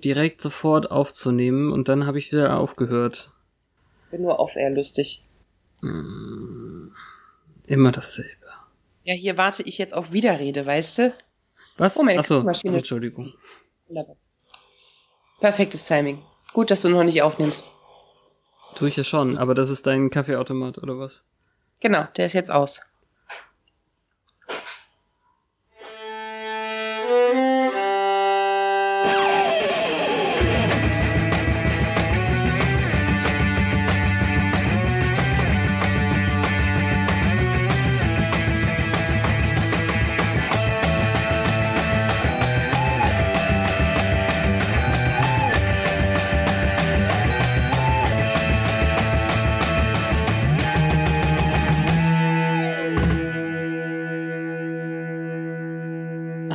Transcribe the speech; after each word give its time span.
direkt 0.00 0.40
sofort 0.40 0.90
aufzunehmen 0.90 1.72
und 1.72 1.88
dann 1.88 2.06
habe 2.06 2.18
ich 2.18 2.32
wieder 2.32 2.58
aufgehört. 2.58 3.32
Bin 4.10 4.22
nur 4.22 4.40
auf 4.40 4.56
eher 4.56 4.70
lustig. 4.70 5.22
Mm, 5.80 6.88
immer 7.66 7.92
dasselbe. 7.92 8.46
Ja, 9.04 9.14
hier 9.14 9.36
warte 9.36 9.62
ich 9.62 9.78
jetzt 9.78 9.94
auf 9.94 10.12
Widerrede, 10.12 10.64
weißt 10.64 10.98
du? 10.98 11.14
Was? 11.76 11.96
Oh, 11.96 12.02
meine 12.02 12.20
Achso, 12.20 12.46
Entschuldigung. 12.64 13.26
Perfektes 15.40 15.86
Timing. 15.86 16.22
Gut, 16.52 16.70
dass 16.70 16.82
du 16.82 16.88
noch 16.88 17.02
nicht 17.02 17.22
aufnimmst. 17.22 17.72
Tue 18.76 18.88
ich 18.88 18.96
ja 18.96 19.04
schon, 19.04 19.36
aber 19.38 19.54
das 19.54 19.70
ist 19.70 19.86
dein 19.86 20.10
Kaffeeautomat, 20.10 20.78
oder 20.78 20.98
was? 20.98 21.24
Genau, 21.80 22.04
der 22.16 22.26
ist 22.26 22.32
jetzt 22.32 22.50
aus. 22.50 22.80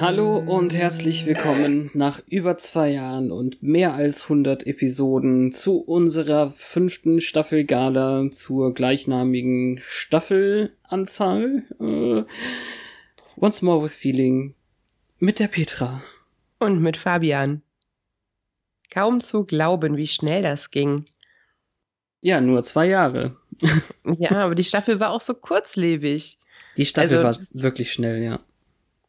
Hallo 0.08 0.38
und 0.38 0.74
herzlich 0.74 1.26
willkommen 1.26 1.92
nach 1.94 2.22
über 2.30 2.58
zwei 2.58 2.92
Jahren 2.92 3.30
und 3.30 3.62
mehr 3.62 3.94
als 3.94 4.24
100 4.24 4.66
Episoden 4.66 5.52
zu 5.52 5.80
unserer 5.80 6.50
fünften 6.50 7.20
Staffel 7.20 7.66
Gala 7.66 8.32
zur 8.32 8.74
gleichnamigen 8.74 9.82
Staffelanzahl. 9.82 11.64
Äh, 11.82 12.24
Once 13.36 13.62
More 13.62 13.84
with 13.84 13.98
Feeling 13.98 14.56
mit 15.20 15.40
der 15.40 15.50
Petra. 15.50 16.02
Und 16.58 16.82
mit 16.82 16.96
Fabian. 16.96 17.62
Kaum 18.90 19.20
zu 19.20 19.44
glauben, 19.44 19.98
wie 19.98 20.08
schnell 20.08 20.42
das 20.42 20.72
ging. 20.72 21.04
Ja, 22.22 22.40
nur 22.40 22.64
zwei 22.64 22.88
Jahre. 22.88 23.36
ja, 24.06 24.32
aber 24.32 24.56
die 24.56 24.64
Staffel 24.64 25.02
war 25.02 25.10
auch 25.10 25.20
so 25.20 25.34
kurzlebig. 25.34 26.40
Die 26.78 26.86
Staffel 26.86 27.26
also, 27.26 27.40
war 27.40 27.64
wirklich 27.64 27.92
schnell, 27.92 28.24
ja. 28.24 28.40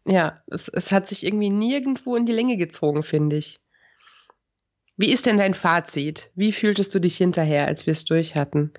Ja, 0.08 0.42
es, 0.46 0.68
es 0.68 0.90
hat 0.90 1.06
sich 1.06 1.24
irgendwie 1.24 1.50
nirgendwo 1.50 2.16
in 2.16 2.24
die 2.24 2.32
Länge 2.32 2.56
gezogen, 2.56 3.02
finde 3.02 3.36
ich. 3.36 3.60
Wie 4.96 5.12
ist 5.12 5.26
denn 5.26 5.36
dein 5.36 5.52
Fazit? 5.52 6.30
Wie 6.34 6.50
fühltest 6.50 6.94
du 6.94 6.98
dich 6.98 7.16
hinterher, 7.18 7.68
als 7.68 7.86
wir 7.86 7.92
es 7.92 8.06
durch 8.06 8.34
hatten? 8.34 8.72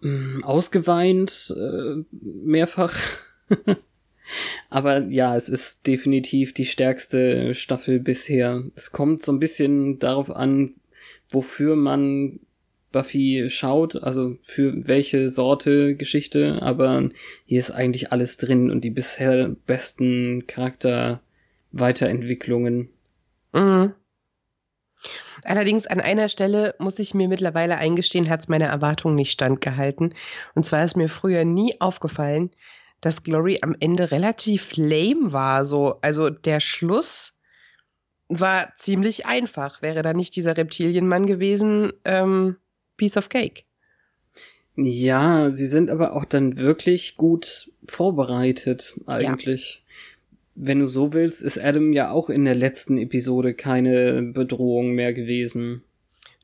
Mm, 0.00 0.42
ausgeweint, 0.42 1.54
äh, 1.56 2.04
mehrfach. 2.10 2.98
Aber 4.68 5.04
ja, 5.04 5.36
es 5.36 5.48
ist 5.48 5.86
definitiv 5.86 6.52
die 6.52 6.66
stärkste 6.66 7.54
Staffel 7.54 8.00
bisher. 8.00 8.64
Es 8.74 8.90
kommt 8.90 9.24
so 9.24 9.30
ein 9.30 9.38
bisschen 9.38 10.00
darauf 10.00 10.30
an, 10.30 10.74
wofür 11.30 11.76
man 11.76 12.40
Buffy 12.92 13.48
schaut, 13.48 14.02
also 14.02 14.36
für 14.42 14.86
welche 14.86 15.28
Sorte 15.28 15.96
Geschichte, 15.96 16.62
aber 16.62 17.08
hier 17.44 17.58
ist 17.58 17.70
eigentlich 17.70 18.12
alles 18.12 18.36
drin 18.36 18.70
und 18.70 18.82
die 18.82 18.90
bisher 18.90 19.48
besten 19.66 20.46
Charakterweiterentwicklungen. 20.46 22.88
Mhm. 23.52 23.94
Allerdings 25.44 25.86
an 25.86 26.00
einer 26.00 26.28
Stelle 26.28 26.74
muss 26.78 26.98
ich 26.98 27.14
mir 27.14 27.28
mittlerweile 27.28 27.76
eingestehen, 27.76 28.30
hat 28.30 28.40
es 28.40 28.48
meiner 28.48 28.66
Erwartung 28.66 29.14
nicht 29.14 29.32
standgehalten. 29.32 30.14
Und 30.54 30.66
zwar 30.66 30.84
ist 30.84 30.96
mir 30.96 31.08
früher 31.08 31.44
nie 31.44 31.80
aufgefallen, 31.80 32.50
dass 33.00 33.22
Glory 33.22 33.60
am 33.62 33.76
Ende 33.78 34.10
relativ 34.10 34.72
lame 34.76 35.32
war. 35.32 35.64
So, 35.64 35.98
also 36.00 36.30
der 36.30 36.60
Schluss 36.60 37.38
war 38.28 38.72
ziemlich 38.78 39.26
einfach. 39.26 39.82
Wäre 39.82 40.02
da 40.02 40.12
nicht 40.12 40.34
dieser 40.34 40.56
Reptilienmann 40.56 41.26
gewesen, 41.26 41.92
ähm, 42.04 42.56
Piece 42.96 43.16
of 43.16 43.28
Cake. 43.28 43.64
Ja, 44.76 45.50
sie 45.50 45.66
sind 45.66 45.90
aber 45.90 46.14
auch 46.14 46.26
dann 46.26 46.56
wirklich 46.56 47.16
gut 47.16 47.72
vorbereitet, 47.88 49.00
eigentlich. 49.06 49.82
Ja. 49.82 49.82
Wenn 50.54 50.80
du 50.80 50.86
so 50.86 51.12
willst, 51.12 51.42
ist 51.42 51.58
Adam 51.58 51.92
ja 51.92 52.10
auch 52.10 52.30
in 52.30 52.44
der 52.44 52.54
letzten 52.54 52.98
Episode 52.98 53.54
keine 53.54 54.22
Bedrohung 54.22 54.92
mehr 54.92 55.12
gewesen. 55.12 55.82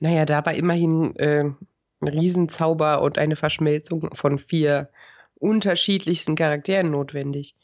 Naja, 0.01 0.25
da 0.25 0.45
war 0.45 0.55
immerhin 0.55 1.15
äh, 1.17 1.45
ein 1.45 2.09
Riesenzauber 2.09 3.03
und 3.03 3.19
eine 3.19 3.37
Verschmelzung 3.37 4.11
von 4.15 4.39
vier 4.39 4.89
unterschiedlichsten 5.37 6.35
Charakteren 6.35 6.91
notwendig. 6.91 7.55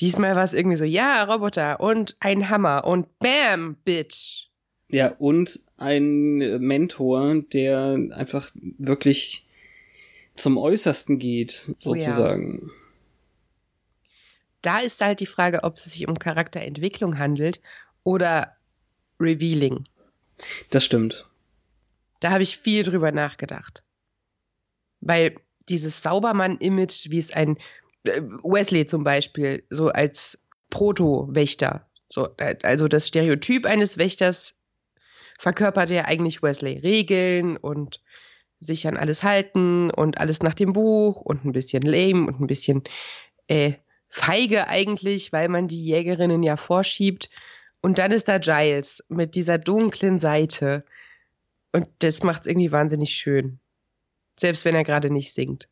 Diesmal 0.00 0.36
war 0.36 0.44
es 0.44 0.52
irgendwie 0.52 0.76
so, 0.76 0.84
ja, 0.84 1.24
Roboter 1.24 1.80
und 1.80 2.16
ein 2.20 2.50
Hammer 2.50 2.84
und 2.84 3.18
Bam, 3.18 3.76
Bitch. 3.84 4.48
Ja, 4.88 5.08
und 5.18 5.60
ein 5.76 6.38
Mentor, 6.60 7.42
der 7.52 7.98
einfach 8.12 8.50
wirklich 8.78 9.46
zum 10.34 10.58
Äußersten 10.58 11.18
geht, 11.18 11.74
sozusagen. 11.78 12.62
Oh 12.62 12.66
ja. 12.66 12.72
Da 14.62 14.80
ist 14.80 15.00
halt 15.00 15.20
die 15.20 15.26
Frage, 15.26 15.64
ob 15.64 15.76
es 15.76 15.84
sich 15.84 16.08
um 16.08 16.18
Charakterentwicklung 16.18 17.18
handelt 17.18 17.60
oder 18.02 18.56
Revealing. 19.20 19.84
Das 20.70 20.84
stimmt. 20.84 21.26
Da 22.20 22.30
habe 22.30 22.42
ich 22.42 22.58
viel 22.58 22.82
drüber 22.82 23.12
nachgedacht. 23.12 23.82
Weil 25.00 25.36
dieses 25.68 26.02
Saubermann-Image, 26.02 27.10
wie 27.10 27.18
es 27.18 27.32
ein 27.32 27.58
äh, 28.04 28.22
Wesley 28.42 28.86
zum 28.86 29.04
Beispiel, 29.04 29.64
so 29.70 29.88
als 29.88 30.38
Proto-Wächter, 30.70 31.86
so, 32.08 32.28
äh, 32.38 32.56
also 32.62 32.88
das 32.88 33.08
Stereotyp 33.08 33.66
eines 33.66 33.98
Wächters 33.98 34.54
verkörpert 35.38 35.90
er 35.90 36.06
eigentlich 36.06 36.42
Wesley 36.42 36.78
Regeln 36.78 37.56
und 37.56 38.00
sich 38.60 38.88
an 38.88 38.96
alles 38.96 39.22
halten 39.22 39.90
und 39.90 40.18
alles 40.18 40.42
nach 40.42 40.54
dem 40.54 40.72
Buch 40.72 41.20
und 41.20 41.44
ein 41.44 41.52
bisschen 41.52 41.82
lame 41.82 42.26
und 42.26 42.40
ein 42.40 42.46
bisschen 42.46 42.82
äh, 43.48 43.74
feige 44.08 44.68
eigentlich, 44.68 45.32
weil 45.32 45.48
man 45.48 45.68
die 45.68 45.84
Jägerinnen 45.84 46.42
ja 46.42 46.56
vorschiebt. 46.56 47.30
Und 47.80 47.98
dann 47.98 48.12
ist 48.12 48.28
da 48.28 48.38
Giles 48.38 49.04
mit 49.08 49.34
dieser 49.34 49.58
dunklen 49.58 50.18
Seite. 50.18 50.84
Und 51.72 51.88
das 51.98 52.22
macht 52.22 52.42
es 52.42 52.46
irgendwie 52.48 52.72
wahnsinnig 52.72 53.10
schön. 53.10 53.60
Selbst 54.38 54.64
wenn 54.64 54.74
er 54.74 54.84
gerade 54.84 55.10
nicht 55.10 55.34
singt. 55.34 55.68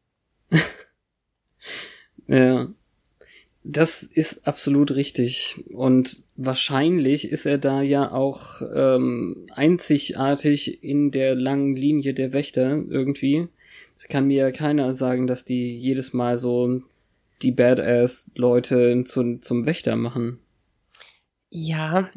ja. 2.26 2.68
Das 3.66 4.02
ist 4.02 4.46
absolut 4.46 4.94
richtig. 4.94 5.64
Und 5.72 6.22
wahrscheinlich 6.36 7.30
ist 7.30 7.46
er 7.46 7.56
da 7.56 7.80
ja 7.80 8.12
auch 8.12 8.60
ähm, 8.74 9.46
einzigartig 9.50 10.84
in 10.84 11.10
der 11.10 11.34
langen 11.34 11.74
Linie 11.74 12.12
der 12.12 12.34
Wächter 12.34 12.84
irgendwie. 12.88 13.48
Es 13.96 14.06
kann 14.08 14.26
mir 14.26 14.36
ja 14.36 14.50
keiner 14.50 14.92
sagen, 14.92 15.26
dass 15.26 15.46
die 15.46 15.74
jedes 15.74 16.12
Mal 16.12 16.36
so 16.36 16.82
die 17.40 17.52
Badass-Leute 17.52 19.04
zu, 19.04 19.38
zum 19.38 19.64
Wächter 19.64 19.96
machen. 19.96 20.40
Ja, 21.48 22.10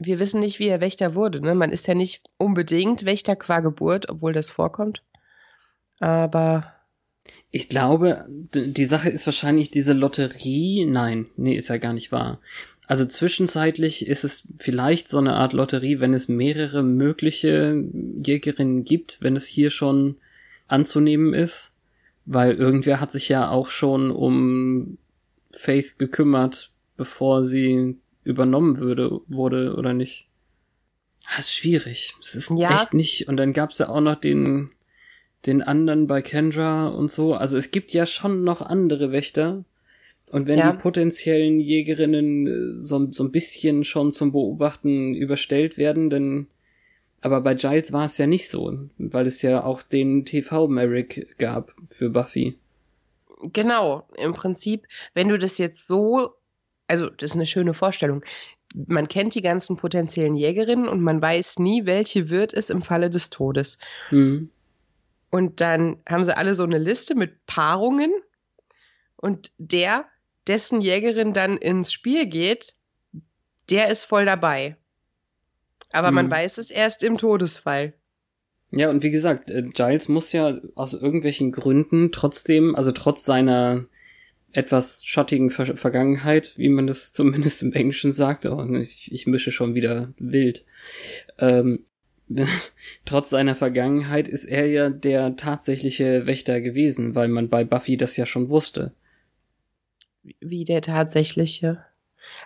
wir 0.00 0.18
wissen 0.18 0.40
nicht, 0.40 0.58
wie 0.58 0.68
er 0.68 0.80
Wächter 0.80 1.14
wurde. 1.14 1.42
Ne? 1.42 1.54
Man 1.54 1.70
ist 1.70 1.86
ja 1.86 1.94
nicht 1.94 2.30
unbedingt 2.38 3.04
Wächter 3.04 3.36
qua 3.36 3.60
Geburt, 3.60 4.08
obwohl 4.08 4.32
das 4.32 4.50
vorkommt. 4.50 5.02
Aber 6.00 6.72
ich 7.50 7.68
glaube, 7.68 8.26
die 8.28 8.84
Sache 8.84 9.08
ist 9.08 9.26
wahrscheinlich 9.26 9.70
diese 9.70 9.92
Lotterie. 9.92 10.84
Nein, 10.86 11.26
nee, 11.36 11.54
ist 11.54 11.68
ja 11.68 11.78
gar 11.78 11.92
nicht 11.92 12.12
wahr. 12.12 12.40
Also 12.86 13.04
zwischenzeitlich 13.04 14.06
ist 14.06 14.24
es 14.24 14.48
vielleicht 14.56 15.08
so 15.08 15.18
eine 15.18 15.34
Art 15.34 15.52
Lotterie, 15.52 16.00
wenn 16.00 16.14
es 16.14 16.28
mehrere 16.28 16.82
mögliche 16.82 17.84
Jägerinnen 18.24 18.84
gibt, 18.84 19.18
wenn 19.20 19.36
es 19.36 19.46
hier 19.46 19.70
schon 19.70 20.16
anzunehmen 20.68 21.34
ist, 21.34 21.72
weil 22.24 22.54
irgendwer 22.54 23.00
hat 23.00 23.10
sich 23.10 23.28
ja 23.28 23.50
auch 23.50 23.70
schon 23.70 24.10
um 24.10 24.96
Faith 25.52 25.98
gekümmert, 25.98 26.70
bevor 26.96 27.44
sie 27.44 27.96
übernommen 28.24 28.78
würde, 28.78 29.20
wurde 29.26 29.74
oder 29.74 29.92
nicht. 29.92 30.28
Das 31.28 31.40
ist 31.40 31.54
schwierig. 31.54 32.14
Das 32.20 32.34
ist 32.34 32.50
ja. 32.56 32.74
echt 32.74 32.94
nicht. 32.94 33.28
Und 33.28 33.36
dann 33.36 33.52
gab's 33.52 33.78
ja 33.78 33.88
auch 33.90 34.00
noch 34.00 34.16
den, 34.16 34.70
den 35.46 35.62
anderen 35.62 36.06
bei 36.06 36.22
Kendra 36.22 36.88
und 36.88 37.10
so. 37.10 37.34
Also 37.34 37.56
es 37.56 37.70
gibt 37.70 37.92
ja 37.92 38.06
schon 38.06 38.44
noch 38.44 38.62
andere 38.62 39.12
Wächter. 39.12 39.64
Und 40.30 40.46
wenn 40.46 40.58
ja. 40.58 40.72
die 40.72 40.78
potenziellen 40.78 41.58
Jägerinnen 41.58 42.46
äh, 42.46 42.78
so, 42.78 43.10
so 43.10 43.24
ein 43.24 43.32
bisschen 43.32 43.84
schon 43.84 44.12
zum 44.12 44.32
Beobachten 44.32 45.14
überstellt 45.14 45.78
werden, 45.78 46.10
dann 46.10 46.48
aber 47.20 47.40
bei 47.40 47.54
Giles 47.54 47.92
war 47.92 48.04
es 48.04 48.18
ja 48.18 48.26
nicht 48.26 48.48
so, 48.48 48.78
weil 48.98 49.26
es 49.26 49.42
ja 49.42 49.64
auch 49.64 49.82
den 49.82 50.24
TV-Merrick 50.24 51.36
gab 51.38 51.72
für 51.84 52.10
Buffy. 52.10 52.56
Genau, 53.52 54.06
im 54.16 54.32
Prinzip, 54.32 54.86
wenn 55.14 55.28
du 55.28 55.38
das 55.38 55.58
jetzt 55.58 55.86
so, 55.86 56.34
also 56.86 57.08
das 57.10 57.30
ist 57.30 57.36
eine 57.36 57.46
schöne 57.46 57.74
Vorstellung. 57.74 58.24
Man 58.74 59.08
kennt 59.08 59.34
die 59.34 59.42
ganzen 59.42 59.76
potenziellen 59.76 60.36
Jägerinnen 60.36 60.88
und 60.88 61.00
man 61.00 61.20
weiß 61.20 61.58
nie, 61.58 61.86
welche 61.86 62.30
wird 62.30 62.52
es 62.52 62.70
im 62.70 62.82
Falle 62.82 63.10
des 63.10 63.30
Todes. 63.30 63.78
Mhm. 64.10 64.50
Und 65.30 65.60
dann 65.60 65.98
haben 66.08 66.24
sie 66.24 66.36
alle 66.36 66.54
so 66.54 66.62
eine 66.64 66.78
Liste 66.78 67.14
mit 67.14 67.44
Paarungen 67.46 68.12
und 69.16 69.52
der, 69.58 70.06
dessen 70.46 70.80
Jägerin 70.80 71.32
dann 71.32 71.58
ins 71.58 71.92
Spiel 71.92 72.26
geht, 72.26 72.74
der 73.68 73.88
ist 73.88 74.04
voll 74.04 74.24
dabei. 74.24 74.76
Aber 75.92 76.08
hm. 76.08 76.14
man 76.14 76.30
weiß 76.30 76.58
es 76.58 76.70
erst 76.70 77.02
im 77.02 77.18
Todesfall. 77.18 77.94
Ja, 78.70 78.90
und 78.90 79.02
wie 79.02 79.10
gesagt, 79.10 79.50
äh, 79.50 79.62
Giles 79.62 80.08
muss 80.08 80.32
ja 80.32 80.58
aus 80.74 80.94
irgendwelchen 80.94 81.52
Gründen 81.52 82.12
trotzdem, 82.12 82.74
also 82.74 82.92
trotz 82.92 83.24
seiner 83.24 83.86
etwas 84.52 85.04
schattigen 85.04 85.50
Ver 85.50 85.76
Vergangenheit, 85.76 86.56
wie 86.56 86.68
man 86.68 86.86
das 86.86 87.12
zumindest 87.12 87.62
im 87.62 87.72
Englischen 87.72 88.12
sagt, 88.12 88.46
oh, 88.46 88.64
ich, 88.74 89.12
ich 89.12 89.26
mische 89.26 89.52
schon 89.52 89.74
wieder 89.74 90.12
wild, 90.18 90.64
ähm, 91.38 91.84
trotz 93.04 93.30
seiner 93.30 93.54
Vergangenheit 93.54 94.28
ist 94.28 94.44
er 94.44 94.66
ja 94.66 94.90
der 94.90 95.36
tatsächliche 95.36 96.26
Wächter 96.26 96.60
gewesen, 96.60 97.14
weil 97.14 97.28
man 97.28 97.48
bei 97.48 97.64
Buffy 97.64 97.96
das 97.96 98.16
ja 98.16 98.26
schon 98.26 98.50
wusste. 98.50 98.92
Wie 100.40 100.64
der 100.64 100.82
tatsächliche? 100.82 101.84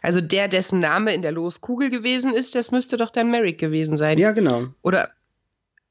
Also 0.01 0.21
der, 0.21 0.49
dessen 0.49 0.79
Name 0.79 1.15
in 1.15 1.23
der 1.23 1.33
Loskugel 1.33 1.91
gewesen 1.91 2.35
ist, 2.35 2.55
das 2.55 2.71
müsste 2.71 2.97
doch 2.97 3.11
dann 3.11 3.31
Merrick 3.31 3.59
gewesen 3.59 3.97
sein. 3.97 4.19
Ja, 4.19 4.33
genau. 4.33 4.69
Oder 4.83 5.11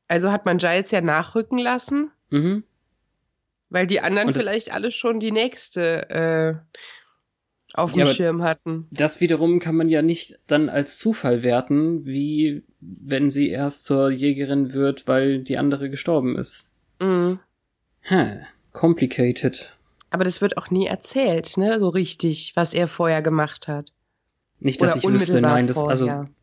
also 0.08 0.32
hat 0.32 0.46
man 0.46 0.58
Giles 0.58 0.92
ja 0.92 1.02
nachrücken 1.02 1.58
lassen. 1.58 2.12
Mhm. 2.30 2.64
Weil 3.70 3.88
die 3.88 4.02
anderen 4.02 4.34
vielleicht 4.34 4.74
alle 4.74 4.92
schon 4.92 5.22
die 5.22 5.32
nächste 5.32 6.10
äh, 6.10 6.80
auf 7.74 7.94
dem 7.94 8.02
ja, 8.02 8.06
Schirm 8.06 8.44
hatten. 8.44 8.88
Das 8.92 9.22
wiederum 9.22 9.60
kann 9.60 9.76
man 9.76 9.88
ja 9.88 10.02
nicht 10.02 10.40
dann 10.48 10.68
als 10.68 10.98
Zufall 10.98 11.44
werten, 11.44 12.06
wie 12.06 12.64
wenn 12.82 13.30
sie 13.30 13.50
erst 13.50 13.84
zur 13.86 14.10
Jägerin 14.10 14.74
wird, 14.74 15.08
weil 15.08 15.40
die 15.40 15.58
andere 15.58 15.90
gestorben 15.90 16.38
ist. 16.38 16.70
Mhm. 17.00 17.40
Hä, 18.02 18.42
complicated. 18.72 19.76
Aber 20.10 20.24
das 20.24 20.42
wird 20.42 20.58
auch 20.58 20.70
nie 20.72 20.88
erzählt, 20.88 21.58
ne, 21.58 21.80
so 21.80 21.90
richtig, 21.90 22.54
was 22.56 22.74
er 22.74 22.88
vorher 22.88 23.22
gemacht 23.22 23.68
hat. 23.68 23.94
Nicht, 24.60 24.82
dass 24.82 25.04
Oder 25.04 25.16
ich 25.16 25.22
wüsste, 25.22 25.42
nein, 25.42 25.68
das, 25.68 25.78
also, 25.78 26.06
vorher. 26.06 26.22
also, 26.22 26.34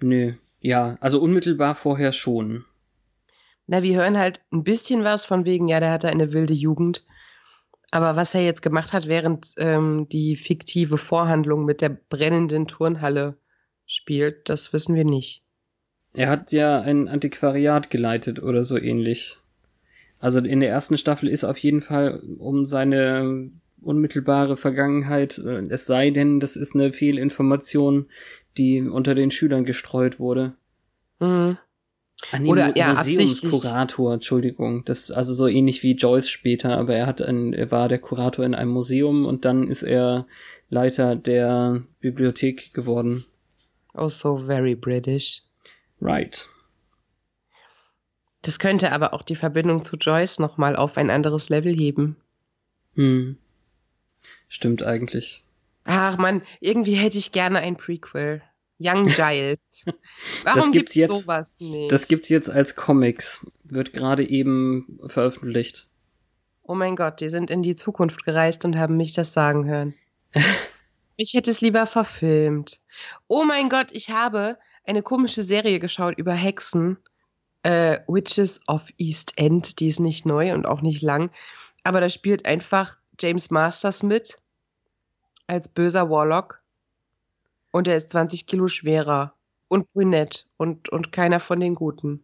nö, 0.00 0.32
ja, 0.60 0.96
also 1.00 1.20
unmittelbar 1.20 1.74
vorher 1.74 2.12
schon. 2.12 2.64
Na, 3.66 3.82
wir 3.82 3.96
hören 3.96 4.18
halt 4.18 4.40
ein 4.52 4.64
bisschen 4.64 5.04
was 5.04 5.26
von 5.26 5.44
wegen, 5.44 5.68
ja, 5.68 5.80
der 5.80 5.90
hatte 5.90 6.08
eine 6.08 6.32
wilde 6.32 6.54
Jugend. 6.54 7.04
Aber 7.90 8.16
was 8.16 8.34
er 8.34 8.42
jetzt 8.42 8.62
gemacht 8.62 8.92
hat, 8.92 9.06
während 9.06 9.52
ähm, 9.58 10.08
die 10.08 10.36
fiktive 10.36 10.96
Vorhandlung 10.96 11.64
mit 11.64 11.82
der 11.82 11.90
brennenden 11.90 12.66
Turnhalle 12.66 13.36
spielt, 13.86 14.48
das 14.48 14.72
wissen 14.72 14.94
wir 14.94 15.04
nicht. 15.04 15.41
Er 16.14 16.28
hat 16.28 16.52
ja 16.52 16.80
ein 16.80 17.08
Antiquariat 17.08 17.90
geleitet 17.90 18.42
oder 18.42 18.64
so 18.64 18.78
ähnlich. 18.78 19.38
Also 20.18 20.38
in 20.40 20.60
der 20.60 20.70
ersten 20.70 20.98
Staffel 20.98 21.28
ist 21.28 21.44
auf 21.44 21.58
jeden 21.58 21.80
Fall 21.80 22.22
um 22.38 22.64
seine 22.66 23.50
unmittelbare 23.80 24.56
Vergangenheit, 24.56 25.38
äh, 25.38 25.66
es 25.68 25.86
sei 25.86 26.10
denn, 26.10 26.38
das 26.38 26.56
ist 26.56 26.74
eine 26.74 26.92
Fehlinformation, 26.92 28.06
die 28.56 28.80
unter 28.82 29.14
den 29.14 29.30
Schülern 29.30 29.64
gestreut 29.64 30.20
wurde. 30.20 30.52
Mhm. 31.18 31.58
Ah, 32.30 32.38
nee, 32.38 32.48
Oder 32.48 32.76
ja, 32.76 32.90
Museumskurator, 32.90 34.14
Entschuldigung. 34.14 34.84
Das 34.84 35.10
also 35.10 35.34
so 35.34 35.48
ähnlich 35.48 35.82
wie 35.82 35.96
Joyce 35.96 36.28
später, 36.28 36.78
aber 36.78 36.94
er 36.94 37.06
hat 37.06 37.20
ein, 37.20 37.52
er 37.52 37.72
war 37.72 37.88
der 37.88 37.98
Kurator 37.98 38.44
in 38.44 38.54
einem 38.54 38.70
Museum 38.70 39.26
und 39.26 39.44
dann 39.44 39.66
ist 39.66 39.82
er 39.82 40.26
Leiter 40.70 41.16
der 41.16 41.82
Bibliothek 42.00 42.72
geworden. 42.72 43.24
Also 43.92 44.38
very 44.38 44.76
British. 44.76 45.42
Right. 46.02 46.48
Das 48.42 48.58
könnte 48.58 48.90
aber 48.90 49.14
auch 49.14 49.22
die 49.22 49.36
Verbindung 49.36 49.82
zu 49.82 49.96
Joyce 49.96 50.40
nochmal 50.40 50.74
auf 50.74 50.96
ein 50.96 51.10
anderes 51.10 51.48
Level 51.48 51.72
heben. 51.72 52.16
Hm. 52.96 53.38
Stimmt 54.48 54.82
eigentlich. 54.82 55.44
Ach 55.84 56.18
man, 56.18 56.42
irgendwie 56.60 56.94
hätte 56.94 57.18
ich 57.18 57.30
gerne 57.30 57.60
ein 57.60 57.76
Prequel. 57.76 58.42
Young 58.80 59.06
Giles. 59.16 59.84
Warum 60.42 60.60
das 60.60 60.64
gibt's, 60.72 60.72
gibt's 60.72 60.94
jetzt, 60.96 61.08
sowas 61.08 61.60
nicht? 61.60 61.92
Das 61.92 62.08
gibt's 62.08 62.28
jetzt 62.28 62.50
als 62.50 62.74
Comics. 62.74 63.46
Wird 63.62 63.92
gerade 63.92 64.28
eben 64.28 64.98
veröffentlicht. 65.06 65.88
Oh 66.64 66.74
mein 66.74 66.96
Gott, 66.96 67.20
die 67.20 67.28
sind 67.28 67.50
in 67.50 67.62
die 67.62 67.76
Zukunft 67.76 68.24
gereist 68.24 68.64
und 68.64 68.76
haben 68.76 68.96
mich 68.96 69.12
das 69.12 69.32
sagen 69.32 69.66
hören. 69.66 69.94
ich 71.16 71.34
hätte 71.34 71.50
es 71.50 71.60
lieber 71.60 71.86
verfilmt. 71.86 72.80
Oh 73.28 73.44
mein 73.44 73.68
Gott, 73.68 73.88
ich 73.92 74.10
habe 74.10 74.58
eine 74.84 75.02
komische 75.02 75.42
Serie 75.42 75.78
geschaut 75.78 76.18
über 76.18 76.32
Hexen 76.32 76.98
äh, 77.62 78.00
Witches 78.08 78.60
of 78.66 78.88
East 78.98 79.32
End. 79.36 79.80
Die 79.80 79.86
ist 79.86 80.00
nicht 80.00 80.26
neu 80.26 80.52
und 80.54 80.66
auch 80.66 80.82
nicht 80.82 81.02
lang. 81.02 81.30
Aber 81.84 82.00
da 82.00 82.08
spielt 82.08 82.46
einfach 82.46 82.98
James 83.20 83.50
Masters 83.50 84.02
mit 84.02 84.38
als 85.46 85.68
böser 85.68 86.10
Warlock. 86.10 86.58
Und 87.70 87.88
er 87.88 87.96
ist 87.96 88.10
20 88.10 88.46
Kilo 88.46 88.68
schwerer 88.68 89.34
und 89.68 89.90
brünett 89.92 90.46
und, 90.56 90.88
und 90.90 91.12
keiner 91.12 91.40
von 91.40 91.60
den 91.60 91.74
Guten. 91.74 92.22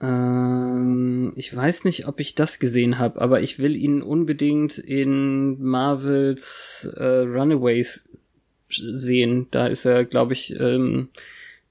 Ähm, 0.00 1.32
ich 1.36 1.54
weiß 1.54 1.84
nicht, 1.84 2.06
ob 2.06 2.20
ich 2.20 2.34
das 2.34 2.58
gesehen 2.58 2.98
habe, 2.98 3.20
aber 3.20 3.40
ich 3.40 3.58
will 3.58 3.76
ihn 3.76 4.02
unbedingt 4.02 4.78
in 4.78 5.60
Marvels 5.62 6.88
äh, 6.96 7.20
Runaways 7.20 8.04
sehen. 8.74 9.48
Da 9.50 9.66
ist 9.66 9.84
er, 9.84 10.04
glaube 10.04 10.32
ich, 10.32 10.58
ähm, 10.58 11.08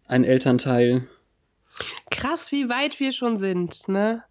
ein 0.08 0.24
Elternteil 0.24 1.08
Krass, 2.10 2.52
wie 2.52 2.70
weit 2.70 3.00
wir 3.00 3.12
schon 3.12 3.38
sind, 3.38 3.88
ne? 3.88 4.24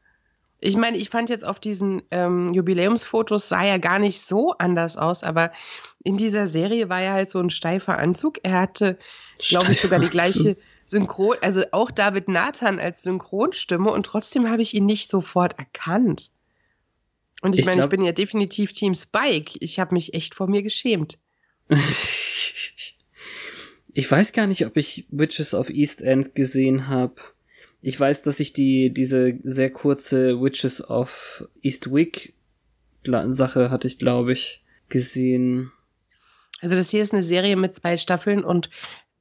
Ich 0.63 0.77
meine, 0.77 0.99
ich 0.99 1.09
fand 1.09 1.31
jetzt 1.31 1.45
auf 1.45 1.59
diesen 1.59 2.03
ähm, 2.11 2.53
Jubiläumsfotos 2.53 3.49
sah 3.49 3.65
er 3.65 3.79
gar 3.79 3.99
nicht 3.99 4.21
so 4.21 4.53
anders 4.59 4.99
aus, 4.99 5.23
aber 5.23 5.53
in 6.05 6.19
dieser 6.19 6.47
Serie 6.47 6.91
war 6.91 7.01
er 7.01 7.15
halt 7.15 7.31
so 7.31 7.39
ein 7.39 7.49
steifer 7.49 7.99
Anzug. 7.99 8.41
Er 8.43 8.61
hatte, 8.61 8.99
glaube 9.39 9.73
ich, 9.73 9.81
sogar 9.81 10.01
die 10.01 10.11
gleiche 10.11 10.59
Synchron, 10.87 11.37
also 11.41 11.65
auch 11.73 11.91
David 11.91 12.29
Nathan 12.29 12.79
als 12.79 13.03
Synchronstimme 13.03 13.91
und 13.91 14.05
trotzdem 14.05 14.51
habe 14.51 14.61
ich 14.61 14.75
ihn 14.75 14.85
nicht 14.85 15.11
sofort 15.11 15.59
erkannt. 15.59 16.31
Und 17.41 17.55
ich, 17.55 17.61
ich 17.61 17.67
meine, 17.67 17.83
ich 17.83 17.89
bin 17.89 18.05
ja 18.05 18.13
definitiv 18.13 18.73
Team 18.73 18.95
Spike. 18.95 19.57
Ich 19.61 19.79
habe 19.79 19.95
mich 19.95 20.13
echt 20.13 20.35
vor 20.35 20.47
mir 20.47 20.63
geschämt. 20.63 21.19
ich 23.95 24.11
weiß 24.11 24.33
gar 24.33 24.47
nicht, 24.47 24.67
ob 24.67 24.77
ich 24.77 25.07
Witches 25.11 25.55
of 25.55 25.71
East 25.71 26.03
End 26.03 26.35
gesehen 26.35 26.89
habe. 26.89 27.15
Ich 27.83 27.99
weiß, 27.99 28.23
dass 28.23 28.41
ich 28.41 28.53
die, 28.53 28.93
diese 28.93 29.39
sehr 29.43 29.71
kurze 29.71 30.41
Witches 30.41 30.89
of 30.89 31.49
Eastwick 31.63 32.35
Sache 33.29 33.71
hatte 33.71 33.89
ich, 33.89 33.99
glaube 33.99 34.33
ich, 34.33 34.63
gesehen. 34.89 35.73
Also 36.61 36.75
das 36.75 36.91
hier 36.91 37.03
ist 37.03 37.15
eine 37.15 37.23
Serie 37.23 37.57
mit 37.57 37.75
zwei 37.75 37.97
Staffeln 37.97 38.45
und 38.45 38.69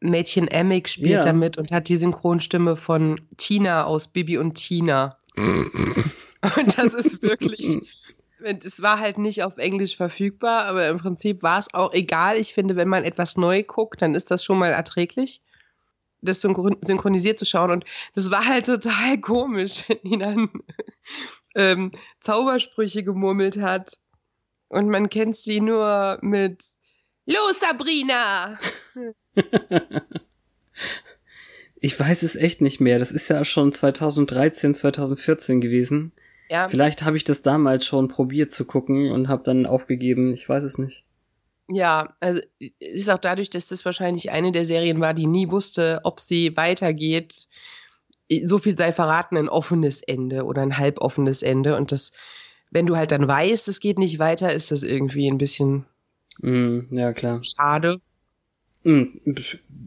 Mädchen 0.01 0.47
Emmig 0.47 0.89
spielt 0.89 1.11
ja. 1.11 1.21
damit 1.21 1.57
und 1.57 1.71
hat 1.71 1.89
die 1.89 1.97
Synchronstimme 1.97 2.75
von 2.75 3.19
Tina 3.37 3.85
aus 3.85 4.07
Bibi 4.07 4.37
und 4.37 4.55
Tina. 4.55 5.17
und 5.35 6.77
das 6.77 6.93
ist 6.93 7.21
wirklich, 7.21 7.79
es 8.41 8.81
war 8.81 8.99
halt 8.99 9.17
nicht 9.17 9.43
auf 9.43 9.57
Englisch 9.57 9.97
verfügbar, 9.97 10.65
aber 10.65 10.87
im 10.87 10.97
Prinzip 10.97 11.43
war 11.43 11.59
es 11.59 11.73
auch 11.73 11.93
egal. 11.93 12.37
Ich 12.37 12.53
finde, 12.53 12.75
wenn 12.75 12.87
man 12.87 13.03
etwas 13.03 13.37
neu 13.37 13.63
guckt, 13.63 14.01
dann 14.01 14.15
ist 14.15 14.31
das 14.31 14.43
schon 14.43 14.59
mal 14.59 14.71
erträglich 14.71 15.41
das 16.21 16.41
synchronisiert 16.41 17.37
zu 17.37 17.45
schauen. 17.45 17.71
Und 17.71 17.85
das 18.15 18.31
war 18.31 18.45
halt 18.45 18.65
total 18.65 19.17
komisch, 19.21 19.83
wenn 19.87 19.99
die 20.03 20.17
dann 20.17 20.49
ähm, 21.55 21.91
Zaubersprüche 22.21 23.03
gemurmelt 23.03 23.57
hat. 23.57 23.97
Und 24.67 24.89
man 24.89 25.09
kennt 25.09 25.35
sie 25.35 25.61
nur 25.61 26.19
mit 26.21 26.63
Los, 27.25 27.59
Sabrina! 27.59 28.57
ich 31.79 31.99
weiß 31.99 32.23
es 32.23 32.35
echt 32.35 32.61
nicht 32.61 32.79
mehr. 32.79 32.99
Das 32.99 33.11
ist 33.11 33.29
ja 33.29 33.43
schon 33.45 33.71
2013, 33.71 34.75
2014 34.75 35.61
gewesen. 35.61 36.11
Ja. 36.49 36.67
Vielleicht 36.67 37.03
habe 37.03 37.15
ich 37.15 37.23
das 37.23 37.41
damals 37.41 37.85
schon 37.85 38.07
probiert 38.07 38.51
zu 38.51 38.65
gucken 38.65 39.11
und 39.11 39.27
habe 39.27 39.43
dann 39.43 39.65
aufgegeben. 39.65 40.33
Ich 40.33 40.49
weiß 40.49 40.63
es 40.63 40.77
nicht. 40.77 41.03
Ja, 41.71 42.15
also 42.19 42.39
ist 42.79 43.09
auch 43.09 43.19
dadurch, 43.19 43.51
dass 43.51 43.67
das 43.67 43.85
wahrscheinlich 43.85 44.31
eine 44.31 44.51
der 44.51 44.65
Serien 44.65 44.99
war, 44.99 45.13
die 45.13 45.27
nie 45.27 45.51
wusste, 45.51 46.01
ob 46.03 46.19
sie 46.19 46.57
weitergeht. 46.57 47.47
So 48.43 48.57
viel 48.57 48.75
sei 48.75 48.91
verraten, 48.91 49.37
ein 49.37 49.49
offenes 49.49 50.01
Ende 50.01 50.45
oder 50.45 50.63
ein 50.63 50.77
halboffenes 50.77 51.43
Ende. 51.43 51.77
Und 51.77 51.91
das, 51.91 52.11
wenn 52.71 52.87
du 52.87 52.95
halt 52.95 53.11
dann 53.11 53.27
weißt, 53.27 53.67
es 53.67 53.79
geht 53.79 53.99
nicht 53.99 54.17
weiter, 54.17 54.51
ist 54.51 54.71
das 54.71 54.81
irgendwie 54.81 55.29
ein 55.29 55.37
bisschen 55.37 55.85
mm, 56.41 56.79
ja, 56.91 57.13
klar. 57.13 57.43
schade. 57.43 58.01
Mm, 58.83 59.03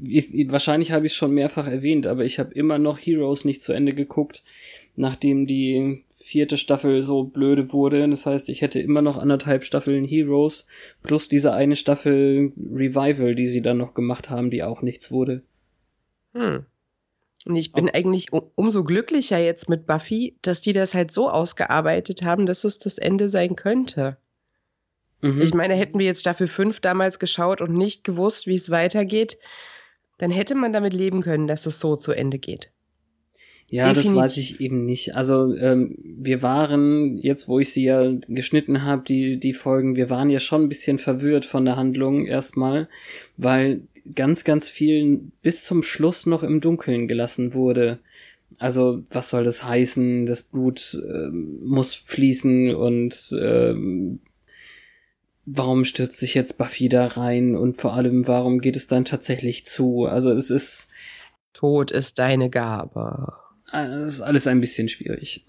ich, 0.05 0.51
wahrscheinlich 0.51 0.93
habe 0.93 1.07
ich 1.07 1.13
es 1.13 1.17
schon 1.17 1.33
mehrfach 1.33 1.67
erwähnt, 1.67 2.07
aber 2.07 2.25
ich 2.25 2.39
habe 2.39 2.55
immer 2.55 2.79
noch 2.79 2.99
Heroes 2.99 3.45
nicht 3.45 3.63
zu 3.63 3.73
Ende 3.73 3.95
geguckt, 3.95 4.45
nachdem 4.95 5.47
die 5.47 6.05
vierte 6.23 6.57
Staffel 6.57 7.03
so 7.03 7.25
blöde 7.25 7.73
wurde. 7.73 8.09
Das 8.09 8.27
heißt, 8.27 8.49
ich 8.49 8.63
hätte 8.63 8.81
immer 8.81 9.03
noch 9.03 9.19
anderthalb 9.19 9.65
Staffeln 9.65 10.05
Heroes 10.05 10.67
plus 11.03 11.29
diese 11.29 11.53
eine 11.53 11.77
Staffel 11.77 12.53
Revival, 12.57 13.35
die 13.35 13.47
sie 13.47 13.63
dann 13.63 13.79
noch 13.79 13.95
gemacht 13.95 14.31
haben, 14.31 14.51
die 14.51 14.63
auch 14.63 14.83
nichts 14.83 15.11
wurde. 15.11 15.43
Hm. 16.35 16.67
Und 17.45 17.57
ich 17.57 17.73
bin 17.73 17.87
oh. 17.87 17.91
eigentlich 17.93 18.33
umso 18.33 18.85
glücklicher 18.85 19.39
jetzt 19.39 19.69
mit 19.69 19.87
Buffy, 19.87 20.37
dass 20.43 20.61
die 20.61 20.73
das 20.73 20.95
halt 20.95 21.13
so 21.13 21.29
ausgearbeitet 21.29 22.23
haben, 22.23 22.47
dass 22.47 22.65
es 22.65 22.79
das 22.79 22.99
Ende 22.99 23.31
sein 23.31 23.57
könnte. 23.57 24.17
Mhm. 25.23 25.41
Ich 25.41 25.55
meine, 25.55 25.75
hätten 25.75 25.99
wir 25.99 26.07
jetzt 26.07 26.21
Staffel 26.21 26.47
5 26.47 26.81
damals 26.81 27.19
geschaut 27.19 27.61
und 27.61 27.73
nicht 27.73 28.05
gewusst, 28.05 28.47
wie 28.47 28.55
es 28.55 28.71
weitergeht, 28.71 29.39
dann 30.19 30.31
hätte 30.31 30.55
man 30.55 30.73
damit 30.73 30.93
leben 30.93 31.23
können, 31.23 31.47
dass 31.47 31.67
es 31.67 31.81
so 31.81 31.97
zu 31.97 32.13
Ende 32.13 32.39
geht. 32.39 32.71
Ja, 33.73 33.85
Definitiv. 33.85 34.13
das 34.13 34.23
weiß 34.23 34.37
ich 34.37 34.61
eben 34.61 34.85
nicht. 34.85 35.15
Also 35.15 35.57
ähm, 35.57 35.97
wir 36.05 36.43
waren, 36.43 37.17
jetzt 37.17 37.49
wo 37.49 37.59
ich 37.59 37.73
sie 37.73 37.85
ja 37.85 38.13
geschnitten 38.29 38.83
habe, 38.83 39.03
die, 39.09 39.41
die 39.41 39.55
Folgen, 39.55 39.97
wir 39.97 40.11
waren 40.11 40.29
ja 40.29 40.41
schon 40.41 40.65
ein 40.65 40.69
bisschen 40.69 40.99
verwirrt 40.99 41.47
von 41.47 41.65
der 41.65 41.77
Handlung 41.77 42.27
erstmal, 42.27 42.91
weil 43.39 43.81
ganz, 44.15 44.45
ganz 44.45 44.69
viel 44.69 45.23
bis 45.41 45.65
zum 45.65 45.83
Schluss 45.83 46.27
noch 46.27 46.43
im 46.43 46.61
Dunkeln 46.61 47.09
gelassen 47.09 47.55
wurde. 47.55 47.99
Also 48.59 49.03
was 49.11 49.31
soll 49.31 49.45
das 49.45 49.65
heißen? 49.65 50.27
Das 50.27 50.43
Blut 50.43 51.03
äh, 51.09 51.31
muss 51.31 51.95
fließen 51.95 52.75
und 52.75 53.35
ähm, 53.41 54.21
warum 55.47 55.85
stürzt 55.87 56.19
sich 56.19 56.35
jetzt 56.35 56.59
Buffy 56.59 56.91
da 56.91 57.07
rein 57.07 57.57
und 57.57 57.79
vor 57.79 57.95
allem 57.95 58.29
warum 58.29 58.61
geht 58.61 58.77
es 58.77 58.87
dann 58.87 59.07
tatsächlich 59.07 59.65
zu? 59.65 60.05
Also 60.05 60.31
es 60.31 60.51
ist 60.51 60.89
Tod 61.55 61.91
ist 61.91 62.19
deine 62.19 62.51
Gabe. 62.51 63.33
Das 63.73 64.15
ist 64.15 64.21
alles 64.21 64.47
ein 64.47 64.61
bisschen 64.61 64.89
schwierig. 64.89 65.47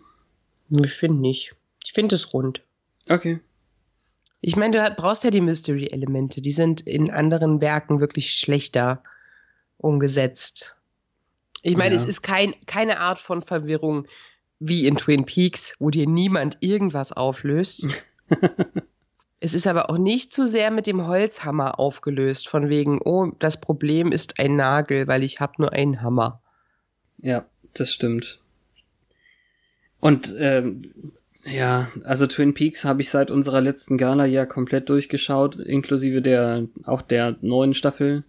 Ich 0.69 0.93
finde 0.93 1.21
nicht. 1.21 1.55
Ich 1.83 1.91
finde 1.91 2.15
es 2.15 2.33
rund. 2.33 2.61
Okay. 3.09 3.41
Ich 4.39 4.55
meine, 4.55 4.77
du 4.77 4.95
brauchst 4.95 5.23
ja 5.25 5.29
die 5.29 5.41
Mystery-Elemente. 5.41 6.41
Die 6.41 6.51
sind 6.51 6.81
in 6.81 7.11
anderen 7.11 7.61
Werken 7.61 7.99
wirklich 7.99 8.31
schlechter 8.31 9.03
umgesetzt. 9.77 10.77
Ich 11.61 11.75
meine, 11.75 11.95
ja. 11.95 12.01
es 12.01 12.05
ist 12.05 12.21
kein, 12.21 12.53
keine 12.65 12.99
Art 12.99 13.19
von 13.19 13.41
Verwirrung 13.41 14.07
wie 14.59 14.87
in 14.87 14.95
Twin 14.95 15.25
Peaks, 15.25 15.75
wo 15.79 15.89
dir 15.89 16.07
niemand 16.07 16.57
irgendwas 16.61 17.11
auflöst. 17.11 17.87
es 19.41 19.53
ist 19.53 19.67
aber 19.67 19.89
auch 19.89 19.97
nicht 19.97 20.33
zu 20.33 20.45
sehr 20.45 20.71
mit 20.71 20.87
dem 20.87 21.07
Holzhammer 21.07 21.79
aufgelöst, 21.79 22.47
von 22.47 22.69
wegen, 22.69 23.01
oh, 23.03 23.31
das 23.39 23.59
Problem 23.59 24.13
ist 24.13 24.39
ein 24.39 24.55
Nagel, 24.55 25.07
weil 25.07 25.23
ich 25.23 25.41
habe 25.41 25.53
nur 25.57 25.73
einen 25.73 26.01
Hammer. 26.01 26.41
Ja 27.17 27.45
das 27.73 27.91
stimmt. 27.91 28.39
Und 29.99 30.35
ähm, 30.37 31.13
ja, 31.45 31.91
also 32.03 32.27
Twin 32.27 32.53
Peaks 32.53 32.85
habe 32.85 33.01
ich 33.01 33.09
seit 33.09 33.31
unserer 33.31 33.61
letzten 33.61 33.97
Gala 33.97 34.25
ja 34.25 34.45
komplett 34.45 34.89
durchgeschaut, 34.89 35.55
inklusive 35.57 36.21
der 36.21 36.67
auch 36.83 37.01
der 37.01 37.37
neuen 37.41 37.73
Staffel. 37.73 38.23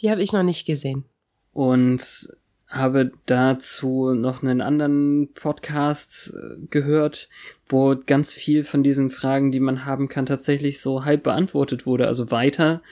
Die 0.00 0.10
habe 0.10 0.22
ich 0.22 0.32
noch 0.32 0.42
nicht 0.42 0.66
gesehen. 0.66 1.04
Und 1.52 2.28
habe 2.66 3.12
dazu 3.26 4.14
noch 4.14 4.42
einen 4.42 4.60
anderen 4.60 5.32
Podcast 5.34 6.34
äh, 6.34 6.66
gehört, 6.70 7.28
wo 7.66 7.94
ganz 7.94 8.32
viel 8.32 8.64
von 8.64 8.82
diesen 8.82 9.10
Fragen, 9.10 9.52
die 9.52 9.60
man 9.60 9.84
haben 9.84 10.08
kann, 10.08 10.26
tatsächlich 10.26 10.80
so 10.80 11.04
halb 11.04 11.22
beantwortet 11.22 11.86
wurde. 11.86 12.08
Also 12.08 12.30
weiter 12.30 12.82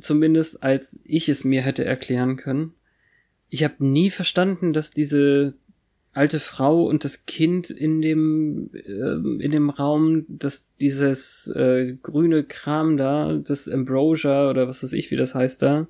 zumindest, 0.00 0.62
als 0.62 1.00
ich 1.04 1.28
es 1.28 1.44
mir 1.44 1.62
hätte 1.62 1.84
erklären 1.84 2.36
können 2.36 2.74
ich 3.54 3.62
habe 3.62 3.86
nie 3.86 4.10
verstanden, 4.10 4.72
dass 4.72 4.90
diese 4.90 5.54
alte 6.12 6.40
Frau 6.40 6.86
und 6.86 7.04
das 7.04 7.24
Kind 7.24 7.70
in 7.70 8.02
dem 8.02 8.68
äh, 8.74 9.44
in 9.44 9.52
dem 9.52 9.70
Raum, 9.70 10.24
dass 10.26 10.66
dieses 10.80 11.46
äh, 11.54 11.96
grüne 12.02 12.42
Kram 12.42 12.96
da, 12.96 13.34
das 13.34 13.68
Ambrosia 13.68 14.50
oder 14.50 14.66
was 14.66 14.82
weiß 14.82 14.92
ich, 14.94 15.12
wie 15.12 15.16
das 15.16 15.36
heißt 15.36 15.62
da, 15.62 15.86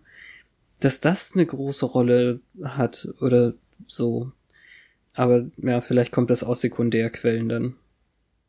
dass 0.80 1.00
das 1.00 1.32
eine 1.34 1.46
große 1.46 1.86
Rolle 1.86 2.40
hat 2.62 3.08
oder 3.22 3.54
so. 3.86 4.30
Aber 5.14 5.46
ja, 5.56 5.80
vielleicht 5.80 6.12
kommt 6.12 6.28
das 6.28 6.44
aus 6.44 6.60
Sekundärquellen 6.60 7.48
dann. 7.48 7.76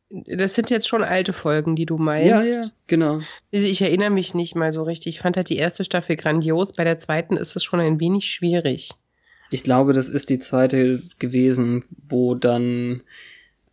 Das 0.09 0.55
sind 0.55 0.69
jetzt 0.69 0.89
schon 0.89 1.03
alte 1.03 1.31
Folgen, 1.31 1.77
die 1.77 1.85
du 1.85 1.97
meinst. 1.97 2.27
Ja, 2.27 2.41
ja, 2.41 2.61
genau. 2.87 3.21
Ich 3.49 3.81
erinnere 3.81 4.09
mich 4.09 4.33
nicht 4.33 4.55
mal 4.55 4.73
so 4.73 4.83
richtig. 4.83 5.15
Ich 5.15 5.21
fand 5.21 5.37
halt 5.37 5.47
die 5.47 5.57
erste 5.57 5.85
Staffel 5.85 6.17
grandios. 6.17 6.73
Bei 6.73 6.83
der 6.83 6.99
zweiten 6.99 7.37
ist 7.37 7.55
es 7.55 7.63
schon 7.63 7.79
ein 7.79 8.01
wenig 8.01 8.29
schwierig. 8.29 8.91
Ich 9.49 9.63
glaube, 9.63 9.93
das 9.93 10.09
ist 10.09 10.29
die 10.29 10.39
zweite 10.39 11.03
gewesen, 11.19 11.83
wo 12.09 12.35
dann, 12.35 13.01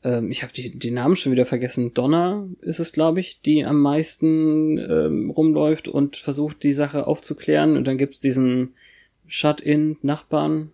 ähm, 0.04 0.30
ich 0.30 0.42
habe 0.42 0.52
den 0.52 0.94
Namen 0.94 1.16
schon 1.16 1.32
wieder 1.32 1.46
vergessen, 1.46 1.94
Donna 1.94 2.46
ist 2.60 2.78
es, 2.78 2.92
glaube 2.92 3.20
ich, 3.20 3.40
die 3.40 3.64
am 3.64 3.80
meisten 3.80 4.78
ähm, 4.78 5.30
rumläuft 5.30 5.88
und 5.88 6.16
versucht, 6.16 6.62
die 6.62 6.72
Sache 6.72 7.06
aufzuklären. 7.06 7.76
Und 7.76 7.86
dann 7.86 7.98
gibt's 7.98 8.20
diesen 8.20 8.74
Shut-in-Nachbarn. 9.26 10.72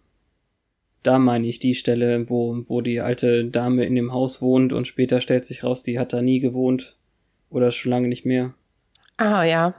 Da 1.04 1.18
meine 1.18 1.46
ich 1.46 1.60
die 1.60 1.74
Stelle, 1.74 2.28
wo, 2.28 2.56
wo 2.68 2.80
die 2.80 3.00
alte 3.00 3.44
Dame 3.44 3.84
in 3.84 3.94
dem 3.94 4.12
Haus 4.12 4.42
wohnt 4.42 4.72
und 4.72 4.86
später 4.86 5.20
stellt 5.20 5.44
sich 5.44 5.62
raus, 5.62 5.82
die 5.84 5.98
hat 5.98 6.12
da 6.12 6.22
nie 6.22 6.40
gewohnt. 6.40 6.96
Oder 7.50 7.70
schon 7.70 7.90
lange 7.90 8.08
nicht 8.08 8.26
mehr. 8.26 8.52
Ah, 9.16 9.44
ja. 9.44 9.74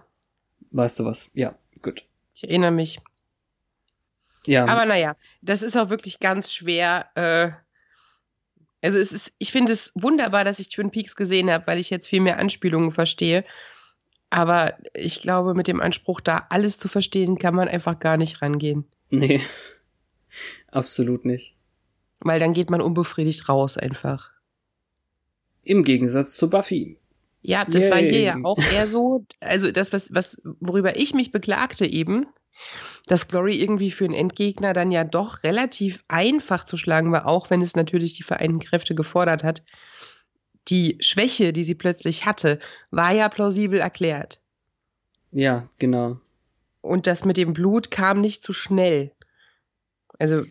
Weißt 0.71 0.99
du 0.99 1.05
was? 1.05 1.29
Ja, 1.33 1.55
gut. 1.81 2.05
Ich 2.35 2.43
erinnere 2.43 2.71
mich. 2.71 2.99
Ja. 4.49 4.65
Aber 4.65 4.87
naja, 4.87 5.15
das 5.43 5.61
ist 5.61 5.77
auch 5.77 5.91
wirklich 5.91 6.19
ganz 6.19 6.51
schwer. 6.51 7.05
Äh, 7.13 7.51
also 8.81 8.97
es 8.97 9.13
ist, 9.13 9.31
ich 9.37 9.51
finde 9.51 9.71
es 9.71 9.91
wunderbar, 9.93 10.43
dass 10.43 10.57
ich 10.57 10.69
Twin 10.69 10.89
Peaks 10.89 11.15
gesehen 11.15 11.51
habe, 11.51 11.67
weil 11.67 11.77
ich 11.77 11.91
jetzt 11.91 12.07
viel 12.07 12.19
mehr 12.19 12.39
Anspielungen 12.39 12.91
verstehe. 12.91 13.45
Aber 14.31 14.73
ich 14.95 15.21
glaube, 15.21 15.53
mit 15.53 15.67
dem 15.67 15.79
Anspruch, 15.79 16.19
da 16.19 16.47
alles 16.49 16.79
zu 16.79 16.87
verstehen, 16.87 17.37
kann 17.37 17.53
man 17.53 17.67
einfach 17.67 17.99
gar 17.99 18.17
nicht 18.17 18.41
rangehen. 18.41 18.85
Nee, 19.11 19.39
absolut 20.71 21.25
nicht. 21.25 21.55
Weil 22.19 22.39
dann 22.39 22.53
geht 22.53 22.71
man 22.71 22.81
unbefriedigt 22.81 23.49
raus 23.49 23.77
einfach. 23.77 24.31
Im 25.63 25.83
Gegensatz 25.83 26.35
zu 26.37 26.49
Buffy. 26.49 26.97
Ja, 27.43 27.65
das 27.65 27.83
Yay. 27.83 27.91
war 27.91 27.97
hier 27.99 28.21
ja 28.21 28.37
auch 28.43 28.57
eher 28.57 28.87
so. 28.87 29.25
Also 29.41 29.71
das, 29.71 29.93
was, 29.93 30.11
was, 30.11 30.41
worüber 30.59 30.97
ich 30.97 31.13
mich 31.13 31.31
beklagte 31.31 31.85
eben, 31.85 32.25
dass 33.07 33.27
Glory 33.27 33.55
irgendwie 33.55 33.91
für 33.91 34.05
einen 34.05 34.13
Endgegner 34.13 34.73
dann 34.73 34.91
ja 34.91 35.03
doch 35.03 35.43
relativ 35.43 36.03
einfach 36.07 36.65
zu 36.65 36.77
schlagen 36.77 37.11
war, 37.11 37.27
auch 37.27 37.49
wenn 37.49 37.61
es 37.61 37.75
natürlich 37.75 38.13
die 38.13 38.23
vereinten 38.23 38.59
Kräfte 38.59 38.95
gefordert 38.95 39.43
hat. 39.43 39.63
Die 40.67 40.97
Schwäche, 40.99 41.51
die 41.53 41.63
sie 41.63 41.75
plötzlich 41.75 42.25
hatte, 42.25 42.59
war 42.91 43.11
ja 43.11 43.29
plausibel 43.29 43.79
erklärt. 43.79 44.39
Ja, 45.31 45.67
genau. 45.79 46.19
Und 46.81 47.07
das 47.07 47.25
mit 47.25 47.37
dem 47.37 47.53
Blut 47.53 47.91
kam 47.91 48.21
nicht 48.21 48.43
zu 48.43 48.53
schnell. 48.53 49.11
Also, 50.17 50.43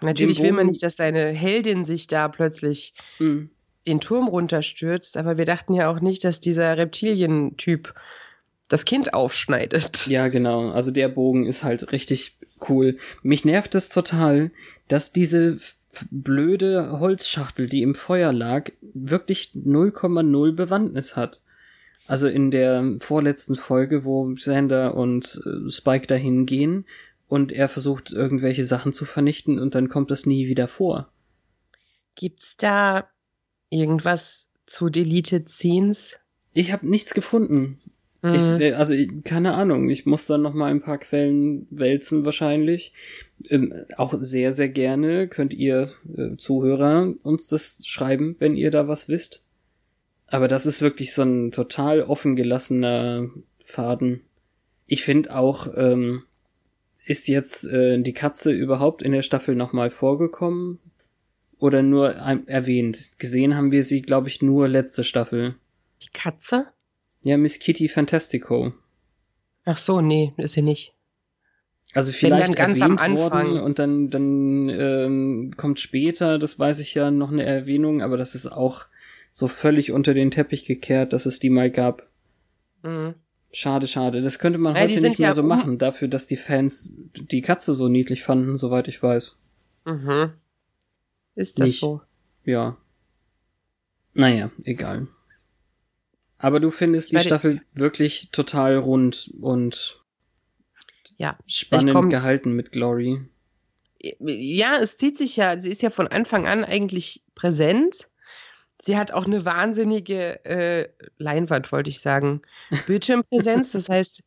natürlich 0.00 0.42
will 0.42 0.52
man 0.52 0.66
nicht, 0.66 0.82
dass 0.82 0.96
deine 0.96 1.26
Heldin 1.26 1.84
sich 1.84 2.06
da 2.06 2.28
plötzlich 2.28 2.94
mhm. 3.18 3.50
den 3.86 4.00
Turm 4.00 4.28
runterstürzt, 4.28 5.16
aber 5.16 5.36
wir 5.36 5.44
dachten 5.44 5.74
ja 5.74 5.90
auch 5.90 6.00
nicht, 6.00 6.24
dass 6.24 6.40
dieser 6.40 6.76
Reptilientyp 6.76 7.94
das 8.68 8.84
Kind 8.84 9.14
aufschneidet. 9.14 10.06
Ja, 10.06 10.28
genau. 10.28 10.70
Also 10.70 10.90
der 10.90 11.08
Bogen 11.08 11.46
ist 11.46 11.64
halt 11.64 11.92
richtig 11.92 12.36
cool. 12.68 12.98
Mich 13.22 13.44
nervt 13.44 13.74
es 13.74 13.88
total, 13.88 14.50
dass 14.88 15.12
diese 15.12 15.58
blöde 16.10 17.00
Holzschachtel, 17.00 17.68
die 17.68 17.82
im 17.82 17.94
Feuer 17.94 18.32
lag, 18.32 18.70
wirklich 18.80 19.52
0,0 19.54 20.52
Bewandtnis 20.52 21.16
hat. 21.16 21.42
Also 22.06 22.26
in 22.26 22.50
der 22.50 22.96
vorletzten 23.00 23.54
Folge, 23.54 24.04
wo 24.04 24.32
Xander 24.32 24.94
und 24.94 25.40
äh, 25.44 25.70
Spike 25.70 26.06
dahin 26.06 26.46
gehen 26.46 26.86
und 27.28 27.52
er 27.52 27.68
versucht 27.68 28.12
irgendwelche 28.12 28.64
Sachen 28.64 28.92
zu 28.92 29.04
vernichten 29.04 29.58
und 29.58 29.74
dann 29.74 29.88
kommt 29.88 30.10
das 30.10 30.24
nie 30.24 30.46
wieder 30.46 30.68
vor. 30.68 31.12
Gibt's 32.14 32.56
da 32.56 33.08
irgendwas 33.68 34.48
zu 34.66 34.88
Deleted 34.88 35.50
Scenes? 35.50 36.16
Ich 36.54 36.72
habe 36.72 36.88
nichts 36.88 37.12
gefunden. 37.12 37.78
Mhm. 38.22 38.34
Ich, 38.34 38.42
äh, 38.60 38.72
also 38.72 38.94
keine 39.24 39.54
Ahnung, 39.54 39.88
ich 39.90 40.06
muss 40.06 40.26
dann 40.26 40.42
noch 40.42 40.54
mal 40.54 40.70
ein 40.70 40.82
paar 40.82 40.98
Quellen 40.98 41.66
wälzen 41.70 42.24
wahrscheinlich. 42.24 42.92
Ähm, 43.48 43.72
auch 43.96 44.14
sehr, 44.20 44.52
sehr 44.52 44.68
gerne 44.68 45.28
könnt 45.28 45.54
ihr 45.54 45.90
äh, 46.16 46.36
Zuhörer 46.36 47.14
uns 47.22 47.48
das 47.48 47.86
schreiben, 47.86 48.36
wenn 48.38 48.56
ihr 48.56 48.70
da 48.70 48.88
was 48.88 49.08
wisst. 49.08 49.42
Aber 50.26 50.48
das 50.48 50.66
ist 50.66 50.82
wirklich 50.82 51.14
so 51.14 51.22
ein 51.22 51.52
total 51.52 52.02
offen 52.02 52.36
gelassener 52.36 53.30
Faden. 53.58 54.20
Ich 54.86 55.04
finde 55.04 55.34
auch, 55.34 55.68
ähm, 55.76 56.24
ist 57.06 57.28
jetzt 57.28 57.64
äh, 57.64 58.00
die 58.00 58.12
Katze 58.12 58.52
überhaupt 58.52 59.02
in 59.02 59.12
der 59.12 59.22
Staffel 59.22 59.54
nochmal 59.54 59.90
vorgekommen? 59.90 60.78
Oder 61.58 61.82
nur 61.82 62.10
erwähnt? 62.10 63.18
Gesehen 63.18 63.56
haben 63.56 63.72
wir 63.72 63.82
sie, 63.82 64.02
glaube 64.02 64.28
ich, 64.28 64.42
nur 64.42 64.68
letzte 64.68 65.02
Staffel. 65.02 65.56
Die 66.02 66.10
Katze? 66.12 66.66
Ja, 67.22 67.36
Miss 67.36 67.58
Kitty 67.58 67.88
Fantastico. 67.88 68.72
Ach 69.64 69.76
so, 69.76 70.00
nee, 70.00 70.32
ist 70.36 70.52
sie 70.52 70.62
nicht. 70.62 70.94
Also 71.94 72.12
vielleicht 72.12 72.54
ganz 72.54 72.78
erwähnt 72.78 73.00
worden 73.16 73.60
und 73.60 73.78
dann, 73.78 74.10
dann 74.10 74.68
ähm, 74.68 75.52
kommt 75.56 75.80
später, 75.80 76.38
das 76.38 76.58
weiß 76.58 76.80
ich 76.80 76.94
ja, 76.94 77.10
noch 77.10 77.32
eine 77.32 77.44
Erwähnung, 77.44 78.02
aber 78.02 78.16
das 78.16 78.34
ist 78.34 78.46
auch 78.46 78.86
so 79.30 79.48
völlig 79.48 79.92
unter 79.92 80.14
den 80.14 80.30
Teppich 80.30 80.66
gekehrt, 80.66 81.12
dass 81.12 81.26
es 81.26 81.38
die 81.38 81.50
mal 81.50 81.70
gab. 81.70 82.06
Mhm. 82.82 83.14
Schade, 83.50 83.86
schade. 83.86 84.20
Das 84.20 84.38
könnte 84.38 84.58
man 84.58 84.74
ja, 84.74 84.82
heute 84.82 85.00
nicht 85.00 85.18
mehr 85.18 85.30
ja 85.30 85.34
so 85.34 85.42
machen, 85.42 85.78
dafür, 85.78 86.08
dass 86.08 86.26
die 86.26 86.36
Fans 86.36 86.92
die 87.14 87.40
Katze 87.40 87.74
so 87.74 87.88
niedlich 87.88 88.22
fanden, 88.22 88.56
soweit 88.56 88.88
ich 88.88 89.02
weiß. 89.02 89.38
Mhm. 89.86 90.32
Ist 91.34 91.58
das 91.58 91.68
nicht. 91.68 91.80
so? 91.80 92.02
Ja. 92.44 92.76
Naja, 94.12 94.50
egal. 94.64 95.08
Aber 96.38 96.60
du 96.60 96.70
findest 96.70 97.12
die 97.12 97.18
Staffel 97.18 97.62
wirklich 97.72 98.30
total 98.30 98.76
rund 98.76 99.30
und 99.40 100.00
ja, 101.16 101.36
spannend 101.46 102.10
gehalten 102.10 102.52
mit 102.52 102.70
Glory. 102.70 103.20
Ja, 104.00 104.76
es 104.76 104.96
zieht 104.96 105.18
sich 105.18 105.36
ja, 105.36 105.58
sie 105.58 105.70
ist 105.70 105.82
ja 105.82 105.90
von 105.90 106.06
Anfang 106.06 106.46
an 106.46 106.64
eigentlich 106.64 107.24
präsent. 107.34 108.08
Sie 108.80 108.96
hat 108.96 109.10
auch 109.10 109.26
eine 109.26 109.44
wahnsinnige 109.44 110.44
äh, 110.44 110.88
Leinwand, 111.18 111.72
wollte 111.72 111.90
ich 111.90 112.00
sagen. 112.00 112.42
Bildschirmpräsenz. 112.86 113.72
das 113.72 113.88
heißt, 113.88 114.22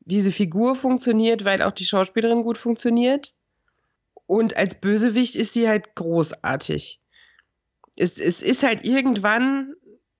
diese 0.00 0.30
Figur 0.30 0.76
funktioniert, 0.76 1.44
weil 1.44 1.62
auch 1.62 1.72
die 1.72 1.84
Schauspielerin 1.84 2.44
gut 2.44 2.58
funktioniert. 2.58 3.34
Und 4.26 4.56
als 4.56 4.76
Bösewicht 4.76 5.34
ist 5.34 5.52
sie 5.52 5.68
halt 5.68 5.96
großartig. 5.96 7.00
Es, 7.96 8.20
es 8.20 8.42
ist 8.42 8.62
halt 8.62 8.84
irgendwann, 8.84 9.74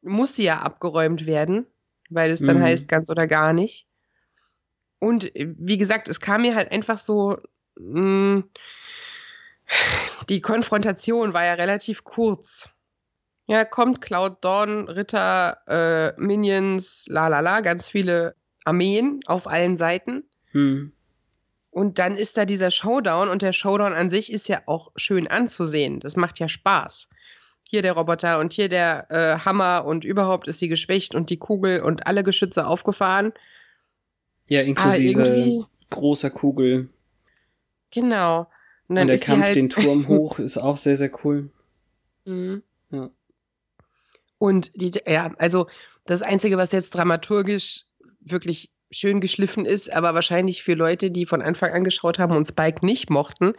muss 0.07 0.37
sie 0.37 0.45
ja 0.45 0.61
abgeräumt 0.61 1.27
werden, 1.27 1.67
weil 2.11 2.31
es 2.31 2.41
dann 2.41 2.59
mhm. 2.59 2.63
heißt 2.63 2.89
ganz 2.89 3.11
oder 3.11 3.27
gar 3.27 3.53
nicht. 3.53 3.87
Und 4.99 5.35
äh, 5.37 5.55
wie 5.59 5.79
gesagt, 5.79 6.09
es 6.09 6.21
kam 6.21 6.43
mir 6.43 6.55
halt 6.55 6.73
einfach 6.73 6.99
so, 6.99 7.39
mh, 7.77 8.01
mm, 8.01 8.51
die 10.29 10.41
Konfrontation 10.41 11.35
war 11.35 11.45
ja 11.45 11.55
relativ 11.55 12.05
kurz. 12.05 12.71
Ja, 13.47 13.65
kommt 13.65 14.01
Cloud 14.01 14.45
Dawn, 14.45 14.89
Ritter, 14.89 15.59
äh, 15.67 16.21
Minions, 16.21 17.07
la 17.09 17.29
la 17.29 17.41
la, 17.41 17.61
ganz 17.61 17.89
viele 17.89 18.35
Armeen 18.65 19.21
auf 19.27 19.47
allen 19.47 19.77
Seiten. 19.77 20.25
Hm. 20.51 20.93
Und 21.71 21.99
dann 21.99 22.17
ist 22.17 22.37
da 22.37 22.45
dieser 22.45 22.71
Showdown 22.71 23.29
und 23.29 23.43
der 23.43 23.53
Showdown 23.53 23.93
an 23.93 24.09
sich 24.09 24.33
ist 24.33 24.49
ja 24.49 24.63
auch 24.67 24.93
schön 24.97 25.29
anzusehen. 25.29 26.01
Das 26.01 26.17
macht 26.17 26.41
ja 26.41 26.49
Spaß. 26.49 27.09
Hier 27.69 27.83
der 27.83 27.95
Roboter 27.95 28.39
und 28.39 28.53
hier 28.53 28.69
der 28.69 29.11
äh, 29.11 29.39
Hammer 29.45 29.85
und 29.85 30.05
überhaupt 30.05 30.47
ist 30.47 30.61
sie 30.61 30.69
geschwächt 30.69 31.15
und 31.15 31.31
die 31.31 31.37
Kugel 31.37 31.81
und 31.81 32.07
alle 32.07 32.23
Geschütze 32.23 32.67
aufgefahren. 32.67 33.33
Ja, 34.47 34.63
inklusive 34.63 35.67
großer 35.91 36.31
Kugel. 36.31 36.89
Genau. 37.91 38.47
Und, 38.89 38.99
und 38.99 39.09
der 39.09 39.19
Kampf 39.19 39.45
halt 39.45 39.57
den 39.57 39.69
Turm 39.69 40.07
hoch 40.09 40.39
ist 40.39 40.59
auch 40.59 40.77
sehr, 40.77 40.97
sehr 40.97 41.11
cool. 41.25 41.51
Mhm. 42.25 42.63
Ja. 42.91 43.11
Und 44.39 44.71
die, 44.75 44.93
ja, 45.07 45.35
also 45.39 45.67
das 46.05 46.23
Einzige, 46.23 46.57
was 46.57 46.73
jetzt 46.73 46.91
dramaturgisch 46.95 47.85
wirklich 48.21 48.71
schön 48.91 49.21
geschliffen 49.21 49.65
ist, 49.65 49.93
aber 49.93 50.15
wahrscheinlich 50.15 50.63
für 50.63 50.75
Leute, 50.75 51.11
die 51.11 51.27
von 51.27 51.43
Anfang 51.43 51.73
an 51.73 51.85
geschaut 51.85 52.19
haben 52.19 52.37
und 52.37 52.47
Spike 52.47 52.85
nicht 52.85 53.11
mochten, 53.11 53.55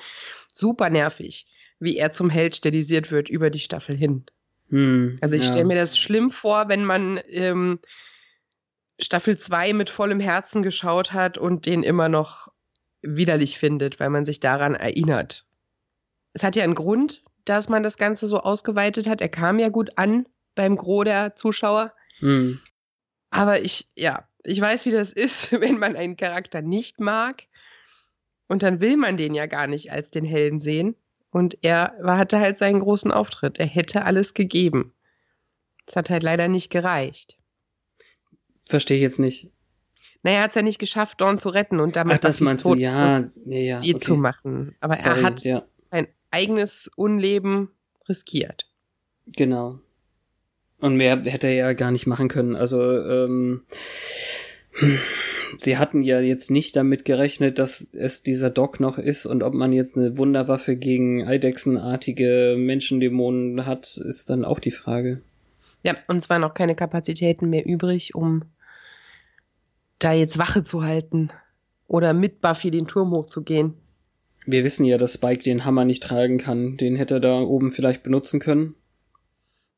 super 0.53 0.89
nervig, 0.89 1.45
wie 1.79 1.97
er 1.97 2.11
zum 2.11 2.29
Held 2.29 2.55
stilisiert 2.55 3.11
wird 3.11 3.29
über 3.29 3.49
die 3.49 3.59
Staffel 3.59 3.95
hin. 3.95 4.25
Hm, 4.69 5.17
also 5.21 5.35
ich 5.35 5.43
ja. 5.43 5.49
stelle 5.49 5.65
mir 5.65 5.75
das 5.75 5.97
schlimm 5.97 6.29
vor, 6.29 6.67
wenn 6.69 6.83
man 6.83 7.19
ähm, 7.29 7.79
Staffel 8.99 9.37
2 9.37 9.73
mit 9.73 9.89
vollem 9.89 10.19
Herzen 10.19 10.63
geschaut 10.63 11.13
hat 11.13 11.37
und 11.37 11.65
den 11.65 11.83
immer 11.83 12.09
noch 12.09 12.51
widerlich 13.01 13.57
findet, 13.57 13.99
weil 13.99 14.09
man 14.09 14.25
sich 14.25 14.39
daran 14.39 14.75
erinnert. 14.75 15.45
Es 16.33 16.43
hat 16.43 16.55
ja 16.55 16.63
einen 16.63 16.75
Grund, 16.75 17.23
dass 17.45 17.69
man 17.69 17.83
das 17.83 17.97
Ganze 17.97 18.27
so 18.27 18.39
ausgeweitet 18.39 19.07
hat. 19.07 19.21
Er 19.21 19.29
kam 19.29 19.59
ja 19.59 19.69
gut 19.69 19.97
an 19.97 20.27
beim 20.55 20.75
Gros 20.75 21.05
der 21.05 21.35
Zuschauer. 21.35 21.93
Hm. 22.19 22.59
Aber 23.29 23.61
ich, 23.61 23.87
ja, 23.95 24.27
ich 24.43 24.59
weiß, 24.59 24.85
wie 24.85 24.91
das 24.91 25.13
ist, 25.13 25.51
wenn 25.51 25.77
man 25.77 25.95
einen 25.95 26.17
Charakter 26.17 26.61
nicht 26.61 26.99
mag. 26.99 27.43
Und 28.47 28.63
dann 28.63 28.81
will 28.81 28.97
man 28.97 29.17
den 29.17 29.35
ja 29.35 29.45
gar 29.45 29.67
nicht 29.67 29.91
als 29.91 30.09
den 30.09 30.25
Helden 30.25 30.59
sehen. 30.59 30.95
Und 31.37 31.59
er 31.61 31.93
hatte 32.03 32.39
halt 32.39 32.57
seinen 32.57 32.79
großen 32.79 33.11
Auftritt. 33.11 33.59
Er 33.59 33.67
hätte 33.67 34.05
alles 34.05 34.33
gegeben. 34.33 34.91
Es 35.85 35.95
hat 35.95 36.09
halt 36.09 36.23
leider 36.23 36.47
nicht 36.47 36.71
gereicht. 36.71 37.37
Verstehe 38.65 38.97
ich 38.97 39.03
jetzt 39.03 39.19
nicht. 39.19 39.51
Naja, 40.23 40.37
er 40.37 40.43
hat 40.45 40.49
es 40.49 40.55
ja 40.55 40.63
nicht 40.63 40.79
geschafft, 40.79 41.21
Dawn 41.21 41.37
zu 41.37 41.49
retten 41.49 41.79
und 41.79 41.95
damit 41.95 42.15
Ach, 42.15 42.21
das 42.21 42.41
meinst 42.41 42.63
tot 42.63 42.77
du, 42.77 42.81
ja, 42.81 43.29
ja, 43.45 43.57
ja 43.59 43.77
okay. 43.77 43.99
zu 43.99 44.15
machen. 44.15 44.75
Aber 44.79 44.95
Sorry, 44.95 45.19
er 45.19 45.23
hat 45.23 45.43
ja. 45.43 45.63
sein 45.91 46.07
eigenes 46.31 46.89
Unleben 46.95 47.69
riskiert. 48.09 48.65
Genau. 49.27 49.77
Und 50.79 50.97
mehr 50.97 51.21
hätte 51.21 51.45
er 51.45 51.53
ja 51.53 51.73
gar 51.73 51.91
nicht 51.91 52.07
machen 52.07 52.29
können. 52.29 52.55
Also, 52.55 52.81
ähm, 52.81 53.61
sie 55.57 55.77
hatten 55.77 56.03
ja 56.03 56.19
jetzt 56.19 56.51
nicht 56.51 56.75
damit 56.75 57.05
gerechnet, 57.05 57.59
dass 57.59 57.87
es 57.93 58.23
dieser 58.23 58.49
Doc 58.49 58.79
noch 58.79 58.97
ist 58.97 59.25
und 59.25 59.43
ob 59.43 59.53
man 59.53 59.73
jetzt 59.73 59.97
eine 59.97 60.17
Wunderwaffe 60.17 60.75
gegen 60.75 61.27
Eidechsenartige 61.27 62.55
Menschendämonen 62.57 63.65
hat, 63.65 63.97
ist 63.97 64.29
dann 64.29 64.45
auch 64.45 64.59
die 64.59 64.71
Frage. 64.71 65.21
Ja, 65.83 65.95
und 66.07 66.21
zwar 66.21 66.39
noch 66.39 66.53
keine 66.53 66.75
Kapazitäten 66.75 67.49
mehr 67.49 67.65
übrig, 67.65 68.15
um 68.15 68.43
da 69.99 70.13
jetzt 70.13 70.37
Wache 70.37 70.63
zu 70.63 70.83
halten 70.83 71.29
oder 71.87 72.13
mit 72.13 72.41
Buffy 72.41 72.71
den 72.71 72.87
Turm 72.87 73.11
hochzugehen. 73.11 73.73
Wir 74.45 74.63
wissen 74.63 74.85
ja, 74.85 74.97
dass 74.97 75.13
Spike 75.13 75.43
den 75.43 75.65
Hammer 75.65 75.85
nicht 75.85 76.03
tragen 76.03 76.37
kann. 76.37 76.77
Den 76.77 76.95
hätte 76.95 77.15
er 77.15 77.19
da 77.19 77.39
oben 77.39 77.69
vielleicht 77.69 78.03
benutzen 78.03 78.39
können. 78.39 78.75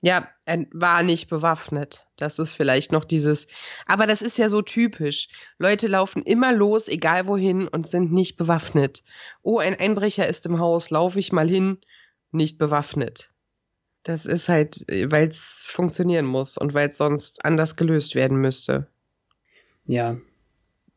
Ja, 0.02 0.30
er 0.46 0.66
war 0.72 1.04
nicht 1.04 1.30
bewaffnet. 1.30 2.08
Das 2.16 2.40
ist 2.40 2.54
vielleicht 2.54 2.92
noch 2.92 3.04
dieses. 3.04 3.48
Aber 3.86 4.08
das 4.08 4.22
ist 4.22 4.38
ja 4.38 4.48
so 4.48 4.62
typisch. 4.62 5.28
Leute 5.58 5.88
laufen 5.88 6.24
immer 6.24 6.54
los, 6.54 6.88
egal 6.88 7.28
wohin, 7.28 7.68
und 7.68 7.88
sind 7.88 8.12
nicht 8.12 8.38
bewaffnet. 8.38 9.04
Oh, 9.42 9.60
ein 9.60 9.76
Einbrecher 9.76 10.28
ist 10.28 10.46
im 10.46 10.60
Haus, 10.60 10.90
laufe 10.90 11.20
ich 11.20 11.34
mal 11.34 11.50
hin, 11.50 11.80
nicht 12.32 12.58
bewaffnet. 12.58 13.32
Das 14.04 14.26
ist 14.26 14.48
halt, 14.48 14.86
weil 14.88 15.28
es 15.28 15.70
funktionieren 15.72 16.26
muss 16.26 16.58
und 16.58 16.74
weil 16.74 16.90
es 16.90 16.98
sonst 16.98 17.44
anders 17.44 17.76
gelöst 17.76 18.16
werden 18.16 18.38
müsste. 18.38 18.88
Ja. 19.86 20.18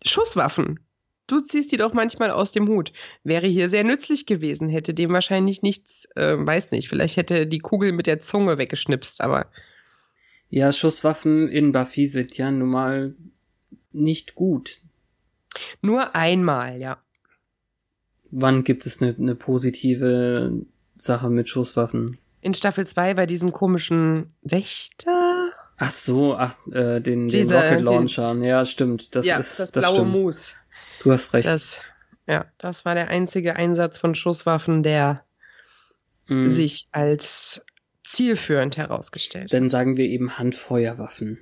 Schusswaffen. 0.05 0.79
Du 1.26 1.40
ziehst 1.40 1.72
die 1.72 1.76
doch 1.76 1.92
manchmal 1.92 2.30
aus 2.30 2.52
dem 2.52 2.68
Hut. 2.68 2.92
Wäre 3.24 3.46
hier 3.46 3.68
sehr 3.68 3.85
nützlich 3.85 4.26
gewesen, 4.26 4.68
hätte 4.68 4.92
dem 4.92 5.11
wahrscheinlich 5.11 5.62
nichts, 5.62 6.06
äh, 6.16 6.37
weiß 6.37 6.72
nicht, 6.72 6.88
vielleicht 6.88 7.16
hätte 7.16 7.46
die 7.46 7.61
Kugel 7.61 7.92
mit 7.92 8.06
der 8.06 8.20
Zunge 8.20 8.58
weggeschnipst, 8.58 9.20
aber. 9.20 9.46
Ja, 10.50 10.72
Schusswaffen 10.72 11.48
in 11.48 11.72
Buffy 11.72 12.06
sind 12.06 12.37
ja 12.37 12.50
nun 12.50 12.68
mal 12.68 13.14
nicht 13.92 14.35
gut. 14.35 14.80
Nur 15.80 16.14
einmal, 16.14 16.78
ja. 16.78 16.98
Wann 18.30 18.64
gibt 18.64 18.87
es 18.87 19.00
eine, 19.00 19.14
eine 19.14 19.35
positive 19.35 20.52
Sache 20.96 21.30
mit 21.30 21.48
Schusswaffen? 21.48 22.18
In 22.40 22.54
Staffel 22.54 22.87
2 22.87 23.14
bei 23.14 23.26
diesem 23.26 23.52
komischen 23.52 24.26
Wächter? 24.42 25.50
Ach 25.76 25.90
so, 25.90 26.37
ach, 26.37 26.54
äh, 26.70 27.00
den, 27.00 27.28
Diese, 27.28 27.54
den 27.54 27.56
Rocket 27.56 27.85
Launcher. 27.85 28.35
Die, 28.35 28.46
ja, 28.46 28.64
stimmt. 28.64 29.14
Das 29.14 29.26
ja, 29.26 29.38
ist 29.38 29.58
das 29.58 29.72
blaue 29.72 29.96
stimmt. 29.96 30.12
Mus. 30.12 30.54
Du 31.03 31.11
hast 31.11 31.33
recht. 31.33 31.49
Das, 31.49 31.81
ja, 32.27 32.47
das 32.59 32.85
war 32.85 32.95
der 32.95 33.09
einzige 33.09 33.57
Einsatz 33.57 33.99
von 33.99 34.15
Schusswaffen, 34.15 34.83
der 34.83 35.25
mhm. 36.29 36.49
sich 36.49 36.85
als 36.93 37.65
zielführend 38.05 38.77
herausgestellt 38.77 39.53
Dann 39.53 39.69
sagen 39.69 39.97
wir 39.97 40.07
eben 40.07 40.38
Handfeuerwaffen. 40.38 41.38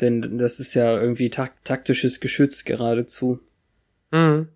Denn 0.00 0.38
das 0.38 0.60
ist 0.60 0.74
ja 0.74 1.00
irgendwie 1.00 1.30
tak 1.30 1.64
taktisches 1.64 2.20
Geschütz 2.20 2.64
geradezu. 2.64 3.40
Mhm. 4.10 4.48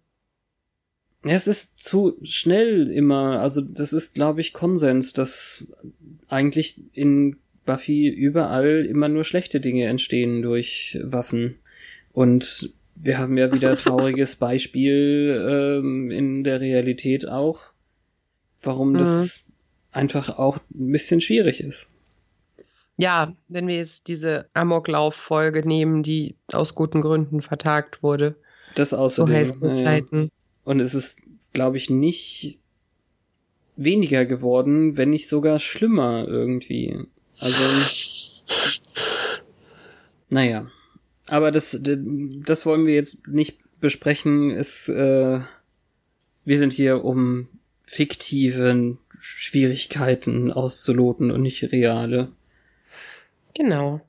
Ja, 1.25 1.33
es 1.33 1.47
ist 1.47 1.81
zu 1.81 2.19
schnell 2.23 2.91
immer. 2.91 3.41
Also 3.41 3.61
das 3.61 3.93
ist, 3.93 4.15
glaube 4.15 4.41
ich, 4.41 4.53
Konsens, 4.53 5.13
dass 5.13 5.69
eigentlich 6.29 6.81
in 6.93 7.37
Buffy 7.65 8.09
überall 8.09 8.85
immer 8.85 9.09
nur 9.09 9.25
schlechte 9.25 9.61
Dinge 9.61 9.87
entstehen 9.87 10.43
durch 10.43 10.99
Waffen. 11.03 11.57
Und 12.13 12.75
wir 12.94 13.18
haben 13.18 13.37
ja 13.37 13.52
wieder 13.52 13.76
trauriges 13.78 14.37
Beispiel 14.37 15.80
ähm, 15.80 16.11
in 16.11 16.44
der 16.44 16.61
Realität 16.61 17.28
auch, 17.28 17.70
warum 18.62 18.92
mhm. 18.92 18.98
das 18.98 19.44
einfach 19.90 20.38
auch 20.38 20.59
ein 20.74 20.92
bisschen 20.92 21.20
schwierig 21.20 21.61
ist. 21.61 21.88
Ja, 22.96 23.35
wenn 23.48 23.66
wir 23.66 23.76
jetzt 23.76 24.07
diese 24.07 24.48
Amoklauf-Folge 24.54 25.66
nehmen, 25.66 26.02
die 26.02 26.37
aus 26.52 26.74
guten 26.74 27.00
Gründen 27.00 27.42
vertagt 27.42 28.02
wurde. 28.02 28.37
Das 28.76 28.90
Zu 28.90 28.98
außerdem. 28.98 29.35
Highschool-Zeiten. 29.35 30.22
Ja. 30.22 30.28
Und 30.64 30.80
es 30.80 30.94
ist, 30.94 31.22
glaube 31.52 31.76
ich, 31.76 31.90
nicht 31.90 32.61
weniger 33.76 34.24
geworden, 34.24 34.96
wenn 34.96 35.11
nicht 35.11 35.28
sogar 35.28 35.59
schlimmer 35.59 36.26
irgendwie. 36.28 36.96
Also, 37.40 37.64
naja. 40.28 40.68
Aber 41.27 41.51
das, 41.51 41.79
das 41.81 42.67
wollen 42.67 42.87
wir 42.87 42.95
jetzt 42.95 43.29
nicht 43.29 43.59
besprechen. 43.81 44.51
Es, 44.51 44.89
äh, 44.89 45.41
wir 46.45 46.59
sind 46.59 46.73
hier, 46.73 47.05
um 47.05 47.49
fiktiven 47.87 48.99
Schwierigkeiten 49.11 50.51
auszuloten 50.51 51.31
und 51.31 51.43
nicht 51.43 51.63
reale. 51.73 52.33
Genau. 53.55 54.01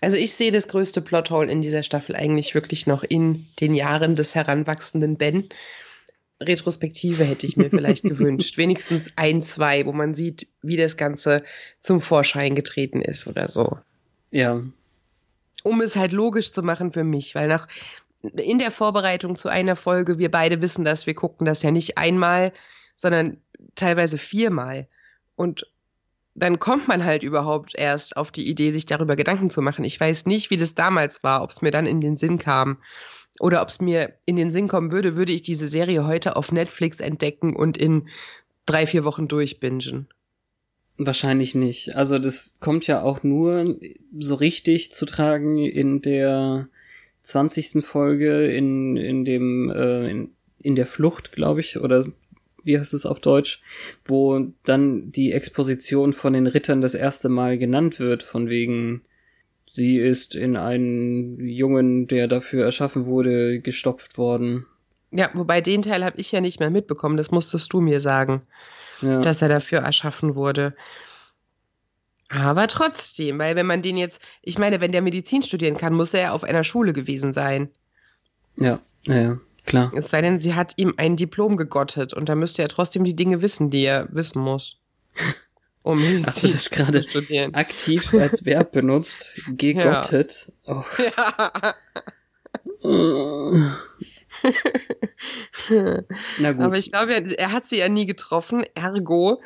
Also 0.00 0.16
ich 0.16 0.34
sehe 0.34 0.50
das 0.50 0.66
größte 0.68 1.00
Plothole 1.00 1.50
in 1.50 1.62
dieser 1.62 1.82
Staffel 1.84 2.16
eigentlich 2.16 2.54
wirklich 2.54 2.86
noch 2.86 3.04
in 3.04 3.46
den 3.60 3.74
Jahren 3.74 4.16
des 4.16 4.34
heranwachsenden 4.34 5.16
Ben. 5.16 5.48
Retrospektive 6.40 7.22
hätte 7.22 7.46
ich 7.46 7.56
mir 7.56 7.70
vielleicht 7.70 8.02
gewünscht. 8.02 8.58
Wenigstens 8.58 9.12
ein, 9.14 9.42
zwei, 9.42 9.86
wo 9.86 9.92
man 9.92 10.14
sieht, 10.14 10.48
wie 10.60 10.76
das 10.76 10.96
Ganze 10.96 11.44
zum 11.80 12.00
Vorschein 12.00 12.54
getreten 12.54 13.00
ist 13.00 13.28
oder 13.28 13.48
so. 13.48 13.78
Ja. 14.32 14.62
Um 15.62 15.80
es 15.80 15.96
halt 15.96 16.12
logisch 16.12 16.52
zu 16.52 16.62
machen 16.62 16.92
für 16.92 17.04
mich, 17.04 17.34
weil 17.34 17.48
nach 17.48 17.68
in 18.22 18.58
der 18.58 18.70
Vorbereitung 18.70 19.36
zu 19.36 19.48
einer 19.48 19.76
Folge, 19.76 20.18
wir 20.18 20.30
beide 20.30 20.62
wissen 20.62 20.84
das, 20.84 21.06
wir 21.06 21.14
gucken 21.14 21.44
das 21.44 21.62
ja 21.62 21.70
nicht 21.70 21.98
einmal, 21.98 22.52
sondern 22.94 23.38
teilweise 23.74 24.18
viermal. 24.18 24.86
Und 25.34 25.66
dann 26.34 26.58
kommt 26.58 26.88
man 26.88 27.04
halt 27.04 27.22
überhaupt 27.22 27.74
erst 27.76 28.16
auf 28.16 28.30
die 28.30 28.48
Idee, 28.48 28.70
sich 28.70 28.86
darüber 28.86 29.16
Gedanken 29.16 29.50
zu 29.50 29.60
machen. 29.60 29.84
Ich 29.84 29.98
weiß 29.98 30.26
nicht, 30.26 30.50
wie 30.50 30.56
das 30.56 30.74
damals 30.74 31.22
war, 31.22 31.42
ob 31.42 31.50
es 31.50 31.62
mir 31.62 31.70
dann 31.70 31.86
in 31.86 32.00
den 32.00 32.16
Sinn 32.16 32.38
kam 32.38 32.78
oder 33.38 33.60
ob 33.60 33.68
es 33.68 33.80
mir 33.80 34.14
in 34.24 34.36
den 34.36 34.50
Sinn 34.50 34.68
kommen 34.68 34.92
würde, 34.92 35.16
würde 35.16 35.32
ich 35.32 35.42
diese 35.42 35.68
Serie 35.68 36.06
heute 36.06 36.36
auf 36.36 36.52
Netflix 36.52 37.00
entdecken 37.00 37.54
und 37.54 37.76
in 37.76 38.08
drei, 38.66 38.86
vier 38.86 39.04
Wochen 39.04 39.28
durchbingen. 39.28 40.08
Wahrscheinlich 40.98 41.54
nicht. 41.54 41.96
Also 41.96 42.18
das 42.18 42.54
kommt 42.60 42.86
ja 42.86 43.02
auch 43.02 43.22
nur 43.22 43.76
so 44.18 44.34
richtig 44.34 44.92
zu 44.92 45.06
tragen 45.06 45.58
in 45.58 46.02
der 46.02 46.68
20. 47.22 47.84
Folge 47.84 48.46
in, 48.46 48.96
in 48.96 49.24
dem, 49.24 49.70
äh, 49.70 50.10
in, 50.10 50.30
in 50.60 50.74
der 50.76 50.86
Flucht, 50.86 51.32
glaube 51.32 51.60
ich, 51.60 51.78
oder 51.78 52.06
wie 52.64 52.78
heißt 52.78 52.94
es 52.94 53.06
auf 53.06 53.20
Deutsch, 53.20 53.62
wo 54.04 54.52
dann 54.64 55.10
die 55.10 55.32
Exposition 55.32 56.12
von 56.12 56.32
den 56.32 56.46
Rittern 56.46 56.80
das 56.80 56.94
erste 56.94 57.28
Mal 57.28 57.58
genannt 57.58 57.98
wird, 57.98 58.22
von 58.22 58.48
wegen, 58.48 59.02
sie 59.66 59.98
ist 59.98 60.34
in 60.34 60.56
einen 60.56 61.44
Jungen, 61.44 62.06
der 62.06 62.28
dafür 62.28 62.64
erschaffen 62.64 63.06
wurde, 63.06 63.60
gestopft 63.60 64.18
worden. 64.18 64.66
Ja, 65.10 65.30
wobei 65.34 65.60
den 65.60 65.82
Teil 65.82 66.04
habe 66.04 66.20
ich 66.20 66.32
ja 66.32 66.40
nicht 66.40 66.60
mehr 66.60 66.70
mitbekommen, 66.70 67.16
das 67.16 67.30
musstest 67.30 67.72
du 67.72 67.80
mir 67.80 68.00
sagen, 68.00 68.42
Ja. 69.02 69.20
dass 69.20 69.42
er 69.42 69.48
dafür 69.48 69.80
erschaffen 69.80 70.34
wurde. 70.34 70.74
Aber 72.28 72.66
trotzdem, 72.66 73.38
weil 73.38 73.56
wenn 73.56 73.66
man 73.66 73.82
den 73.82 73.96
jetzt, 73.96 74.22
ich 74.40 74.58
meine, 74.58 74.80
wenn 74.80 74.92
der 74.92 75.02
Medizin 75.02 75.42
studieren 75.42 75.76
kann, 75.76 75.92
muss 75.92 76.14
er 76.14 76.20
ja 76.20 76.32
auf 76.32 76.44
einer 76.44 76.64
Schule 76.64 76.92
gewesen 76.94 77.32
sein. 77.32 77.68
ja, 78.56 78.80
ja, 79.06 79.20
ja, 79.20 79.38
klar. 79.66 79.92
Es 79.94 80.08
sei 80.08 80.22
denn, 80.22 80.38
sie 80.38 80.54
hat 80.54 80.74
ihm 80.76 80.94
ein 80.96 81.16
Diplom 81.16 81.56
gegottet 81.56 82.14
und 82.14 82.28
da 82.28 82.34
müsste 82.34 82.62
er 82.62 82.68
trotzdem 82.68 83.04
die 83.04 83.16
Dinge 83.16 83.42
wissen, 83.42 83.68
die 83.70 83.84
er 83.84 84.08
wissen 84.10 84.40
muss. 84.40 84.78
Um 85.84 86.00
Hast 86.24 86.44
du 86.44 86.48
das 86.48 86.70
gerade 86.70 87.04
aktiv 87.54 88.14
als 88.14 88.44
Verb 88.44 88.70
benutzt? 88.72 89.40
Gegottet. 89.48 90.52
Oh. 90.64 90.84
Ja. 91.16 91.74
Na 96.38 96.52
gut. 96.52 96.60
Aber 96.62 96.78
ich 96.78 96.90
glaube, 96.92 97.14
er, 97.14 97.38
er 97.38 97.52
hat 97.52 97.66
sie 97.68 97.78
ja 97.78 97.88
nie 97.88 98.06
getroffen. 98.06 98.64
Ergo 98.74 99.42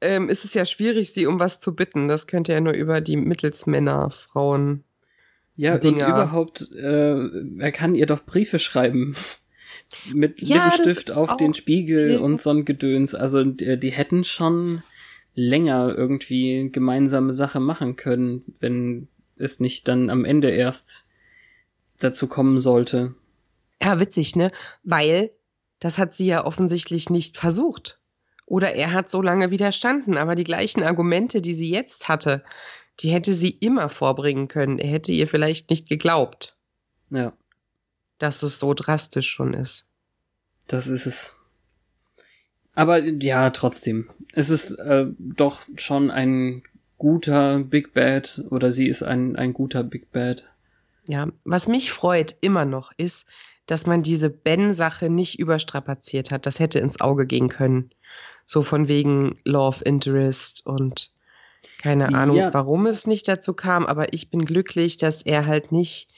ähm, 0.00 0.28
ist 0.28 0.44
es 0.44 0.54
ja 0.54 0.64
schwierig, 0.64 1.12
sie 1.12 1.26
um 1.26 1.38
was 1.40 1.60
zu 1.60 1.74
bitten. 1.74 2.08
Das 2.08 2.26
könnte 2.26 2.52
ja 2.52 2.60
nur 2.60 2.74
über 2.74 3.00
die 3.00 3.16
Mittelsmänner, 3.16 4.10
Frauen. 4.10 4.84
ja, 5.56 5.74
und 5.74 5.84
Dinger. 5.84 6.08
überhaupt, 6.08 6.70
äh, 6.72 7.16
er 7.58 7.72
kann 7.72 7.94
ihr 7.94 8.06
doch 8.06 8.24
Briefe 8.24 8.58
schreiben. 8.58 9.14
Mit 10.12 10.40
Ja, 10.40 10.66
Lippenstift 10.68 11.10
auf 11.16 11.36
den 11.36 11.52
Spiegel 11.54 12.12
Ja. 12.12 12.18
und 12.20 12.40
so 12.40 12.50
ein 12.50 12.64
Gedöns. 12.64 13.14
Also 13.14 13.44
die, 13.44 13.78
die 13.78 13.90
hätten 13.92 14.24
schon 14.24 14.82
länger 15.34 15.94
irgendwie 15.96 16.70
gemeinsame 16.70 17.32
Sache 17.32 17.60
machen 17.60 17.96
können, 17.96 18.42
wenn 18.60 19.08
es 19.36 19.58
nicht 19.58 19.88
dann 19.88 20.10
am 20.10 20.24
Ende 20.24 20.50
erst 20.50 21.06
dazu 21.98 22.28
kommen 22.28 22.58
sollte. 22.58 23.14
Ja, 23.84 24.00
witzig, 24.00 24.34
ne? 24.36 24.50
Weil 24.82 25.30
das 25.80 25.98
hat 25.98 26.14
sie 26.14 26.26
ja 26.26 26.44
offensichtlich 26.46 27.10
nicht 27.10 27.36
versucht. 27.36 27.98
Oder 28.46 28.74
er 28.74 28.92
hat 28.92 29.10
so 29.10 29.20
lange 29.22 29.50
widerstanden. 29.50 30.16
Aber 30.16 30.34
die 30.34 30.44
gleichen 30.44 30.82
Argumente, 30.82 31.40
die 31.42 31.54
sie 31.54 31.70
jetzt 31.70 32.08
hatte, 32.08 32.42
die 33.00 33.10
hätte 33.10 33.34
sie 33.34 33.50
immer 33.50 33.88
vorbringen 33.88 34.48
können. 34.48 34.78
Er 34.78 34.88
hätte 34.90 35.12
ihr 35.12 35.28
vielleicht 35.28 35.70
nicht 35.70 35.88
geglaubt, 35.88 36.56
Ja, 37.10 37.32
dass 38.18 38.42
es 38.42 38.58
so 38.60 38.72
drastisch 38.74 39.28
schon 39.30 39.52
ist. 39.54 39.86
das 40.68 40.86
ist 40.86 41.06
es. 41.06 41.36
Aber 42.74 42.98
ja, 43.04 43.50
trotzdem. 43.50 44.08
Es 44.32 44.50
ist 44.50 44.72
äh, 44.72 45.06
doch 45.18 45.62
schon 45.76 46.10
ein 46.10 46.62
guter 46.98 47.58
Big 47.60 47.92
Bad 47.94 48.44
oder 48.50 48.72
sie 48.72 48.88
ist 48.88 49.02
ein, 49.02 49.36
ein 49.36 49.52
guter 49.52 49.84
Big 49.84 50.10
Bad. 50.12 50.48
Ja, 51.06 51.28
was 51.44 51.68
mich 51.68 51.92
freut 51.92 52.34
immer 52.40 52.64
noch 52.64 52.90
ist, 52.96 53.26
dass 53.66 53.86
man 53.86 54.02
diese 54.02 54.30
Ben-Sache 54.30 55.08
nicht 55.08 55.38
überstrapaziert 55.38 56.30
hat. 56.30 56.46
Das 56.46 56.58
hätte 56.60 56.78
ins 56.78 57.00
Auge 57.00 57.26
gehen 57.26 57.48
können. 57.48 57.90
So 58.46 58.62
von 58.62 58.88
wegen 58.88 59.36
Love 59.44 59.84
Interest 59.84 60.66
und 60.66 61.10
keine 61.80 62.14
Ahnung, 62.14 62.36
Ja. 62.36 62.52
warum 62.52 62.86
es 62.86 63.06
nicht 63.06 63.26
dazu 63.26 63.54
kam, 63.54 63.86
aber 63.86 64.12
ich 64.12 64.30
bin 64.30 64.44
glücklich, 64.44 64.96
dass 64.98 65.22
er 65.22 65.46
halt 65.46 65.72
nicht 65.72 66.10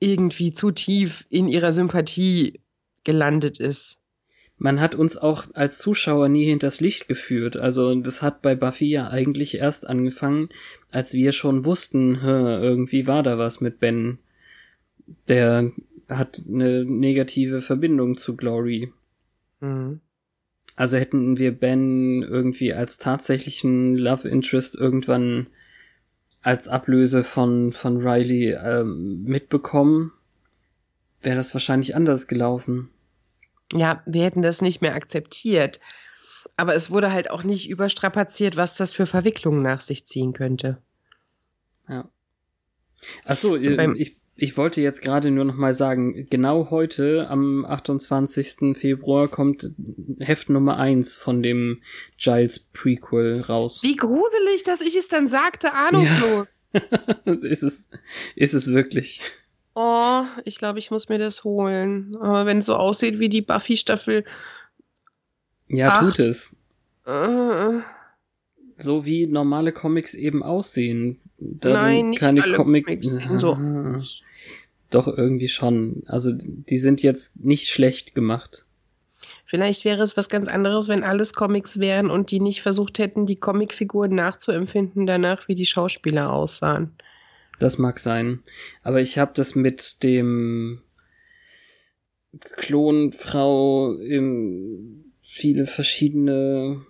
irgendwie 0.00 0.52
zu 0.54 0.70
tief 0.70 1.26
in 1.28 1.48
ihrer 1.48 1.72
Sympathie 1.72 2.60
gelandet 3.04 3.58
ist. 3.58 3.98
Man 4.56 4.80
hat 4.80 4.94
uns 4.94 5.16
auch 5.16 5.46
als 5.54 5.78
Zuschauer 5.78 6.28
nie 6.28 6.44
hinters 6.46 6.80
Licht 6.80 7.08
geführt. 7.08 7.56
Also 7.56 7.94
das 7.96 8.22
hat 8.22 8.40
bei 8.40 8.54
Buffy 8.54 8.88
ja 8.88 9.08
eigentlich 9.08 9.56
erst 9.56 9.86
angefangen, 9.86 10.48
als 10.90 11.12
wir 11.12 11.32
schon 11.32 11.64
wussten, 11.64 12.14
irgendwie 12.22 13.06
war 13.06 13.22
da 13.22 13.36
was 13.36 13.60
mit 13.60 13.80
Ben. 13.80 14.18
Der 15.28 15.72
hat 16.18 16.42
eine 16.48 16.84
negative 16.84 17.60
Verbindung 17.60 18.16
zu 18.16 18.36
Glory. 18.36 18.92
Mhm. 19.60 20.00
Also 20.76 20.96
hätten 20.96 21.38
wir 21.38 21.52
Ben 21.52 22.22
irgendwie 22.22 22.72
als 22.74 22.98
tatsächlichen 22.98 23.96
Love 23.96 24.28
Interest 24.28 24.74
irgendwann 24.74 25.46
als 26.42 26.68
Ablöse 26.68 27.22
von, 27.24 27.72
von 27.72 28.06
Riley 28.06 28.50
ähm, 28.52 29.22
mitbekommen, 29.24 30.12
wäre 31.22 31.36
das 31.36 31.54
wahrscheinlich 31.54 31.94
anders 31.94 32.26
gelaufen. 32.26 32.90
Ja, 33.72 34.02
wir 34.04 34.24
hätten 34.24 34.42
das 34.42 34.60
nicht 34.60 34.82
mehr 34.82 34.94
akzeptiert. 34.94 35.80
Aber 36.56 36.74
es 36.74 36.90
wurde 36.90 37.12
halt 37.12 37.30
auch 37.30 37.42
nicht 37.44 37.68
überstrapaziert, 37.70 38.56
was 38.56 38.76
das 38.76 38.92
für 38.92 39.06
Verwicklungen 39.06 39.62
nach 39.62 39.80
sich 39.80 40.06
ziehen 40.06 40.34
könnte. 40.34 40.78
Ja. 41.88 42.08
Ach 43.24 43.34
so, 43.34 43.60
So 43.62 43.76
beim- 43.76 43.94
äh, 43.94 43.98
ich, 43.98 44.16
ich 44.36 44.56
wollte 44.56 44.80
jetzt 44.80 45.00
gerade 45.02 45.30
nur 45.30 45.44
noch 45.44 45.54
mal 45.56 45.74
sagen, 45.74 46.26
genau 46.28 46.70
heute, 46.70 47.28
am 47.30 47.64
28. 47.64 48.76
Februar, 48.76 49.28
kommt 49.28 49.70
Heft 50.18 50.50
Nummer 50.50 50.76
1 50.78 51.14
von 51.14 51.42
dem 51.42 51.82
Giles 52.18 52.58
Prequel 52.58 53.40
raus. 53.42 53.82
Wie 53.82 53.96
gruselig, 53.96 54.64
dass 54.64 54.80
ich 54.80 54.96
es 54.96 55.08
dann 55.08 55.28
sagte, 55.28 55.72
ahnungslos. 55.74 56.64
ist 57.42 57.62
es, 57.62 57.90
ist 58.34 58.54
es 58.54 58.66
wirklich. 58.66 59.20
Oh, 59.74 60.22
ich 60.44 60.58
glaube, 60.58 60.78
ich 60.78 60.90
muss 60.90 61.08
mir 61.08 61.18
das 61.18 61.44
holen. 61.44 62.16
Aber 62.20 62.46
wenn 62.46 62.58
es 62.58 62.66
so 62.66 62.74
aussieht 62.76 63.18
wie 63.18 63.28
die 63.28 63.42
Buffy-Staffel, 63.42 64.24
Ja, 65.68 65.88
Acht. 65.88 66.16
tut 66.16 66.18
es. 66.20 66.56
äh, 67.06 67.80
So 68.76 69.04
wie 69.04 69.26
normale 69.26 69.72
Comics 69.72 70.14
eben 70.14 70.42
aussehen. 70.42 71.20
Nein, 71.38 72.10
nicht 72.10 72.20
keine 72.20 72.42
alle 72.42 72.54
Comics. 72.54 73.18
Comics. 73.18 73.40
So. 73.40 73.58
Doch, 74.90 75.08
irgendwie 75.08 75.48
schon. 75.48 76.02
Also, 76.06 76.30
die 76.32 76.78
sind 76.78 77.02
jetzt 77.02 77.36
nicht 77.40 77.68
schlecht 77.68 78.14
gemacht. 78.14 78.66
vielleicht 79.46 79.84
wäre 79.84 80.02
es 80.02 80.16
was 80.16 80.28
ganz 80.28 80.48
anderes, 80.48 80.88
wenn 80.88 81.02
alles 81.02 81.32
Comics 81.32 81.78
wären 81.78 82.10
und 82.10 82.30
die 82.30 82.40
nicht 82.40 82.62
versucht 82.62 82.98
hätten, 82.98 83.26
die 83.26 83.36
Comicfiguren 83.36 84.14
nachzuempfinden 84.14 85.06
danach, 85.06 85.48
wie 85.48 85.54
die 85.54 85.66
Schauspieler 85.66 86.32
aussahen. 86.32 86.92
Das 87.58 87.78
mag 87.78 87.98
sein. 87.98 88.42
Aber 88.82 89.00
ich 89.00 89.18
habe 89.18 89.32
das 89.34 89.54
mit 89.54 90.02
dem 90.02 90.80
Klonfrau 92.56 93.94
im 93.94 95.12
viele 95.20 95.66
verschiedene 95.66 96.84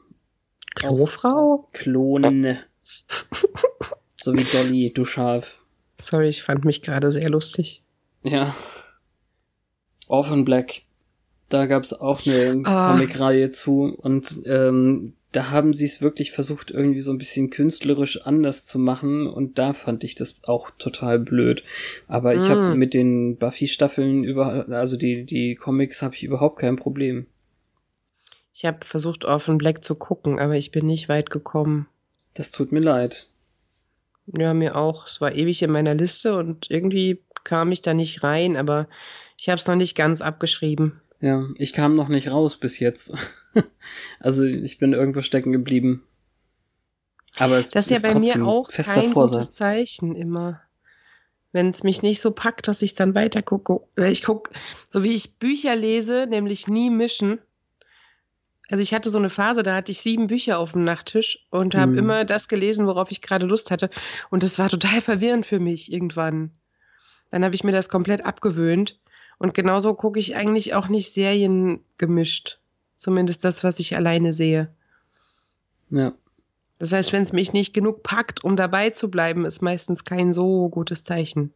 Klofrau? 0.74 1.68
Klone. 1.72 2.64
So 4.24 4.32
wie 4.32 4.44
Dolly, 4.44 4.90
du 4.94 5.04
Schaf. 5.04 5.60
Sorry, 6.00 6.28
ich 6.30 6.42
fand 6.42 6.64
mich 6.64 6.80
gerade 6.80 7.12
sehr 7.12 7.28
lustig. 7.28 7.82
Ja. 8.22 8.56
Orphan 10.08 10.46
Black. 10.46 10.80
Da 11.50 11.66
gab's 11.66 11.92
auch 11.92 12.24
eine 12.26 12.62
Ah. 12.64 12.92
Comicreihe 12.92 13.50
zu 13.50 13.94
und 13.98 14.40
ähm, 14.46 15.12
da 15.32 15.50
haben 15.50 15.74
sie 15.74 15.84
es 15.84 16.00
wirklich 16.00 16.32
versucht, 16.32 16.70
irgendwie 16.70 17.00
so 17.00 17.10
ein 17.12 17.18
bisschen 17.18 17.50
künstlerisch 17.50 18.22
anders 18.26 18.64
zu 18.64 18.78
machen 18.78 19.26
und 19.26 19.58
da 19.58 19.74
fand 19.74 20.04
ich 20.04 20.14
das 20.14 20.36
auch 20.44 20.70
total 20.78 21.18
blöd. 21.18 21.62
Aber 22.08 22.34
ich 22.34 22.48
habe 22.48 22.74
Mm. 22.74 22.78
mit 22.78 22.94
den 22.94 23.36
Buffy-Staffeln 23.36 24.24
über, 24.24 24.66
also 24.70 24.96
die, 24.96 25.26
die 25.26 25.54
Comics 25.54 26.00
habe 26.00 26.14
ich 26.14 26.24
überhaupt 26.24 26.60
kein 26.60 26.76
Problem. 26.76 27.26
Ich 28.54 28.64
habe 28.64 28.86
versucht, 28.86 29.26
Orphan 29.26 29.58
Black 29.58 29.84
zu 29.84 29.96
gucken, 29.96 30.38
aber 30.38 30.54
ich 30.56 30.70
bin 30.70 30.86
nicht 30.86 31.10
weit 31.10 31.28
gekommen. 31.28 31.88
Das 32.32 32.50
tut 32.52 32.72
mir 32.72 32.80
leid. 32.80 33.28
Ja, 34.26 34.54
mir 34.54 34.76
auch. 34.76 35.06
Es 35.06 35.20
war 35.20 35.34
ewig 35.34 35.62
in 35.62 35.70
meiner 35.70 35.94
Liste 35.94 36.36
und 36.36 36.70
irgendwie 36.70 37.22
kam 37.44 37.72
ich 37.72 37.82
da 37.82 37.94
nicht 37.94 38.22
rein, 38.22 38.56
aber 38.56 38.88
ich 39.38 39.48
habe 39.48 39.60
es 39.60 39.66
noch 39.66 39.76
nicht 39.76 39.96
ganz 39.96 40.20
abgeschrieben. 40.20 41.00
Ja, 41.20 41.46
ich 41.56 41.72
kam 41.72 41.94
noch 41.94 42.08
nicht 42.08 42.30
raus 42.30 42.58
bis 42.58 42.78
jetzt. 42.78 43.12
also 44.20 44.44
ich 44.44 44.78
bin 44.78 44.92
irgendwo 44.92 45.20
stecken 45.20 45.52
geblieben. 45.52 46.04
Aber 47.36 47.58
es 47.58 47.70
Das 47.70 47.90
ist 47.90 48.02
ja 48.02 48.12
bei 48.12 48.18
mir 48.18 48.44
auch 48.46 48.70
fester 48.70 49.00
kein 49.00 49.12
Vorsatz. 49.12 49.46
gutes 49.46 49.52
Zeichen 49.56 50.14
immer. 50.14 50.60
Wenn 51.52 51.70
es 51.70 51.82
mich 51.82 52.02
nicht 52.02 52.20
so 52.20 52.30
packt, 52.30 52.68
dass 52.68 52.82
ich 52.82 52.94
dann 52.94 53.14
weiter 53.14 53.42
gucke. 53.42 53.80
Weil 53.96 54.12
ich 54.12 54.24
gucke, 54.24 54.50
so 54.88 55.02
wie 55.02 55.14
ich 55.14 55.38
Bücher 55.38 55.76
lese, 55.76 56.26
nämlich 56.28 56.68
nie 56.68 56.90
mischen. 56.90 57.38
Also 58.70 58.82
ich 58.82 58.94
hatte 58.94 59.10
so 59.10 59.18
eine 59.18 59.30
Phase, 59.30 59.62
da 59.62 59.74
hatte 59.74 59.92
ich 59.92 60.00
sieben 60.00 60.26
Bücher 60.26 60.58
auf 60.58 60.72
dem 60.72 60.84
Nachttisch 60.84 61.46
und 61.50 61.74
habe 61.74 61.92
Hm. 61.92 61.98
immer 61.98 62.24
das 62.24 62.48
gelesen, 62.48 62.86
worauf 62.86 63.10
ich 63.10 63.20
gerade 63.20 63.46
Lust 63.46 63.70
hatte. 63.70 63.90
Und 64.30 64.42
das 64.42 64.58
war 64.58 64.68
total 64.68 65.00
verwirrend 65.00 65.44
für 65.44 65.60
mich 65.60 65.92
irgendwann. 65.92 66.50
Dann 67.30 67.44
habe 67.44 67.54
ich 67.54 67.64
mir 67.64 67.72
das 67.72 67.88
komplett 67.88 68.24
abgewöhnt. 68.24 68.98
Und 69.38 69.52
genauso 69.54 69.94
gucke 69.94 70.18
ich 70.18 70.36
eigentlich 70.36 70.74
auch 70.74 70.88
nicht 70.88 71.12
Serien 71.12 71.80
gemischt. 71.98 72.58
Zumindest 72.96 73.44
das, 73.44 73.64
was 73.64 73.80
ich 73.80 73.96
alleine 73.96 74.32
sehe. 74.32 74.72
Ja. 75.90 76.12
Das 76.78 76.92
heißt, 76.92 77.12
wenn 77.12 77.22
es 77.22 77.32
mich 77.32 77.52
nicht 77.52 77.74
genug 77.74 78.02
packt, 78.02 78.44
um 78.44 78.56
dabei 78.56 78.90
zu 78.90 79.10
bleiben, 79.10 79.44
ist 79.44 79.62
meistens 79.62 80.04
kein 80.04 80.32
so 80.32 80.68
gutes 80.68 81.04
Zeichen. 81.04 81.52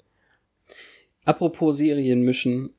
Apropos 1.25 1.77
Serien 1.79 2.23
mischen. 2.23 2.71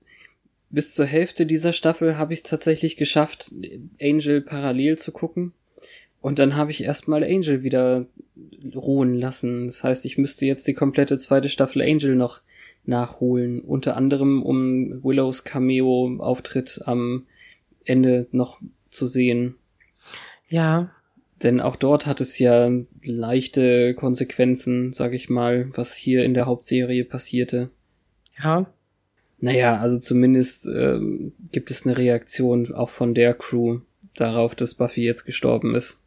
Bis 0.70 0.94
zur 0.94 1.06
Hälfte 1.06 1.46
dieser 1.46 1.74
Staffel 1.74 2.18
habe 2.18 2.34
ich 2.34 2.40
es 2.40 2.50
tatsächlich 2.50 2.96
geschafft, 2.96 3.52
Angel 4.02 4.42
parallel 4.42 4.98
zu 4.98 5.12
gucken. 5.12 5.54
Und 6.22 6.38
dann 6.38 6.56
habe 6.56 6.72
ich 6.72 6.84
erstmal 6.84 7.24
Angel 7.24 7.64
wieder 7.64 8.06
ruhen 8.76 9.16
lassen. 9.16 9.68
Das 9.68 9.84
heißt, 9.84 10.06
ich 10.06 10.18
müsste 10.18 10.46
jetzt 10.46 10.68
die 10.68 10.74
komplette 10.74 11.18
zweite 11.18 11.50
Staffel 11.50 11.82
Angel 11.82 12.16
noch 12.16 12.42
nachholen. 12.86 13.62
Unter 13.62 13.96
anderem, 13.96 14.44
um 14.44 15.04
Willows 15.04 15.44
Cameo-Auftritt 15.44 16.82
am 16.86 17.26
Ende 17.86 18.28
noch 18.32 18.60
zu 18.92 19.08
sehen. 19.08 19.56
Ja, 20.50 20.92
Denn 21.42 21.62
auch 21.62 21.78
dort 21.78 22.06
hat 22.06 22.20
es 22.20 22.38
ja 22.38 22.70
leichte 23.02 23.94
Konsequenzen, 23.94 24.92
sag 24.94 25.14
ich 25.14 25.30
mal, 25.30 25.70
was 25.74 25.96
hier 25.96 26.24
in 26.24 26.34
der 26.34 26.46
Hauptserie 26.46 27.06
passierte. 27.06 27.70
ja. 28.44 28.72
Naja, 29.42 29.78
also 29.78 29.98
zumindest 29.98 30.68
ähm, 30.68 31.34
gibt 31.52 31.72
es 31.72 31.86
eine 31.86 31.98
Reaktion 31.98 32.74
auch 32.74 32.90
von 32.90 33.14
der 33.14 33.34
Crew 33.34 33.80
darauf, 34.16 34.56
dass 34.56 34.76
Buffy 34.76 35.04
jetzt 35.04 35.24
gestorben 35.26 35.76
ist. 35.76 36.00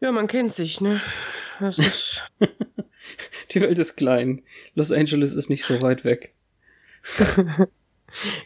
Ja, 0.00 0.12
man 0.12 0.26
kennt 0.26 0.52
sich, 0.52 0.80
ne? 0.80 1.00
Das 1.60 1.78
ist, 1.78 2.22
Die 3.52 3.60
Welt 3.60 3.78
ist 3.78 3.96
klein. 3.96 4.42
Los 4.74 4.90
Angeles 4.90 5.34
ist 5.34 5.48
nicht 5.48 5.64
so 5.64 5.80
weit 5.80 6.04
weg. 6.04 6.34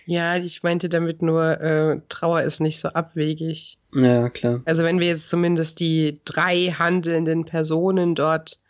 ja, 0.07 0.37
ich 0.37 0.62
meinte 0.62 0.88
damit 0.88 1.22
nur, 1.22 1.61
äh, 1.61 2.00
Trauer 2.09 2.42
ist 2.42 2.61
nicht 2.61 2.78
so 2.78 2.88
abwegig. 2.88 3.78
Naja, 3.92 4.28
klar. 4.28 4.61
Also 4.66 4.83
wenn 4.83 5.00
wir 5.00 5.07
jetzt 5.07 5.31
zumindest 5.31 5.81
die 5.81 6.20
drei 6.24 6.74
handelnden 6.78 7.46
Personen 7.46 8.14
dort 8.14 8.61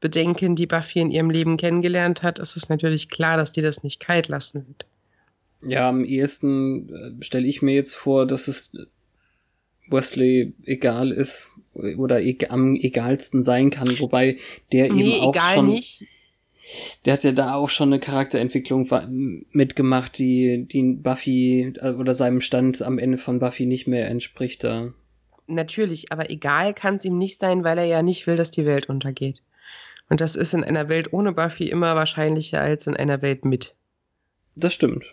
bedenken, 0.00 0.56
die 0.56 0.66
Buffy 0.66 1.00
in 1.00 1.10
ihrem 1.10 1.30
Leben 1.30 1.56
kennengelernt 1.56 2.22
hat, 2.22 2.38
ist 2.38 2.56
es 2.56 2.68
natürlich 2.68 3.08
klar, 3.08 3.36
dass 3.36 3.52
die 3.52 3.62
das 3.62 3.82
nicht 3.82 4.00
kalt 4.00 4.28
lassen 4.28 4.66
wird. 4.66 4.86
Ja, 5.62 5.88
am 5.88 6.04
ehesten 6.04 6.88
äh, 6.94 7.24
stelle 7.24 7.46
ich 7.46 7.62
mir 7.62 7.74
jetzt 7.74 7.94
vor, 7.94 8.26
dass 8.26 8.48
es 8.48 8.72
Wesley 9.88 10.54
egal 10.64 11.12
ist 11.12 11.52
oder 11.74 12.20
e 12.20 12.36
am 12.48 12.74
egalsten 12.74 13.42
sein 13.42 13.70
kann, 13.70 13.98
wobei 13.98 14.38
der 14.72 14.92
nee, 14.92 15.16
eben 15.16 15.20
auch 15.20 15.34
egal 15.34 15.54
schon 15.54 15.66
nicht. 15.68 16.06
der 17.04 17.12
hat 17.12 17.24
ja 17.24 17.32
da 17.32 17.54
auch 17.54 17.68
schon 17.68 17.90
eine 17.90 18.00
Charakterentwicklung 18.00 18.88
mitgemacht, 19.52 20.18
die, 20.18 20.66
die 20.66 20.94
Buffy 20.94 21.72
äh, 21.80 21.92
oder 21.92 22.14
seinem 22.14 22.40
Stand 22.40 22.82
am 22.82 22.98
Ende 22.98 23.18
von 23.18 23.38
Buffy 23.38 23.66
nicht 23.66 23.86
mehr 23.86 24.08
entspricht 24.08 24.64
da. 24.64 24.92
Natürlich, 25.46 26.10
aber 26.10 26.30
egal 26.30 26.74
kann 26.74 26.96
es 26.96 27.04
ihm 27.04 27.18
nicht 27.18 27.38
sein, 27.38 27.62
weil 27.62 27.78
er 27.78 27.84
ja 27.84 28.02
nicht 28.02 28.26
will, 28.26 28.36
dass 28.36 28.50
die 28.50 28.66
Welt 28.66 28.88
untergeht. 28.88 29.42
Und 30.08 30.20
das 30.20 30.36
ist 30.36 30.54
in 30.54 30.64
einer 30.64 30.88
Welt 30.88 31.12
ohne 31.12 31.32
Buffy 31.32 31.68
immer 31.68 31.96
wahrscheinlicher 31.96 32.60
als 32.60 32.86
in 32.86 32.96
einer 32.96 33.22
Welt 33.22 33.44
mit. 33.44 33.74
Das 34.54 34.72
stimmt. 34.72 35.04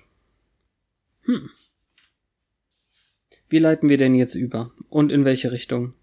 Hm. 1.23 1.49
Wie 3.49 3.59
leiten 3.59 3.89
wir 3.89 3.97
denn 3.97 4.15
jetzt 4.15 4.35
über? 4.35 4.71
Und 4.89 5.11
in 5.11 5.25
welche 5.25 5.51
Richtung? 5.51 5.93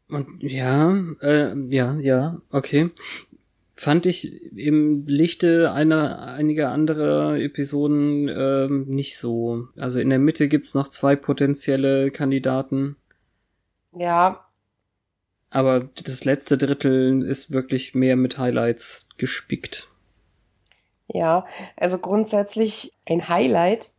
Und 0.09 0.41
ja, 0.41 0.97
äh, 1.21 1.53
ja, 1.69 1.95
ja, 1.99 2.41
okay. 2.49 2.89
Fand 3.75 4.07
ich 4.07 4.51
im 4.57 5.05
Lichte 5.07 5.71
einer 5.71 6.23
einiger 6.23 6.71
anderer 6.71 7.39
Episoden 7.39 8.27
ähm, 8.27 8.85
nicht 8.87 9.17
so. 9.17 9.67
Also 9.77 9.99
in 9.99 10.09
der 10.09 10.19
Mitte 10.19 10.49
gibt's 10.49 10.73
noch 10.73 10.87
zwei 10.89 11.15
potenzielle 11.15 12.11
Kandidaten, 12.11 12.97
Ja, 13.91 14.45
aber 15.49 15.89
das 16.03 16.25
letzte 16.25 16.57
Drittel 16.57 17.23
ist 17.23 17.51
wirklich 17.51 17.95
mehr 17.95 18.15
mit 18.15 18.37
Highlights 18.37 19.07
gespickt. 19.17 19.87
ja, 21.07 21.45
also 21.75 21.97
grundsätzlich 21.97 22.93
ein 23.07 23.27
Highlight 23.29 23.91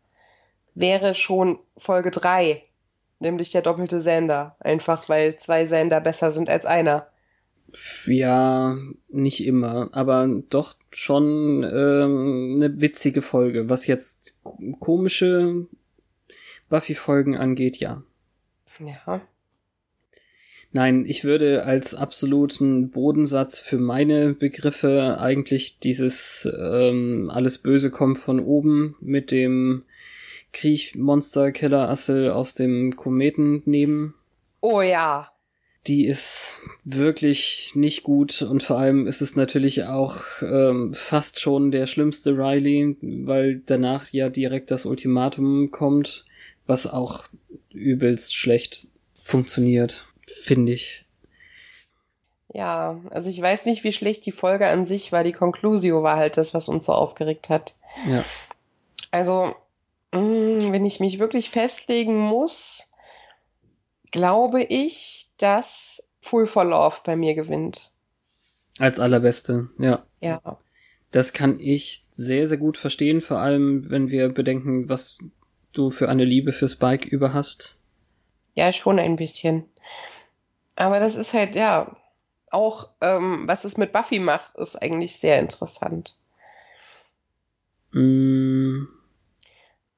wäre 0.77 1.15
schon 1.17 1.59
Folge 1.77 2.13
3, 2.13 2.63
nämlich 3.19 3.51
der 3.51 3.63
doppelte 3.63 3.99
Sender. 3.99 4.55
Einfach 4.61 5.09
weil 5.09 5.37
zwei 5.39 5.67
Sender 5.67 6.01
besser 6.01 6.31
sind 6.31 6.49
als 6.49 6.65
einer. 6.67 7.09
Ja, 8.07 8.77
nicht 9.09 9.45
immer, 9.45 9.91
aber 9.93 10.29
doch 10.51 10.75
schon 10.93 11.63
ähm, 11.65 12.55
eine 12.57 12.81
witzige 12.81 13.23
Folge. 13.23 13.69
Was 13.69 13.87
jetzt 13.89 14.35
ko- 14.45 14.59
komische 14.79 15.67
Buffy-Folgen 16.69 17.37
angeht, 17.37 17.77
ja. 17.79 18.03
Ja. 18.79 19.21
Nein, 20.73 21.05
ich 21.05 21.25
würde 21.25 21.65
als 21.65 21.95
absoluten 21.95 22.91
Bodensatz 22.91 23.59
für 23.59 23.79
meine 23.79 24.35
Begriffe 24.35 25.19
eigentlich 25.21 25.81
dieses 25.81 26.49
ähm, 26.57 27.29
alles 27.33 27.59
Böse 27.59 27.91
kommt 27.91 28.19
von 28.19 28.39
oben 28.39 28.95
mit 29.01 29.33
dem 29.33 29.83
Kriechmonster 30.53 31.51
Killer 31.51 31.89
Assel 31.89 32.31
aus 32.31 32.55
dem 32.55 32.95
Kometen 32.95 33.63
nehmen. 33.65 34.15
Oh 34.61 34.81
ja. 34.81 35.33
Die 35.87 36.07
ist 36.07 36.61
wirklich 36.85 37.73
nicht 37.75 38.03
gut 38.03 38.43
und 38.43 38.63
vor 38.63 38.79
allem 38.79 39.07
ist 39.07 39.23
es 39.23 39.35
natürlich 39.35 39.85
auch 39.85 40.23
ähm, 40.43 40.93
fast 40.93 41.41
schon 41.41 41.71
der 41.71 41.87
schlimmste 41.87 42.37
Riley, 42.37 42.97
weil 43.01 43.63
danach 43.65 44.13
ja 44.13 44.29
direkt 44.29 44.71
das 44.71 44.87
Ultimatum 44.87 45.71
kommt, 45.71 46.27
was 46.67 46.87
auch 46.87 47.25
übelst 47.73 48.37
schlecht 48.37 48.89
funktioniert, 49.23 50.07
finde 50.31 50.73
ich. 50.73 51.05
Ja, 52.53 53.01
also 53.11 53.31
ich 53.31 53.41
weiß 53.41 53.67
nicht, 53.67 53.85
wie 53.85 53.93
schlecht 53.93 54.27
die 54.27 54.33
Folge 54.33 54.67
an 54.67 54.85
sich 54.85 55.13
war. 55.13 55.23
Die 55.23 55.33
Conclusio 55.33 56.03
war 56.03 56.17
halt 56.17 56.37
das, 56.37 56.53
was 56.53 56.69
uns 56.69 56.87
so 56.87 56.93
aufgeregt 56.93 57.49
hat. 57.49 57.77
Ja. 58.07 58.25
Also, 59.11 59.55
mm, 60.13 60.73
wenn 60.73 60.85
ich 60.85 60.99
mich 60.99 61.19
wirklich 61.19 61.51
festlegen 61.51 62.19
muss, 62.19 62.93
glaube 64.11 64.63
ich, 64.65 65.29
dass 65.39 66.03
Full 66.23 66.47
for 66.47 66.65
Love 66.65 66.97
bei 67.05 67.17
mir 67.17 67.35
gewinnt. 67.35 67.93
Als 68.79 68.99
allerbeste, 68.99 69.71
ja. 69.79 70.05
Ja. 70.21 70.59
Das 71.13 71.33
kann 71.33 71.59
ich 71.59 72.05
sehr, 72.11 72.47
sehr 72.47 72.59
gut 72.59 72.77
verstehen, 72.77 73.21
vor 73.21 73.39
allem 73.39 73.89
wenn 73.91 74.11
wir 74.11 74.29
bedenken, 74.29 74.89
was 74.89 75.19
du 75.73 75.91
für 75.91 76.09
eine 76.09 76.25
Liebe 76.25 76.53
für 76.53 76.69
Spike 76.69 77.09
über 77.09 77.33
hast. 77.33 77.81
Ja, 78.55 78.73
schon 78.73 78.99
ein 78.99 79.17
bisschen. 79.17 79.65
Aber 80.77 81.01
das 81.01 81.17
ist 81.17 81.33
halt, 81.33 81.55
ja, 81.55 81.97
auch, 82.51 82.91
ähm, 83.01 83.45
was 83.47 83.65
es 83.65 83.77
mit 83.77 83.93
Buffy 83.93 84.19
macht, 84.19 84.57
ist 84.57 84.81
eigentlich 84.81 85.17
sehr 85.17 85.39
interessant. 85.39 86.17
Mm. 87.93 88.85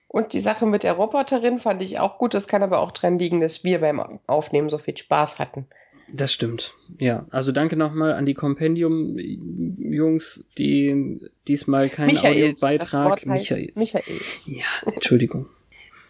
Und 0.09 0.35
die 0.35 0.41
Sache 0.41 0.67
mit 0.67 0.83
der 0.83 0.93
Roboterin 0.93 1.59
fand 1.59 1.83
ich 1.83 1.99
auch 1.99 2.19
gut. 2.19 2.35
Das 2.35 2.47
kann 2.47 2.63
aber 2.63 2.81
auch 2.81 2.93
dran 2.93 3.19
liegen, 3.19 3.41
dass 3.41 3.65
wir 3.65 3.81
beim 3.81 4.21
Aufnehmen 4.27 4.69
so 4.69 4.77
viel 4.77 4.97
Spaß 4.97 5.39
hatten. 5.39 5.67
Das 6.13 6.33
stimmt. 6.33 6.75
Ja, 6.99 7.27
also 7.31 7.53
danke 7.53 7.77
nochmal 7.77 8.13
an 8.13 8.27
die 8.27 8.35
Compendium-Jungs, 8.35 10.45
die 10.59 11.21
diesmal 11.49 11.89
keinen 11.89 12.09
Michaels, 12.09 12.63
Audiobeitrag. 12.63 13.25
Michaels. 13.25 13.77
Michaels. 13.77 14.47
Ja, 14.47 14.67
Entschuldigung. 14.93 15.47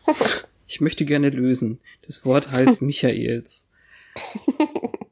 ich 0.67 0.81
möchte 0.81 1.05
gerne 1.05 1.31
lösen. 1.31 1.79
Das 2.05 2.25
Wort 2.25 2.51
heißt 2.51 2.83
Michaels. 2.83 3.69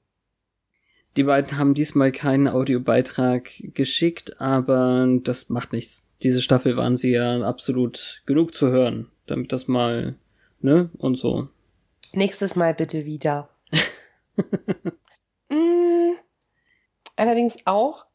Die 1.16 1.24
beiden 1.24 1.58
haben 1.58 1.74
diesmal 1.74 2.12
keinen 2.12 2.46
Audiobeitrag 2.46 3.50
geschickt, 3.74 4.40
aber 4.40 5.08
das 5.22 5.48
macht 5.48 5.72
nichts. 5.72 6.06
Diese 6.22 6.40
Staffel 6.40 6.76
waren 6.76 6.96
sie 6.96 7.10
ja 7.10 7.40
absolut 7.42 8.22
genug 8.26 8.54
zu 8.54 8.68
hören, 8.68 9.10
damit 9.26 9.52
das 9.52 9.66
mal, 9.66 10.14
ne, 10.60 10.88
und 10.98 11.16
so. 11.16 11.48
Nächstes 12.12 12.54
Mal 12.54 12.74
bitte 12.74 13.06
wieder. 13.06 13.48
mm, 15.48 16.12
allerdings 17.16 17.66
auch 17.66 18.06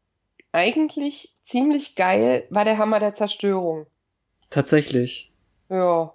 eigentlich 0.52 1.34
ziemlich 1.44 1.96
geil 1.96 2.48
war 2.50 2.64
der 2.64 2.78
Hammer 2.78 3.00
der 3.00 3.14
Zerstörung. 3.14 3.88
Tatsächlich. 4.50 5.34
Ja. 5.70 6.14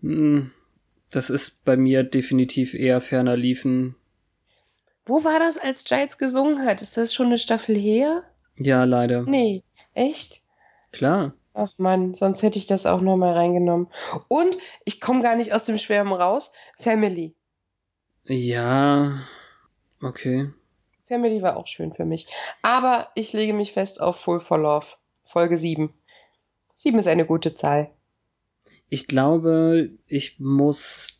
Hm, 0.00 0.52
das 1.12 1.30
ist 1.30 1.64
bei 1.64 1.76
mir 1.76 2.02
definitiv 2.02 2.74
eher 2.74 3.00
ferner 3.00 3.36
liefen. 3.36 3.96
Wo 5.04 5.24
war 5.24 5.38
das, 5.38 5.58
als 5.58 5.84
Giles 5.84 6.18
gesungen 6.18 6.64
hat? 6.64 6.82
Ist 6.82 6.96
das 6.96 7.12
schon 7.12 7.26
eine 7.26 7.38
Staffel 7.38 7.76
her? 7.76 8.24
Ja, 8.58 8.84
leider. 8.84 9.22
Nee, 9.22 9.62
echt? 9.94 10.40
Klar. 10.92 11.34
Ach 11.54 11.72
man, 11.76 12.14
sonst 12.14 12.42
hätte 12.42 12.58
ich 12.58 12.66
das 12.66 12.86
auch 12.86 13.00
nochmal 13.00 13.34
reingenommen. 13.34 13.88
Und 14.28 14.56
ich 14.84 15.00
komme 15.00 15.22
gar 15.22 15.36
nicht 15.36 15.52
aus 15.52 15.64
dem 15.64 15.78
Schwärmen 15.78 16.12
raus. 16.12 16.52
Family. 16.78 17.34
Ja, 18.24 19.18
okay. 20.00 20.50
Family 21.08 21.42
war 21.42 21.56
auch 21.56 21.66
schön 21.66 21.92
für 21.92 22.04
mich. 22.04 22.28
Aber 22.62 23.08
ich 23.14 23.32
lege 23.32 23.52
mich 23.52 23.72
fest 23.72 24.00
auf 24.00 24.16
Full 24.20 24.40
for 24.40 24.58
Love. 24.58 24.86
Folge 25.24 25.56
7. 25.56 25.92
7 26.74 26.98
ist 26.98 27.06
eine 27.06 27.26
gute 27.26 27.54
Zahl. 27.54 27.90
Ich 28.92 29.06
glaube, 29.06 29.88
ich 30.06 30.38
muss 30.38 31.18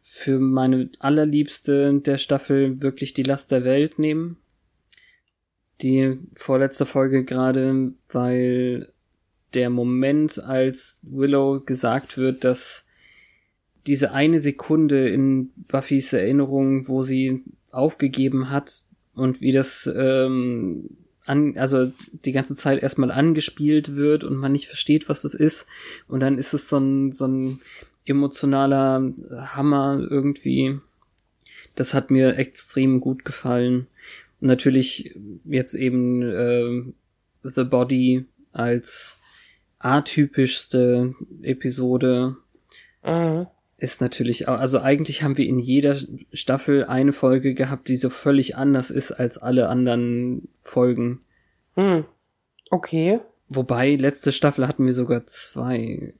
für 0.00 0.40
meine 0.40 0.88
allerliebste 0.98 2.00
der 2.00 2.16
Staffel 2.16 2.80
wirklich 2.80 3.12
die 3.12 3.22
Last 3.22 3.50
der 3.50 3.64
Welt 3.64 3.98
nehmen. 3.98 4.38
Die 5.82 6.16
vorletzte 6.34 6.86
Folge 6.86 7.26
gerade, 7.26 7.92
weil 8.08 8.94
der 9.52 9.68
Moment, 9.68 10.42
als 10.42 11.00
Willow 11.02 11.60
gesagt 11.60 12.16
wird, 12.16 12.44
dass 12.44 12.86
diese 13.86 14.12
eine 14.12 14.40
Sekunde 14.40 15.10
in 15.10 15.52
Buffys 15.68 16.14
Erinnerung, 16.14 16.88
wo 16.88 17.02
sie 17.02 17.44
aufgegeben 17.70 18.48
hat 18.48 18.84
und 19.12 19.42
wie 19.42 19.52
das 19.52 19.86
ähm, 19.94 20.88
an, 21.24 21.56
also 21.56 21.92
die 22.24 22.32
ganze 22.32 22.56
Zeit 22.56 22.82
erstmal 22.82 23.10
angespielt 23.10 23.96
wird 23.96 24.24
und 24.24 24.36
man 24.36 24.52
nicht 24.52 24.66
versteht, 24.66 25.08
was 25.08 25.22
das 25.22 25.34
ist. 25.34 25.66
Und 26.08 26.20
dann 26.20 26.38
ist 26.38 26.52
es 26.52 26.68
so 26.68 26.78
ein, 26.78 27.12
so 27.12 27.26
ein 27.26 27.60
emotionaler 28.04 29.12
Hammer 29.30 30.04
irgendwie. 30.10 30.78
Das 31.74 31.94
hat 31.94 32.10
mir 32.10 32.36
extrem 32.36 33.00
gut 33.00 33.24
gefallen. 33.24 33.86
Und 34.40 34.48
natürlich 34.48 35.14
jetzt 35.44 35.74
eben 35.74 36.22
äh, 36.22 36.82
The 37.42 37.64
Body 37.64 38.26
als 38.52 39.18
atypischste 39.78 41.14
Episode 41.42 42.36
Mhm. 43.04 43.46
Ist 43.82 44.00
natürlich 44.00 44.46
auch, 44.46 44.58
also 44.58 44.80
eigentlich 44.80 45.22
haben 45.22 45.36
wir 45.36 45.46
in 45.46 45.58
jeder 45.58 45.96
Staffel 46.32 46.84
eine 46.84 47.12
Folge 47.12 47.54
gehabt, 47.54 47.88
die 47.88 47.96
so 47.96 48.10
völlig 48.10 48.56
anders 48.56 48.90
ist 48.90 49.10
als 49.10 49.38
alle 49.38 49.68
anderen 49.68 50.48
Folgen. 50.62 51.20
Hm. 51.74 52.04
Okay. 52.70 53.18
Wobei, 53.48 53.96
letzte 53.96 54.30
Staffel 54.30 54.68
hatten 54.68 54.86
wir 54.86 54.92
sogar 54.94 55.26
zwei. 55.26 56.14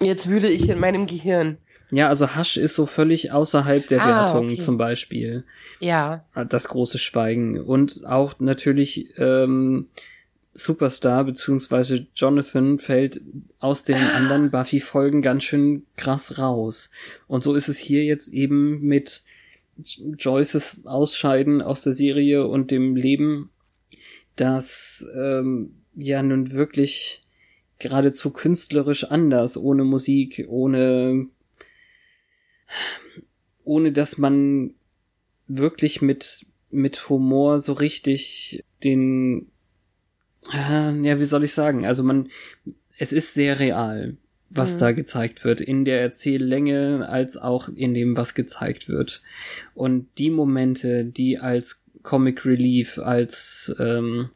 Jetzt 0.00 0.28
wühle 0.28 0.50
ich 0.50 0.68
in 0.68 0.78
meinem 0.78 1.06
Gehirn. 1.06 1.56
Ja, 1.90 2.08
also 2.08 2.34
Hasch 2.34 2.56
ist 2.56 2.74
so 2.74 2.86
völlig 2.86 3.32
außerhalb 3.32 3.86
der 3.88 4.02
Ah, 4.02 4.08
Wertung 4.08 4.46
okay. 4.46 4.58
zum 4.58 4.76
Beispiel. 4.78 5.44
Ja. 5.80 6.24
Das 6.48 6.68
große 6.68 6.98
Schweigen. 6.98 7.58
Und 7.58 8.04
auch 8.04 8.34
natürlich 8.38 9.18
ähm, 9.18 9.88
Superstar 10.54 11.24
beziehungsweise 11.24 12.06
Jonathan 12.14 12.78
fällt 12.78 13.22
aus 13.58 13.84
den 13.84 13.96
anderen 13.96 14.50
Buffy-Folgen 14.50 15.22
ganz 15.22 15.44
schön 15.44 15.86
krass 15.96 16.38
raus. 16.38 16.90
Und 17.26 17.42
so 17.42 17.54
ist 17.54 17.68
es 17.68 17.78
hier 17.78 18.04
jetzt 18.04 18.28
eben 18.32 18.80
mit 18.82 19.24
Joyces 19.78 20.84
Ausscheiden 20.84 21.62
aus 21.62 21.82
der 21.82 21.94
Serie 21.94 22.46
und 22.46 22.70
dem 22.70 22.96
Leben, 22.96 23.50
das 24.36 25.06
ähm, 25.14 25.74
ja 25.94 26.22
nun 26.22 26.52
wirklich 26.52 27.22
geradezu 27.78 28.30
künstlerisch 28.30 29.04
anders, 29.04 29.56
ohne 29.56 29.84
Musik, 29.84 30.44
ohne 30.48 31.26
ohne 33.64 33.92
dass 33.92 34.18
man 34.18 34.74
wirklich 35.46 36.02
mit 36.02 36.46
mit 36.70 37.08
Humor 37.08 37.60
so 37.60 37.74
richtig 37.74 38.64
den 38.82 39.51
äh, 40.52 40.92
ja, 41.02 41.18
wie 41.18 41.24
soll 41.24 41.44
ich 41.44 41.52
sagen? 41.54 41.86
Also 41.86 42.02
man 42.02 42.28
es 42.98 43.12
ist 43.12 43.34
sehr 43.34 43.58
real, 43.58 44.16
was 44.50 44.74
Mhm. 44.76 44.80
da 44.80 44.92
gezeigt 44.92 45.44
wird 45.44 45.60
in 45.60 45.84
der 45.84 46.00
Erzähllänge 46.00 47.08
als 47.08 47.36
auch 47.36 47.68
in 47.68 47.94
dem 47.94 48.16
was 48.16 48.34
gezeigt 48.34 48.88
wird. 48.88 49.22
Und 49.74 50.06
die 50.18 50.30
Momente, 50.30 51.04
die 51.04 51.38
als 51.38 51.82
Comic 52.02 52.44
Relief, 52.44 52.98
als 52.98 53.74
ähm, 53.80 54.30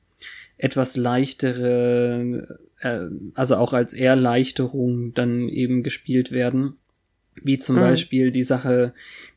etwas 0.58 0.96
leichtere, 0.96 2.58
äh, 2.80 3.00
also 3.34 3.56
auch 3.56 3.72
als 3.72 3.94
Erleichterung 3.94 5.12
dann 5.14 5.48
eben 5.48 5.82
gespielt 5.82 6.32
werden. 6.32 6.76
Wie 7.42 7.58
zum 7.58 7.76
Mhm. 7.76 7.80
Beispiel 7.80 8.30
die 8.30 8.42
Sache, 8.42 8.94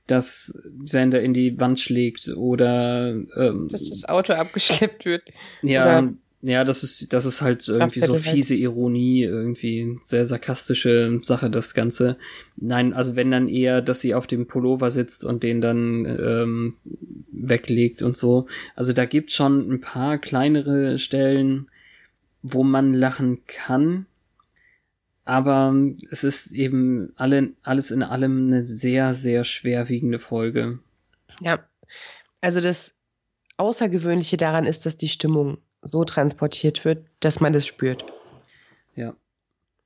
dass 0.08 0.54
Sander 0.86 1.22
in 1.22 1.34
die 1.34 1.60
Wand 1.60 1.80
schlägt 1.80 2.30
oder 2.30 3.10
ähm, 3.36 3.68
Dass 3.70 3.90
das 3.90 4.06
Auto 4.08 4.34
abgeschleppt 4.34 5.06
wird. 5.06 5.24
ja, 5.62 6.00
oder- 6.00 6.14
ja, 6.42 6.64
das 6.64 6.84
ist 6.84 7.12
das 7.12 7.26
ist 7.26 7.42
halt 7.42 7.68
irgendwie 7.68 8.00
so 8.00 8.16
fiese 8.16 8.56
Ironie, 8.56 9.24
irgendwie 9.24 10.00
sehr 10.04 10.26
sarkastische 10.26 11.20
Sache 11.22 11.50
das 11.50 11.74
Ganze. 11.74 12.18
Nein, 12.56 12.94
also 12.94 13.18
wenn 13.18 13.30
dann 13.30 13.50
eher, 13.50 13.82
dass 13.82 14.00
sie 14.00 14.16
auf 14.16 14.26
dem 14.26 14.48
Pullover 14.48 14.90
sitzt 14.90 15.26
und 15.26 15.44
den 15.44 15.60
dann 15.60 16.06
ähm, 16.06 16.78
weglegt 17.32 18.04
und 18.04 18.16
so. 18.16 18.48
Also 18.76 18.94
da 18.94 19.06
gibt's 19.06 19.34
schon 19.34 19.70
ein 19.70 19.82
paar 19.82 20.18
kleinere 20.18 20.98
Stellen, 20.98 21.70
wo 22.42 22.64
man 22.64 22.94
lachen 22.94 23.40
kann. 23.46 24.06
Aber 25.26 25.76
es 26.10 26.24
ist 26.24 26.52
eben 26.52 27.12
alle, 27.16 27.52
alles 27.64 27.92
in 27.92 28.02
allem 28.02 28.48
eine 28.48 28.64
sehr, 28.64 29.14
sehr 29.14 29.44
schwerwiegende 29.44 30.20
Folge. 30.20 30.80
Ja. 31.42 31.60
Also 32.42 32.62
das 32.62 32.96
Außergewöhnliche 33.58 34.38
daran 34.38 34.66
ist, 34.66 34.86
dass 34.86 34.96
die 34.96 35.10
Stimmung 35.10 35.58
so 35.82 36.04
transportiert 36.04 36.86
wird, 36.86 37.06
dass 37.20 37.40
man 37.40 37.54
das 37.54 37.66
spürt. 37.66 38.06
Ja. 38.96 39.16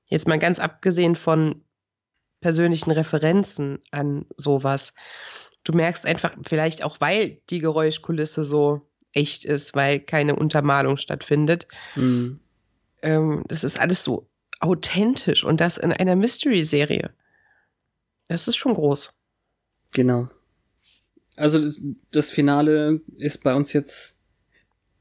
Jetzt 0.08 0.28
mal 0.28 0.40
ganz 0.40 0.60
abgesehen 0.60 1.16
von 1.16 1.64
persönlichen 2.42 2.92
Referenzen 2.92 3.80
an 3.92 4.26
sowas. 4.38 4.94
du 5.64 5.74
merkst 5.74 6.06
einfach, 6.06 6.36
vielleicht 6.44 6.84
auch, 6.84 7.00
weil 7.00 7.42
die 7.50 7.60
Geräuschkulisse 7.60 8.44
so 8.44 8.82
echt 9.14 9.46
ist, 9.46 9.76
weil 9.76 10.00
keine 10.00 10.36
Untermalung 10.36 10.98
stattfindet. 10.98 11.68
Mhm. 11.96 12.40
Ähm, 13.02 13.44
das 13.48 13.64
ist 13.64 13.80
alles 13.80 14.04
so 14.04 14.28
authentisch 14.60 15.44
und 15.44 15.62
das 15.62 15.78
in 15.78 15.94
einer 15.94 16.16
Mystery-Serie. 16.16 17.12
Das 18.28 18.48
ist 18.48 18.56
schon 18.56 18.74
groß. 18.74 19.14
Genau. 19.92 20.30
Also 21.36 21.62
das, 21.62 21.82
das, 22.12 22.32
Finale 22.32 23.02
ist 23.18 23.44
bei 23.44 23.54
uns 23.54 23.74
jetzt 23.74 24.16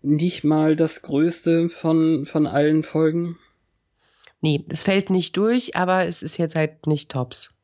nicht 0.03 0.45
mal 0.45 0.77
das 0.77 1.03
größte 1.03 1.69
von, 1.69 2.27
von 2.27 2.47
allen 2.47 2.83
Folgen. 2.83 3.39
Nee, 4.41 4.65
es 4.69 4.83
fällt 4.83 5.11
nicht 5.11 5.37
durch, 5.37 5.77
aber 5.77 6.05
es 6.05 6.23
ist 6.23 6.37
jetzt 6.37 6.57
halt 6.57 6.87
nicht 6.87 7.11
Tops. 7.11 7.55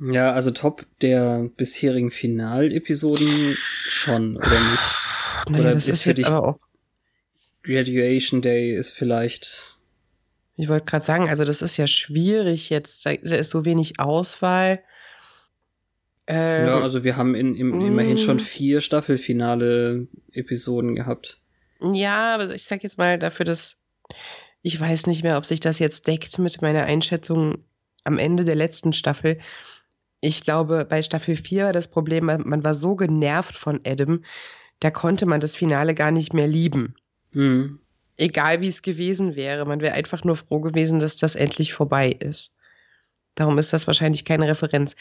Ja, 0.00 0.32
also 0.32 0.50
Top 0.50 0.86
der 1.02 1.50
bisherigen 1.56 2.10
Finalepisoden 2.10 3.54
schon, 3.56 4.36
oder 4.36 4.48
nicht? 4.48 4.82
Naja, 5.48 5.64
oder 5.64 5.74
das 5.74 5.88
ist, 5.88 5.96
ist 5.96 6.04
jetzt 6.06 6.24
aber 6.24 6.48
auch. 6.48 6.58
Graduation 7.62 8.40
Day 8.42 8.74
ist 8.74 8.90
vielleicht. 8.90 9.76
Ich 10.56 10.68
wollte 10.68 10.86
gerade 10.86 11.04
sagen, 11.04 11.28
also 11.28 11.44
das 11.44 11.62
ist 11.62 11.76
ja 11.76 11.86
schwierig 11.86 12.70
jetzt, 12.70 13.06
da 13.06 13.10
ist 13.10 13.50
so 13.50 13.64
wenig 13.64 14.00
Auswahl. 14.00 14.80
Ähm, 16.26 16.66
ja, 16.66 16.80
also 16.80 17.04
wir 17.04 17.16
haben 17.16 17.34
in, 17.34 17.54
im, 17.54 17.80
immerhin 17.80 18.18
schon 18.18 18.36
mm. 18.36 18.40
vier 18.40 18.80
Staffelfinale-Episoden 18.80 20.94
gehabt. 20.94 21.40
Ja, 21.82 22.34
aber 22.34 22.54
ich 22.54 22.64
sag 22.64 22.82
jetzt 22.82 22.98
mal 22.98 23.18
dafür, 23.18 23.44
dass 23.44 23.78
ich 24.62 24.78
weiß 24.78 25.06
nicht 25.06 25.22
mehr, 25.22 25.38
ob 25.38 25.46
sich 25.46 25.60
das 25.60 25.78
jetzt 25.78 26.06
deckt 26.06 26.38
mit 26.38 26.60
meiner 26.62 26.84
Einschätzung 26.84 27.64
am 28.04 28.18
Ende 28.18 28.44
der 28.44 28.54
letzten 28.54 28.92
Staffel. 28.92 29.40
Ich 30.20 30.44
glaube, 30.44 30.84
bei 30.84 31.02
Staffel 31.02 31.36
4 31.36 31.66
war 31.66 31.72
das 31.72 31.88
Problem, 31.88 32.26
man 32.26 32.64
war 32.64 32.74
so 32.74 32.94
genervt 32.96 33.54
von 33.56 33.80
Adam, 33.86 34.24
da 34.80 34.90
konnte 34.90 35.26
man 35.26 35.40
das 35.40 35.56
Finale 35.56 35.94
gar 35.94 36.10
nicht 36.10 36.34
mehr 36.34 36.46
lieben. 36.46 36.94
Mhm. 37.32 37.80
Egal 38.16 38.60
wie 38.60 38.66
es 38.66 38.82
gewesen 38.82 39.34
wäre. 39.34 39.64
Man 39.64 39.80
wäre 39.80 39.94
einfach 39.94 40.24
nur 40.24 40.36
froh 40.36 40.60
gewesen, 40.60 40.98
dass 40.98 41.16
das 41.16 41.36
endlich 41.36 41.72
vorbei 41.72 42.10
ist. 42.10 42.54
Darum 43.34 43.56
ist 43.56 43.72
das 43.72 43.86
wahrscheinlich 43.86 44.26
keine 44.26 44.48
Referenz. 44.48 44.96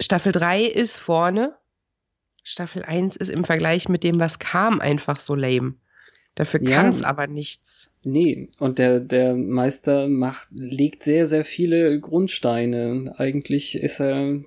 Staffel 0.00 0.32
3 0.32 0.64
ist 0.64 0.96
vorne. 0.96 1.54
Staffel 2.42 2.82
1 2.84 3.16
ist 3.16 3.28
im 3.28 3.44
Vergleich 3.44 3.88
mit 3.88 4.02
dem, 4.02 4.18
was 4.18 4.38
kam, 4.40 4.80
einfach 4.80 5.20
so 5.20 5.34
lame. 5.34 5.74
Dafür 6.40 6.62
ja, 6.62 6.76
kann 6.76 6.88
es 6.88 7.02
aber 7.02 7.26
nichts. 7.26 7.90
Nee, 8.02 8.48
und 8.58 8.78
der, 8.78 8.98
der 8.98 9.34
Meister 9.34 10.08
macht, 10.08 10.48
legt 10.50 11.02
sehr, 11.02 11.26
sehr 11.26 11.44
viele 11.44 12.00
Grundsteine. 12.00 13.12
Eigentlich 13.18 13.74
ist 13.74 14.00
er, 14.00 14.40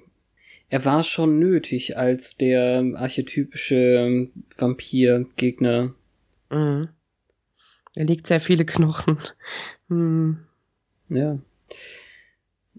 er 0.69 0.85
war 0.85 1.03
schon 1.03 1.37
nötig 1.37 1.95
als 1.95 2.35
der 2.35 2.83
archetypische 2.95 4.27
Vampir-Gegner. 4.57 5.93
Mhm. 6.49 6.89
Er 7.93 8.05
legt 8.05 8.25
sehr 8.25 8.39
viele 8.39 8.65
Knochen. 8.65 9.19
Mhm. 9.87 10.39
Ja. 11.09 11.37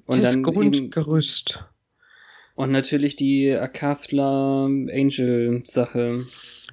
Und 0.07 0.25
das 0.25 0.33
dann 0.33 0.43
Grundgerüst. 0.43 1.65
Und 2.57 2.73
natürlich 2.73 3.15
die 3.15 3.53
Akathla 3.53 4.65
Angel 4.65 5.63
Sache. 5.63 6.27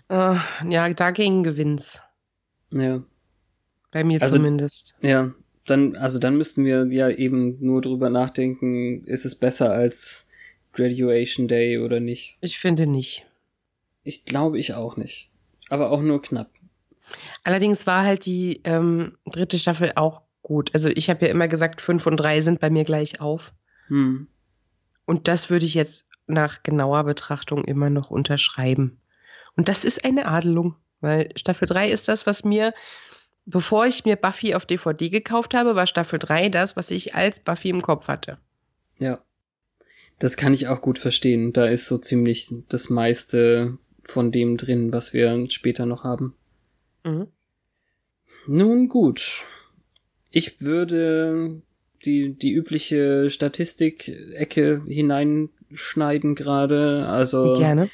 Uh, 0.09 0.37
ja, 0.67 0.91
dagegen 0.91 1.43
gewinnt's. 1.43 2.01
Ja. 2.71 3.03
Bei 3.91 4.03
mir 4.03 4.21
also, 4.21 4.37
zumindest. 4.37 4.95
Ja, 5.01 5.33
dann, 5.65 5.95
also 5.95 6.19
dann 6.19 6.37
müssten 6.37 6.65
wir 6.65 6.87
ja 6.87 7.09
eben 7.09 7.57
nur 7.59 7.81
drüber 7.81 8.09
nachdenken, 8.09 9.03
ist 9.05 9.25
es 9.25 9.35
besser 9.35 9.71
als 9.71 10.27
Graduation 10.73 11.47
Day 11.47 11.79
oder 11.79 11.99
nicht? 11.99 12.37
Ich 12.41 12.57
finde 12.57 12.87
nicht. 12.87 13.25
Ich 14.03 14.25
glaube 14.25 14.57
ich 14.57 14.73
auch 14.73 14.97
nicht. 14.97 15.29
Aber 15.69 15.91
auch 15.91 16.01
nur 16.01 16.21
knapp. 16.21 16.49
Allerdings 17.43 17.85
war 17.87 18.03
halt 18.03 18.25
die 18.25 18.61
ähm, 18.63 19.17
dritte 19.25 19.59
Staffel 19.59 19.91
auch 19.95 20.23
gut. 20.41 20.71
Also 20.73 20.89
ich 20.89 21.09
habe 21.09 21.25
ja 21.25 21.31
immer 21.31 21.47
gesagt, 21.47 21.81
fünf 21.81 22.07
und 22.07 22.17
drei 22.17 22.41
sind 22.41 22.59
bei 22.59 22.69
mir 22.69 22.83
gleich 22.83 23.21
auf. 23.21 23.53
Hm. 23.87 24.27
Und 25.05 25.27
das 25.27 25.49
würde 25.49 25.65
ich 25.65 25.73
jetzt 25.73 26.07
nach 26.27 26.63
genauer 26.63 27.03
Betrachtung 27.03 27.65
immer 27.65 27.89
noch 27.89 28.11
unterschreiben. 28.11 28.99
Und 29.55 29.67
das 29.67 29.83
ist 29.83 30.05
eine 30.05 30.25
Adelung, 30.25 30.75
weil 31.01 31.31
Staffel 31.35 31.67
3 31.67 31.91
ist 31.91 32.07
das, 32.07 32.25
was 32.25 32.43
mir, 32.43 32.73
bevor 33.45 33.85
ich 33.85 34.05
mir 34.05 34.15
Buffy 34.15 34.55
auf 34.55 34.65
DVD 34.65 35.09
gekauft 35.09 35.53
habe, 35.53 35.75
war 35.75 35.87
Staffel 35.87 36.19
3 36.19 36.49
das, 36.49 36.75
was 36.75 36.91
ich 36.91 37.15
als 37.15 37.39
Buffy 37.39 37.69
im 37.69 37.81
Kopf 37.81 38.07
hatte. 38.07 38.37
Ja. 38.99 39.21
Das 40.19 40.37
kann 40.37 40.53
ich 40.53 40.67
auch 40.67 40.81
gut 40.81 40.99
verstehen. 40.99 41.51
Da 41.51 41.65
ist 41.65 41.87
so 41.87 41.97
ziemlich 41.97 42.53
das 42.69 42.91
meiste 42.91 43.79
von 44.03 44.31
dem 44.31 44.55
drin, 44.55 44.93
was 44.93 45.13
wir 45.13 45.49
später 45.49 45.87
noch 45.87 46.03
haben. 46.03 46.35
Mhm. 47.03 47.27
Nun 48.47 48.87
gut. 48.87 49.45
Ich 50.29 50.61
würde 50.61 51.61
die, 52.05 52.33
die 52.33 52.51
übliche 52.51 53.29
Statistik-Ecke 53.29 54.83
hineinschneiden 54.87 56.35
gerade. 56.35 57.07
Also. 57.07 57.55
Gerne. 57.57 57.89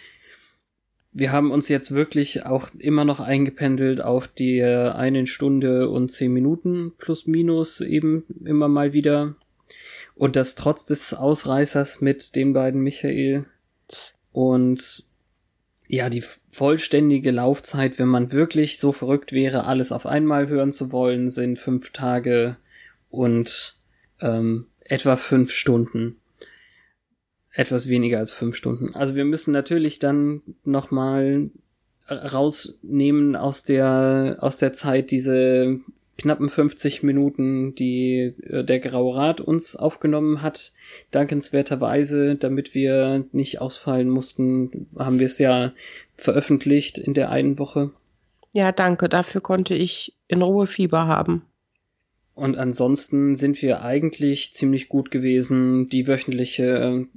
Wir 1.18 1.32
haben 1.32 1.49
uns 1.49 1.68
jetzt 1.68 1.89
wirklich 1.95 2.45
auch 2.45 2.70
immer 2.78 3.03
noch 3.03 3.20
eingependelt 3.20 4.01
auf 4.01 4.28
die 4.28 4.59
äh, 4.59 4.89
eine 4.91 5.26
Stunde 5.26 5.89
und 5.89 6.11
zehn 6.11 6.32
Minuten 6.32 6.93
plus 6.99 7.26
minus 7.26 7.82
eben 7.82 8.24
immer 8.45 8.68
mal 8.68 8.93
wieder. 8.93 9.36
Und 10.13 10.36
das 10.36 10.53
trotz 10.53 10.86
des 10.86 11.15
Ausreißers 11.15 12.01
mit 12.01 12.36
den 12.36 12.53
beiden 12.53 12.82
Michael. 12.82 13.45
Und 14.32 15.05
ja, 15.88 16.11
die 16.11 16.24
vollständige 16.51 17.32
Laufzeit, 17.32 17.97
wenn 17.97 18.09
man 18.09 18.32
wirklich 18.32 18.78
so 18.78 18.91
verrückt 18.91 19.32
wäre, 19.32 19.65
alles 19.65 19.91
auf 19.91 20.05
einmal 20.05 20.49
hören 20.49 20.72
zu 20.72 20.91
wollen, 20.91 21.32
sind 21.32 21.57
fünf 21.57 21.93
Tage 21.93 22.57
und 23.09 23.80
ähm, 24.22 24.68
etwa 24.82 25.15
fünf 25.15 25.51
Stunden. 25.51 26.18
Etwas 27.58 27.89
weniger 27.89 28.20
als 28.20 28.32
fünf 28.32 28.55
Stunden. 28.55 28.93
Also 28.93 29.16
wir 29.16 29.26
müssen 29.26 29.51
natürlich 29.51 29.97
dann 29.97 30.43
nochmal 30.64 31.49
rausnehmen 32.08 33.36
aus 33.36 33.64
der, 33.64 34.38
aus 34.41 34.60
der 34.60 34.74
Zeit 34.74 35.10
diese 35.10 35.80
knappen 36.20 36.49
50 36.49 37.01
Minuten, 37.01 37.74
die 37.74 38.36
äh, 38.43 38.64
der 38.64 38.80
Graue 38.80 39.16
Rat 39.16 39.41
uns 39.41 39.76
aufgenommen 39.76 40.43
hat. 40.43 40.74
Dankenswerterweise, 41.10 42.36
damit 42.36 42.76
wir 42.76 43.26
nicht 43.32 43.60
ausfallen 43.60 44.10
mussten, 44.10 44.86
haben 44.95 45.18
wir 45.18 45.26
es 45.26 45.39
ja 45.39 45.74
veröffentlicht 46.16 46.99
in 46.99 47.16
der 47.16 47.32
einen 47.32 47.58
Woche. 47.58 47.89
Ja, 48.53 48.72
danke. 48.72 49.10
Dafür 49.10 49.41
konnte 49.41 49.74
ich 49.74 50.16
in 50.28 50.43
Ruhe 50.43 50.68
Fieber 50.68 51.08
haben. 51.08 51.41
Und 52.36 52.55
ansonsten 52.55 53.36
sind 53.36 53.60
wir 53.64 53.82
eigentlich 53.82 54.53
ziemlich 54.53 54.89
gut 54.89 55.10
gewesen, 55.10 55.89
die 55.89 56.08
wöchentliche 56.08 57.08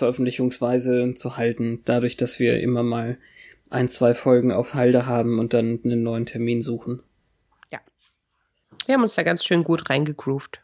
Veröffentlichungsweise 0.00 1.12
zu 1.14 1.36
halten, 1.36 1.82
dadurch, 1.84 2.16
dass 2.16 2.40
wir 2.40 2.58
immer 2.60 2.82
mal 2.82 3.18
ein, 3.68 3.86
zwei 3.86 4.14
Folgen 4.14 4.50
auf 4.50 4.74
Halde 4.74 5.04
haben 5.06 5.38
und 5.38 5.52
dann 5.52 5.78
einen 5.84 6.02
neuen 6.02 6.24
Termin 6.24 6.62
suchen. 6.62 7.02
Ja. 7.70 7.80
Wir 8.86 8.94
haben 8.94 9.02
uns 9.02 9.14
da 9.14 9.22
ganz 9.22 9.44
schön 9.44 9.62
gut 9.62 9.90
reingegroovt. 9.90 10.62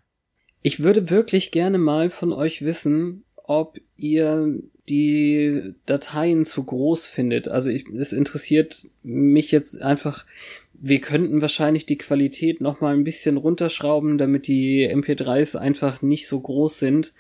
Ich 0.63 0.81
würde 0.81 1.11
wirklich 1.11 1.53
gerne 1.53 1.77
mal 1.77 2.09
von 2.09 2.33
euch 2.33 2.65
wissen, 2.65 3.25
ob 3.37 3.79
ihr 3.97 4.59
die 4.89 5.75
Dateien 5.85 6.47
zu 6.47 6.65
groß 6.65 7.07
findet. 7.07 7.47
Also 7.47 7.69
ich, 7.69 7.87
es 7.91 8.13
interessiert 8.13 8.89
mich 9.03 9.53
jetzt 9.53 9.83
einfach, 9.83 10.25
wir 10.73 11.01
könnten 11.01 11.43
wahrscheinlich 11.43 11.85
die 11.85 11.99
Qualität 11.99 12.63
noch 12.63 12.81
mal 12.81 12.95
ein 12.95 13.05
bisschen 13.05 13.37
runterschrauben, 13.37 14.17
damit 14.17 14.47
die 14.47 14.91
MP3s 14.91 15.57
einfach 15.57 16.01
nicht 16.01 16.27
so 16.27 16.41
groß 16.41 16.79
sind, 16.79 17.13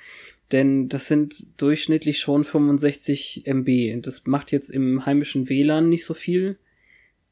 denn 0.52 0.88
das 0.88 1.06
sind 1.06 1.46
durchschnittlich 1.56 2.18
schon 2.18 2.44
65 2.44 3.46
MB. 3.46 4.02
Das 4.02 4.26
macht 4.26 4.52
jetzt 4.52 4.70
im 4.70 5.04
heimischen 5.04 5.48
WLAN 5.48 5.88
nicht 5.88 6.04
so 6.04 6.14
viel, 6.14 6.58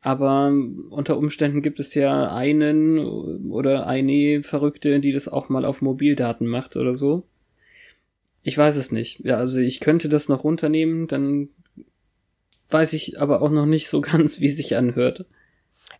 aber 0.01 0.53
unter 0.91 1.17
Umständen 1.17 1.63
gibt 1.63 1.81
es 1.81 1.95
ja 1.95 2.35
einen 2.35 2.99
oder 2.99 3.87
eine 3.87 4.43
Verrückte, 4.43 5.01
die 5.01 5.13
das 5.13 5.29
auch 5.29 5.49
mal 5.49 5.65
auf 5.65 5.81
Mobildaten 5.81 6.47
macht 6.47 6.77
oder 6.77 6.93
so. 6.93 7.25
Ich 8.43 8.59
weiß 8.59 8.77
es 8.77 8.93
nicht. 8.93 9.21
Ja, 9.25 9.39
also 9.39 9.61
ich 9.61 9.81
könnte 9.81 10.09
das 10.09 10.29
noch 10.29 10.45
runternehmen, 10.45 11.07
dann 11.07 11.49
weiß 12.69 12.93
ich 12.93 13.21
aber 13.21 13.41
auch 13.41 13.51
noch 13.51 13.67
nicht 13.67 13.89
so 13.89 14.01
ganz, 14.03 14.41
wie 14.41 14.51
sich 14.51 14.77
anhört. 14.77 15.25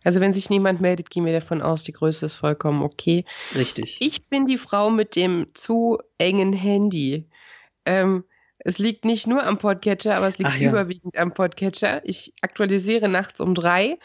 Also 0.05 0.21
wenn 0.21 0.31
sich 0.31 0.49
niemand 0.49 0.79
meldet, 0.79 1.09
gehen 1.09 1.25
wir 1.25 1.33
davon 1.33 1.61
aus, 1.61 1.83
die 1.83 1.91
Größe 1.91 2.25
ist 2.25 2.35
vollkommen 2.35 2.81
okay. 2.81 3.25
Richtig. 3.53 3.97
Ich 3.99 4.29
bin 4.29 4.45
die 4.45 4.57
Frau 4.57 4.89
mit 4.89 5.17
dem 5.17 5.47
zu 5.53 5.97
engen 6.17 6.53
Handy. 6.53 7.27
Ähm, 7.85 8.23
es 8.59 8.79
liegt 8.79 9.03
nicht 9.03 9.27
nur 9.27 9.43
am 9.43 9.57
Podcatcher, 9.57 10.15
aber 10.15 10.27
es 10.27 10.37
liegt 10.37 10.57
ja. 10.59 10.69
überwiegend 10.69 11.17
am 11.17 11.33
Podcatcher. 11.33 12.01
Ich 12.05 12.33
aktualisiere 12.41 13.09
nachts 13.09 13.41
um 13.41 13.53
drei 13.53 13.97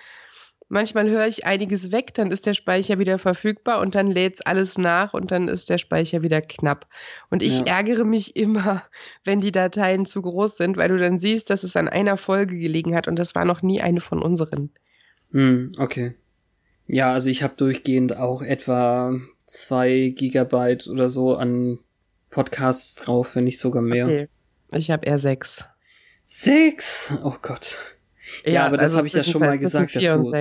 manchmal 0.70 1.10
höre 1.10 1.26
ich 1.26 1.44
einiges 1.44 1.92
weg, 1.92 2.14
dann 2.14 2.30
ist 2.30 2.46
der 2.46 2.54
Speicher 2.54 2.98
wieder 2.98 3.18
verfügbar 3.18 3.80
und 3.80 3.94
dann 3.94 4.06
lädt 4.06 4.46
alles 4.46 4.78
nach 4.78 5.12
und 5.12 5.30
dann 5.30 5.48
ist 5.48 5.68
der 5.68 5.78
Speicher 5.78 6.22
wieder 6.22 6.40
knapp. 6.40 6.86
Und 7.28 7.42
ich 7.42 7.58
ja. 7.60 7.66
ärgere 7.66 8.04
mich 8.04 8.36
immer, 8.36 8.84
wenn 9.24 9.40
die 9.40 9.52
Dateien 9.52 10.06
zu 10.06 10.22
groß 10.22 10.56
sind, 10.56 10.78
weil 10.78 10.88
du 10.88 10.98
dann 10.98 11.18
siehst, 11.18 11.50
dass 11.50 11.64
es 11.64 11.76
an 11.76 11.88
einer 11.88 12.16
Folge 12.16 12.56
gelegen 12.58 12.94
hat 12.94 13.08
und 13.08 13.16
das 13.16 13.34
war 13.34 13.44
noch 13.44 13.60
nie 13.60 13.82
eine 13.82 14.00
von 14.00 14.22
unseren. 14.22 14.70
Hm, 15.32 15.72
okay. 15.78 16.14
Ja, 16.86 17.12
also 17.12 17.30
ich 17.30 17.42
habe 17.42 17.54
durchgehend 17.56 18.16
auch 18.16 18.42
etwa 18.42 19.14
zwei 19.46 20.12
Gigabyte 20.16 20.88
oder 20.88 21.08
so 21.08 21.36
an 21.36 21.78
Podcasts 22.30 22.94
drauf, 22.96 23.36
wenn 23.36 23.44
nicht 23.44 23.58
sogar 23.58 23.82
mehr. 23.82 24.06
Okay. 24.06 24.28
Ich 24.72 24.90
habe 24.90 25.06
eher 25.06 25.18
sechs. 25.18 25.64
Sechs? 26.22 27.12
Oh 27.24 27.34
Gott. 27.42 27.76
Ja, 28.44 28.52
ja 28.52 28.66
aber 28.66 28.76
das 28.76 28.90
also 28.90 28.98
habe 28.98 29.08
ich 29.08 29.14
ja 29.14 29.24
schon 29.24 29.40
mal 29.40 29.58
gesagt, 29.58 29.96
dass 29.96 30.04
du, 30.04 30.32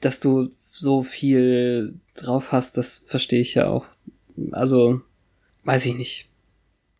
dass 0.00 0.20
du 0.20 0.50
so 0.66 1.02
viel 1.02 2.00
drauf 2.14 2.52
hast, 2.52 2.76
das 2.76 3.02
verstehe 3.06 3.40
ich 3.40 3.54
ja 3.54 3.68
auch. 3.68 3.86
Also, 4.52 5.00
weiß 5.64 5.86
ich 5.86 5.94
nicht. 5.94 6.28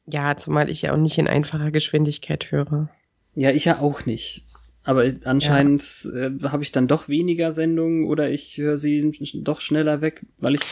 Ja, 0.06 0.36
zumal 0.36 0.70
ich 0.70 0.82
ja 0.82 0.92
auch 0.92 0.96
nicht 0.96 1.18
in 1.18 1.28
einfacher 1.28 1.70
Geschwindigkeit 1.70 2.50
höre. 2.50 2.88
Ja, 3.34 3.50
ich 3.50 3.64
ja 3.64 3.78
auch 3.78 4.06
nicht. 4.06 4.44
Aber 4.82 5.04
anscheinend 5.24 5.82
ja. 6.04 6.28
äh, 6.28 6.38
habe 6.44 6.62
ich 6.62 6.72
dann 6.72 6.88
doch 6.88 7.08
weniger 7.08 7.52
Sendungen 7.52 8.06
oder 8.06 8.30
ich 8.30 8.56
höre 8.56 8.78
sie 8.78 9.12
doch 9.34 9.60
schneller 9.60 10.00
weg, 10.00 10.24
weil 10.38 10.54
ich 10.54 10.62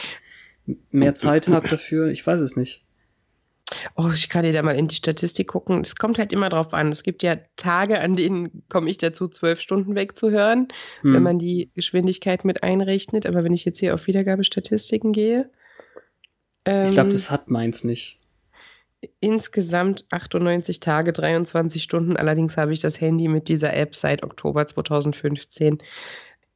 mehr 0.91 1.15
Zeit 1.15 1.47
habe 1.47 1.67
dafür. 1.67 2.07
Ich 2.07 2.25
weiß 2.25 2.39
es 2.39 2.55
nicht. 2.55 2.83
Oh, 3.95 4.09
ich 4.13 4.29
kann 4.29 4.43
dir 4.43 4.51
da 4.51 4.63
mal 4.63 4.75
in 4.75 4.87
die 4.87 4.95
Statistik 4.95 5.47
gucken. 5.47 5.81
Es 5.81 5.95
kommt 5.95 6.17
halt 6.17 6.33
immer 6.33 6.49
drauf 6.49 6.73
an. 6.73 6.91
Es 6.91 7.03
gibt 7.03 7.21
ja 7.21 7.37
Tage, 7.55 7.99
an 7.99 8.15
denen 8.15 8.63
komme 8.67 8.89
ich 8.89 8.97
dazu, 8.97 9.27
zwölf 9.27 9.61
Stunden 9.61 9.95
wegzuhören, 9.95 10.69
hm. 11.01 11.13
wenn 11.13 11.23
man 11.23 11.39
die 11.39 11.69
Geschwindigkeit 11.75 12.45
mit 12.45 12.63
einrechnet. 12.63 13.27
Aber 13.27 13.43
wenn 13.43 13.53
ich 13.53 13.65
jetzt 13.65 13.79
hier 13.79 13.93
auf 13.93 14.07
Wiedergabestatistiken 14.07 15.11
gehe. 15.11 15.51
Ähm, 16.65 16.87
ich 16.87 16.93
glaube, 16.93 17.11
das 17.11 17.29
hat 17.29 17.49
meins 17.49 17.83
nicht. 17.83 18.18
Insgesamt 19.21 20.05
98 20.11 20.79
Tage, 20.79 21.13
23 21.13 21.81
Stunden. 21.81 22.17
Allerdings 22.17 22.57
habe 22.57 22.73
ich 22.73 22.79
das 22.79 22.99
Handy 22.99 23.27
mit 23.27 23.47
dieser 23.47 23.73
App 23.73 23.95
seit 23.95 24.23
Oktober 24.23 24.67
2015. 24.67 25.79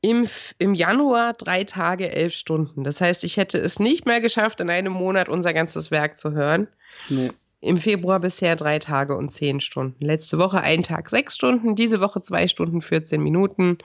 Im, 0.02 0.28
Im 0.60 0.74
Januar 0.74 1.32
drei 1.34 1.64
Tage, 1.64 2.12
elf 2.12 2.34
Stunden. 2.34 2.84
Das 2.84 3.00
heißt, 3.00 3.24
ich 3.24 3.38
hätte 3.38 3.58
es 3.58 3.80
nicht 3.80 4.06
mehr 4.06 4.20
geschafft, 4.20 4.60
in 4.60 4.70
einem 4.70 4.92
Monat 4.92 5.30
unser 5.30 5.54
ganzes 5.54 5.92
Werk 5.92 6.18
zu 6.20 6.32
hören. 6.34 6.68
Nee. 7.08 7.32
Im 7.62 7.78
Februar 7.78 8.20
bisher 8.20 8.58
drei 8.58 8.80
Tage 8.80 9.16
und 9.16 9.30
zehn 9.32 9.62
Stunden. 9.62 10.04
Letzte 10.04 10.38
Woche 10.38 10.60
ein 10.60 10.84
Tag 10.84 11.10
sechs 11.10 11.36
Stunden, 11.36 11.76
diese 11.76 12.02
Woche 12.02 12.22
zwei 12.22 12.50
Stunden 12.50 12.82
14 12.82 13.24
Minuten. 13.24 13.78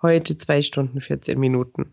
Heute 0.00 0.38
zwei 0.38 0.62
Stunden 0.62 1.02
14 1.02 1.38
Minuten. 1.38 1.92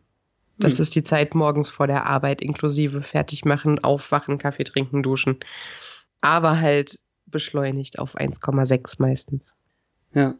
Das 0.61 0.77
hm. 0.77 0.83
ist 0.83 0.95
die 0.95 1.03
Zeit 1.03 1.35
morgens 1.35 1.69
vor 1.69 1.87
der 1.87 2.05
Arbeit, 2.05 2.41
inklusive 2.41 3.01
Fertigmachen, 3.01 3.79
Aufwachen, 3.79 4.37
Kaffee 4.37 4.63
trinken, 4.63 5.03
duschen. 5.03 5.39
Aber 6.21 6.59
halt 6.59 6.99
beschleunigt 7.25 7.99
auf 7.99 8.15
1,6 8.15 9.01
meistens. 9.01 9.55
Ja. 10.13 10.35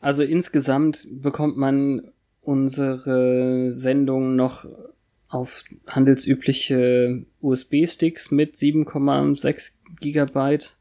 Also 0.00 0.22
insgesamt 0.22 1.06
bekommt 1.10 1.56
man 1.56 2.12
unsere 2.40 3.72
Sendung 3.72 4.36
noch 4.36 4.64
auf 5.28 5.64
handelsübliche 5.86 7.26
USB-Sticks 7.40 8.30
mit 8.30 8.54
7,6 8.54 9.72
Gigabyte 10.00 10.76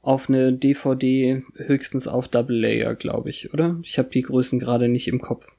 auf 0.00 0.28
eine 0.28 0.52
DVD 0.52 1.42
höchstens 1.56 2.06
auf 2.06 2.28
Double 2.28 2.58
Layer, 2.58 2.94
glaube 2.94 3.30
ich, 3.30 3.52
oder? 3.52 3.78
Ich 3.82 3.98
habe 3.98 4.10
die 4.10 4.22
Größen 4.22 4.58
gerade 4.58 4.88
nicht 4.88 5.08
im 5.08 5.20
Kopf. 5.20 5.54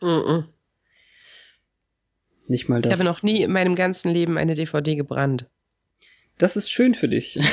Mm 0.00 0.06
-mm. 0.06 0.44
Nicht 2.48 2.68
mal 2.68 2.80
das. 2.80 2.92
Ich 2.92 2.98
habe 2.98 3.08
noch 3.08 3.22
nie 3.22 3.42
in 3.42 3.52
meinem 3.52 3.74
ganzen 3.74 4.12
Leben 4.12 4.38
eine 4.38 4.54
DVD 4.54 4.96
gebrannt. 4.96 5.46
Das 6.38 6.56
ist 6.56 6.70
schön 6.70 6.94
für 6.94 7.08
dich. 7.08 7.38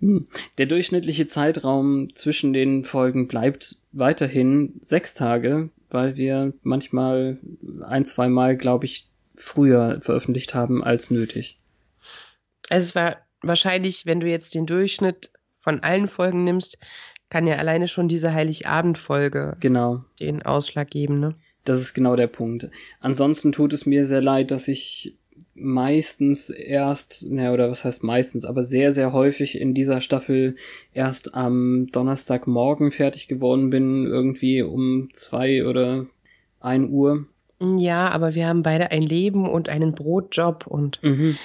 Hm. 0.00 0.26
Der 0.58 0.66
durchschnittliche 0.66 1.26
Zeitraum 1.26 2.14
zwischen 2.14 2.52
den 2.52 2.84
Folgen 2.84 3.28
bleibt 3.28 3.76
weiterhin 3.92 4.74
sechs 4.80 5.14
Tage, 5.14 5.70
weil 5.88 6.16
wir 6.16 6.52
manchmal 6.62 7.38
ein, 7.82 8.04
zwei 8.04 8.28
Mal, 8.28 8.56
glaube 8.56 8.84
ich, 8.84 9.08
früher 9.34 10.00
veröffentlicht 10.02 10.54
haben 10.54 10.82
als 10.82 11.10
nötig. 11.10 11.58
Also 12.68 12.88
es 12.88 12.94
war 12.94 13.18
wahrscheinlich, 13.40 14.04
wenn 14.04 14.20
du 14.20 14.28
jetzt 14.28 14.54
den 14.54 14.66
Durchschnitt 14.66 15.30
von 15.60 15.80
allen 15.80 16.08
Folgen 16.08 16.44
nimmst, 16.44 16.78
kann 17.30 17.46
ja 17.46 17.56
alleine 17.56 17.88
schon 17.88 18.08
diese 18.08 18.32
Heiligabend-Folge 18.32 19.56
genau. 19.60 20.04
den 20.20 20.42
Ausschlag 20.42 20.90
geben, 20.90 21.20
ne? 21.20 21.34
Das 21.64 21.80
ist 21.80 21.94
genau 21.94 22.14
der 22.16 22.26
Punkt. 22.26 22.70
Ansonsten 23.00 23.52
tut 23.52 23.72
es 23.72 23.86
mir 23.86 24.04
sehr 24.04 24.20
leid, 24.20 24.50
dass 24.50 24.68
ich 24.68 25.16
meistens 25.54 26.50
erst, 26.50 27.30
ne, 27.30 27.52
oder 27.52 27.70
was 27.70 27.84
heißt 27.84 28.02
meistens, 28.02 28.44
aber 28.44 28.62
sehr, 28.62 28.92
sehr 28.92 29.12
häufig 29.12 29.60
in 29.60 29.72
dieser 29.72 30.00
Staffel 30.00 30.56
erst 30.92 31.34
am 31.34 31.86
Donnerstagmorgen 31.92 32.90
fertig 32.90 33.28
geworden 33.28 33.70
bin, 33.70 34.04
irgendwie 34.04 34.62
um 34.62 35.08
zwei 35.12 35.64
oder 35.64 36.06
ein 36.60 36.90
Uhr. 36.90 37.26
Ja, 37.60 38.10
aber 38.10 38.34
wir 38.34 38.46
haben 38.46 38.62
beide 38.62 38.90
ein 38.90 39.02
Leben 39.02 39.48
und 39.48 39.68
einen 39.68 39.94
Brotjob 39.94 40.66
und 40.66 41.02
mhm. 41.02 41.36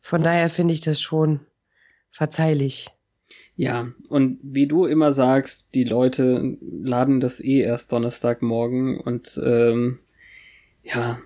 von 0.00 0.22
daher 0.22 0.50
finde 0.50 0.74
ich 0.74 0.80
das 0.80 1.00
schon 1.00 1.40
verzeihlich. 2.10 2.88
Ja, 3.56 3.92
und 4.08 4.38
wie 4.42 4.66
du 4.66 4.84
immer 4.84 5.12
sagst, 5.12 5.74
die 5.74 5.84
Leute 5.84 6.56
laden 6.60 7.20
das 7.20 7.40
eh 7.40 7.60
erst 7.60 7.92
Donnerstagmorgen 7.92 8.98
und 8.98 9.40
ähm, 9.44 10.00
ja, 10.82 11.20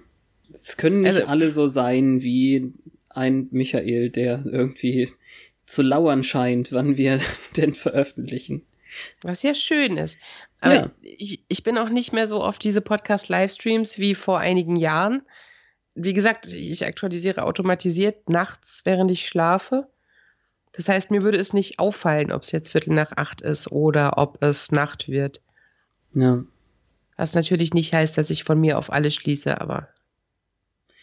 es 0.52 0.76
können 0.76 1.02
nicht 1.02 1.14
also, 1.14 1.26
alle 1.26 1.50
so 1.50 1.66
sein 1.66 2.22
wie 2.22 2.72
ein 3.08 3.48
Michael, 3.50 4.10
der 4.10 4.44
irgendwie 4.44 5.08
zu 5.64 5.82
lauern 5.82 6.22
scheint, 6.22 6.72
wann 6.72 6.96
wir 6.96 7.20
denn 7.56 7.74
veröffentlichen. 7.74 8.62
Was 9.22 9.42
ja 9.42 9.54
schön 9.54 9.96
ist. 9.96 10.18
Aber 10.60 10.74
ja. 10.74 10.90
ich, 11.02 11.44
ich 11.48 11.62
bin 11.62 11.78
auch 11.78 11.88
nicht 11.88 12.12
mehr 12.12 12.26
so 12.26 12.42
auf 12.42 12.58
diese 12.58 12.80
Podcast-Livestreams 12.80 13.98
wie 13.98 14.14
vor 14.14 14.38
einigen 14.38 14.76
Jahren. 14.76 15.22
Wie 15.94 16.14
gesagt, 16.14 16.46
ich 16.52 16.86
aktualisiere 16.86 17.42
automatisiert 17.42 18.28
nachts, 18.28 18.82
während 18.84 19.10
ich 19.10 19.26
schlafe. 19.26 19.88
Das 20.72 20.88
heißt, 20.88 21.10
mir 21.10 21.22
würde 21.22 21.38
es 21.38 21.52
nicht 21.52 21.78
auffallen, 21.78 22.32
ob 22.32 22.42
es 22.42 22.52
jetzt 22.52 22.70
Viertel 22.70 22.94
nach 22.94 23.12
acht 23.16 23.40
ist 23.40 23.70
oder 23.72 24.18
ob 24.18 24.42
es 24.42 24.70
Nacht 24.70 25.08
wird. 25.08 25.40
Ja. 26.14 26.44
Was 27.16 27.34
natürlich 27.34 27.74
nicht 27.74 27.92
heißt, 27.92 28.16
dass 28.16 28.30
ich 28.30 28.44
von 28.44 28.60
mir 28.60 28.78
auf 28.78 28.92
alle 28.92 29.10
schließe, 29.10 29.60
aber 29.60 29.88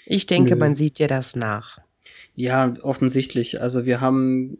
ich 0.05 0.27
denke, 0.27 0.53
Nö. 0.53 0.59
man 0.59 0.75
sieht 0.75 0.99
dir 0.99 1.07
das 1.07 1.35
nach. 1.35 1.79
Ja, 2.35 2.73
offensichtlich. 2.81 3.61
Also 3.61 3.85
wir 3.85 4.01
haben 4.01 4.57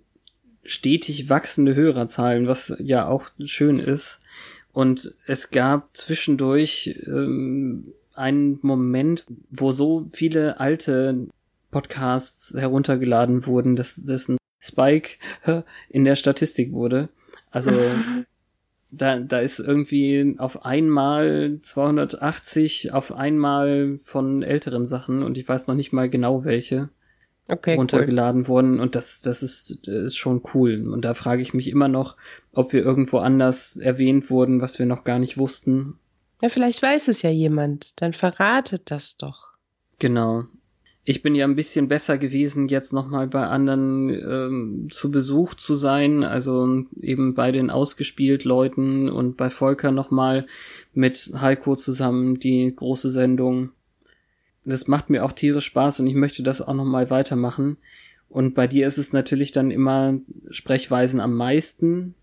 stetig 0.64 1.30
wachsende 1.30 1.76
Hörerzahlen, 1.76 2.47
was 2.47 2.74
ja 2.80 3.08
auch 3.08 3.30
schön 3.45 3.80
ist. 3.80 4.20
Und 4.74 5.16
es 5.26 5.51
gab 5.51 5.95
zwischendurch 5.95 6.99
ähm, 7.06 7.93
einen 8.14 8.60
Moment, 8.62 9.26
wo 9.49 9.72
so 9.72 10.06
viele 10.12 10.60
alte 10.60 11.28
Podcasts 11.72 12.56
heruntergeladen 12.58 13.45
wurden, 13.45 13.76
dass 13.76 14.01
das 14.03 14.28
ein 14.28 14.38
Spike 14.66 15.18
in 15.89 16.05
der 16.05 16.16
Statistik 16.16 16.72
wurde. 16.72 17.09
Also 17.51 17.72
da, 18.91 19.20
da 19.20 19.39
ist 19.39 19.59
irgendwie 19.59 20.36
auf 20.38 20.66
einmal 20.66 21.59
280 21.61 22.93
auf 22.93 23.13
einmal 23.13 23.97
von 23.97 24.43
älteren 24.43 24.86
Sachen 24.86 25.24
und 25.24 25.38
ich 25.38 25.47
weiß 25.47 25.68
noch 25.68 25.76
nicht 25.76 25.93
mal 25.93 26.09
genau 26.09 26.45
welche 26.45 26.89
okay, 27.47 27.76
runtergeladen 27.76 28.43
cool. 28.43 28.47
wurden 28.47 28.80
und 28.80 28.95
das, 28.95 29.22
das 29.22 29.43
ist, 29.43 29.88
ist 29.88 30.18
schon 30.18 30.41
cool. 30.53 30.88
Und 30.88 31.03
da 31.03 31.13
frage 31.13 31.41
ich 31.41 31.53
mich 31.53 31.70
immer 31.70 31.88
noch, 31.88 32.18
ob 32.53 32.74
wir 32.74 32.84
irgendwo 32.84 33.18
anders 33.18 33.78
erwähnt 33.78 34.30
wurden, 34.30 34.61
was 34.61 34.80
wir 34.80 34.86
noch 34.86 35.03
gar 35.03 35.20
nicht 35.20 35.38
wussten. 35.38 35.99
Ja, 36.41 36.49
vielleicht 36.49 36.82
weiß 36.82 37.07
es 37.07 37.22
ja 37.22 37.30
jemand. 37.30 38.01
Dann 38.01 38.13
verratet 38.13 38.91
das 38.91 39.18
doch. 39.18 39.53
Genau. 39.99 40.45
Ich 41.08 41.22
bin 41.22 41.36
ja 41.36 41.45
ein 41.45 41.56
bisschen 41.56 41.88
besser 41.88 42.18
gewesen, 42.18 42.68
jetzt 42.68 42.91
nochmal 42.91 43.28
bei 43.28 43.45
anderen 43.45 44.10
ähm, 44.10 44.88
zu 44.89 45.12
Besuch 45.12 45.53
zu 45.53 45.76
sein, 45.76 46.24
also 46.24 46.84
eben 46.99 47.36
bei 47.36 47.51
den 47.51 47.70
ausgespielt 47.70 48.43
Leuten 48.43 49.08
und 49.10 49.38
bei 49.38 49.51
Volker 49.51 49.91
nochmal 49.91 50.47
mit 50.95 51.32
Heiko 51.39 51.76
zusammen 51.76 52.39
die 52.39 52.76
große 52.76 53.12
Sendung. 53.12 53.70
Das 54.66 54.88
macht 54.88 55.12
mir 55.12 55.24
auch 55.24 55.32
tierisch 55.32 55.66
Spaß 55.66 55.99
und 55.99 56.08
ich 56.08 56.16
möchte 56.16 56.41
das 56.41 56.64
auch 56.64 56.74
nochmal 56.74 57.12
weitermachen. 57.12 57.78
Und 58.28 58.56
bei 58.56 58.66
dir 58.66 58.88
ist 58.88 58.97
es 58.97 59.14
natürlich 59.14 59.51
dann 59.51 59.70
immer 59.70 60.18
Sprechweisen 60.49 61.20
am 61.20 61.36
meisten. 61.36 62.16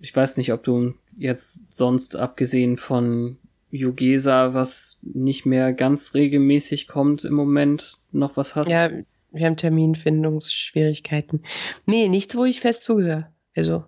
Ich 0.00 0.14
weiß 0.14 0.38
nicht, 0.38 0.52
ob 0.52 0.64
du 0.64 0.94
jetzt 1.16 1.72
sonst 1.72 2.16
abgesehen 2.16 2.78
von 2.78 3.36
Jugesa, 3.70 4.54
was 4.54 4.98
nicht 5.02 5.46
mehr 5.46 5.72
ganz 5.72 6.14
regelmäßig 6.14 6.88
kommt 6.88 7.24
im 7.24 7.34
Moment, 7.34 7.98
noch 8.12 8.36
was 8.36 8.56
hast? 8.56 8.70
Ja, 8.70 8.90
wir 9.30 9.46
haben 9.46 9.56
Terminfindungsschwierigkeiten. 9.56 11.42
Nee, 11.86 12.08
nichts, 12.08 12.34
wo 12.36 12.44
ich 12.44 12.60
fest 12.60 12.84
zugehöre. 12.84 13.30
Also, 13.54 13.84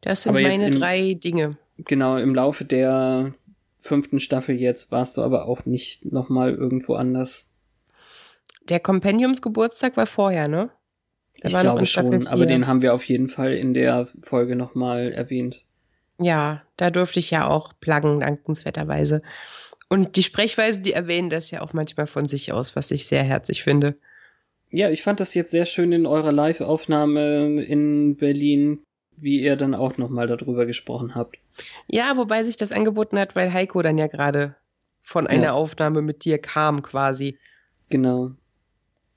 das 0.00 0.22
sind 0.22 0.32
meine 0.32 0.70
drei 0.70 1.14
Dinge. 1.14 1.58
genau, 1.76 2.16
im 2.16 2.34
Laufe 2.34 2.64
der 2.64 3.34
fünften 3.80 4.20
Staffel 4.20 4.56
jetzt 4.56 4.90
warst 4.90 5.16
du 5.16 5.22
aber 5.22 5.46
auch 5.46 5.64
nicht 5.66 6.04
nochmal 6.04 6.54
irgendwo 6.54 6.94
anders. 6.94 7.48
Der 8.68 8.80
Kompendiumsgeburtstag 8.80 9.96
war 9.96 10.06
vorher, 10.06 10.48
ne? 10.48 10.70
Der 11.42 11.50
ich 11.50 11.58
glaube 11.58 11.86
schon, 11.86 12.26
aber 12.26 12.46
den 12.46 12.66
haben 12.66 12.82
wir 12.82 12.94
auf 12.94 13.04
jeden 13.04 13.28
Fall 13.28 13.52
in 13.52 13.72
der 13.72 14.08
Folge 14.20 14.56
nochmal 14.56 15.12
erwähnt. 15.12 15.64
Ja, 16.20 16.62
da 16.76 16.90
durfte 16.90 17.20
ich 17.20 17.30
ja 17.30 17.46
auch 17.46 17.72
pluggen, 17.80 18.20
dankenswerterweise. 18.20 19.22
Und 19.88 20.16
die 20.16 20.22
Sprechweise, 20.22 20.80
die 20.80 20.92
erwähnen 20.92 21.30
das 21.30 21.50
ja 21.50 21.62
auch 21.62 21.72
manchmal 21.72 22.06
von 22.06 22.26
sich 22.26 22.52
aus, 22.52 22.76
was 22.76 22.90
ich 22.90 23.06
sehr 23.06 23.22
herzlich 23.22 23.62
finde. 23.62 23.96
Ja, 24.70 24.90
ich 24.90 25.02
fand 25.02 25.20
das 25.20 25.32
jetzt 25.34 25.50
sehr 25.50 25.64
schön 25.64 25.92
in 25.92 26.06
eurer 26.06 26.32
Live-Aufnahme 26.32 27.62
in 27.62 28.16
Berlin, 28.16 28.82
wie 29.16 29.40
ihr 29.40 29.56
dann 29.56 29.74
auch 29.74 29.96
nochmal 29.96 30.26
darüber 30.26 30.66
gesprochen 30.66 31.14
habt. 31.14 31.38
Ja, 31.86 32.16
wobei 32.16 32.44
sich 32.44 32.56
das 32.56 32.70
angeboten 32.70 33.18
hat, 33.18 33.34
weil 33.34 33.52
Heiko 33.52 33.80
dann 33.80 33.96
ja 33.96 34.08
gerade 34.08 34.56
von 35.02 35.26
einer 35.26 35.44
ja. 35.44 35.52
Aufnahme 35.52 36.02
mit 36.02 36.24
dir 36.24 36.38
kam 36.38 36.82
quasi. 36.82 37.38
Genau. 37.88 38.32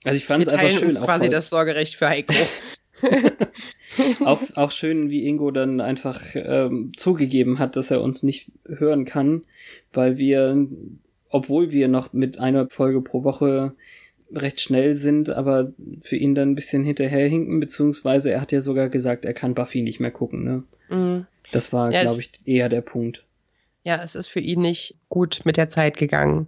Also 0.06 0.18
ich 0.18 0.26
fand 0.26 0.48
es 0.48 0.54
einfach 0.54 0.72
schön. 0.72 0.88
Uns 0.88 1.02
quasi 1.02 1.28
das 1.28 1.50
Sorgerecht 1.50 1.96
für 1.96 2.08
Heiko. 2.08 2.34
auch, 4.26 4.42
auch 4.56 4.72
schön, 4.72 5.10
wie 5.10 5.28
Ingo 5.28 5.52
dann 5.52 5.82
einfach 5.82 6.22
ähm, 6.36 6.92
zugegeben 6.96 7.60
hat, 7.60 7.76
dass 7.76 7.92
er 7.92 8.02
uns 8.02 8.24
nicht 8.24 8.52
hören 8.66 9.06
kann, 9.06 9.44
weil 9.94 10.18
wir, 10.18 10.68
obwohl 11.30 11.72
wir 11.72 11.88
noch 11.88 12.14
mit 12.14 12.40
einer 12.40 12.70
Folge 12.70 13.02
pro 13.02 13.24
Woche 13.24 13.74
recht 14.34 14.62
schnell 14.62 14.94
sind, 14.94 15.30
aber 15.30 15.74
für 16.02 16.16
ihn 16.16 16.36
dann 16.36 16.52
ein 16.52 16.56
bisschen 16.56 16.84
hinterherhinken, 16.84 17.60
beziehungsweise 17.60 18.32
er 18.32 18.42
hat 18.42 18.52
ja 18.52 18.62
sogar 18.62 18.90
gesagt, 18.90 19.26
er 19.26 19.34
kann 19.34 19.54
Buffy 19.54 19.82
nicht 19.82 20.00
mehr 20.00 20.12
gucken, 20.12 20.44
ne? 20.44 20.64
Mhm. 20.90 21.26
Das 21.52 21.74
war, 21.74 21.92
ja, 21.92 22.04
glaube 22.04 22.22
ich, 22.22 22.32
eher 22.46 22.70
der 22.70 22.82
Punkt. 22.82 23.26
Ja, 23.84 24.02
es 24.04 24.16
ist 24.16 24.28
für 24.28 24.40
ihn 24.40 24.62
nicht 24.62 24.96
gut 25.10 25.42
mit 25.44 25.58
der 25.58 25.70
Zeit 25.70 25.98
gegangen. 25.98 26.48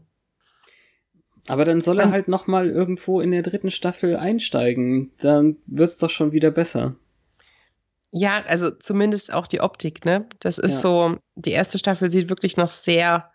Aber 1.48 1.66
dann 1.66 1.82
soll 1.82 2.00
er 2.00 2.12
halt 2.12 2.30
noch 2.30 2.48
mal 2.48 2.70
irgendwo 2.70 3.20
in 3.20 3.32
der 3.32 3.42
dritten 3.42 3.72
Staffel 3.72 4.16
einsteigen. 4.16 5.12
Dann 5.20 5.58
wird's 5.66 5.98
doch 5.98 6.10
schon 6.10 6.32
wieder 6.32 6.52
besser. 6.52 6.96
Ja, 8.16 8.44
also 8.46 8.70
zumindest 8.70 9.34
auch 9.34 9.48
die 9.48 9.60
Optik, 9.60 10.06
ne? 10.06 10.28
Das 10.40 10.60
ist 10.60 10.76
ja. 10.76 10.80
so, 10.80 11.18
die 11.36 11.52
erste 11.52 11.80
Staffel 11.80 12.12
sieht 12.12 12.30
wirklich 12.30 12.58
noch 12.58 12.70
sehr 12.70 13.32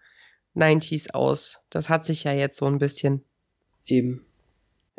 90s 0.55 1.11
aus. 1.11 1.59
Das 1.69 1.89
hat 1.89 2.07
sich 2.07 2.23
ja 2.25 2.33
jetzt 2.33 2.59
so 2.59 2.67
ein 2.67 2.79
bisschen. 2.79 3.25
Eben. 3.87 4.25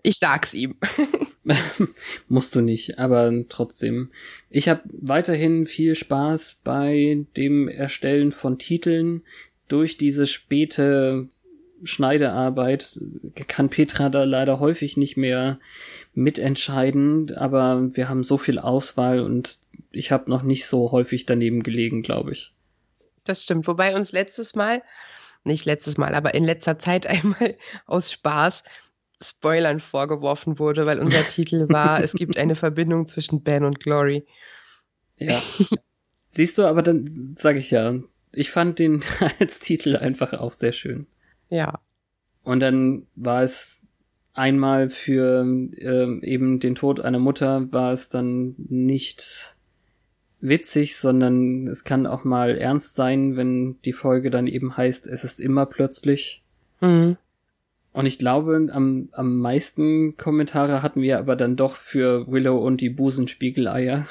Ich 0.04 0.18
sag's 0.18 0.54
ihm. 0.54 0.76
Musst 2.28 2.56
du 2.56 2.62
nicht, 2.62 3.00
aber 3.00 3.32
trotzdem. 3.48 4.12
Ich 4.50 4.68
habe 4.68 4.82
weiterhin 4.92 5.66
viel 5.66 5.96
Spaß 5.96 6.60
bei 6.64 7.26
dem 7.38 7.68
Erstellen 7.70 8.32
von 8.34 8.60
Titeln. 8.60 9.24
Durch 9.70 9.98
diese 9.98 10.28
späte 10.28 11.30
Schneidearbeit 11.84 13.00
kann 13.48 13.70
Petra 13.70 14.10
da 14.10 14.24
leider 14.24 14.60
häufig 14.60 14.98
nicht 14.98 15.18
mehr 15.18 15.60
mitentscheiden, 16.14 17.36
aber 17.36 17.96
wir 17.96 18.10
haben 18.10 18.24
so 18.24 18.38
viel 18.38 18.60
Auswahl 18.60 19.20
und 19.22 19.60
ich 19.92 20.12
habe 20.12 20.30
noch 20.30 20.44
nicht 20.44 20.66
so 20.66 20.92
häufig 20.92 21.26
daneben 21.26 21.64
gelegen, 21.64 22.02
glaube 22.02 22.32
ich. 22.34 22.54
Das 23.24 23.44
stimmt, 23.44 23.68
wobei 23.68 23.96
uns 23.96 24.12
letztes 24.12 24.56
Mal, 24.56 24.82
nicht 25.44 25.66
letztes 25.66 25.98
Mal, 25.98 26.16
aber 26.16 26.34
in 26.34 26.44
letzter 26.44 26.80
Zeit 26.80 27.08
einmal 27.08 27.58
aus 27.86 28.12
Spaß 28.12 28.64
Spoilern 29.22 29.82
vorgeworfen 29.82 30.60
wurde, 30.60 30.86
weil 30.86 31.00
unser 31.00 31.24
Titel 31.28 31.68
war, 31.70 32.02
es 32.02 32.14
gibt 32.14 32.38
eine 32.38 32.56
Verbindung 32.56 33.06
zwischen 33.06 33.44
Ben 33.44 33.66
und 33.66 33.80
Glory. 33.80 34.26
Ja. 35.18 35.42
Siehst 36.30 36.58
du, 36.58 36.64
aber 36.64 36.82
dann 36.82 37.36
sage 37.38 37.60
ich 37.60 37.72
ja, 37.72 37.96
ich 38.32 38.50
fand 38.52 38.80
den 38.80 39.02
als 39.40 39.60
Titel 39.60 39.98
einfach 39.98 40.34
auch 40.34 40.52
sehr 40.52 40.72
schön. 40.72 41.08
Ja. 41.50 41.80
Und 42.44 42.60
dann 42.62 43.08
war 43.16 43.44
es 43.44 43.86
einmal 44.34 44.90
für 44.90 45.46
äh, 45.76 46.26
eben 46.26 46.60
den 46.60 46.76
Tod 46.76 47.00
einer 47.00 47.20
Mutter 47.20 47.72
war 47.72 47.92
es 47.92 48.10
dann 48.10 48.56
nicht 48.58 49.56
witzig, 50.42 50.96
sondern 50.98 51.68
es 51.68 51.84
kann 51.84 52.08
auch 52.08 52.24
mal 52.24 52.58
ernst 52.58 52.96
sein, 52.96 53.36
wenn 53.36 53.82
die 53.84 53.94
Folge 53.94 54.30
dann 54.30 54.48
eben 54.48 54.78
heißt, 54.78 55.08
es 55.08 55.24
ist 55.24 55.42
immer 55.42 55.66
plötzlich. 55.66 56.44
Mhm. 56.80 57.18
Und 57.92 58.06
ich 58.06 58.20
glaube, 58.20 58.68
am, 58.72 59.10
am 59.12 59.38
meisten 59.38 60.16
Kommentare 60.16 60.82
hatten 60.84 61.02
wir 61.02 61.20
aber 61.20 61.36
dann 61.36 61.56
doch 61.56 61.76
für 61.76 62.28
Willow 62.32 62.58
und 62.58 62.82
die 62.82 62.90
Busenspiegeleier. 62.90 64.06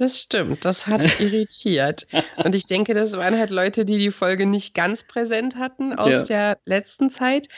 Das 0.00 0.18
stimmt, 0.18 0.64
das 0.64 0.86
hat 0.86 1.02
irritiert. 1.20 2.06
Und 2.42 2.54
ich 2.54 2.66
denke, 2.66 2.94
das 2.94 3.18
waren 3.18 3.36
halt 3.36 3.50
Leute, 3.50 3.84
die 3.84 3.98
die 3.98 4.10
Folge 4.10 4.46
nicht 4.46 4.72
ganz 4.74 5.02
präsent 5.02 5.56
hatten 5.56 5.92
aus 5.92 6.14
ja. 6.14 6.24
der 6.24 6.58
letzten 6.64 7.10
Zeit, 7.10 7.50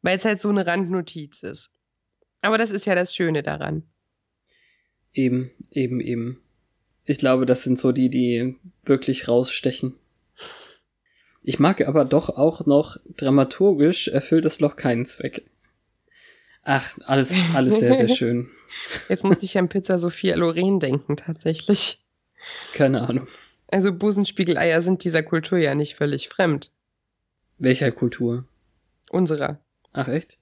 weil 0.00 0.16
es 0.16 0.24
halt 0.24 0.40
so 0.40 0.48
eine 0.48 0.64
Randnotiz 0.64 1.42
ist. 1.42 1.72
Aber 2.40 2.56
das 2.56 2.70
ist 2.70 2.86
ja 2.86 2.94
das 2.94 3.12
Schöne 3.12 3.42
daran. 3.42 3.82
Eben, 5.12 5.50
eben, 5.72 6.00
eben. 6.00 6.40
Ich 7.04 7.18
glaube, 7.18 7.46
das 7.46 7.64
sind 7.64 7.80
so 7.80 7.90
die, 7.90 8.10
die 8.10 8.54
wirklich 8.84 9.26
rausstechen. 9.26 9.96
Ich 11.42 11.58
mag 11.58 11.80
aber 11.80 12.04
doch 12.04 12.28
auch 12.28 12.64
noch 12.64 12.98
dramaturgisch 13.16 14.06
erfüllt 14.06 14.44
das 14.44 14.60
Loch 14.60 14.76
keinen 14.76 15.04
Zweck. 15.04 15.50
Ach, 16.62 16.96
alles, 17.06 17.34
alles 17.54 17.80
sehr, 17.80 17.94
sehr 17.94 18.08
schön. 18.14 18.50
Jetzt 19.08 19.24
muss 19.24 19.42
ich 19.42 19.56
an 19.58 19.68
Pizza 19.68 19.98
Sophia 19.98 20.36
Loren 20.36 20.80
denken, 20.80 21.16
tatsächlich. 21.16 22.04
Keine 22.72 23.06
Ahnung. 23.08 23.26
Also 23.70 23.92
Busenspiegeleier 23.92 24.80
sind 24.82 25.04
dieser 25.04 25.22
Kultur 25.22 25.58
ja 25.58 25.74
nicht 25.74 25.94
völlig 25.94 26.28
fremd. 26.28 26.70
Welcher 27.58 27.92
Kultur? 27.92 28.44
Unserer. 29.10 29.58
Ach 29.92 30.08
echt? 30.08 30.38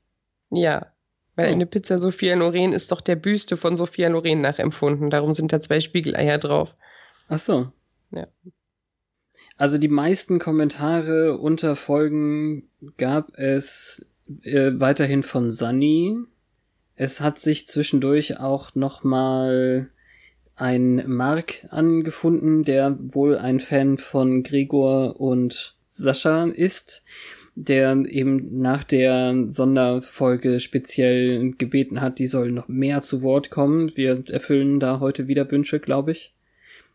Ja. 0.51 0.93
Weil 1.35 1.49
oh. 1.49 1.53
eine 1.53 1.67
Pizza 1.67 1.99
Sophia 1.99 2.35
Loren 2.35 2.73
ist 2.73 2.93
doch 2.93 3.01
der 3.01 3.17
Büste 3.17 3.57
von 3.57 3.77
Sophia 3.77 4.09
Loren 4.09 4.41
nachempfunden. 4.41 5.11
Darum 5.11 5.35
sind 5.35 5.53
da 5.53 5.61
zwei 5.61 5.81
Spiegeleier 5.81 6.39
drauf. 6.39 6.75
Ach 7.29 7.39
so. 7.39 7.73
Ja. 8.11 8.27
Also 9.57 9.79
die 9.79 9.89
meisten 9.89 10.39
Kommentare 10.39 11.39
unter 11.39 11.77
Folgen 11.77 12.69
gab 12.97 13.37
es 13.37 14.07
äh, 14.43 14.73
weiterhin 14.75 15.23
von 15.23 15.51
Sunny. 15.51 16.19
Es 16.97 17.21
hat 17.21 17.39
sich 17.39 17.67
zwischendurch 17.67 18.41
auch 18.41 18.75
noch 18.75 19.05
mal 19.05 19.91
ein 20.55 21.05
Mark 21.07 21.67
angefunden, 21.69 22.65
der 22.65 22.97
wohl 22.99 23.37
ein 23.37 23.61
Fan 23.61 23.99
von 23.99 24.43
Gregor 24.43 25.21
und 25.21 25.77
Sascha 25.89 26.45
ist, 26.47 27.05
der 27.55 28.05
eben 28.09 28.61
nach 28.61 28.83
der 28.83 29.45
Sonderfolge 29.49 30.59
speziell 30.59 31.51
gebeten 31.53 32.01
hat, 32.01 32.19
die 32.19 32.27
sollen 32.27 32.55
noch 32.55 32.69
mehr 32.69 33.03
zu 33.03 33.23
Wort 33.23 33.51
kommen. 33.51 33.95
Wir 33.95 34.25
erfüllen 34.31 34.81
da 34.81 34.99
heute 34.99 35.29
wieder 35.29 35.51
Wünsche, 35.51 35.81
glaube 35.81 36.13
ich. 36.13 36.35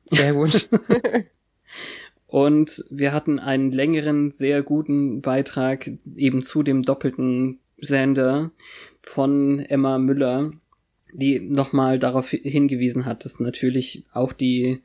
Sehr 0.06 0.34
gut. 0.34 0.68
Und 2.28 2.86
wir 2.89 3.14
hatten 3.14 3.39
einen 3.39 3.72
längeren, 3.72 4.32
sehr 4.32 4.64
guten 4.64 5.22
Beitrag 5.22 5.91
eben 6.16 6.41
zu 6.41 6.64
dem 6.64 6.82
doppelten 6.82 7.60
Sender 7.78 8.52
von 9.04 9.60
Emma 9.60 9.97
Müller, 9.97 10.52
die 11.14 11.39
nochmal 11.39 11.99
darauf 11.99 12.30
hingewiesen 12.30 13.06
hat, 13.06 13.26
dass 13.26 13.39
natürlich 13.39 14.04
auch 14.14 14.34
die 14.34 14.82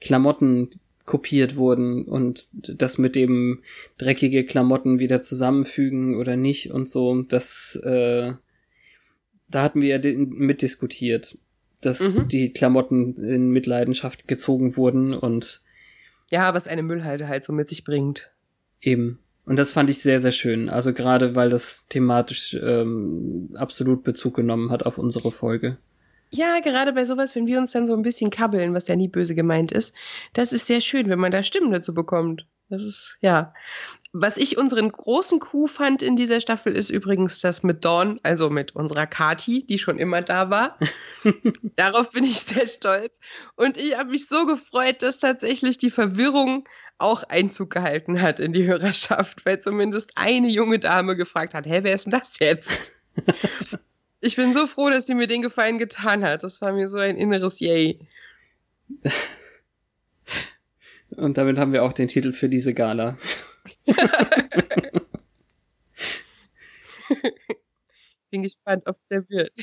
Klamotten 0.00 0.70
kopiert 1.04 1.56
wurden 1.56 2.04
und 2.04 2.48
das 2.52 2.98
mit 2.98 3.16
dem 3.16 3.62
dreckige 3.98 4.44
Klamotten 4.44 4.98
wieder 4.98 5.20
zusammenfügen 5.20 6.16
oder 6.16 6.36
nicht 6.36 6.70
und 6.70 6.88
so, 6.88 7.22
das 7.22 7.76
äh, 7.82 8.34
da 9.48 9.62
hatten 9.62 9.82
wir 9.82 9.98
ja 9.98 10.16
mitdiskutiert, 10.16 11.38
dass 11.80 12.14
mhm. 12.14 12.28
die 12.28 12.52
Klamotten 12.52 13.16
in 13.24 13.50
Mitleidenschaft 13.50 14.28
gezogen 14.28 14.76
wurden 14.76 15.12
und 15.12 15.62
ja, 16.30 16.54
was 16.54 16.68
eine 16.68 16.84
Müllhalde 16.84 17.26
halt 17.26 17.42
so 17.42 17.52
mit 17.52 17.68
sich 17.68 17.82
bringt. 17.84 18.30
Eben. 18.80 19.18
Und 19.44 19.58
das 19.58 19.72
fand 19.72 19.90
ich 19.90 20.00
sehr, 20.00 20.20
sehr 20.20 20.32
schön. 20.32 20.68
Also 20.68 20.92
gerade 20.92 21.34
weil 21.34 21.50
das 21.50 21.86
thematisch 21.88 22.54
ähm, 22.54 23.50
absolut 23.54 24.04
Bezug 24.04 24.34
genommen 24.34 24.70
hat 24.70 24.84
auf 24.84 24.98
unsere 24.98 25.32
Folge. 25.32 25.78
Ja, 26.30 26.60
gerade 26.60 26.92
bei 26.92 27.04
sowas, 27.04 27.34
wenn 27.34 27.46
wir 27.46 27.58
uns 27.58 27.72
dann 27.72 27.86
so 27.86 27.94
ein 27.94 28.02
bisschen 28.02 28.30
kabbeln, 28.30 28.72
was 28.72 28.86
ja 28.86 28.94
nie 28.94 29.08
böse 29.08 29.34
gemeint 29.34 29.72
ist, 29.72 29.94
das 30.32 30.52
ist 30.52 30.66
sehr 30.66 30.80
schön, 30.80 31.08
wenn 31.08 31.18
man 31.18 31.32
da 31.32 31.42
Stimmen 31.42 31.72
dazu 31.72 31.92
bekommt. 31.92 32.46
Das 32.70 32.82
ist, 32.82 33.18
ja. 33.20 33.52
Was 34.12 34.36
ich 34.36 34.58
unseren 34.58 34.90
großen 34.90 35.38
Coup 35.38 35.68
fand 35.68 36.02
in 36.02 36.16
dieser 36.16 36.40
Staffel 36.40 36.74
ist 36.74 36.90
übrigens 36.90 37.40
das 37.40 37.62
mit 37.62 37.84
Dawn, 37.84 38.18
also 38.22 38.48
mit 38.48 38.74
unserer 38.74 39.06
Kati, 39.06 39.64
die 39.64 39.78
schon 39.78 39.98
immer 39.98 40.22
da 40.22 40.50
war. 40.50 40.78
Darauf 41.76 42.10
bin 42.10 42.24
ich 42.24 42.40
sehr 42.40 42.66
stolz. 42.66 43.20
Und 43.56 43.76
ich 43.76 43.96
habe 43.96 44.10
mich 44.10 44.26
so 44.26 44.46
gefreut, 44.46 45.02
dass 45.02 45.18
tatsächlich 45.18 45.78
die 45.78 45.90
Verwirrung 45.90 46.68
auch 46.98 47.22
Einzug 47.24 47.70
gehalten 47.70 48.20
hat 48.20 48.40
in 48.40 48.52
die 48.52 48.64
Hörerschaft, 48.64 49.44
weil 49.46 49.60
zumindest 49.60 50.12
eine 50.16 50.48
junge 50.48 50.78
Dame 50.78 51.16
gefragt 51.16 51.54
hat, 51.54 51.66
hä, 51.66 51.80
wer 51.82 51.94
ist 51.94 52.06
denn 52.06 52.12
das 52.12 52.38
jetzt? 52.38 52.92
ich 54.20 54.36
bin 54.36 54.52
so 54.52 54.66
froh, 54.66 54.90
dass 54.90 55.06
sie 55.06 55.14
mir 55.14 55.26
den 55.26 55.42
Gefallen 55.42 55.78
getan 55.78 56.24
hat. 56.24 56.42
Das 56.42 56.60
war 56.60 56.72
mir 56.72 56.88
so 56.88 56.98
ein 56.98 57.16
inneres 57.16 57.58
Yay. 57.60 57.98
Und 61.16 61.38
damit 61.38 61.58
haben 61.58 61.72
wir 61.72 61.82
auch 61.82 61.92
den 61.92 62.08
Titel 62.08 62.32
für 62.32 62.48
diese 62.48 62.74
Gala. 62.74 63.18
Bin 68.30 68.42
gespannt, 68.42 68.84
ob 68.86 68.96
es 68.96 69.08
der 69.08 69.28
wird. 69.28 69.56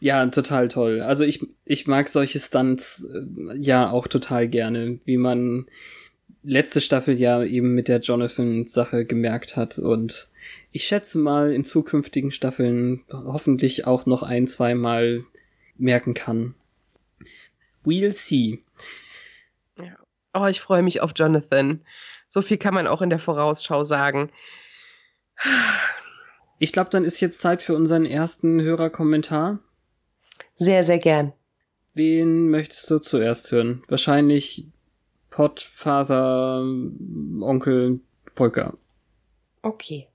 Ja, 0.00 0.26
total 0.26 0.68
toll. 0.68 1.00
Also 1.00 1.24
ich, 1.24 1.46
ich 1.64 1.86
mag 1.86 2.08
solche 2.08 2.40
Stunts 2.40 3.06
äh, 3.10 3.56
ja 3.56 3.90
auch 3.90 4.08
total 4.08 4.48
gerne, 4.48 4.98
wie 5.04 5.16
man 5.16 5.66
letzte 6.42 6.80
Staffel 6.80 7.18
ja 7.18 7.42
eben 7.42 7.74
mit 7.74 7.88
der 7.88 8.00
Jonathan-Sache 8.00 9.04
gemerkt 9.04 9.56
hat. 9.56 9.78
Und 9.78 10.28
ich 10.72 10.84
schätze 10.84 11.18
mal 11.18 11.52
in 11.52 11.64
zukünftigen 11.64 12.32
Staffeln 12.32 13.04
hoffentlich 13.10 13.86
auch 13.86 14.06
noch 14.06 14.22
ein, 14.22 14.46
zwei 14.46 14.74
Mal 14.74 15.24
merken 15.78 16.14
kann. 16.14 16.54
We'll 17.84 18.12
see. 18.12 18.63
Oh, 20.34 20.46
ich 20.46 20.60
freue 20.60 20.82
mich 20.82 21.00
auf 21.00 21.12
Jonathan. 21.14 21.84
So 22.28 22.42
viel 22.42 22.58
kann 22.58 22.74
man 22.74 22.88
auch 22.88 23.02
in 23.02 23.10
der 23.10 23.20
Vorausschau 23.20 23.84
sagen. 23.84 24.32
Ich 26.58 26.72
glaube, 26.72 26.90
dann 26.90 27.04
ist 27.04 27.20
jetzt 27.20 27.40
Zeit 27.40 27.62
für 27.62 27.76
unseren 27.76 28.04
ersten 28.04 28.60
Hörerkommentar. 28.60 29.60
Sehr, 30.56 30.82
sehr 30.82 30.98
gern. 30.98 31.32
Wen 31.94 32.50
möchtest 32.50 32.90
du 32.90 32.98
zuerst 32.98 33.52
hören? 33.52 33.82
Wahrscheinlich 33.88 34.66
Potfather, 35.30 36.60
Onkel 37.40 38.00
Volker. 38.34 38.76
Okay. 39.62 40.08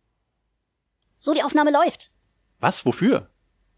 So, 1.18 1.34
die 1.34 1.44
Aufnahme 1.44 1.72
läuft. 1.72 2.12
Was? 2.60 2.86
Wofür? 2.86 3.30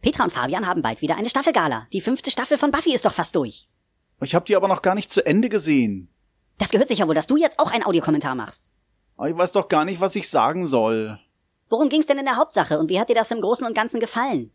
Petra 0.02 0.24
und 0.24 0.34
Fabian 0.34 0.66
haben 0.66 0.82
bald 0.82 1.02
wieder 1.02 1.16
eine 1.16 1.30
Staffelgala. 1.30 1.88
Die 1.94 2.02
fünfte 2.02 2.32
Staffel 2.32 2.58
von 2.58 2.72
Buffy 2.72 2.94
ist 2.94 3.06
doch 3.06 3.14
fast 3.14 3.36
durch. 3.36 3.68
Ich 4.22 4.36
habe 4.36 4.46
die 4.46 4.56
aber 4.56 4.68
noch 4.68 4.82
gar 4.82 4.96
nicht 4.96 5.12
zu 5.12 5.26
Ende 5.26 5.50
gesehen. 5.50 6.11
Das 6.62 6.70
gehört 6.70 6.90
sicher 6.90 7.08
wohl, 7.08 7.16
dass 7.16 7.26
du 7.26 7.38
jetzt 7.38 7.58
auch 7.58 7.72
einen 7.72 7.84
Audiokommentar 7.84 8.36
machst. 8.36 8.72
Aber 9.18 9.28
ich 9.28 9.36
weiß 9.36 9.52
doch 9.52 9.68
gar 9.68 9.84
nicht, 9.84 10.00
was 10.00 10.16
ich 10.16 10.30
sagen 10.30 10.68
soll. 10.68 11.18
Worum 11.70 11.90
ging's 11.90 12.06
denn 12.06 12.20
in 12.20 12.26
der 12.26 12.36
Hauptsache 12.36 12.78
und 12.78 12.88
wie 12.88 13.00
hat 13.00 13.10
dir 13.10 13.16
das 13.16 13.32
im 13.32 13.42
Großen 13.42 13.66
und 13.66 13.74
Ganzen 13.74 14.00
gefallen? 14.00 14.52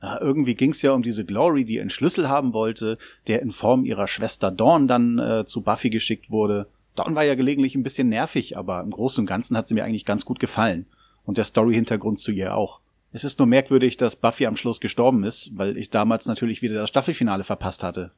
Ja, 0.00 0.18
irgendwie 0.18 0.54
ging's 0.54 0.80
ja 0.80 0.92
um 0.92 1.02
diese 1.02 1.26
Glory, 1.26 1.66
die 1.66 1.78
einen 1.78 1.90
Schlüssel 1.90 2.30
haben 2.30 2.54
wollte, 2.54 2.96
der 3.26 3.42
in 3.42 3.50
Form 3.50 3.84
ihrer 3.84 4.08
Schwester 4.08 4.50
Dawn 4.50 4.88
dann 4.88 5.18
äh, 5.18 5.44
zu 5.44 5.60
Buffy 5.60 5.90
geschickt 5.90 6.30
wurde. 6.30 6.68
Dawn 6.96 7.14
war 7.14 7.22
ja 7.22 7.34
gelegentlich 7.34 7.74
ein 7.74 7.82
bisschen 7.82 8.08
nervig, 8.08 8.56
aber 8.56 8.80
im 8.80 8.90
Großen 8.90 9.20
und 9.20 9.26
Ganzen 9.26 9.54
hat 9.54 9.68
sie 9.68 9.74
mir 9.74 9.84
eigentlich 9.84 10.06
ganz 10.06 10.24
gut 10.24 10.38
gefallen. 10.38 10.86
Und 11.26 11.36
der 11.36 11.44
Story-Hintergrund 11.44 12.18
zu 12.18 12.32
ihr 12.32 12.56
auch. 12.56 12.80
Es 13.12 13.24
ist 13.24 13.38
nur 13.38 13.46
merkwürdig, 13.46 13.98
dass 13.98 14.16
Buffy 14.16 14.46
am 14.46 14.56
Schluss 14.56 14.80
gestorben 14.80 15.22
ist, 15.22 15.50
weil 15.52 15.76
ich 15.76 15.90
damals 15.90 16.24
natürlich 16.24 16.62
wieder 16.62 16.76
das 16.76 16.88
Staffelfinale 16.88 17.44
verpasst 17.44 17.82
hatte. 17.82 18.10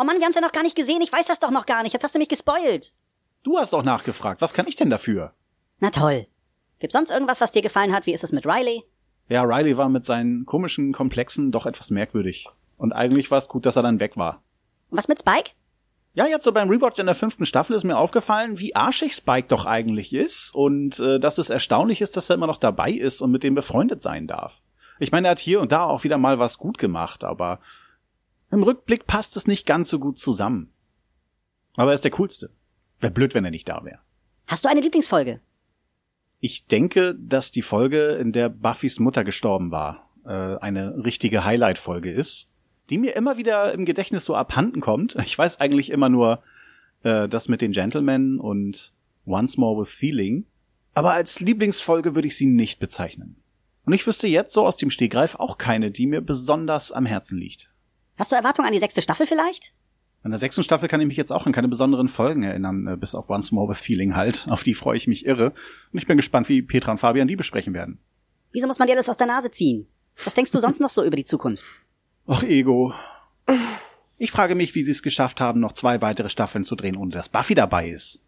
Oh 0.00 0.04
Mann, 0.04 0.16
wir 0.16 0.24
haben's 0.24 0.36
ja 0.36 0.40
noch 0.40 0.52
gar 0.52 0.62
nicht 0.62 0.76
gesehen. 0.76 1.02
Ich 1.02 1.12
weiß 1.12 1.26
das 1.26 1.40
doch 1.40 1.50
noch 1.50 1.66
gar 1.66 1.82
nicht. 1.82 1.92
Jetzt 1.92 2.02
hast 2.02 2.14
du 2.14 2.18
mich 2.18 2.30
gespoilt. 2.30 2.94
Du 3.42 3.58
hast 3.58 3.74
auch 3.74 3.82
nachgefragt. 3.82 4.40
Was 4.40 4.54
kann 4.54 4.66
ich 4.66 4.74
denn 4.74 4.88
dafür? 4.88 5.34
Na 5.78 5.90
toll. 5.90 6.26
Gibt's 6.78 6.94
sonst 6.94 7.10
irgendwas, 7.10 7.42
was 7.42 7.52
dir 7.52 7.60
gefallen 7.60 7.92
hat? 7.92 8.06
Wie 8.06 8.14
ist 8.14 8.24
es 8.24 8.32
mit 8.32 8.46
Riley? 8.46 8.82
Ja, 9.28 9.42
Riley 9.42 9.76
war 9.76 9.90
mit 9.90 10.06
seinen 10.06 10.46
komischen 10.46 10.94
Komplexen 10.94 11.52
doch 11.52 11.66
etwas 11.66 11.90
merkwürdig. 11.90 12.48
Und 12.78 12.94
eigentlich 12.94 13.30
war 13.30 13.36
es 13.36 13.48
gut, 13.48 13.66
dass 13.66 13.76
er 13.76 13.82
dann 13.82 14.00
weg 14.00 14.16
war. 14.16 14.42
Und 14.88 14.96
was 14.96 15.06
mit 15.06 15.18
Spike? 15.18 15.50
Ja, 16.14 16.26
jetzt 16.26 16.44
so 16.44 16.52
beim 16.52 16.70
Rewatch 16.70 16.98
in 16.98 17.04
der 17.04 17.14
fünften 17.14 17.44
Staffel 17.44 17.76
ist 17.76 17.84
mir 17.84 17.98
aufgefallen, 17.98 18.58
wie 18.58 18.74
arschig 18.74 19.12
Spike 19.12 19.48
doch 19.48 19.66
eigentlich 19.66 20.14
ist 20.14 20.54
und 20.54 20.98
äh, 20.98 21.20
dass 21.20 21.36
es 21.36 21.50
erstaunlich 21.50 22.00
ist, 22.00 22.16
dass 22.16 22.30
er 22.30 22.36
immer 22.36 22.46
noch 22.46 22.56
dabei 22.56 22.90
ist 22.90 23.20
und 23.20 23.32
mit 23.32 23.42
dem 23.42 23.54
befreundet 23.54 24.00
sein 24.00 24.26
darf. 24.26 24.62
Ich 24.98 25.12
meine, 25.12 25.28
er 25.28 25.32
hat 25.32 25.40
hier 25.40 25.60
und 25.60 25.72
da 25.72 25.84
auch 25.84 26.04
wieder 26.04 26.16
mal 26.16 26.38
was 26.38 26.56
gut 26.56 26.78
gemacht, 26.78 27.22
aber 27.22 27.60
im 28.50 28.62
Rückblick 28.62 29.06
passt 29.06 29.36
es 29.36 29.46
nicht 29.46 29.66
ganz 29.66 29.88
so 29.88 29.98
gut 29.98 30.18
zusammen. 30.18 30.72
Aber 31.74 31.92
er 31.92 31.94
ist 31.94 32.04
der 32.04 32.10
coolste. 32.12 32.50
Wäre 32.98 33.12
blöd, 33.12 33.34
wenn 33.34 33.44
er 33.44 33.50
nicht 33.50 33.68
da 33.68 33.84
wäre. 33.84 34.00
Hast 34.46 34.64
du 34.64 34.68
eine 34.68 34.80
Lieblingsfolge? 34.80 35.40
Ich 36.40 36.66
denke, 36.66 37.14
dass 37.14 37.50
die 37.50 37.62
Folge, 37.62 38.12
in 38.12 38.32
der 38.32 38.48
Buffys 38.48 38.98
Mutter 38.98 39.24
gestorben 39.24 39.70
war, 39.70 40.10
äh, 40.24 40.30
eine 40.30 41.04
richtige 41.04 41.44
Highlight-Folge 41.44 42.10
ist, 42.10 42.50
die 42.88 42.98
mir 42.98 43.14
immer 43.14 43.36
wieder 43.36 43.72
im 43.72 43.84
Gedächtnis 43.84 44.24
so 44.24 44.34
abhanden 44.34 44.80
kommt. 44.80 45.16
Ich 45.24 45.38
weiß 45.38 45.60
eigentlich 45.60 45.90
immer 45.90 46.08
nur 46.08 46.42
äh, 47.02 47.28
das 47.28 47.48
mit 47.48 47.60
den 47.60 47.72
Gentlemen 47.72 48.40
und 48.40 48.92
Once 49.26 49.56
More 49.56 49.80
with 49.80 49.90
Feeling, 49.90 50.46
aber 50.94 51.12
als 51.12 51.40
Lieblingsfolge 51.40 52.14
würde 52.14 52.28
ich 52.28 52.36
sie 52.36 52.46
nicht 52.46 52.80
bezeichnen. 52.80 53.36
Und 53.84 53.92
ich 53.92 54.06
wüsste 54.06 54.26
jetzt 54.26 54.52
so 54.52 54.66
aus 54.66 54.76
dem 54.76 54.90
Stegreif 54.90 55.36
auch 55.36 55.56
keine, 55.56 55.90
die 55.90 56.06
mir 56.06 56.20
besonders 56.20 56.92
am 56.92 57.06
Herzen 57.06 57.38
liegt. 57.38 57.69
Hast 58.20 58.32
du 58.32 58.36
Erwartungen 58.36 58.66
an 58.66 58.74
die 58.74 58.78
sechste 58.78 59.00
Staffel 59.00 59.24
vielleicht? 59.24 59.72
An 60.22 60.30
der 60.30 60.38
sechsten 60.38 60.62
Staffel 60.62 60.90
kann 60.90 61.00
ich 61.00 61.06
mich 61.06 61.16
jetzt 61.16 61.32
auch 61.32 61.46
an 61.46 61.54
keine 61.54 61.68
besonderen 61.68 62.10
Folgen 62.10 62.42
erinnern, 62.42 62.86
äh, 62.86 62.96
bis 62.98 63.14
auf 63.14 63.30
Once 63.30 63.50
More 63.50 63.70
with 63.70 63.78
Feeling 63.78 64.14
halt. 64.14 64.46
Auf 64.50 64.62
die 64.62 64.74
freue 64.74 64.98
ich 64.98 65.06
mich 65.06 65.24
irre. 65.24 65.54
Und 65.90 65.98
ich 65.98 66.06
bin 66.06 66.18
gespannt, 66.18 66.50
wie 66.50 66.60
Petra 66.60 66.90
und 66.92 66.98
Fabian 66.98 67.28
die 67.28 67.36
besprechen 67.36 67.72
werden. 67.72 67.98
Wieso 68.52 68.66
muss 68.66 68.78
man 68.78 68.88
dir 68.88 68.94
das 68.94 69.08
aus 69.08 69.16
der 69.16 69.26
Nase 69.26 69.50
ziehen? 69.50 69.88
Was 70.22 70.34
denkst 70.34 70.50
du 70.50 70.58
sonst 70.58 70.80
noch 70.80 70.90
so 70.90 71.02
über 71.02 71.16
die 71.16 71.24
Zukunft? 71.24 71.64
Ach, 72.26 72.42
Ego. 72.42 72.92
Ich 74.18 74.30
frage 74.30 74.54
mich, 74.54 74.74
wie 74.74 74.82
sie 74.82 74.90
es 74.90 75.02
geschafft 75.02 75.40
haben, 75.40 75.60
noch 75.60 75.72
zwei 75.72 76.02
weitere 76.02 76.28
Staffeln 76.28 76.62
zu 76.62 76.76
drehen, 76.76 76.96
ohne 76.96 77.12
dass 77.12 77.30
Buffy 77.30 77.54
dabei 77.54 77.88
ist. 77.88 78.20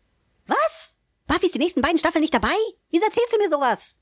Was? 0.47 0.97
Buffy 1.27 1.45
ist 1.45 1.55
die 1.55 1.59
nächsten 1.59 1.83
beiden 1.83 1.99
Staffeln 1.99 2.23
nicht 2.23 2.33
dabei? 2.33 2.57
Wieso 2.91 3.05
erzählst 3.05 3.35
du 3.35 3.39
mir 3.39 3.51
sowas? 3.51 3.99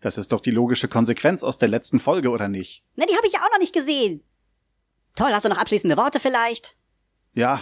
Das 0.00 0.18
ist 0.18 0.30
doch 0.30 0.40
die 0.40 0.52
logische 0.52 0.86
Konsequenz 0.86 1.42
aus 1.42 1.58
der 1.58 1.68
letzten 1.68 1.98
Folge, 1.98 2.30
oder 2.30 2.46
nicht? 2.46 2.84
Na, 2.94 3.06
die 3.06 3.16
habe 3.16 3.26
ich 3.26 3.32
ja 3.32 3.40
auch 3.40 3.50
noch 3.50 3.58
nicht 3.58 3.74
gesehen. 3.74 4.22
Toll, 5.16 5.32
hast 5.32 5.44
du 5.44 5.48
noch 5.48 5.58
abschließende 5.58 5.96
Worte 5.96 6.20
vielleicht? 6.20 6.76
Ja. 7.32 7.60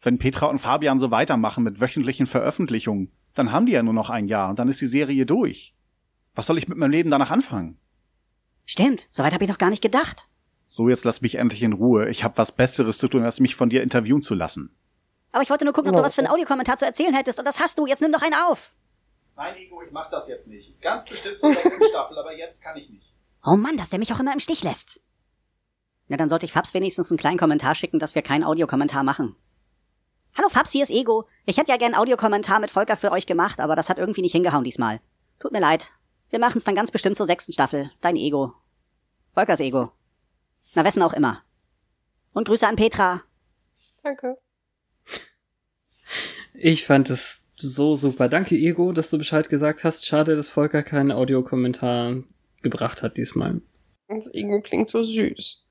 Wenn 0.00 0.18
Petra 0.18 0.46
und 0.46 0.58
Fabian 0.58 0.98
so 0.98 1.10
weitermachen 1.10 1.64
mit 1.64 1.80
wöchentlichen 1.80 2.26
Veröffentlichungen, 2.26 3.10
dann 3.34 3.50
haben 3.50 3.66
die 3.66 3.72
ja 3.72 3.82
nur 3.82 3.94
noch 3.94 4.10
ein 4.10 4.28
Jahr 4.28 4.50
und 4.50 4.58
dann 4.58 4.68
ist 4.68 4.80
die 4.80 4.86
Serie 4.86 5.26
durch. 5.26 5.74
Was 6.34 6.46
soll 6.46 6.58
ich 6.58 6.68
mit 6.68 6.78
meinem 6.78 6.90
Leben 6.90 7.10
danach 7.10 7.30
anfangen? 7.30 7.78
Stimmt, 8.66 9.08
soweit 9.10 9.32
habe 9.32 9.42
ich 9.44 9.50
noch 9.50 9.58
gar 9.58 9.70
nicht 9.70 9.82
gedacht. 9.82 10.28
So, 10.66 10.88
jetzt 10.88 11.04
lass 11.04 11.22
mich 11.22 11.34
endlich 11.34 11.62
in 11.62 11.72
Ruhe. 11.72 12.08
Ich 12.08 12.22
habe 12.22 12.38
was 12.38 12.52
Besseres 12.52 12.98
zu 12.98 13.08
tun, 13.08 13.24
als 13.24 13.40
mich 13.40 13.56
von 13.56 13.70
dir 13.70 13.82
interviewen 13.82 14.22
zu 14.22 14.34
lassen. 14.34 14.76
Aber 15.32 15.42
ich 15.42 15.50
wollte 15.50 15.64
nur 15.64 15.74
gucken, 15.74 15.90
ob 15.90 15.96
du 15.96 16.02
was 16.02 16.14
für 16.14 16.20
einen 16.20 16.30
Audiokommentar 16.30 16.76
zu 16.76 16.84
erzählen 16.84 17.14
hättest. 17.14 17.38
Und 17.38 17.44
das 17.44 17.58
hast 17.58 17.78
du. 17.78 17.86
Jetzt 17.86 18.02
nimm 18.02 18.12
doch 18.12 18.22
einen 18.22 18.34
auf. 18.34 18.74
Nein, 19.36 19.56
Ego, 19.56 19.82
ich 19.82 19.90
mach 19.90 20.10
das 20.10 20.28
jetzt 20.28 20.48
nicht. 20.48 20.80
Ganz 20.80 21.04
bestimmt 21.04 21.38
zur 21.38 21.54
sechsten 21.54 21.84
Staffel, 21.90 22.18
aber 22.18 22.36
jetzt 22.36 22.62
kann 22.62 22.76
ich 22.76 22.90
nicht. 22.90 23.12
Oh 23.44 23.56
Mann, 23.56 23.76
dass 23.76 23.90
der 23.90 23.98
mich 23.98 24.12
auch 24.12 24.20
immer 24.20 24.32
im 24.32 24.40
Stich 24.40 24.62
lässt. 24.62 25.00
Na, 26.10 26.16
dann 26.16 26.28
sollte 26.28 26.44
ich 26.44 26.52
Fabs 26.52 26.74
wenigstens 26.74 27.12
einen 27.12 27.18
kleinen 27.18 27.38
Kommentar 27.38 27.76
schicken, 27.76 28.00
dass 28.00 28.16
wir 28.16 28.22
keinen 28.22 28.42
Audiokommentar 28.42 29.04
machen. 29.04 29.36
Hallo 30.36 30.48
Fabs, 30.48 30.72
hier 30.72 30.82
ist 30.82 30.90
Ego. 30.90 31.28
Ich 31.46 31.56
hätte 31.56 31.70
ja 31.70 31.78
gern 31.78 31.94
einen 31.94 32.02
Audiokommentar 32.02 32.58
mit 32.58 32.72
Volker 32.72 32.96
für 32.96 33.12
euch 33.12 33.26
gemacht, 33.26 33.60
aber 33.60 33.76
das 33.76 33.88
hat 33.88 33.98
irgendwie 33.98 34.20
nicht 34.20 34.32
hingehauen 34.32 34.64
diesmal. 34.64 35.00
Tut 35.38 35.52
mir 35.52 35.60
leid. 35.60 35.92
Wir 36.28 36.40
machen's 36.40 36.64
dann 36.64 36.74
ganz 36.74 36.90
bestimmt 36.90 37.14
zur 37.14 37.26
sechsten 37.26 37.52
Staffel. 37.52 37.92
Dein 38.00 38.16
Ego. 38.16 38.54
Volkers 39.34 39.60
Ego. 39.60 39.92
Na, 40.74 40.84
wessen 40.84 41.02
auch 41.02 41.12
immer. 41.12 41.44
Und 42.32 42.48
Grüße 42.48 42.66
an 42.66 42.74
Petra. 42.74 43.22
Danke. 44.02 44.36
Ich 46.54 46.86
fand 46.86 47.08
es 47.10 47.42
so 47.54 47.94
super. 47.94 48.28
Danke, 48.28 48.56
Ego, 48.56 48.90
dass 48.90 49.10
du 49.10 49.18
Bescheid 49.18 49.48
gesagt 49.48 49.84
hast. 49.84 50.04
Schade, 50.04 50.34
dass 50.34 50.48
Volker 50.48 50.82
keinen 50.82 51.12
Audiokommentar 51.12 52.24
gebracht 52.62 53.04
hat 53.04 53.16
diesmal. 53.16 53.62
Das 54.08 54.26
Ego 54.34 54.60
klingt 54.60 54.90
so 54.90 55.04
süß. 55.04 55.62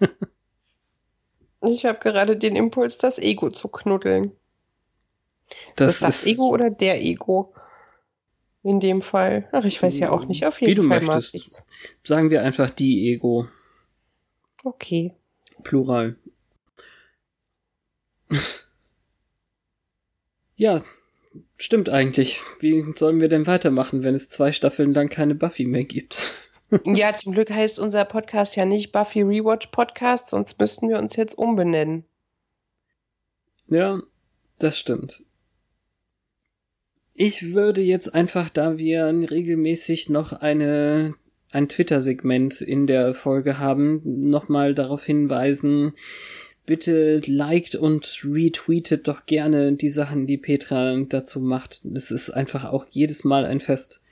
ich 1.62 1.84
habe 1.84 1.98
gerade 1.98 2.36
den 2.36 2.56
Impuls, 2.56 2.98
das 2.98 3.18
Ego 3.18 3.50
zu 3.50 3.68
knuddeln. 3.68 4.32
Das, 5.76 6.00
das, 6.00 6.22
ist 6.22 6.26
Ego 6.26 6.48
oder 6.48 6.70
der 6.70 7.02
Ego? 7.02 7.54
In 8.62 8.80
dem 8.80 9.00
Fall. 9.00 9.48
Ach, 9.52 9.64
ich 9.64 9.80
weiß 9.80 9.98
ja 9.98 10.10
auch 10.10 10.24
nicht. 10.24 10.44
Auf 10.44 10.60
jeden 10.60 10.70
wie 10.70 10.74
du 10.74 10.88
Fall 10.88 11.00
möchtest. 11.00 11.34
ich's. 11.34 11.62
Sagen 12.02 12.30
wir 12.30 12.42
einfach 12.42 12.68
die 12.68 13.12
Ego. 13.12 13.46
Okay. 14.64 15.14
Plural. 15.62 16.16
ja, 20.56 20.82
stimmt 21.56 21.88
eigentlich. 21.90 22.40
Wie 22.58 22.84
sollen 22.96 23.20
wir 23.20 23.28
denn 23.28 23.46
weitermachen, 23.46 24.02
wenn 24.02 24.14
es 24.14 24.28
zwei 24.28 24.50
Staffeln 24.50 24.92
lang 24.92 25.08
keine 25.08 25.36
Buffy 25.36 25.64
mehr 25.64 25.84
gibt? 25.84 26.32
Ja, 26.84 27.16
zum 27.16 27.32
Glück 27.32 27.50
heißt 27.50 27.78
unser 27.78 28.04
Podcast 28.04 28.56
ja 28.56 28.64
nicht 28.64 28.90
Buffy 28.90 29.22
Rewatch 29.22 29.68
Podcast, 29.68 30.28
sonst 30.28 30.58
müssten 30.58 30.88
wir 30.88 30.98
uns 30.98 31.14
jetzt 31.14 31.38
umbenennen. 31.38 32.04
Ja, 33.68 34.02
das 34.58 34.78
stimmt. 34.78 35.22
Ich 37.14 37.54
würde 37.54 37.82
jetzt 37.82 38.14
einfach, 38.14 38.50
da 38.50 38.78
wir 38.78 39.06
regelmäßig 39.06 40.08
noch 40.08 40.32
eine 40.32 41.14
ein 41.50 41.68
Twitter-Segment 41.68 42.60
in 42.60 42.86
der 42.86 43.14
Folge 43.14 43.58
haben, 43.58 44.02
nochmal 44.04 44.74
darauf 44.74 45.04
hinweisen, 45.04 45.92
bitte 46.66 47.22
liked 47.24 47.76
und 47.76 48.20
retweetet 48.24 49.08
doch 49.08 49.24
gerne 49.26 49.72
die 49.72 49.88
Sachen, 49.88 50.26
die 50.26 50.36
Petra 50.36 50.96
dazu 51.08 51.40
macht. 51.40 51.82
Es 51.94 52.10
ist 52.10 52.30
einfach 52.30 52.64
auch 52.64 52.86
jedes 52.90 53.24
Mal 53.24 53.46
ein 53.46 53.60
Fest, 53.60 54.02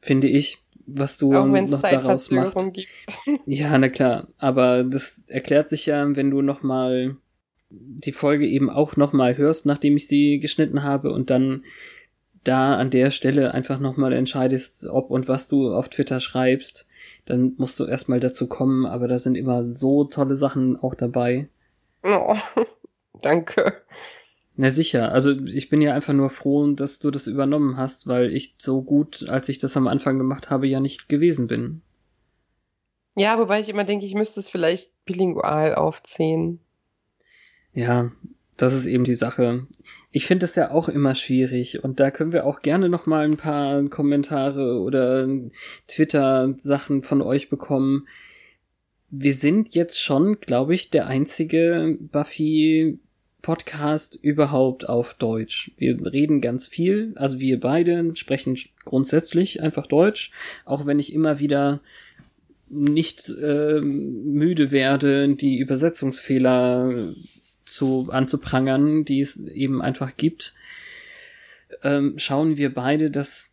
finde 0.00 0.28
ich, 0.28 0.58
was 0.88 1.18
du 1.18 1.34
Auch 1.34 1.46
noch 1.46 1.82
daraus 1.82 2.30
machst. 2.30 2.56
Gibt. 2.72 2.88
Ja, 3.46 3.76
na 3.78 3.88
klar. 3.88 4.28
Aber 4.38 4.84
das 4.84 5.26
erklärt 5.28 5.68
sich 5.68 5.86
ja, 5.86 6.16
wenn 6.16 6.30
du 6.30 6.42
nochmal 6.42 7.16
die 7.70 8.12
Folge 8.12 8.46
eben 8.46 8.70
auch 8.70 8.96
nochmal 8.96 9.36
hörst, 9.36 9.66
nachdem 9.66 9.96
ich 9.96 10.08
sie 10.08 10.40
geschnitten 10.40 10.82
habe 10.82 11.12
und 11.12 11.30
dann 11.30 11.64
da 12.44 12.76
an 12.76 12.90
der 12.90 13.10
Stelle 13.10 13.52
einfach 13.52 13.78
nochmal 13.78 14.12
entscheidest, 14.14 14.86
ob 14.86 15.10
und 15.10 15.28
was 15.28 15.48
du 15.48 15.74
auf 15.74 15.90
Twitter 15.90 16.20
schreibst, 16.20 16.86
dann 17.26 17.52
musst 17.58 17.78
du 17.78 17.84
erstmal 17.84 18.20
dazu 18.20 18.46
kommen, 18.46 18.86
aber 18.86 19.06
da 19.06 19.18
sind 19.18 19.34
immer 19.34 19.70
so 19.70 20.04
tolle 20.04 20.36
Sachen 20.36 20.76
auch 20.76 20.94
dabei. 20.94 21.48
Oh, 22.02 22.36
danke. 23.20 23.82
Na 24.60 24.72
sicher, 24.72 25.12
also 25.12 25.30
ich 25.46 25.68
bin 25.68 25.80
ja 25.80 25.94
einfach 25.94 26.14
nur 26.14 26.30
froh, 26.30 26.66
dass 26.72 26.98
du 26.98 27.12
das 27.12 27.28
übernommen 27.28 27.76
hast, 27.76 28.08
weil 28.08 28.34
ich 28.34 28.56
so 28.58 28.82
gut, 28.82 29.28
als 29.28 29.48
ich 29.48 29.60
das 29.60 29.76
am 29.76 29.86
Anfang 29.86 30.18
gemacht 30.18 30.50
habe, 30.50 30.66
ja 30.66 30.80
nicht 30.80 31.08
gewesen 31.08 31.46
bin. 31.46 31.82
Ja, 33.14 33.38
wobei 33.38 33.60
ich 33.60 33.68
immer 33.68 33.84
denke, 33.84 34.04
ich 34.04 34.14
müsste 34.14 34.40
es 34.40 34.48
vielleicht 34.48 35.04
bilingual 35.04 35.76
aufziehen. 35.76 36.58
Ja, 37.72 38.10
das 38.56 38.74
ist 38.74 38.86
eben 38.86 39.04
die 39.04 39.14
Sache. 39.14 39.68
Ich 40.10 40.26
finde 40.26 40.44
es 40.44 40.56
ja 40.56 40.72
auch 40.72 40.88
immer 40.88 41.14
schwierig 41.14 41.84
und 41.84 42.00
da 42.00 42.10
können 42.10 42.32
wir 42.32 42.44
auch 42.44 42.60
gerne 42.60 42.88
noch 42.88 43.06
mal 43.06 43.24
ein 43.24 43.36
paar 43.36 43.84
Kommentare 43.84 44.80
oder 44.80 45.28
Twitter 45.86 46.52
Sachen 46.58 47.02
von 47.02 47.22
euch 47.22 47.48
bekommen. 47.48 48.08
Wir 49.08 49.34
sind 49.34 49.76
jetzt 49.76 50.02
schon, 50.02 50.40
glaube 50.40 50.74
ich, 50.74 50.90
der 50.90 51.06
einzige 51.06 51.96
Buffy 52.00 52.98
Podcast 53.42 54.18
überhaupt 54.20 54.88
auf 54.88 55.14
Deutsch. 55.14 55.70
Wir 55.76 56.04
reden 56.04 56.40
ganz 56.40 56.66
viel, 56.66 57.12
also 57.16 57.40
wir 57.40 57.60
beide 57.60 58.14
sprechen 58.14 58.58
grundsätzlich 58.84 59.62
einfach 59.62 59.86
Deutsch, 59.86 60.32
auch 60.64 60.86
wenn 60.86 60.98
ich 60.98 61.12
immer 61.12 61.38
wieder 61.38 61.80
nicht 62.68 63.30
äh, 63.40 63.80
müde 63.80 64.70
werde, 64.70 65.34
die 65.34 65.58
Übersetzungsfehler 65.58 67.14
zu 67.64 68.08
anzuprangern, 68.10 69.04
die 69.04 69.20
es 69.20 69.38
eben 69.38 69.80
einfach 69.80 70.16
gibt, 70.16 70.54
ähm, 71.82 72.14
schauen 72.18 72.56
wir 72.56 72.74
beide 72.74 73.10
das 73.10 73.52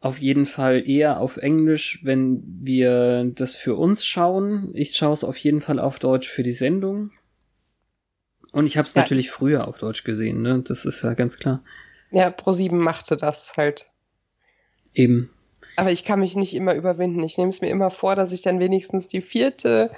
auf 0.00 0.18
jeden 0.18 0.46
Fall 0.46 0.88
eher 0.88 1.20
auf 1.20 1.36
Englisch, 1.36 2.00
wenn 2.02 2.42
wir 2.62 3.24
das 3.34 3.54
für 3.54 3.74
uns 3.74 4.04
schauen. 4.04 4.70
Ich 4.74 4.96
schaue 4.96 5.14
es 5.14 5.24
auf 5.24 5.36
jeden 5.36 5.60
Fall 5.60 5.78
auf 5.78 5.98
Deutsch 5.98 6.28
für 6.28 6.42
die 6.42 6.52
Sendung. 6.52 7.10
Und 8.56 8.64
ich 8.64 8.78
habe 8.78 8.88
es 8.88 8.94
ja. 8.94 9.02
natürlich 9.02 9.30
früher 9.30 9.68
auf 9.68 9.76
Deutsch 9.76 10.02
gesehen, 10.02 10.40
ne? 10.40 10.62
Das 10.66 10.86
ist 10.86 11.02
ja 11.02 11.12
ganz 11.12 11.38
klar. 11.38 11.62
Ja, 12.10 12.28
Pro7 12.28 12.72
machte 12.72 13.18
das 13.18 13.52
halt. 13.58 13.84
Eben. 14.94 15.28
Aber 15.76 15.92
ich 15.92 16.06
kann 16.06 16.20
mich 16.20 16.36
nicht 16.36 16.54
immer 16.54 16.74
überwinden. 16.74 17.22
Ich 17.22 17.36
nehme 17.36 17.50
es 17.50 17.60
mir 17.60 17.68
immer 17.68 17.90
vor, 17.90 18.16
dass 18.16 18.32
ich 18.32 18.40
dann 18.40 18.58
wenigstens 18.58 19.08
die 19.08 19.20
vierte 19.20 19.90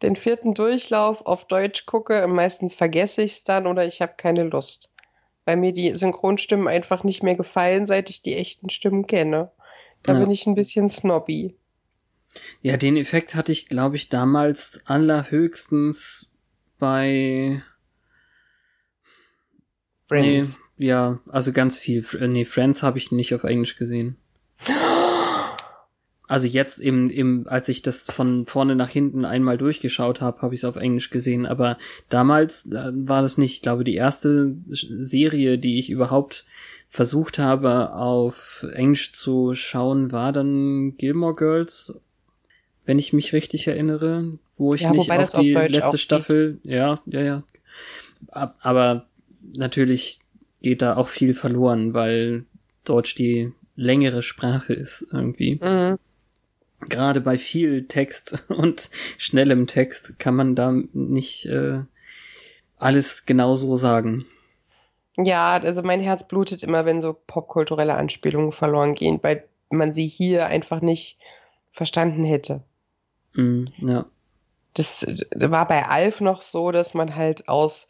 den 0.00 0.16
vierten 0.16 0.54
Durchlauf 0.54 1.26
auf 1.26 1.46
Deutsch 1.46 1.84
gucke, 1.84 2.26
meistens 2.26 2.74
vergesse 2.74 3.20
ich 3.20 3.32
es 3.32 3.44
dann 3.44 3.66
oder 3.66 3.86
ich 3.86 4.00
habe 4.00 4.14
keine 4.16 4.44
Lust. 4.44 4.94
Weil 5.44 5.58
mir 5.58 5.74
die 5.74 5.94
Synchronstimmen 5.94 6.68
einfach 6.68 7.04
nicht 7.04 7.22
mehr 7.22 7.34
gefallen, 7.34 7.84
seit 7.84 8.08
ich 8.08 8.22
die 8.22 8.34
echten 8.34 8.70
Stimmen 8.70 9.06
kenne. 9.06 9.50
Da 10.04 10.14
ja. 10.14 10.20
bin 10.20 10.30
ich 10.30 10.46
ein 10.46 10.54
bisschen 10.54 10.88
snobby. 10.88 11.54
Ja, 12.62 12.78
den 12.78 12.96
Effekt 12.96 13.34
hatte 13.34 13.52
ich, 13.52 13.68
glaube 13.68 13.96
ich, 13.96 14.08
damals 14.08 14.80
allerhöchstens 14.86 16.30
bei 16.78 17.62
Friends. 20.10 20.58
Nee, 20.76 20.86
ja, 20.88 21.20
also 21.28 21.52
ganz 21.52 21.78
viel. 21.78 22.04
Nee, 22.28 22.44
Friends 22.44 22.82
habe 22.82 22.98
ich 22.98 23.12
nicht 23.12 23.34
auf 23.34 23.44
Englisch 23.44 23.76
gesehen. 23.76 24.16
Also 26.26 26.46
jetzt 26.46 26.78
im, 26.78 27.10
im, 27.10 27.48
als 27.48 27.68
ich 27.68 27.82
das 27.82 28.02
von 28.02 28.46
vorne 28.46 28.76
nach 28.76 28.88
hinten 28.88 29.24
einmal 29.24 29.58
durchgeschaut 29.58 30.20
habe, 30.20 30.42
habe 30.42 30.54
ich 30.54 30.60
es 30.60 30.64
auf 30.64 30.76
Englisch 30.76 31.10
gesehen. 31.10 31.44
Aber 31.44 31.76
damals 32.08 32.66
äh, 32.66 32.92
war 32.94 33.22
das 33.22 33.36
nicht. 33.36 33.54
Ich 33.54 33.62
glaube, 33.62 33.82
die 33.82 33.96
erste 33.96 34.54
Serie, 34.68 35.58
die 35.58 35.80
ich 35.80 35.90
überhaupt 35.90 36.46
versucht 36.88 37.40
habe, 37.40 37.94
auf 37.94 38.64
Englisch 38.72 39.10
zu 39.10 39.54
schauen, 39.54 40.12
war 40.12 40.32
dann 40.32 40.96
Gilmore 40.98 41.34
Girls, 41.34 41.96
wenn 42.86 43.00
ich 43.00 43.12
mich 43.12 43.32
richtig 43.32 43.66
erinnere, 43.66 44.38
wo 44.56 44.72
ich 44.72 44.82
ja, 44.82 44.92
nicht 44.92 45.10
auf 45.10 45.32
die 45.32 45.56
auf 45.56 45.68
letzte 45.68 45.98
Staffel, 45.98 46.60
ja, 46.62 47.00
ja, 47.06 47.22
ja. 47.22 47.42
Aber 48.30 49.09
natürlich 49.54 50.20
geht 50.62 50.82
da 50.82 50.96
auch 50.96 51.08
viel 51.08 51.34
verloren, 51.34 51.94
weil 51.94 52.44
Deutsch 52.84 53.14
die 53.14 53.52
längere 53.76 54.22
Sprache 54.22 54.72
ist 54.72 55.06
irgendwie. 55.12 55.58
Mhm 55.62 55.98
gerade 56.88 57.20
bei 57.20 57.36
viel 57.38 57.86
Text 57.86 58.44
und 58.48 58.90
schnellem 59.18 59.66
Text 59.66 60.18
kann 60.18 60.34
man 60.34 60.54
da 60.54 60.72
nicht 60.92 61.46
äh, 61.46 61.80
alles 62.78 63.26
genauso 63.26 63.76
sagen. 63.76 64.26
Ja, 65.16 65.52
also 65.52 65.82
mein 65.82 66.00
Herz 66.00 66.26
blutet 66.26 66.62
immer, 66.62 66.86
wenn 66.86 67.02
so 67.02 67.14
popkulturelle 67.26 67.94
Anspielungen 67.94 68.52
verloren 68.52 68.94
gehen, 68.94 69.18
weil 69.22 69.44
man 69.68 69.92
sie 69.92 70.06
hier 70.06 70.46
einfach 70.46 70.80
nicht 70.80 71.18
verstanden 71.72 72.24
hätte. 72.24 72.62
Mm, 73.34 73.66
ja. 73.78 74.06
Das 74.74 75.04
war 75.34 75.68
bei 75.68 75.84
Alf 75.84 76.20
noch 76.20 76.42
so, 76.42 76.70
dass 76.70 76.94
man 76.94 77.16
halt 77.16 77.48
aus, 77.48 77.88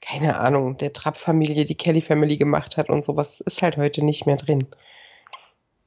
keine 0.00 0.38
Ahnung, 0.38 0.78
der 0.78 0.92
Trapp-Familie 0.92 1.64
die 1.64 1.74
Kelly-Family 1.74 2.36
gemacht 2.36 2.76
hat 2.76 2.88
und 2.88 3.04
sowas 3.04 3.40
ist 3.40 3.62
halt 3.62 3.76
heute 3.76 4.04
nicht 4.04 4.26
mehr 4.26 4.36
drin. 4.36 4.66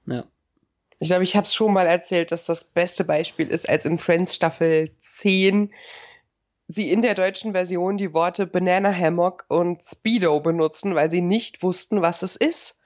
Ja. 0.05 0.25
Ich 0.99 1.09
glaube, 1.09 1.23
ich 1.23 1.35
habe 1.35 1.45
es 1.45 1.53
schon 1.53 1.73
mal 1.73 1.87
erzählt, 1.87 2.31
dass 2.31 2.45
das 2.45 2.63
beste 2.63 3.03
Beispiel 3.03 3.47
ist, 3.47 3.67
als 3.67 3.85
in 3.85 3.97
Friends 3.97 4.35
Staffel 4.35 4.91
10 5.01 5.73
sie 6.67 6.91
in 6.91 7.01
der 7.01 7.15
deutschen 7.15 7.51
Version 7.51 7.97
die 7.97 8.13
Worte 8.13 8.47
Banana 8.47 8.93
Hammock 8.93 9.45
und 9.49 9.83
Speedo 9.85 10.39
benutzen, 10.39 10.95
weil 10.95 11.11
sie 11.11 11.21
nicht 11.21 11.61
wussten, 11.61 12.01
was 12.01 12.21
es 12.21 12.35
ist. 12.35 12.79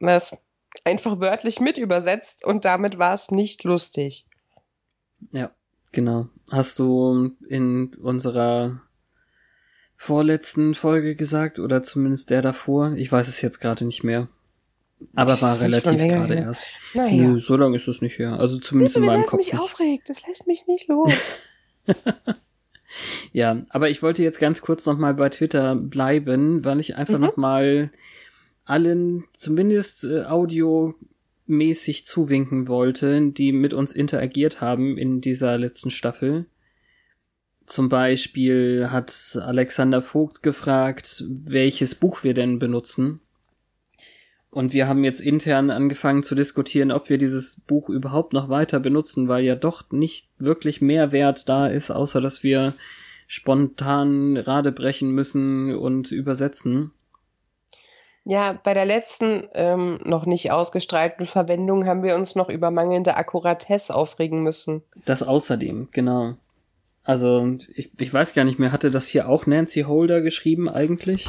Das 0.00 0.42
einfach 0.84 1.20
wörtlich 1.20 1.60
mit 1.60 1.78
übersetzt 1.78 2.44
und 2.44 2.64
damit 2.64 2.98
war 2.98 3.14
es 3.14 3.30
nicht 3.30 3.64
lustig. 3.64 4.26
Ja, 5.32 5.50
genau. 5.92 6.28
Hast 6.50 6.78
du 6.78 7.36
in 7.48 7.94
unserer 7.94 8.82
vorletzten 10.02 10.74
Folge 10.74 11.14
gesagt 11.14 11.58
oder 11.58 11.82
zumindest 11.82 12.30
der 12.30 12.40
davor? 12.40 12.94
Ich 12.96 13.12
weiß 13.12 13.28
es 13.28 13.42
jetzt 13.42 13.60
gerade 13.60 13.84
nicht 13.84 14.02
mehr. 14.02 14.28
Aber 15.14 15.38
war 15.42 15.60
relativ 15.60 16.00
gerade 16.00 16.36
erst. 16.36 16.64
Naja. 16.94 17.22
Nö, 17.22 17.38
so 17.38 17.54
lange 17.54 17.76
ist 17.76 17.86
es 17.86 18.00
nicht 18.00 18.18
her. 18.18 18.40
Also 18.40 18.58
zumindest 18.58 18.94
Bitte, 18.94 19.04
in 19.04 19.12
meinem 19.12 19.26
Kopf. 19.26 19.40
Das 19.40 19.46
mich 19.46 19.52
nicht. 19.52 19.62
aufregt, 19.62 20.08
das 20.08 20.26
lässt 20.26 20.46
mich 20.46 20.66
nicht 20.66 20.88
los. 20.88 21.12
ja, 23.34 23.62
aber 23.68 23.90
ich 23.90 24.02
wollte 24.02 24.22
jetzt 24.22 24.40
ganz 24.40 24.62
kurz 24.62 24.86
nochmal 24.86 25.12
bei 25.12 25.28
Twitter 25.28 25.74
bleiben, 25.76 26.64
weil 26.64 26.80
ich 26.80 26.96
einfach 26.96 27.18
mhm. 27.18 27.24
nochmal 27.26 27.90
allen 28.64 29.24
zumindest 29.36 30.04
äh, 30.04 30.22
audiomäßig 30.22 32.06
zuwinken 32.06 32.68
wollte, 32.68 33.20
die 33.32 33.52
mit 33.52 33.74
uns 33.74 33.92
interagiert 33.92 34.62
haben 34.62 34.96
in 34.96 35.20
dieser 35.20 35.58
letzten 35.58 35.90
Staffel. 35.90 36.46
Zum 37.70 37.88
Beispiel 37.88 38.88
hat 38.90 39.38
Alexander 39.40 40.02
Vogt 40.02 40.42
gefragt, 40.42 41.24
welches 41.28 41.94
Buch 41.94 42.24
wir 42.24 42.34
denn 42.34 42.58
benutzen. 42.58 43.20
Und 44.50 44.72
wir 44.72 44.88
haben 44.88 45.04
jetzt 45.04 45.20
intern 45.20 45.70
angefangen 45.70 46.24
zu 46.24 46.34
diskutieren, 46.34 46.90
ob 46.90 47.08
wir 47.08 47.16
dieses 47.16 47.60
Buch 47.60 47.88
überhaupt 47.88 48.32
noch 48.32 48.48
weiter 48.48 48.80
benutzen, 48.80 49.28
weil 49.28 49.44
ja 49.44 49.54
doch 49.54 49.88
nicht 49.92 50.28
wirklich 50.38 50.80
mehr 50.80 51.12
Wert 51.12 51.48
da 51.48 51.68
ist, 51.68 51.92
außer 51.92 52.20
dass 52.20 52.42
wir 52.42 52.74
spontan 53.28 54.36
Rade 54.36 54.72
brechen 54.72 55.12
müssen 55.12 55.72
und 55.72 56.10
übersetzen. 56.10 56.90
Ja, 58.24 58.58
bei 58.64 58.74
der 58.74 58.84
letzten 58.84 59.48
ähm, 59.54 60.00
noch 60.02 60.26
nicht 60.26 60.50
ausgestrahlten 60.50 61.28
Verwendung 61.28 61.86
haben 61.86 62.02
wir 62.02 62.16
uns 62.16 62.34
noch 62.34 62.48
über 62.48 62.72
mangelnde 62.72 63.14
Akkuratesse 63.14 63.94
aufregen 63.94 64.42
müssen. 64.42 64.82
Das 65.04 65.22
außerdem, 65.22 65.86
genau. 65.92 66.34
Also 67.02 67.58
ich, 67.74 67.90
ich 67.98 68.12
weiß 68.12 68.34
gar 68.34 68.44
nicht 68.44 68.58
mehr, 68.58 68.72
hatte 68.72 68.90
das 68.90 69.06
hier 69.08 69.28
auch 69.28 69.46
Nancy 69.46 69.82
Holder 69.82 70.20
geschrieben 70.20 70.68
eigentlich? 70.68 71.28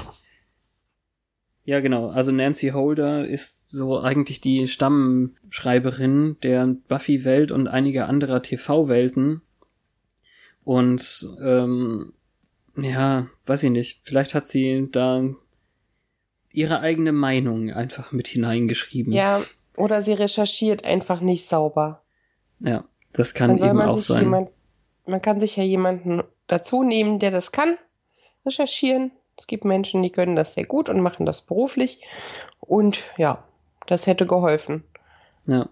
Ja, 1.64 1.80
genau. 1.80 2.10
Also 2.10 2.32
Nancy 2.32 2.70
Holder 2.70 3.28
ist 3.28 3.70
so 3.70 4.00
eigentlich 4.00 4.42
die 4.42 4.68
Stammschreiberin 4.68 6.38
der 6.44 6.76
Buffy-Welt 6.88 7.52
und 7.52 7.68
einiger 7.68 8.10
anderer 8.10 8.42
TV-Welten. 8.42 9.42
Und 10.64 11.30
ähm, 11.42 12.14
ja, 12.78 13.28
weiß 13.46 13.64
ich 13.64 13.72
nicht. 13.72 14.02
Vielleicht 14.04 14.34
hat 14.34 14.48
sie 14.48 14.90
da 14.92 15.24
ihre 16.52 16.80
eigene 16.80 17.12
Meinung 17.12 17.72
einfach 17.72 18.12
mit 18.12 18.28
hineingeschrieben. 18.28 19.14
Ja, 19.14 19.42
oder 19.78 20.02
sie 20.02 20.14
recherchiert 20.14 20.84
einfach 20.84 21.22
nicht 21.22 21.48
sauber. 21.48 22.04
Ja, 22.60 22.86
das 23.14 23.34
kann 23.34 23.58
eben 23.58 23.82
auch 23.82 24.00
sein. 24.00 24.50
Man 25.06 25.22
kann 25.22 25.40
sich 25.40 25.56
ja 25.56 25.64
jemanden 25.64 26.24
dazu 26.48 26.84
nehmen, 26.84 27.20
der 27.20 27.32
das 27.32 27.52
kann, 27.52 27.78
recherchieren 28.46 29.12
es 29.42 29.48
gibt 29.48 29.66
Menschen, 29.66 30.04
die 30.04 30.12
können 30.12 30.36
das 30.36 30.54
sehr 30.54 30.66
gut 30.66 30.88
und 30.88 31.02
machen 31.02 31.26
das 31.26 31.42
beruflich. 31.42 32.06
Und 32.60 33.04
ja, 33.18 33.44
das 33.88 34.08
hätte 34.08 34.28
geholfen. 34.28 34.84
Ja. 35.48 35.70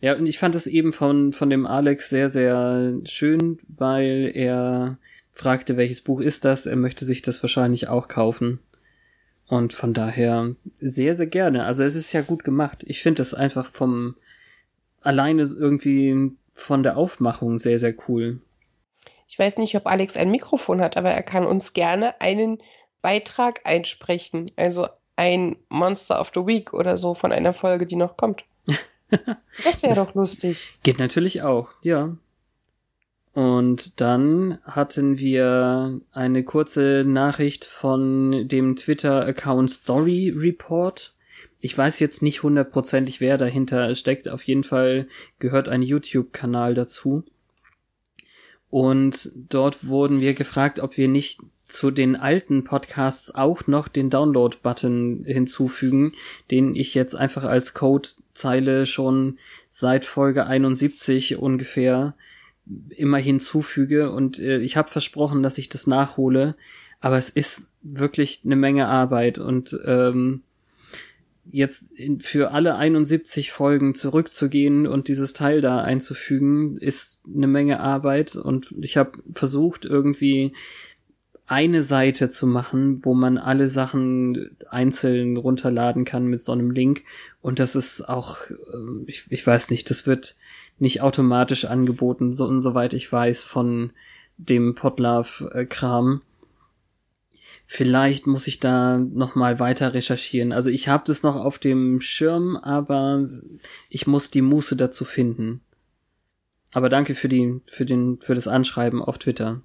Ja, 0.00 0.16
und 0.16 0.26
ich 0.26 0.38
fand 0.38 0.54
es 0.54 0.66
eben 0.66 0.92
von, 0.92 1.32
von 1.32 1.48
dem 1.48 1.64
Alex 1.64 2.10
sehr, 2.10 2.28
sehr 2.28 2.94
schön, 3.04 3.58
weil 3.68 4.32
er 4.34 4.98
fragte, 5.32 5.76
welches 5.76 6.00
Buch 6.00 6.20
ist 6.20 6.44
das. 6.44 6.66
Er 6.66 6.76
möchte 6.76 7.04
sich 7.04 7.22
das 7.22 7.42
wahrscheinlich 7.42 7.88
auch 7.88 8.08
kaufen. 8.08 8.58
Und 9.46 9.72
von 9.72 9.94
daher 9.94 10.56
sehr, 10.78 11.14
sehr 11.14 11.28
gerne. 11.28 11.64
Also 11.64 11.84
es 11.84 11.94
ist 11.94 12.12
ja 12.12 12.22
gut 12.22 12.44
gemacht. 12.44 12.82
Ich 12.84 13.02
finde 13.02 13.22
es 13.22 13.32
einfach 13.32 13.66
vom 13.66 14.16
alleine 15.00 15.42
irgendwie 15.42 16.32
von 16.52 16.82
der 16.82 16.96
Aufmachung 16.96 17.58
sehr, 17.58 17.78
sehr 17.78 17.94
cool. 18.08 18.40
Ich 19.26 19.38
weiß 19.38 19.58
nicht, 19.58 19.74
ob 19.76 19.86
Alex 19.86 20.16
ein 20.16 20.30
Mikrofon 20.30 20.80
hat, 20.80 20.96
aber 20.96 21.10
er 21.10 21.22
kann 21.22 21.46
uns 21.46 21.72
gerne 21.72 22.20
einen 22.20 22.58
Beitrag 23.02 23.60
einsprechen. 23.64 24.50
Also 24.56 24.88
ein 25.16 25.56
Monster 25.68 26.20
of 26.20 26.32
the 26.34 26.46
Week 26.46 26.72
oder 26.72 26.98
so 26.98 27.14
von 27.14 27.32
einer 27.32 27.52
Folge, 27.52 27.86
die 27.86 27.96
noch 27.96 28.16
kommt. 28.16 28.44
Das 29.62 29.84
wäre 29.84 29.94
doch 29.94 30.14
lustig. 30.14 30.72
Geht 30.82 30.98
natürlich 30.98 31.42
auch, 31.42 31.68
ja. 31.82 32.16
Und 33.32 34.00
dann 34.00 34.58
hatten 34.64 35.18
wir 35.18 36.00
eine 36.12 36.42
kurze 36.42 37.04
Nachricht 37.06 37.64
von 37.64 38.48
dem 38.48 38.74
Twitter-Account 38.74 39.70
Story 39.70 40.32
Report. 40.34 41.14
Ich 41.60 41.76
weiß 41.76 42.00
jetzt 42.00 42.22
nicht 42.22 42.42
hundertprozentig, 42.42 43.20
wer 43.20 43.36
dahinter 43.36 43.94
steckt. 43.94 44.28
Auf 44.28 44.42
jeden 44.44 44.64
Fall 44.64 45.08
gehört 45.38 45.68
ein 45.68 45.82
YouTube-Kanal 45.82 46.74
dazu. 46.74 47.24
Und 48.74 49.30
dort 49.36 49.86
wurden 49.86 50.20
wir 50.20 50.34
gefragt, 50.34 50.80
ob 50.80 50.96
wir 50.96 51.06
nicht 51.06 51.38
zu 51.68 51.92
den 51.92 52.16
alten 52.16 52.64
Podcasts 52.64 53.32
auch 53.32 53.68
noch 53.68 53.86
den 53.86 54.10
Download-Button 54.10 55.22
hinzufügen, 55.24 56.10
den 56.50 56.74
ich 56.74 56.92
jetzt 56.92 57.14
einfach 57.14 57.44
als 57.44 57.74
Codezeile 57.74 58.84
schon 58.86 59.38
seit 59.70 60.04
Folge 60.04 60.48
71 60.48 61.36
ungefähr 61.36 62.16
immer 62.88 63.18
hinzufüge. 63.18 64.10
Und 64.10 64.40
äh, 64.40 64.58
ich 64.58 64.76
habe 64.76 64.90
versprochen, 64.90 65.44
dass 65.44 65.58
ich 65.58 65.68
das 65.68 65.86
nachhole, 65.86 66.56
aber 66.98 67.16
es 67.16 67.30
ist 67.30 67.68
wirklich 67.80 68.40
eine 68.44 68.56
Menge 68.56 68.88
Arbeit. 68.88 69.38
Und 69.38 69.78
ähm, 69.86 70.42
jetzt 71.46 71.92
in, 71.92 72.20
für 72.20 72.52
alle 72.52 72.76
71 72.76 73.52
Folgen 73.52 73.94
zurückzugehen 73.94 74.86
und 74.86 75.08
dieses 75.08 75.32
Teil 75.32 75.60
da 75.60 75.78
einzufügen, 75.78 76.76
ist 76.78 77.20
eine 77.32 77.46
Menge 77.46 77.80
Arbeit 77.80 78.36
und 78.36 78.74
ich 78.80 78.96
habe 78.96 79.18
versucht 79.32 79.84
irgendwie 79.84 80.52
eine 81.46 81.82
Seite 81.82 82.28
zu 82.28 82.46
machen, 82.46 83.04
wo 83.04 83.14
man 83.14 83.36
alle 83.36 83.68
Sachen 83.68 84.56
einzeln 84.68 85.36
runterladen 85.36 86.04
kann 86.04 86.26
mit 86.26 86.40
so 86.40 86.52
einem 86.52 86.70
Link. 86.70 87.04
Und 87.42 87.58
das 87.58 87.76
ist 87.76 88.08
auch, 88.08 88.38
ähm, 88.72 89.04
ich, 89.06 89.26
ich 89.28 89.46
weiß 89.46 89.70
nicht, 89.70 89.90
das 89.90 90.06
wird 90.06 90.36
nicht 90.78 91.02
automatisch 91.02 91.66
angeboten, 91.66 92.32
so, 92.32 92.60
soweit 92.60 92.94
ich 92.94 93.10
weiß, 93.12 93.44
von 93.44 93.90
dem 94.38 94.74
Podlove-Kram. 94.74 96.22
Vielleicht 97.66 98.26
muss 98.26 98.46
ich 98.46 98.60
da 98.60 98.98
noch 98.98 99.34
mal 99.34 99.58
weiter 99.58 99.94
recherchieren. 99.94 100.52
Also 100.52 100.70
ich 100.70 100.88
habe 100.88 101.04
das 101.06 101.22
noch 101.22 101.36
auf 101.36 101.58
dem 101.58 102.00
Schirm, 102.00 102.56
aber 102.56 103.24
ich 103.88 104.06
muss 104.06 104.30
die 104.30 104.42
Muße 104.42 104.76
dazu 104.76 105.04
finden. 105.04 105.60
Aber 106.72 106.88
danke 106.88 107.14
für 107.14 107.28
die 107.28 107.60
für 107.66 107.86
den 107.86 108.20
für 108.20 108.34
das 108.34 108.48
Anschreiben 108.48 109.02
auf 109.02 109.18
Twitter. 109.18 109.62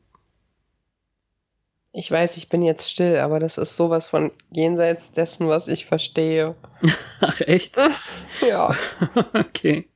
Ich 1.91 2.09
weiß, 2.09 2.37
ich 2.37 2.49
bin 2.49 2.61
jetzt 2.61 2.89
still, 2.89 3.17
aber 3.17 3.39
das 3.39 3.57
ist 3.57 3.75
sowas 3.75 4.07
von 4.07 4.31
jenseits 4.51 5.11
dessen, 5.11 5.47
was 5.47 5.67
ich 5.67 5.87
verstehe. 5.87 6.55
Ach 7.19 7.41
echt? 7.41 7.77
ja. 8.47 8.75
okay. 9.33 9.89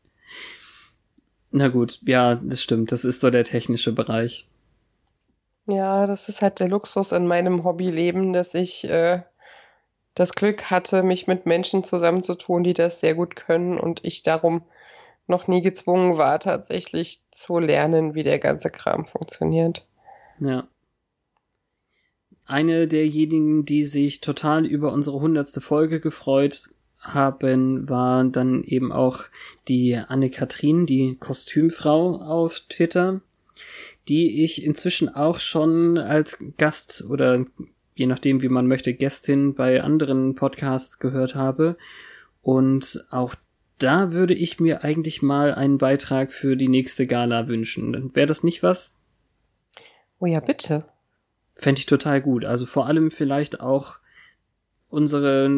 Na 1.51 1.67
gut, 1.67 1.99
ja, 2.01 2.35
das 2.35 2.63
stimmt. 2.63 2.91
Das 2.91 3.05
ist 3.05 3.21
so 3.21 3.29
der 3.29 3.43
technische 3.43 3.91
Bereich. 3.91 4.47
Ja, 5.65 6.07
das 6.07 6.29
ist 6.29 6.41
halt 6.41 6.59
der 6.59 6.67
Luxus 6.67 7.11
in 7.11 7.25
meinem 7.25 7.63
Hobbyleben, 7.63 8.33
dass 8.33 8.53
ich 8.53 8.83
äh, 8.83 9.21
das 10.13 10.33
Glück 10.33 10.69
hatte, 10.69 11.03
mich 11.03 11.27
mit 11.27 11.45
Menschen 11.45 11.83
zusammenzutun, 11.83 12.63
die 12.63 12.73
das 12.73 12.99
sehr 12.99 13.15
gut 13.15 13.35
können 13.35 13.79
und 13.79 14.03
ich 14.03 14.23
darum 14.23 14.63
noch 15.25 15.47
nie 15.47 15.61
gezwungen 15.61 16.17
war, 16.17 16.39
tatsächlich 16.39 17.21
zu 17.31 17.59
lernen, 17.59 18.13
wie 18.13 18.23
der 18.23 18.39
ganze 18.39 18.69
Kram 18.69 19.05
funktioniert. 19.05 19.85
Ja 20.39 20.67
eine 22.45 22.87
derjenigen, 22.87 23.65
die 23.65 23.85
sich 23.85 24.21
total 24.21 24.65
über 24.65 24.91
unsere 24.91 25.19
hundertste 25.19 25.61
Folge 25.61 25.99
gefreut 25.99 26.69
haben, 26.99 27.89
war 27.89 28.23
dann 28.23 28.63
eben 28.63 28.91
auch 28.91 29.23
die 29.67 29.95
Anne-Kathrin, 29.95 30.85
die 30.85 31.17
Kostümfrau 31.19 32.17
auf 32.17 32.61
Twitter, 32.69 33.21
die 34.07 34.43
ich 34.43 34.63
inzwischen 34.63 35.09
auch 35.09 35.39
schon 35.39 35.97
als 35.97 36.39
Gast 36.57 37.05
oder 37.07 37.45
je 37.95 38.07
nachdem, 38.07 38.41
wie 38.41 38.49
man 38.49 38.67
möchte, 38.67 38.93
Gästin 38.93 39.53
bei 39.53 39.81
anderen 39.81 40.35
Podcasts 40.35 40.99
gehört 40.99 41.35
habe. 41.35 41.77
Und 42.41 43.05
auch 43.09 43.35
da 43.77 44.11
würde 44.11 44.33
ich 44.33 44.59
mir 44.59 44.83
eigentlich 44.83 45.21
mal 45.21 45.53
einen 45.53 45.77
Beitrag 45.77 46.31
für 46.31 46.55
die 46.55 46.69
nächste 46.69 47.07
Gala 47.07 47.47
wünschen. 47.47 48.15
Wäre 48.15 48.27
das 48.27 48.43
nicht 48.43 48.63
was? 48.63 48.95
Oh 50.19 50.25
ja, 50.25 50.39
bitte. 50.39 50.85
Fände 51.55 51.79
ich 51.79 51.85
total 51.85 52.21
gut. 52.21 52.45
Also 52.45 52.65
vor 52.65 52.87
allem 52.87 53.11
vielleicht 53.11 53.59
auch 53.59 53.99
unsere, 54.93 55.49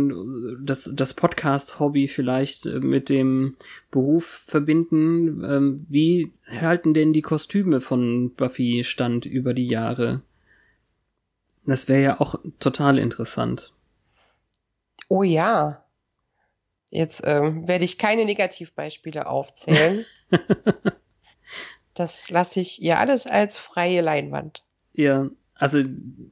das, 0.61 0.89
das 0.93 1.13
Podcast-Hobby 1.13 2.07
vielleicht 2.07 2.65
äh, 2.65 2.79
mit 2.79 3.09
dem 3.09 3.57
Beruf 3.91 4.25
verbinden. 4.25 5.43
Ähm, 5.43 5.85
wie 5.89 6.31
halten 6.47 6.93
denn 6.93 7.11
die 7.11 7.21
Kostüme 7.21 7.81
von 7.81 8.33
Buffy 8.33 8.85
stand 8.85 9.25
über 9.25 9.53
die 9.53 9.67
Jahre? 9.67 10.21
Das 11.65 11.89
wäre 11.89 12.01
ja 12.01 12.21
auch 12.21 12.35
total 12.59 12.97
interessant. 12.97 13.73
Oh 15.09 15.23
ja. 15.23 15.83
Jetzt 16.89 17.21
ähm, 17.25 17.67
werde 17.67 17.83
ich 17.83 17.97
keine 17.97 18.23
Negativbeispiele 18.23 19.27
aufzählen. 19.27 20.05
das 21.93 22.29
lasse 22.29 22.61
ich 22.61 22.81
ihr 22.81 22.99
alles 22.99 23.27
als 23.27 23.57
freie 23.57 23.99
Leinwand. 23.99 24.63
Ja, 24.93 25.29
also 25.55 25.83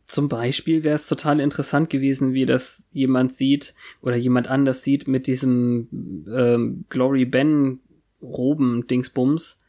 zum 0.05 0.27
Beispiel 0.27 0.83
wäre 0.83 0.95
es 0.95 1.07
total 1.07 1.39
interessant 1.39 1.89
gewesen, 1.89 2.33
wie 2.33 2.45
das 2.45 2.87
jemand 2.91 3.31
sieht 3.31 3.73
oder 4.01 4.17
jemand 4.17 4.47
anders 4.47 4.83
sieht 4.83 5.07
mit 5.07 5.27
diesem 5.27 5.87
ähm, 6.29 6.85
Glory 6.89 7.25
Ben 7.25 7.79
Roben 8.21 8.85
Dingsbums, 8.87 9.61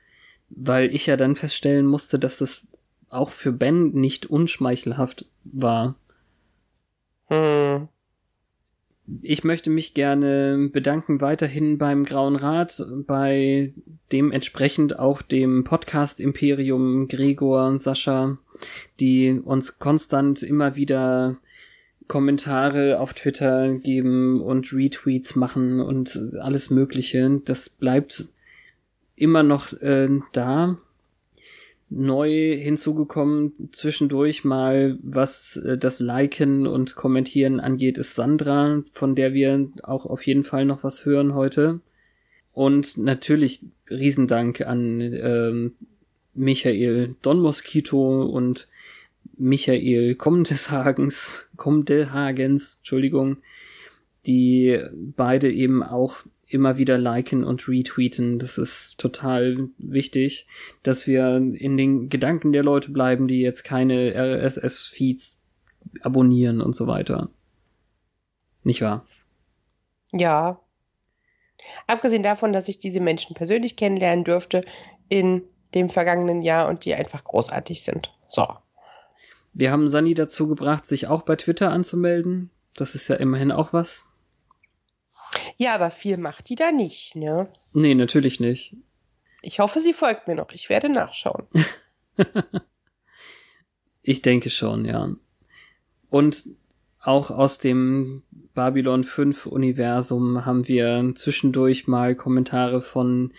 weil 0.51 0.95
ich 0.95 1.07
ja 1.07 1.17
dann 1.17 1.37
feststellen 1.37 1.87
musste, 1.87 2.19
dass 2.19 2.39
das 2.39 2.63
auch 3.09 3.31
für 3.31 3.53
Ben 3.53 3.93
nicht 3.93 4.27
unschmeichelhaft 4.27 5.27
war. 5.45 5.95
Hm. 7.29 7.89
Ich 9.21 9.45
möchte 9.45 9.71
mich 9.71 9.95
gerne 9.95 10.71
bedanken 10.73 11.21
weiterhin 11.21 11.77
beim 11.79 12.05
Grauen 12.05 12.37
Rat, 12.37 12.83
bei 13.07 13.75
dementsprechend 14.11 14.99
auch 14.99 15.21
dem 15.21 15.63
Podcast 15.63 16.21
Imperium 16.21 17.07
Gregor 17.07 17.67
und 17.67 17.81
Sascha, 17.81 18.39
die 19.01 19.41
uns 19.45 19.79
konstant 19.79 20.43
immer 20.43 20.77
wieder 20.77 21.37
Kommentare 22.07 23.01
auf 23.01 23.15
Twitter 23.15 23.75
geben 23.75 24.41
und 24.43 24.73
Retweets 24.73 25.37
machen 25.37 25.81
und 25.81 26.21
alles 26.41 26.71
Mögliche. 26.71 27.41
Das 27.45 27.69
bleibt 27.69 28.29
immer 29.17 29.43
noch 29.43 29.73
äh, 29.81 30.09
da 30.33 30.79
neu 31.91 32.57
hinzugekommen 32.57 33.71
zwischendurch 33.73 34.45
mal, 34.45 34.99
was 35.03 35.57
äh, 35.57 35.79
das 35.79 36.01
Liken 36.01 36.67
und 36.67 36.97
Kommentieren 36.97 37.61
angeht, 37.61 37.99
ist 37.99 38.15
Sandra, 38.15 38.83
von 38.93 39.15
der 39.15 39.33
wir 39.33 39.69
auch 39.83 40.07
auf 40.07 40.27
jeden 40.27 40.45
Fall 40.45 40.65
noch 40.65 40.83
was 40.83 41.05
hören 41.05 41.35
heute. 41.35 41.81
Und 42.53 42.99
natürlich 42.99 43.65
Riesendank 43.91 44.61
an 44.63 45.01
ähm, 45.01 45.73
Michael 46.35 47.17
Don 47.23 47.41
Mosquito 47.41 48.23
und 48.25 48.69
Michael 49.37 50.15
Komdeshagens, 50.15 51.47
Komdehagens, 51.57 52.77
Entschuldigung, 52.79 53.39
die 54.27 54.81
beide 54.93 55.51
eben 55.51 55.83
auch 55.83 56.19
immer 56.47 56.77
wieder 56.77 56.99
liken 56.99 57.45
und 57.45 57.69
retweeten. 57.69 58.39
Das 58.39 58.59
ist 58.59 58.99
total 58.99 59.69
wichtig, 59.79 60.47
dass 60.83 61.07
wir 61.07 61.37
in 61.37 61.77
den 61.77 62.09
Gedanken 62.09 62.53
der 62.53 62.63
Leute 62.63 62.91
bleiben, 62.91 63.29
die 63.29 63.41
jetzt 63.41 63.65
keine 63.65 64.15
RSS-Feeds 64.15 65.41
abonnieren 66.03 66.61
und 66.61 66.75
so 66.75 66.87
weiter. 66.87 67.31
Nicht 68.63 68.83
wahr? 68.83 69.07
Ja. 70.13 70.61
Abgesehen 71.87 72.23
davon, 72.23 72.53
dass 72.53 72.69
ich 72.69 72.79
diese 72.79 73.01
Menschen 73.01 73.35
persönlich 73.35 73.77
kennenlernen 73.77 74.25
durfte 74.25 74.65
in 75.09 75.43
dem 75.75 75.89
vergangenen 75.89 76.41
Jahr 76.41 76.69
und 76.69 76.85
die 76.85 76.95
einfach 76.95 77.25
großartig 77.25 77.83
sind. 77.83 78.13
So. 78.29 78.47
Wir 79.53 79.71
haben 79.71 79.89
Sani 79.89 80.15
dazu 80.15 80.49
gebracht, 80.49 80.87
sich 80.87 81.07
auch 81.07 81.23
bei 81.23 81.37
Twitter 81.37 81.71
anzumelden. 81.71 82.51
Das 82.75 82.95
ist 82.95 83.09
ja 83.09 83.17
immerhin 83.17 83.53
auch 83.53 83.73
was. 83.73 84.07
Ja, 85.57 85.75
aber 85.75 85.91
viel 85.91 86.17
macht 86.17 86.49
die 86.49 86.57
da 86.57 86.73
nicht, 86.73 87.17
ne? 87.17 87.49
Nee, 87.73 87.95
natürlich 87.95 88.41
nicht. 88.41 88.77
Ich 89.43 89.61
hoffe, 89.61 89.81
sie 89.81 89.93
folgt 89.93 90.27
mir 90.27 90.35
noch. 90.35 90.51
Ich 90.53 90.69
werde 90.69 90.89
nachschauen. 90.89 91.47
Ich 94.07 94.21
denke 94.21 94.51
schon, 94.51 94.85
ja. 94.85 95.09
Und 96.11 96.45
auch 97.01 97.31
aus 97.31 97.59
dem 97.59 98.23
Babylon 98.53 99.03
5 99.03 99.47
Universum 99.47 100.45
haben 100.45 100.69
wir 100.69 101.13
zwischendurch 101.15 101.89
mal 101.89 102.15
Kommentare 102.15 102.83
von 102.83 103.33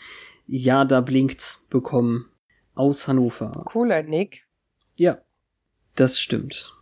Ja, 0.47 0.85
da 0.85 1.01
blinkt's 1.01 1.63
bekommen. 1.69 2.29
Aus 2.75 3.07
Hannover. 3.07 3.63
Cooler 3.65 4.03
Nick. 4.03 4.43
Ja, 4.95 5.19
das 5.95 6.19
stimmt. 6.19 6.73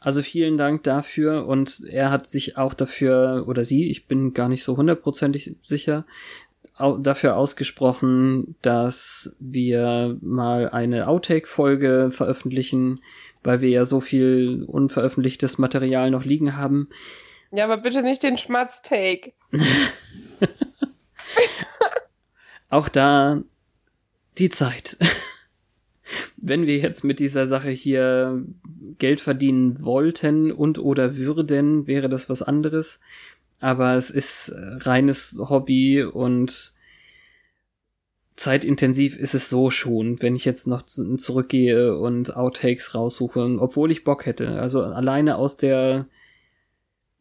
Also 0.00 0.22
vielen 0.22 0.56
Dank 0.56 0.82
dafür 0.82 1.46
und 1.46 1.84
er 1.88 2.10
hat 2.10 2.26
sich 2.26 2.56
auch 2.56 2.74
dafür, 2.74 3.44
oder 3.46 3.64
sie, 3.64 3.88
ich 3.88 4.08
bin 4.08 4.32
gar 4.32 4.48
nicht 4.48 4.64
so 4.64 4.76
hundertprozentig 4.76 5.56
sicher, 5.62 6.04
dafür 6.98 7.36
ausgesprochen, 7.36 8.56
dass 8.62 9.36
wir 9.38 10.16
mal 10.20 10.70
eine 10.70 11.06
Outtake-Folge 11.06 12.10
veröffentlichen, 12.10 13.00
weil 13.44 13.60
wir 13.60 13.68
ja 13.68 13.84
so 13.84 14.00
viel 14.00 14.64
unveröffentlichtes 14.64 15.58
Material 15.58 16.10
noch 16.10 16.24
liegen 16.24 16.56
haben. 16.56 16.88
Ja, 17.52 17.64
aber 17.64 17.76
bitte 17.76 18.02
nicht 18.02 18.22
den 18.22 18.38
Schmatz-Take. 18.38 19.32
Auch 22.72 22.88
da 22.88 23.42
die 24.38 24.48
Zeit. 24.48 24.96
Wenn 26.38 26.66
wir 26.66 26.78
jetzt 26.78 27.04
mit 27.04 27.18
dieser 27.18 27.46
Sache 27.46 27.68
hier 27.68 28.46
Geld 28.96 29.20
verdienen 29.20 29.84
wollten 29.84 30.50
und 30.50 30.78
oder 30.78 31.16
würden, 31.18 31.86
wäre 31.86 32.08
das 32.08 32.30
was 32.30 32.40
anderes. 32.40 32.98
Aber 33.60 33.96
es 33.96 34.08
ist 34.08 34.54
reines 34.56 35.38
Hobby 35.38 36.02
und 36.02 36.72
zeitintensiv 38.36 39.18
ist 39.18 39.34
es 39.34 39.50
so 39.50 39.68
schon, 39.68 40.22
wenn 40.22 40.34
ich 40.34 40.46
jetzt 40.46 40.66
noch 40.66 40.80
zurückgehe 40.80 41.98
und 41.98 42.34
Outtakes 42.34 42.94
raussuche, 42.94 43.58
obwohl 43.58 43.92
ich 43.92 44.02
Bock 44.02 44.24
hätte. 44.24 44.48
Also 44.58 44.82
alleine 44.82 45.36
aus 45.36 45.58
der, 45.58 46.06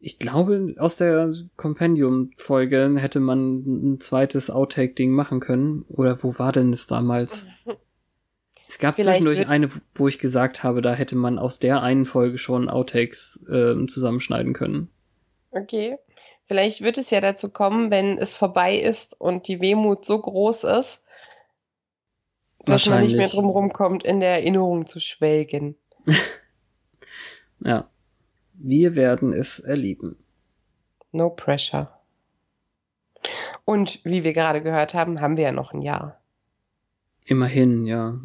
ich 0.02 0.18
glaube, 0.18 0.76
aus 0.80 0.98
der 0.98 1.32
Compendium-Folge 1.58 2.96
hätte 2.98 3.20
man 3.20 3.94
ein 3.94 4.00
zweites 4.00 4.50
Outtake-Ding 4.50 5.12
machen 5.12 5.40
können. 5.40 5.86
Oder 5.90 6.24
wo 6.24 6.38
war 6.40 6.52
denn 6.52 6.74
es 6.74 6.88
damals? 6.88 7.48
Es 8.68 8.80
gab 8.80 8.96
Vielleicht 8.96 9.22
zwischendurch 9.22 9.50
eine, 9.50 9.70
wo 9.96 10.08
ich 10.08 10.18
gesagt 10.18 10.64
habe, 10.64 10.82
da 10.82 10.94
hätte 10.94 11.18
man 11.18 11.38
aus 11.38 11.60
der 11.60 11.82
einen 11.82 12.06
Folge 12.06 12.38
schon 12.38 12.70
Outtakes 12.70 13.44
äh, 13.50 13.86
zusammenschneiden 13.86 14.54
können. 14.54 14.90
Okay. 15.50 15.98
Vielleicht 16.48 16.80
wird 16.80 16.98
es 16.98 17.10
ja 17.10 17.20
dazu 17.20 17.50
kommen, 17.50 17.92
wenn 17.92 18.18
es 18.18 18.34
vorbei 18.34 18.78
ist 18.78 19.20
und 19.20 19.50
die 19.50 19.60
Wehmut 19.60 20.06
so 20.06 20.22
groß 20.22 20.64
ist, 20.64 21.06
dass 22.60 22.88
man 22.88 23.04
nicht 23.04 23.18
mehr 23.18 23.28
drum 23.28 23.50
rumkommt, 23.50 24.06
in 24.06 24.22
der 24.22 24.36
Erinnerung 24.36 24.88
zu 24.88 25.02
schwelgen. 25.02 25.76
ja. 27.60 27.90
Wir 28.64 28.96
werden 28.96 29.34
es 29.34 29.60
erleben. 29.60 30.18
No 31.12 31.30
pressure. 31.30 31.90
Und 33.66 34.00
wie 34.04 34.24
wir 34.24 34.34
gerade 34.34 34.62
gehört 34.62 34.94
haben, 34.94 35.22
haben 35.22 35.38
wir 35.38 35.46
ja 35.46 35.52
noch 35.52 35.74
ein 35.74 35.82
Jahr. 35.82 36.20
Immerhin, 37.26 37.86
ja. 37.86 38.20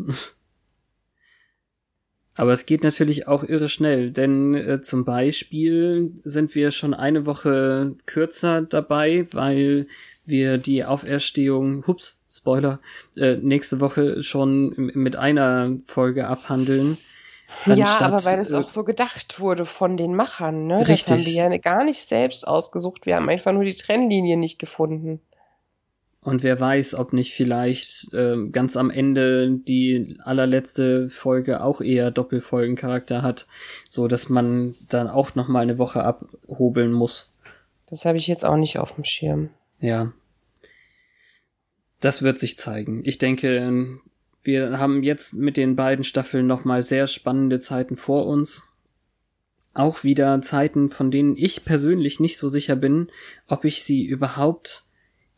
Aber 2.35 2.53
es 2.53 2.67
geht 2.67 2.83
natürlich 2.85 3.27
auch 3.27 3.45
irre 3.45 3.69
schnell, 3.69 4.11
denn 4.11 4.55
äh, 4.55 4.83
zum 4.83 5.07
Beispiel 5.07 6.13
sind 6.23 6.55
wir 6.55 6.71
schon 6.71 6.93
eine 6.93 7.25
Woche 7.25 7.97
kürzer 8.05 8.61
dabei, 8.61 9.27
weil 9.33 9.89
wir 10.27 10.59
die 10.59 10.85
Auferstehung, 10.85 11.87
hups, 11.87 12.19
Spoiler, 12.31 12.81
äh, 13.17 13.37
nächste 13.37 13.81
Woche 13.81 14.23
schon 14.23 14.91
mit 14.95 15.17
einer 15.17 15.79
Folge 15.87 16.27
abhandeln. 16.27 16.99
Anstatt, 17.65 18.01
ja, 18.01 18.07
aber 18.07 18.25
weil 18.25 18.41
es 18.41 18.51
äh, 18.51 18.57
auch 18.57 18.71
so 18.71 18.85
gedacht 18.85 19.41
wurde 19.41 19.67
von 19.67 19.97
den 19.97 20.15
Machern, 20.15 20.67
ne? 20.67 20.81
Richtig. 20.81 21.05
Das 21.05 21.11
haben 21.11 21.27
wir 21.27 21.33
ja 21.33 21.57
gar 21.59 21.85
nicht 21.85 22.03
selbst 22.03 22.47
ausgesucht. 22.47 23.07
Wir 23.07 23.17
haben 23.17 23.29
einfach 23.29 23.53
nur 23.53 23.65
die 23.65 23.75
Trennlinie 23.75 24.37
nicht 24.37 24.59
gefunden. 24.59 25.21
Und 26.27 26.43
wer 26.43 26.59
weiß, 26.59 26.97
ob 26.97 27.13
nicht 27.13 27.35
vielleicht 27.35 28.13
äh, 28.13 28.37
ganz 28.51 28.77
am 28.77 28.91
Ende 28.91 29.49
die 29.49 30.19
allerletzte 30.25 31.09
Folge 31.09 31.63
auch 31.63 31.81
eher 31.81 32.11
Doppelfolgencharakter 32.11 33.23
hat, 33.23 33.47
so 33.89 34.09
dass 34.09 34.29
man 34.29 34.75
dann 34.89 35.09
auch 35.09 35.37
noch 35.37 35.47
mal 35.47 35.61
eine 35.61 35.79
Woche 35.79 36.03
abhobeln 36.03 36.91
muss. 36.91 37.33
Das 37.87 38.05
habe 38.05 38.19
ich 38.19 38.27
jetzt 38.27 38.45
auch 38.45 38.57
nicht 38.57 38.79
auf 38.81 38.97
dem 38.97 39.05
Schirm. 39.05 39.51
Ja. 39.79 40.13
Das 42.01 42.23
wird 42.23 42.41
sich 42.41 42.59
zeigen. 42.59 43.03
Ich 43.05 43.19
denke, 43.19 44.01
wir 44.47 44.79
haben 44.79 45.03
jetzt 45.03 45.35
mit 45.35 45.57
den 45.57 45.77
beiden 45.77 46.05
Staffeln 46.05 46.47
noch 46.47 46.65
mal 46.65 46.83
sehr 46.83 47.07
spannende 47.07 47.59
Zeiten 47.59 47.97
vor 47.97 48.27
uns. 48.27 48.63
Auch 49.75 50.05
wieder 50.05 50.41
Zeiten, 50.41 50.89
von 50.89 51.11
denen 51.11 51.37
ich 51.37 51.65
persönlich 51.65 52.21
nicht 52.21 52.39
so 52.39 52.49
sicher 52.49 52.77
bin, 52.77 53.09
ob 53.47 53.65
ich 53.65 53.83
sie 53.85 54.05
überhaupt 54.05 54.85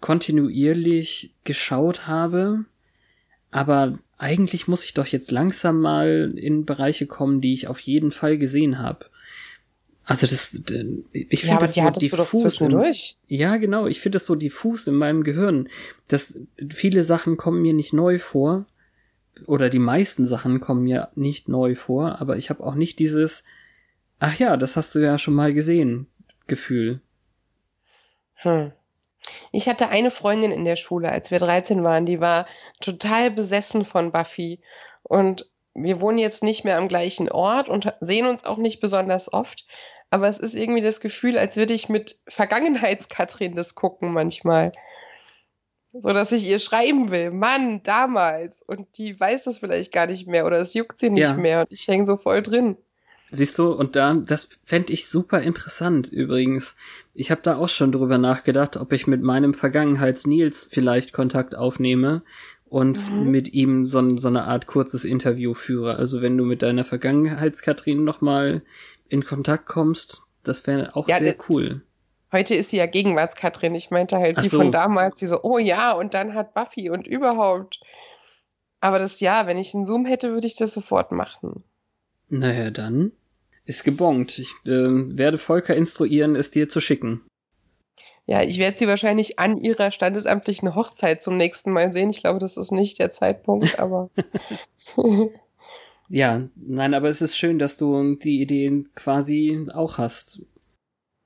kontinuierlich 0.01 1.35
geschaut 1.43 2.07
habe, 2.07 2.65
aber 3.51 3.99
eigentlich 4.17 4.69
muss 4.69 4.85
ich 4.85 4.95
doch 4.95 5.07
jetzt 5.07 5.31
langsam 5.31 5.81
mal 5.81 6.35
in 6.37 6.65
Bereiche 6.65 7.07
kommen, 7.07 7.41
die 7.41 7.53
ich 7.53 7.67
auf 7.67 7.81
jeden 7.81 8.11
Fall 8.11 8.39
gesehen 8.39 8.79
habe. 8.79 9.07
Also 10.05 10.27
das, 10.27 10.63
ich 11.13 11.41
finde 11.43 11.55
ja, 11.55 11.59
das 11.59 11.75
so 11.75 11.91
diffus. 11.91 12.61
Im, 12.61 12.83
ja, 13.27 13.57
genau, 13.57 13.87
ich 13.87 14.01
finde 14.01 14.17
das 14.17 14.27
so 14.27 14.35
diffus 14.35 14.87
in 14.87 14.95
meinem 14.95 15.23
Gehirn. 15.23 15.69
dass 16.09 16.41
viele 16.71 17.05
Sachen 17.05 17.37
kommen 17.37 17.61
mir 17.61 17.75
nicht 17.75 17.93
neu 17.93 18.19
vor 18.19 18.67
oder 19.47 19.71
die 19.71 19.79
meisten 19.79 20.25
Sachen 20.25 20.61
kommen 20.61 20.85
mir 20.85 21.11
nicht 21.15 21.49
neu 21.49 21.75
vor, 21.75 22.21
aber 22.21 22.37
ich 22.37 22.51
habe 22.51 22.65
auch 22.65 22.75
nicht 22.75 22.99
dieses, 22.99 23.45
ach 24.19 24.37
ja, 24.37 24.57
das 24.57 24.77
hast 24.77 24.95
du 24.95 24.99
ja 24.99 25.19
schon 25.19 25.35
mal 25.35 25.53
gesehen, 25.53 26.07
Gefühl. 26.47 27.01
Hm. 28.37 28.73
Ich 29.53 29.69
hatte 29.69 29.89
eine 29.89 30.11
Freundin 30.11 30.53
in 30.53 30.65
der 30.65 30.77
Schule, 30.77 31.11
als 31.11 31.31
wir 31.31 31.39
13 31.39 31.83
waren, 31.85 32.07
die 32.07 32.21
war 32.21 32.47
total 32.81 33.31
besessen 33.31 33.85
von 33.85 34.13
Buffy. 34.13 34.61
Und 35.03 35.51
wir 35.75 36.01
wohnen 36.01 36.19
jetzt 36.19 36.43
nicht 36.43 36.65
mehr 36.65 36.79
am 36.79 36.89
gleichen 36.89 37.31
Ort 37.31 37.69
und 37.69 37.93
sehen 38.01 38.27
uns 38.27 38.45
auch 38.45 38.59
nicht 38.59 38.81
besonders 38.81 39.33
oft. 39.33 39.67
Aber 40.11 40.29
es 40.29 40.39
ist 40.39 40.55
irgendwie 40.55 40.81
das 40.81 41.01
Gefühl, 41.01 41.37
als 41.37 41.57
würde 41.57 41.75
ich 41.75 41.89
mit 41.89 42.17
Vergangenheitskatrin 42.29 43.55
das 43.55 43.75
gucken 43.75 44.13
manchmal. 44.13 44.73
So 46.01 46.13
dass 46.13 46.33
ich 46.33 46.47
ihr 46.47 46.59
schreiben 46.59 47.11
will, 47.11 47.31
Mann, 47.31 47.83
damals. 47.83 48.63
Und 48.63 48.87
die 48.99 49.19
weiß 49.19 49.45
das 49.45 49.59
vielleicht 49.59 49.93
gar 49.93 50.07
nicht 50.07 50.27
mehr 50.27 50.47
oder 50.47 50.61
es 50.61 50.75
juckt 50.75 51.01
sie 51.01 51.11
nicht 51.11 51.23
ja. 51.23 51.35
mehr 51.35 51.61
und 51.61 51.73
ich 51.73 51.87
hänge 51.89 52.07
so 52.07 52.17
voll 52.17 52.43
drin. 52.43 52.77
Siehst 53.31 53.59
du, 53.59 53.73
und 53.73 53.95
da, 53.95 54.15
das 54.15 54.59
fände 54.65 54.93
ich 54.93 55.07
super 55.07 55.43
interessant 55.43 56.09
übrigens. 56.09 56.77
Ich 57.13 57.31
habe 57.31 57.43
da 57.43 57.57
auch 57.57 57.69
schon 57.69 57.93
drüber 57.93 58.17
nachgedacht, 58.17 58.79
ob 58.79 58.93
ich 58.93 59.07
mit 59.07 59.23
meinem 59.23 59.53
Vergangenheits-Nils 59.53 60.69
vielleicht 60.71 61.13
Kontakt 61.13 61.55
aufnehme 61.55 62.23
und 62.65 63.11
mhm. 63.11 63.31
mit 63.31 63.53
ihm 63.53 63.85
so, 63.85 64.17
so, 64.17 64.29
eine 64.29 64.45
Art 64.45 64.67
kurzes 64.67 65.05
Interview 65.05 65.53
führe. 65.53 65.97
Also 65.97 66.23
wenn 66.23 66.39
du 66.39 66.45
mit 66.45 66.63
deiner 66.63 66.85
Vergangenheits-Katrin 66.85 68.03
nochmal 68.03 68.63
in 69.09 69.25
Kontakt 69.25 69.67
kommst, 69.67 70.23
das 70.43 70.67
wäre 70.67 70.97
auch 70.97 71.09
ja, 71.09 71.19
sehr 71.19 71.37
cool. 71.51 71.83
Heute 72.31 72.55
ist 72.55 72.71
sie 72.71 72.77
ja 72.77 72.87
Gegenwarts-Katrin. 72.87 73.75
Ich 73.75 73.91
meinte 73.91 74.19
halt 74.19 74.37
Ach 74.39 74.43
die 74.43 74.49
so. 74.49 74.59
von 74.59 74.73
damals, 74.73 75.17
die 75.17 75.27
so, 75.27 75.43
oh 75.43 75.59
ja, 75.59 75.93
und 75.93 76.15
dann 76.15 76.35
hat 76.35 76.55
Buffy 76.55 76.91
und 76.91 77.07
überhaupt. 77.07 77.81
Aber 78.81 78.99
das 78.99 79.21
ja, 79.21 79.47
wenn 79.47 79.59
ich 79.59 79.75
einen 79.75 79.87
Zoom 79.87 80.05
hätte, 80.05 80.31
würde 80.31 80.47
ich 80.47 80.57
das 80.57 80.73
sofort 80.73 81.11
machen. 81.11 81.65
Naja, 82.29 82.71
dann 82.71 83.13
ist 83.65 83.85
gebongt. 83.85 84.39
Ich 84.39 84.51
äh, 84.67 85.17
werde 85.17 85.39
Volker 85.39 85.75
instruieren, 85.75 86.37
es 86.37 86.51
dir 86.51 86.69
zu 86.69 86.81
schicken. 86.81 87.23
Ja, 88.27 88.43
ich 88.43 88.59
werde 88.59 88.77
sie 88.77 88.87
wahrscheinlich 88.87 89.39
an 89.39 89.57
ihrer 89.57 89.91
standesamtlichen 89.91 90.75
Hochzeit 90.75 91.23
zum 91.23 91.39
nächsten 91.39 91.73
Mal 91.73 91.95
sehen. 91.95 92.11
Ich 92.11 92.21
glaube, 92.21 92.39
das 92.39 92.59
ist 92.59 92.73
nicht 92.73 92.99
der 92.99 93.11
Zeitpunkt, 93.11 93.79
aber. 93.79 94.11
ja, 96.11 96.43
nein, 96.55 96.93
aber 96.93 97.09
es 97.09 97.23
ist 97.23 97.39
schön, 97.39 97.59
dass 97.59 97.79
du 97.79 98.17
die 98.17 98.43
Ideen 98.43 98.91
quasi 98.95 99.67
auch 99.73 99.97
hast. 99.97 100.43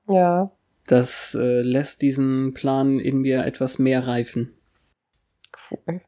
Ja. 0.07 0.51
Das 0.87 1.35
äh, 1.35 1.61
lässt 1.61 2.01
diesen 2.01 2.53
Plan 2.53 2.99
in 2.99 3.19
mir 3.21 3.45
etwas 3.45 3.79
mehr 3.79 4.05
reifen. 4.05 4.53
Cool. 5.71 6.01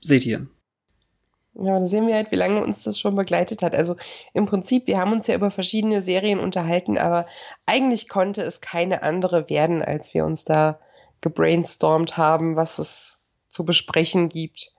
Seht 0.00 0.26
ihr. 0.26 0.46
Ja, 1.58 1.78
da 1.78 1.86
sehen 1.86 2.06
wir 2.06 2.14
halt, 2.14 2.32
wie 2.32 2.36
lange 2.36 2.62
uns 2.62 2.82
das 2.82 2.98
schon 2.98 3.16
begleitet 3.16 3.62
hat. 3.62 3.74
Also 3.74 3.96
im 4.34 4.44
Prinzip, 4.44 4.86
wir 4.86 4.98
haben 4.98 5.12
uns 5.12 5.26
ja 5.26 5.34
über 5.34 5.50
verschiedene 5.50 6.02
Serien 6.02 6.38
unterhalten, 6.38 6.98
aber 6.98 7.26
eigentlich 7.64 8.08
konnte 8.08 8.42
es 8.42 8.60
keine 8.60 9.02
andere 9.02 9.48
werden, 9.48 9.80
als 9.82 10.12
wir 10.12 10.26
uns 10.26 10.44
da 10.44 10.78
gebrainstormt 11.22 12.18
haben, 12.18 12.56
was 12.56 12.78
es 12.78 13.24
zu 13.50 13.64
besprechen 13.64 14.28
gibt. 14.28 14.72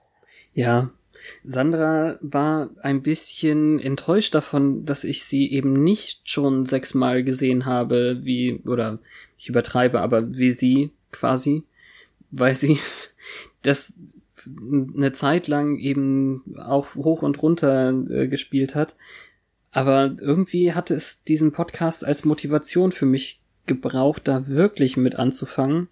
Ja, 0.53 0.91
Sandra 1.43 2.17
war 2.21 2.71
ein 2.81 3.01
bisschen 3.01 3.79
enttäuscht 3.79 4.35
davon, 4.35 4.85
dass 4.85 5.03
ich 5.03 5.23
sie 5.23 5.51
eben 5.51 5.83
nicht 5.83 6.29
schon 6.29 6.65
sechsmal 6.65 7.23
gesehen 7.23 7.65
habe, 7.65 8.19
wie, 8.21 8.61
oder 8.65 8.99
ich 9.37 9.49
übertreibe, 9.49 10.01
aber 10.01 10.35
wie 10.35 10.51
sie 10.51 10.91
quasi, 11.11 11.63
weil 12.31 12.55
sie 12.55 12.79
das 13.61 13.93
eine 14.95 15.11
Zeit 15.11 15.47
lang 15.47 15.77
eben 15.77 16.43
auch 16.57 16.95
hoch 16.95 17.21
und 17.21 17.41
runter 17.41 17.93
äh, 18.09 18.27
gespielt 18.27 18.75
hat. 18.75 18.95
Aber 19.71 20.15
irgendwie 20.19 20.73
hatte 20.73 20.95
es 20.95 21.23
diesen 21.23 21.51
Podcast 21.51 22.05
als 22.05 22.23
Motivation 22.25 22.91
für 22.91 23.05
mich 23.05 23.41
gebraucht, 23.65 24.27
da 24.27 24.47
wirklich 24.47 24.97
mit 24.97 25.15
anzufangen. 25.17 25.89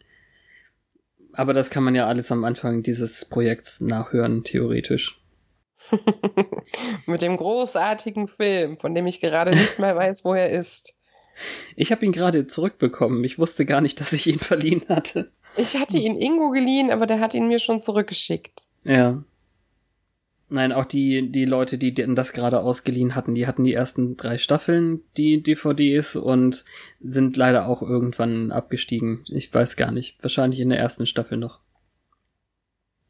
Aber 1.33 1.53
das 1.53 1.69
kann 1.69 1.83
man 1.83 1.95
ja 1.95 2.07
alles 2.07 2.31
am 2.31 2.45
Anfang 2.45 2.81
dieses 2.81 3.25
Projekts 3.25 3.81
nachhören, 3.81 4.43
theoretisch. 4.45 5.19
mit 7.05 7.21
dem 7.21 7.37
großartigen 7.37 8.27
Film, 8.27 8.77
von 8.77 8.93
dem 8.95 9.07
ich 9.07 9.21
gerade 9.21 9.51
nicht 9.51 9.79
mal 9.79 9.95
weiß, 9.95 10.25
wo 10.25 10.33
er 10.33 10.49
ist. 10.49 10.93
Ich 11.75 11.91
habe 11.91 12.05
ihn 12.05 12.11
gerade 12.11 12.47
zurückbekommen. 12.47 13.23
Ich 13.23 13.39
wusste 13.39 13.65
gar 13.65 13.81
nicht, 13.81 13.99
dass 13.99 14.13
ich 14.13 14.27
ihn 14.27 14.39
verliehen 14.39 14.83
hatte. 14.89 15.31
Ich 15.57 15.77
hatte 15.77 15.97
ihn 15.97 16.15
Ingo 16.15 16.51
geliehen, 16.51 16.91
aber 16.91 17.05
der 17.05 17.19
hat 17.19 17.33
ihn 17.33 17.47
mir 17.47 17.59
schon 17.59 17.79
zurückgeschickt. 17.79 18.67
Ja. 18.83 19.23
Nein, 20.47 20.71
auch 20.71 20.85
die, 20.85 21.31
die 21.31 21.45
Leute, 21.45 21.77
die 21.77 21.93
das 21.93 22.31
gerade 22.31 22.61
ausgeliehen 22.61 23.15
hatten, 23.15 23.33
die 23.33 23.47
hatten 23.47 23.63
die 23.63 23.73
ersten 23.73 24.15
drei 24.15 24.37
Staffeln, 24.37 25.01
die 25.17 25.41
DVDs, 25.41 26.15
und 26.15 26.65
sind 27.01 27.35
leider 27.35 27.67
auch 27.67 27.81
irgendwann 27.81 28.51
abgestiegen. 28.51 29.23
Ich 29.27 29.51
weiß 29.53 29.75
gar 29.75 29.91
nicht. 29.91 30.21
Wahrscheinlich 30.21 30.59
in 30.59 30.69
der 30.69 30.79
ersten 30.79 31.07
Staffel 31.07 31.37
noch. 31.37 31.59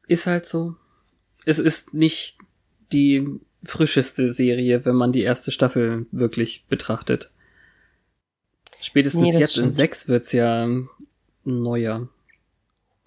Ist 0.07 0.27
halt 0.27 0.45
so. 0.45 0.75
Es 1.45 1.59
ist 1.59 1.93
nicht 1.93 2.39
die 2.91 3.39
frischeste 3.63 4.31
Serie, 4.31 4.85
wenn 4.85 4.95
man 4.95 5.11
die 5.11 5.23
erste 5.23 5.51
Staffel 5.51 6.05
wirklich 6.11 6.67
betrachtet. 6.67 7.31
Spätestens 8.79 9.33
nee, 9.33 9.39
jetzt 9.39 9.53
stimmt. 9.53 9.65
in 9.65 9.71
sechs 9.71 10.07
wird's 10.07 10.31
ja 10.31 10.67
neuer. 11.43 12.07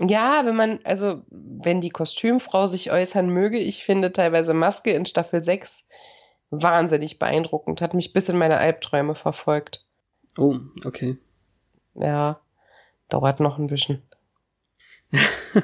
Ja, 0.00 0.42
wenn 0.44 0.56
man, 0.56 0.80
also, 0.84 1.22
wenn 1.30 1.80
die 1.80 1.90
Kostümfrau 1.90 2.66
sich 2.66 2.92
äußern 2.92 3.28
möge, 3.28 3.58
ich 3.58 3.84
finde 3.84 4.12
teilweise 4.12 4.54
Maske 4.54 4.92
in 4.92 5.06
Staffel 5.06 5.42
6 5.42 5.86
wahnsinnig 6.50 7.18
beeindruckend, 7.18 7.80
hat 7.80 7.94
mich 7.94 8.12
bis 8.12 8.28
in 8.28 8.38
meine 8.38 8.58
Albträume 8.58 9.14
verfolgt. 9.14 9.84
Oh, 10.36 10.58
okay. 10.84 11.16
Ja, 11.94 12.40
dauert 13.08 13.40
noch 13.40 13.58
ein 13.58 13.66
bisschen. 13.66 14.02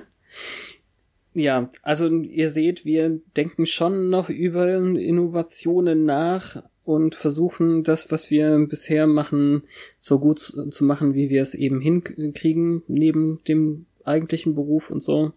ja, 1.35 1.69
also 1.83 2.09
ihr 2.09 2.49
seht, 2.49 2.85
wir 2.85 3.21
denken 3.37 3.67
schon 3.67 4.09
noch 4.09 4.29
über 4.31 4.73
Innovationen 4.77 6.05
nach 6.05 6.63
und 6.85 7.15
versuchen 7.15 7.83
das, 7.83 8.11
was 8.13 8.31
wir 8.31 8.59
bisher 8.69 9.07
machen, 9.07 9.65
so 9.99 10.21
gut 10.21 10.39
zu 10.39 10.85
machen, 10.85 11.15
wie 11.15 11.31
wir 11.31 11.43
es 11.43 11.55
eben 11.55 11.81
hinkriegen, 11.81 12.83
neben 12.87 13.43
dem 13.49 13.87
eigentlichen 14.05 14.55
Beruf 14.55 14.91
und 14.91 15.01
so. 15.01 15.33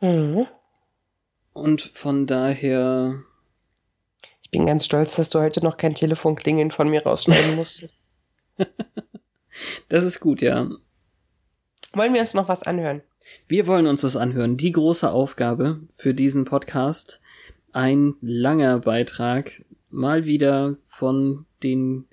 Mhm. 0.00 0.46
Und 1.52 1.82
von 1.82 2.26
daher. 2.26 3.22
Ich 4.40 4.50
bin 4.50 4.64
ganz 4.64 4.86
stolz, 4.86 5.16
dass 5.16 5.28
du 5.28 5.40
heute 5.40 5.62
noch 5.62 5.76
kein 5.76 5.94
Telefonklingeln 5.94 6.70
von 6.70 6.88
mir 6.88 7.02
rausschneiden 7.02 7.54
musstest. 7.56 8.00
das 9.90 10.04
ist 10.04 10.20
gut, 10.20 10.40
ja. 10.40 10.70
Wollen 11.98 12.14
wir 12.14 12.20
uns 12.20 12.32
noch 12.32 12.46
was 12.46 12.62
anhören? 12.62 13.02
Wir 13.48 13.66
wollen 13.66 13.88
uns 13.88 14.02
das 14.02 14.14
anhören. 14.14 14.56
Die 14.56 14.70
große 14.70 15.10
Aufgabe 15.10 15.80
für 15.96 16.14
diesen 16.14 16.44
Podcast. 16.44 17.20
Ein 17.72 18.14
langer 18.20 18.78
Beitrag. 18.78 19.64
Mal 19.90 20.24
wieder 20.24 20.76
von 20.84 21.44
den 21.64 22.04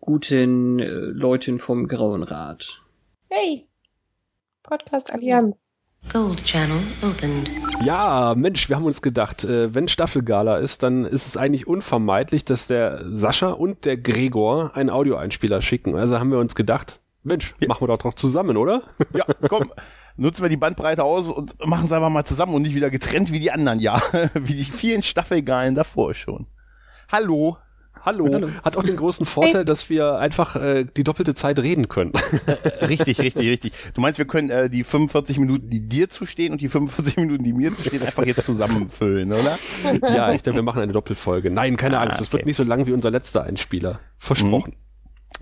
guten 0.00 0.78
äh, 0.78 0.88
Leuten 0.88 1.58
vom 1.58 1.88
Grauen 1.88 2.22
Rat. 2.22 2.80
Hey! 3.28 3.68
Podcast 4.62 5.12
Allianz. 5.12 5.74
Gold 6.10 6.42
Channel 6.46 6.80
opened. 7.02 7.50
Ja, 7.84 8.32
Mensch, 8.34 8.70
wir 8.70 8.76
haben 8.76 8.86
uns 8.86 9.02
gedacht, 9.02 9.44
äh, 9.44 9.74
wenn 9.74 9.88
Staffelgala 9.88 10.56
ist, 10.56 10.82
dann 10.82 11.04
ist 11.04 11.26
es 11.26 11.36
eigentlich 11.36 11.66
unvermeidlich, 11.66 12.46
dass 12.46 12.66
der 12.66 13.04
Sascha 13.14 13.50
und 13.50 13.84
der 13.84 13.98
Gregor 13.98 14.74
einen 14.74 14.88
Audioeinspieler 14.88 15.60
schicken. 15.60 15.96
Also 15.96 16.18
haben 16.18 16.30
wir 16.30 16.38
uns 16.38 16.54
gedacht, 16.54 17.02
Mensch, 17.24 17.54
ja. 17.60 17.68
machen 17.68 17.82
wir 17.82 17.88
doch 17.88 17.98
doch 17.98 18.14
zusammen, 18.14 18.56
oder? 18.56 18.82
Ja, 19.14 19.24
komm, 19.48 19.70
nutzen 20.16 20.42
wir 20.42 20.48
die 20.48 20.56
Bandbreite 20.56 21.04
aus 21.04 21.28
und 21.28 21.54
machen 21.66 21.86
es 21.86 21.92
einfach 21.92 22.10
mal 22.10 22.24
zusammen 22.24 22.54
und 22.54 22.62
nicht 22.62 22.74
wieder 22.74 22.90
getrennt 22.90 23.32
wie 23.32 23.40
die 23.40 23.52
anderen, 23.52 23.80
ja. 23.80 24.02
wie 24.34 24.54
die 24.54 24.64
vielen 24.64 25.02
Staffelgalen 25.02 25.74
davor 25.74 26.14
schon. 26.14 26.46
Hallo. 27.10 27.58
Hallo. 28.04 28.28
Hallo. 28.32 28.48
Hat 28.64 28.76
auch 28.76 28.82
den 28.82 28.96
großen 28.96 29.24
Vorteil, 29.24 29.64
dass 29.64 29.88
wir 29.88 30.18
einfach 30.18 30.56
äh, 30.56 30.84
die 30.84 31.04
doppelte 31.04 31.34
Zeit 31.34 31.58
reden 31.58 31.88
können. 31.88 32.12
Äh, 32.46 32.86
richtig, 32.86 33.20
richtig, 33.20 33.48
richtig. 33.48 33.72
Du 33.94 34.00
meinst, 34.00 34.18
wir 34.18 34.24
können 34.24 34.50
äh, 34.50 34.68
die 34.68 34.82
45 34.82 35.38
Minuten, 35.38 35.70
die 35.70 35.86
dir 35.88 36.08
zustehen 36.08 36.52
und 36.52 36.60
die 36.60 36.68
45 36.68 37.16
Minuten, 37.18 37.44
die 37.44 37.52
mir 37.52 37.72
zustehen, 37.72 38.02
einfach 38.02 38.24
jetzt 38.24 38.44
zusammenfüllen, 38.44 39.32
oder? 39.32 39.58
Ja, 40.02 40.32
ich 40.32 40.42
denke, 40.42 40.58
wir 40.58 40.62
machen 40.62 40.82
eine 40.82 40.92
Doppelfolge. 40.92 41.50
Nein, 41.50 41.76
keine 41.76 41.98
ah, 41.98 42.02
Angst, 42.02 42.20
das 42.20 42.28
okay. 42.28 42.38
wird 42.38 42.46
nicht 42.46 42.56
so 42.56 42.64
lang 42.64 42.86
wie 42.86 42.92
unser 42.92 43.10
letzter 43.10 43.44
Einspieler. 43.44 44.00
Versprochen. 44.18 44.72
Mhm. 44.72 44.91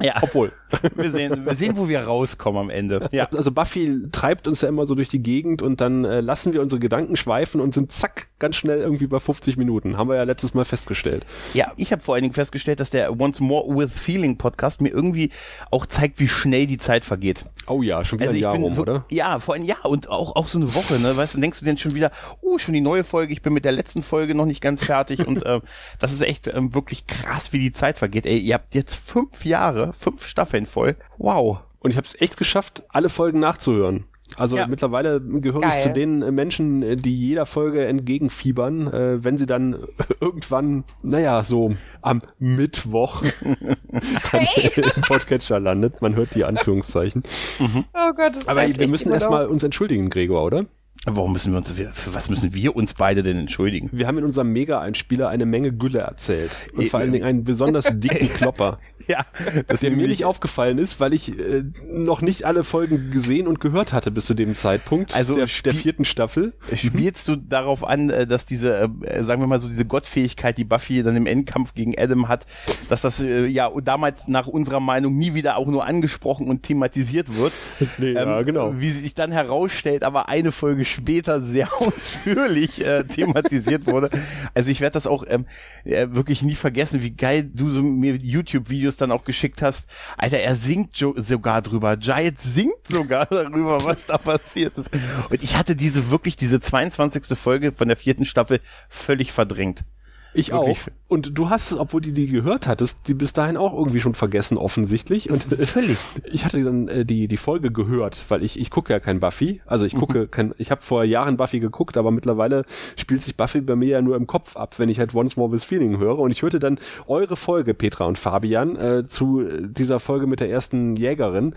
Ja. 0.00 0.14
Obwohl. 0.22 0.52
Wir 0.94 1.10
sehen, 1.10 1.46
wir 1.46 1.54
sehen, 1.54 1.76
wo 1.76 1.88
wir 1.88 2.00
rauskommen 2.02 2.60
am 2.60 2.70
Ende. 2.70 3.08
Ja. 3.10 3.28
Also 3.34 3.50
Buffy 3.50 4.02
treibt 4.12 4.46
uns 4.46 4.60
ja 4.60 4.68
immer 4.68 4.86
so 4.86 4.94
durch 4.94 5.08
die 5.08 5.20
Gegend 5.20 5.62
und 5.62 5.80
dann 5.80 6.04
äh, 6.04 6.20
lassen 6.20 6.52
wir 6.52 6.62
unsere 6.62 6.78
Gedanken 6.78 7.16
schweifen 7.16 7.60
und 7.60 7.74
sind 7.74 7.90
zack, 7.90 8.28
ganz 8.38 8.54
schnell 8.54 8.78
irgendwie 8.78 9.08
bei 9.08 9.18
50 9.18 9.56
Minuten. 9.56 9.96
Haben 9.96 10.08
wir 10.08 10.16
ja 10.16 10.22
letztes 10.22 10.54
Mal 10.54 10.64
festgestellt. 10.64 11.26
Ja, 11.54 11.72
ich 11.76 11.90
habe 11.90 12.02
vor 12.02 12.14
allen 12.14 12.22
Dingen 12.22 12.34
festgestellt, 12.34 12.78
dass 12.78 12.90
der 12.90 13.18
Once 13.18 13.40
More 13.40 13.76
with 13.76 13.92
Feeling 13.92 14.38
Podcast 14.38 14.80
mir 14.80 14.90
irgendwie 14.90 15.30
auch 15.72 15.86
zeigt, 15.86 16.20
wie 16.20 16.28
schnell 16.28 16.66
die 16.66 16.78
Zeit 16.78 17.04
vergeht. 17.04 17.46
Oh 17.66 17.82
ja, 17.82 18.04
schon 18.04 18.20
wieder 18.20 18.30
also 18.30 18.38
ein 18.38 18.42
Jahr 18.42 18.54
rum, 18.56 18.78
oder? 18.78 19.04
Ja, 19.10 19.40
vor 19.40 19.54
allem 19.54 19.64
ja 19.64 19.76
und 19.82 20.08
auch, 20.08 20.36
auch 20.36 20.48
so 20.48 20.58
eine 20.58 20.72
Woche, 20.74 21.00
ne? 21.00 21.16
Weißt 21.16 21.34
du, 21.34 21.40
denkst 21.40 21.58
du 21.58 21.64
denn 21.64 21.78
schon 21.78 21.94
wieder, 21.94 22.12
oh, 22.40 22.58
schon 22.58 22.74
die 22.74 22.80
neue 22.80 23.04
Folge, 23.04 23.32
ich 23.32 23.42
bin 23.42 23.52
mit 23.52 23.64
der 23.64 23.72
letzten 23.72 24.02
Folge 24.02 24.34
noch 24.34 24.46
nicht 24.46 24.60
ganz 24.60 24.84
fertig 24.84 25.26
und 25.26 25.44
äh, 25.44 25.60
das 25.98 26.12
ist 26.12 26.22
echt 26.22 26.48
ähm, 26.48 26.74
wirklich 26.74 27.06
krass, 27.06 27.52
wie 27.52 27.58
die 27.58 27.72
Zeit 27.72 27.98
vergeht. 27.98 28.26
Ey, 28.26 28.38
ihr 28.38 28.54
habt 28.54 28.74
jetzt 28.74 28.94
fünf 28.94 29.44
Jahre, 29.44 29.89
fünf 29.92 30.24
Staffeln 30.24 30.66
voll. 30.66 30.96
Wow. 31.18 31.60
Und 31.80 31.90
ich 31.90 31.96
habe 31.96 32.06
es 32.06 32.20
echt 32.20 32.36
geschafft, 32.36 32.84
alle 32.88 33.08
Folgen 33.08 33.40
nachzuhören. 33.40 34.04
Also 34.36 34.56
ja. 34.56 34.66
mittlerweile 34.66 35.20
gehöre 35.20 35.62
Geil. 35.62 35.72
ich 35.76 35.82
zu 35.82 35.92
den 35.92 36.22
äh, 36.22 36.30
Menschen, 36.30 36.82
äh, 36.82 36.96
die 36.96 37.16
jeder 37.18 37.46
Folge 37.46 37.86
entgegenfiebern, 37.86 38.92
äh, 38.92 39.24
wenn 39.24 39.36
sie 39.36 39.46
dann 39.46 39.76
irgendwann, 40.20 40.84
naja, 41.02 41.42
so 41.44 41.74
am 42.02 42.22
Mittwoch 42.38 43.22
dann 44.32 44.46
im 44.76 45.02
Podcatcher 45.02 45.60
landet. 45.60 46.00
Man 46.00 46.14
hört 46.14 46.34
die 46.34 46.44
Anführungszeichen. 46.44 47.22
Mhm. 47.58 47.84
Oh 47.92 48.12
Gott, 48.14 48.36
das 48.36 48.48
Aber 48.48 48.66
wir 48.66 48.88
müssen 48.88 49.12
erstmal 49.12 49.46
uns 49.46 49.62
entschuldigen, 49.62 50.10
Gregor, 50.10 50.44
oder? 50.44 50.66
Warum 51.06 51.32
müssen 51.32 51.52
wir 51.52 51.58
uns, 51.58 51.70
für 51.70 52.14
was 52.14 52.28
müssen 52.28 52.52
wir 52.52 52.76
uns 52.76 52.92
beide 52.92 53.22
denn 53.22 53.38
entschuldigen? 53.38 53.88
Wir 53.90 54.06
haben 54.06 54.18
in 54.18 54.24
unserem 54.24 54.52
Mega-Einspieler 54.52 55.30
eine 55.30 55.46
Menge 55.46 55.72
Gülle 55.72 56.00
erzählt. 56.00 56.50
Und 56.74 56.90
vor 56.90 57.00
allen 57.00 57.10
Dingen 57.12 57.24
einen 57.24 57.42
besonders 57.44 57.86
dicken 57.90 58.28
Klopper. 58.28 58.78
ja. 59.08 59.24
Das 59.66 59.80
der 59.80 59.92
mir 59.92 60.08
nicht 60.08 60.26
aufgefallen 60.26 60.76
ist, 60.76 61.00
weil 61.00 61.14
ich 61.14 61.38
äh, 61.38 61.64
noch 61.90 62.20
nicht 62.20 62.44
alle 62.44 62.64
Folgen 62.64 63.10
gesehen 63.10 63.46
und 63.46 63.60
gehört 63.60 63.94
hatte 63.94 64.10
bis 64.10 64.26
zu 64.26 64.34
dem 64.34 64.54
Zeitpunkt. 64.54 65.14
Also 65.14 65.34
der, 65.34 65.46
der 65.46 65.74
vierten 65.74 66.04
Staffel. 66.04 66.52
Spielst 66.74 67.26
du 67.28 67.36
darauf 67.36 67.82
an, 67.82 68.10
äh, 68.10 68.26
dass 68.26 68.44
diese, 68.44 68.90
äh, 69.02 69.24
sagen 69.24 69.40
wir 69.40 69.46
mal 69.48 69.60
so, 69.60 69.68
diese 69.68 69.86
Gottfähigkeit, 69.86 70.58
die 70.58 70.64
Buffy 70.64 71.02
dann 71.02 71.16
im 71.16 71.24
Endkampf 71.24 71.72
gegen 71.72 71.98
Adam 71.98 72.28
hat, 72.28 72.44
dass 72.90 73.00
das 73.00 73.20
äh, 73.20 73.46
ja 73.46 73.70
damals 73.82 74.28
nach 74.28 74.46
unserer 74.46 74.80
Meinung 74.80 75.16
nie 75.16 75.32
wieder 75.32 75.56
auch 75.56 75.66
nur 75.66 75.86
angesprochen 75.86 76.48
und 76.48 76.62
thematisiert 76.62 77.34
wird. 77.36 77.52
Nee, 77.98 78.10
ähm, 78.10 78.28
ja, 78.28 78.42
genau. 78.42 78.74
Wie 78.76 78.90
sich 78.90 79.14
dann 79.14 79.32
herausstellt, 79.32 80.04
aber 80.04 80.28
eine 80.28 80.52
Folge 80.52 80.84
später 80.90 81.40
sehr 81.40 81.72
ausführlich 81.80 82.84
äh, 82.84 83.04
thematisiert 83.04 83.86
wurde. 83.86 84.10
Also 84.54 84.70
ich 84.70 84.80
werde 84.80 84.94
das 84.94 85.06
auch 85.06 85.24
ähm, 85.28 85.46
äh, 85.84 86.08
wirklich 86.10 86.42
nie 86.42 86.54
vergessen, 86.54 87.02
wie 87.02 87.10
geil 87.10 87.48
du 87.52 87.70
so 87.70 87.82
mir 87.82 88.16
YouTube-Videos 88.16 88.96
dann 88.96 89.12
auch 89.12 89.24
geschickt 89.24 89.62
hast. 89.62 89.88
Alter, 90.16 90.38
er 90.38 90.54
singt 90.54 90.96
sogar 90.96 91.62
drüber. 91.62 91.96
Giant 91.96 92.38
singt 92.38 92.86
sogar 92.88 93.26
darüber, 93.30 93.82
was 93.84 94.06
da 94.06 94.18
passiert 94.18 94.76
ist. 94.76 94.90
Und 95.30 95.42
ich 95.42 95.56
hatte 95.56 95.76
diese 95.76 96.10
wirklich, 96.10 96.36
diese 96.36 96.60
22. 96.60 97.38
Folge 97.38 97.72
von 97.72 97.88
der 97.88 97.96
vierten 97.96 98.24
Staffel 98.24 98.60
völlig 98.88 99.32
verdrängt. 99.32 99.84
Ich 100.32 100.52
Wirklich. 100.52 100.82
auch. 100.82 100.86
Und 101.08 101.36
du 101.36 101.50
hast, 101.50 101.72
obwohl 101.72 102.00
du 102.00 102.12
die 102.12 102.28
gehört 102.28 102.68
hattest, 102.68 103.08
die 103.08 103.14
bis 103.14 103.32
dahin 103.32 103.56
auch 103.56 103.72
irgendwie 103.76 103.98
schon 104.00 104.14
vergessen, 104.14 104.56
offensichtlich. 104.56 105.30
Und 105.30 105.42
völlig. 105.66 105.98
Ich 106.24 106.44
hatte 106.44 106.62
dann 106.62 106.86
äh, 106.88 107.04
die 107.04 107.26
die 107.26 107.36
Folge 107.36 107.72
gehört, 107.72 108.22
weil 108.28 108.44
ich 108.44 108.58
ich 108.58 108.70
gucke 108.70 108.92
ja 108.92 109.00
kein 109.00 109.18
Buffy. 109.18 109.60
Also 109.66 109.84
ich 109.84 109.94
gucke 109.94 110.20
mhm. 110.20 110.30
kein, 110.30 110.54
ich 110.58 110.70
habe 110.70 110.82
vor 110.82 111.04
Jahren 111.04 111.36
Buffy 111.36 111.58
geguckt, 111.58 111.96
aber 111.96 112.10
mittlerweile 112.10 112.64
spielt 112.96 113.22
sich 113.22 113.36
Buffy 113.36 113.60
bei 113.60 113.74
mir 113.74 113.88
ja 113.88 114.02
nur 114.02 114.16
im 114.16 114.26
Kopf 114.26 114.56
ab, 114.56 114.78
wenn 114.78 114.88
ich 114.88 115.00
halt 115.00 115.14
Once 115.14 115.36
More 115.36 115.50
with 115.50 115.64
Feeling 115.64 115.98
höre. 115.98 116.18
Und 116.18 116.30
ich 116.30 116.42
hörte 116.42 116.60
dann 116.60 116.78
eure 117.08 117.36
Folge, 117.36 117.74
Petra 117.74 118.04
und 118.04 118.18
Fabian, 118.18 118.76
äh, 118.76 119.04
zu 119.06 119.42
dieser 119.60 119.98
Folge 119.98 120.26
mit 120.26 120.40
der 120.40 120.50
ersten 120.50 120.94
Jägerin. 120.94 121.54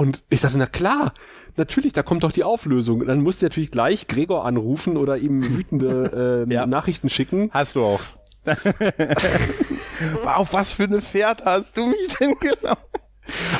Und 0.00 0.22
ich 0.30 0.40
dachte, 0.40 0.56
na 0.56 0.64
klar, 0.64 1.12
natürlich, 1.56 1.92
da 1.92 2.02
kommt 2.02 2.24
doch 2.24 2.32
die 2.32 2.42
Auflösung. 2.42 3.04
Dann 3.04 3.20
musst 3.20 3.42
du 3.42 3.44
natürlich 3.44 3.70
gleich 3.70 4.06
Gregor 4.06 4.46
anrufen 4.46 4.96
oder 4.96 5.18
ihm 5.18 5.54
wütende 5.54 6.46
äh, 6.48 6.54
ja. 6.54 6.64
Nachrichten 6.64 7.10
schicken. 7.10 7.50
Hast 7.52 7.76
du 7.76 7.84
auch. 7.84 8.00
Auf 10.24 10.54
was 10.54 10.72
für 10.72 10.84
eine 10.84 11.02
Pferd 11.02 11.44
hast 11.44 11.76
du 11.76 11.84
mich 11.84 12.16
denn 12.18 12.34
genau? 12.40 12.78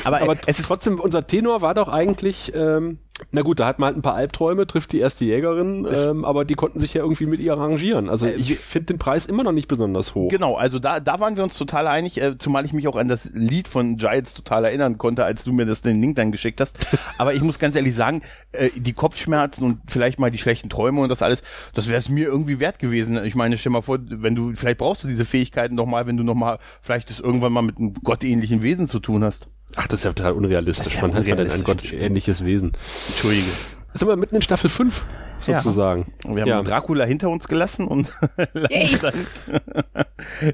Aber, 0.03 0.19
Aber 0.23 0.35
es 0.47 0.57
ist 0.57 0.65
trotzdem, 0.65 0.99
unser 0.99 1.27
Tenor 1.27 1.61
war 1.61 1.75
doch 1.75 1.89
eigentlich, 1.89 2.51
ähm, 2.55 2.97
Na 3.31 3.41
gut, 3.41 3.59
da 3.59 3.67
hat 3.67 3.79
man 3.79 3.87
halt 3.87 3.97
ein 3.97 4.01
paar 4.01 4.15
Albträume, 4.15 4.67
trifft 4.67 4.91
die 4.91 4.99
erste 4.99 5.25
Jägerin, 5.25 5.87
ähm, 5.91 6.25
aber 6.25 6.45
die 6.45 6.55
konnten 6.55 6.79
sich 6.79 6.93
ja 6.93 7.01
irgendwie 7.01 7.25
mit 7.25 7.39
ihr 7.39 7.53
arrangieren. 7.53 8.09
Also 8.09 8.27
Äh, 8.27 8.33
ich 8.33 8.57
finde 8.57 8.87
den 8.87 8.97
Preis 8.97 9.25
immer 9.25 9.43
noch 9.43 9.51
nicht 9.51 9.67
besonders 9.67 10.15
hoch. 10.15 10.29
Genau, 10.29 10.55
also 10.55 10.79
da, 10.79 10.99
da 10.99 11.19
waren 11.19 11.37
wir 11.37 11.43
uns 11.43 11.57
total 11.57 11.87
einig, 11.87 12.19
äh, 12.21 12.37
zumal 12.37 12.65
ich 12.65 12.73
mich 12.73 12.87
auch 12.87 12.95
an 12.95 13.07
das 13.07 13.29
Lied 13.33 13.67
von 13.67 13.97
Giants 13.97 14.33
total 14.33 14.65
erinnern 14.65 14.97
konnte, 14.97 15.23
als 15.23 15.43
du 15.43 15.53
mir 15.53 15.65
das 15.65 15.81
den 15.81 16.01
Link 16.01 16.15
dann 16.15 16.31
geschickt 16.31 16.59
hast. 16.59 16.77
Aber 17.17 17.33
ich 17.33 17.41
muss 17.41 17.59
ganz 17.59 17.75
ehrlich 17.75 17.95
sagen, 17.95 18.21
äh, 18.51 18.69
die 18.75 18.93
Kopfschmerzen 18.93 19.63
und 19.63 19.79
vielleicht 19.87 20.19
mal 20.19 20.31
die 20.31 20.37
schlechten 20.37 20.69
Träume 20.69 21.01
und 21.01 21.09
das 21.09 21.21
alles, 21.21 21.43
das 21.73 21.87
wäre 21.87 21.99
es 21.99 22.09
mir 22.09 22.25
irgendwie 22.25 22.59
wert 22.59 22.79
gewesen. 22.79 23.23
Ich 23.23 23.35
meine, 23.35 23.57
stell 23.57 23.71
mal 23.71 23.81
vor, 23.81 23.99
wenn 24.01 24.35
du, 24.35 24.53
vielleicht 24.55 24.77
brauchst 24.77 25.03
du 25.03 25.07
diese 25.07 25.25
Fähigkeiten 25.25 25.75
noch 25.75 25.85
mal, 25.85 26.07
wenn 26.07 26.17
du 26.17 26.23
noch 26.23 26.35
mal 26.35 26.59
vielleicht 26.81 27.09
das 27.09 27.19
irgendwann 27.19 27.53
mal 27.53 27.61
mit 27.61 27.77
einem 27.77 27.93
gottähnlichen 27.93 28.63
Wesen 28.63 28.87
zu 28.87 28.99
tun 28.99 29.23
hast. 29.23 29.47
Ach, 29.75 29.87
das 29.87 30.01
ist 30.01 30.03
ja 30.05 30.13
total 30.13 30.33
unrealistisch. 30.33 30.95
Ja 30.95 31.01
Man 31.01 31.13
hat 31.13 31.25
ja 31.25 31.35
dann 31.35 31.49
ein 31.49 31.63
gottähnliches 31.63 32.43
Wesen. 32.43 32.71
Entschuldige. 33.07 33.47
Jetzt 33.87 33.99
sind 33.99 34.07
wir 34.07 34.15
mitten 34.15 34.35
in 34.35 34.41
Staffel 34.41 34.69
5, 34.69 35.03
sozusagen. 35.41 36.13
Wir 36.25 36.41
haben 36.43 36.47
Ja. 36.47 36.61
Dracula 36.63 37.03
hinter 37.05 37.29
uns 37.29 37.47
gelassen 37.47 37.87
und 37.87 38.11
dann 39.01 39.13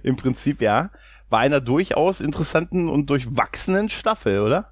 im 0.03 0.15
Prinzip, 0.15 0.61
ja, 0.61 0.89
bei 1.29 1.39
einer 1.39 1.61
durchaus 1.61 2.21
interessanten 2.21 2.89
und 2.89 3.09
durchwachsenen 3.09 3.89
Staffel, 3.89 4.39
oder? 4.39 4.71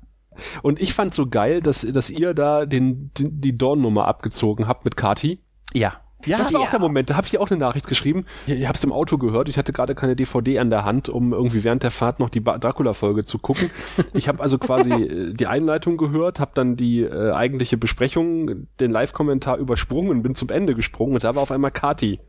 Und 0.63 0.81
ich 0.81 0.93
fand 0.93 1.13
so 1.13 1.27
geil, 1.27 1.61
dass, 1.61 1.81
dass 1.81 2.09
ihr 2.09 2.33
da 2.33 2.65
den, 2.65 3.11
den, 3.17 3.39
die 3.39 3.57
Dorn-Nummer 3.57 4.07
abgezogen 4.07 4.67
habt 4.67 4.83
mit 4.83 4.97
Kati. 4.97 5.41
Ja. 5.73 6.01
Ja, 6.25 6.37
das 6.37 6.53
war 6.53 6.61
auch 6.61 6.69
der 6.69 6.79
Moment, 6.79 7.09
da 7.09 7.17
habe 7.17 7.27
ich 7.27 7.37
auch 7.37 7.49
eine 7.49 7.59
Nachricht 7.59 7.87
geschrieben. 7.87 8.25
Ich, 8.47 8.53
ich 8.53 8.67
habe 8.67 8.77
es 8.77 8.83
im 8.83 8.91
Auto 8.91 9.17
gehört, 9.17 9.49
ich 9.49 9.57
hatte 9.57 9.73
gerade 9.73 9.95
keine 9.95 10.15
DVD 10.15 10.59
an 10.59 10.69
der 10.69 10.85
Hand, 10.85 11.09
um 11.09 11.33
irgendwie 11.33 11.63
während 11.63 11.83
der 11.83 11.91
Fahrt 11.91 12.19
noch 12.19 12.29
die 12.29 12.43
Dracula-Folge 12.43 13.23
zu 13.23 13.39
gucken. 13.39 13.69
Ich 14.13 14.27
habe 14.27 14.41
also 14.41 14.57
quasi 14.57 14.91
äh, 14.91 15.33
die 15.33 15.47
Einleitung 15.47 15.97
gehört, 15.97 16.39
habe 16.39 16.51
dann 16.53 16.75
die 16.75 17.01
äh, 17.01 17.31
eigentliche 17.31 17.77
Besprechung, 17.77 18.67
den 18.79 18.91
Live-Kommentar 18.91 19.57
übersprungen, 19.57 20.23
bin 20.23 20.35
zum 20.35 20.49
Ende 20.49 20.73
gesprungen 20.75 21.15
und 21.15 21.23
da 21.23 21.35
war 21.35 21.43
auf 21.43 21.51
einmal 21.51 21.71
Kati. 21.71 22.19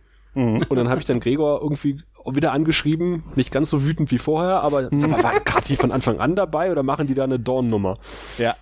Und 0.68 0.76
dann 0.76 0.88
habe 0.90 1.00
ich 1.00 1.06
dann 1.06 1.20
Gregor 1.20 1.62
irgendwie 1.62 2.02
wieder 2.26 2.52
angeschrieben, 2.52 3.22
nicht 3.36 3.52
ganz 3.52 3.70
so 3.70 3.84
wütend 3.84 4.10
wie 4.10 4.18
vorher, 4.18 4.62
aber 4.62 4.88
sag 4.90 5.08
mal, 5.10 5.22
war 5.22 5.40
Kati 5.40 5.76
von 5.76 5.92
Anfang 5.92 6.18
an 6.20 6.34
dabei 6.34 6.70
oder 6.72 6.82
machen 6.82 7.06
die 7.06 7.14
da 7.14 7.24
eine 7.24 7.38
Dorn-Nummer? 7.38 7.98
Ja. 8.36 8.54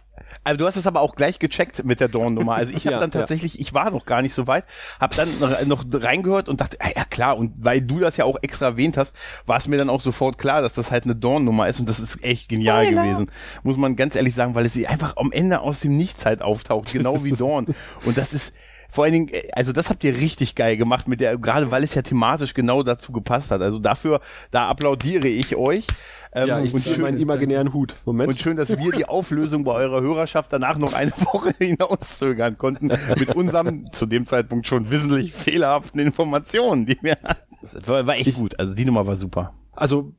Also 0.45 0.59
du 0.59 0.66
hast 0.66 0.77
es 0.77 0.87
aber 0.87 1.01
auch 1.01 1.16
gleich 1.16 1.39
gecheckt 1.39 1.85
mit 1.85 2.01
der 2.01 2.09
Dorn-Nummer. 2.09 2.55
Also 2.55 2.73
ich 2.73 2.85
habe 2.87 2.95
Ja, 2.95 3.01
dann 3.01 3.11
ja. 3.11 3.21
tatsächlich, 3.21 3.59
ich 3.59 3.75
war 3.75 3.91
noch 3.91 4.05
gar 4.07 4.23
nicht 4.23 4.35
so 4.35 4.47
weit, 4.47 4.65
habe 5.01 5.16
dann 5.16 5.29
noch, 5.41 5.65
noch 5.65 5.85
reingehört 5.93 6.49
und 6.49 6.61
dachte, 6.61 6.79
ja, 6.83 6.91
ja 6.97 7.05
klar, 7.05 7.37
und 7.37 7.53
weil 7.59 7.81
du 7.81 7.99
das 7.99 8.16
ja 8.16 8.25
auch 8.25 8.37
extra 8.43 8.66
erwähnt 8.66 8.97
hast, 8.97 9.16
war 9.47 9.57
es 9.57 9.66
mir 9.66 9.79
dann 9.79 9.91
auch 9.91 10.01
sofort 10.01 10.39
klar, 10.39 10.62
dass 10.62 10.75
das 10.75 10.91
halt 10.91 11.05
eine 11.05 11.16
Dorn-Nummer 11.16 11.69
ist 11.69 11.81
und 11.81 11.89
das 11.89 11.99
ist 11.99 12.23
echt 12.23 12.49
genial 12.49 12.85
Spoiler. 12.87 13.03
gewesen. 13.05 13.31
Muss 13.62 13.77
man 13.77 13.97
ganz 13.97 14.15
ehrlich 14.15 14.35
sagen, 14.35 14.55
weil 14.55 14.66
es 14.66 14.73
sie 14.75 14.87
einfach 14.87 15.16
am 15.16 15.33
Ende 15.33 15.61
aus 15.61 15.81
dem 15.81 15.97
Nichts 15.97 16.25
halt 16.27 16.43
auftaucht, 16.43 16.93
genau 16.93 17.25
wie 17.25 17.33
Dorn. 17.33 17.66
Und 18.05 18.19
das 18.19 18.33
ist 18.33 18.53
vor 18.95 19.05
allen 19.05 19.12
Dingen, 19.12 19.29
äh, 19.29 19.49
also 19.53 19.73
das 19.73 19.91
habt 19.91 20.05
ihr 20.05 20.16
richtig 20.16 20.55
geil 20.55 20.77
gemacht 20.77 21.09
mit 21.09 21.21
der, 21.21 21.37
gerade 21.37 21.71
weil 21.71 21.83
es 21.83 21.95
ja 21.95 22.03
thematisch 22.03 22.55
genau 22.55 22.83
dazu 22.83 23.11
gepasst 23.12 23.51
hat. 23.51 23.61
Also 23.61 23.79
dafür, 23.81 24.21
da 24.51 24.69
applaudiere 24.69 25.27
ich 25.29 25.57
euch. 25.57 25.87
Ähm, 26.33 26.47
Ja, 26.49 26.61
ich 26.61 26.73
und 26.75 26.83
schön- 26.83 27.01
meinen 27.01 27.21
imaginären 27.21 27.73
Hut. 27.73 27.95
Moment. 28.05 28.29
und 28.29 28.41
schön, 28.41 28.57
dass 28.57 28.69
wir 28.71 28.93
die 28.93 29.05
Auflösung 29.07 29.65
bei 29.65 29.73
eurer 29.73 30.01
Hörerschaft 30.01 30.53
danach 30.53 30.79
noch 30.79 30.95
eine 30.95 31.11
Woche 31.33 31.53
hinauszögern 31.59 32.57
konnten 32.59 32.93
mit 33.19 33.35
unserem 33.35 33.91
zu 33.93 34.07
dem 34.07 34.27
Zeitpunkt 34.27 34.66
schon 34.66 34.91
wissentlich 34.91 35.33
fehlerhaften 35.33 36.01
Informationen, 36.01 36.87
die 36.87 36.99
wir 37.03 37.19
hatten. 37.23 37.55
Das 37.62 37.77
war, 37.89 38.07
war 38.07 38.16
echt 38.16 38.35
gut. 38.35 38.59
Also 38.59 38.75
die 38.75 38.85
Nummer 38.85 39.07
war 39.07 39.16
super. 39.16 39.55
Also, 39.77 40.12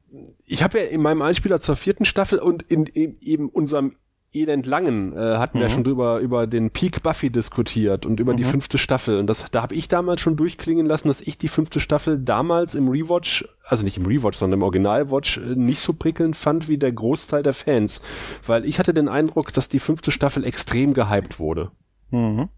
ich 0.45 0.63
habe 0.63 0.79
ja 0.79 0.85
in 0.85 1.01
meinem 1.01 1.21
Einspieler 1.21 1.59
zur 1.61 1.75
vierten 1.77 2.03
Staffel 2.05 2.39
und 2.39 2.63
in, 2.63 2.85
in 2.87 3.17
eben 3.21 3.47
unserem 3.49 3.95
Elend 4.35 4.65
Langen 4.65 5.13
äh, 5.15 5.37
hatten 5.37 5.59
wir 5.59 5.69
schon 5.69 5.83
drüber 5.83 6.19
über 6.19 6.45
den 6.47 6.69
Peak 6.71 7.01
Buffy 7.03 7.29
diskutiert 7.29 8.05
und 8.05 8.19
über 8.19 8.33
die 8.33 8.43
fünfte 8.43 8.77
Staffel. 8.77 9.17
Und 9.19 9.27
das, 9.27 9.45
da 9.51 9.61
habe 9.61 9.73
ich 9.75 9.87
damals 9.87 10.21
schon 10.21 10.35
durchklingen 10.35 10.85
lassen, 10.85 11.07
dass 11.07 11.21
ich 11.21 11.37
die 11.37 11.47
fünfte 11.47 11.79
Staffel 11.79 12.19
damals 12.19 12.75
im 12.75 12.87
Rewatch, 12.89 13.47
also 13.63 13.83
nicht 13.83 13.97
im 13.97 14.05
Rewatch, 14.05 14.37
sondern 14.37 14.59
im 14.59 14.63
Originalwatch, 14.63 15.37
äh, 15.37 15.55
nicht 15.55 15.79
so 15.79 15.93
prickelnd 15.93 16.35
fand 16.35 16.67
wie 16.67 16.77
der 16.77 16.91
Großteil 16.91 17.43
der 17.43 17.53
Fans. 17.53 18.01
Weil 18.45 18.65
ich 18.65 18.77
hatte 18.79 18.93
den 18.93 19.07
Eindruck, 19.07 19.53
dass 19.53 19.69
die 19.69 19.79
fünfte 19.79 20.11
Staffel 20.11 20.43
extrem 20.43 20.93
gehypt 20.93 21.39
wurde 21.39 21.71
Mhm. 22.11 22.49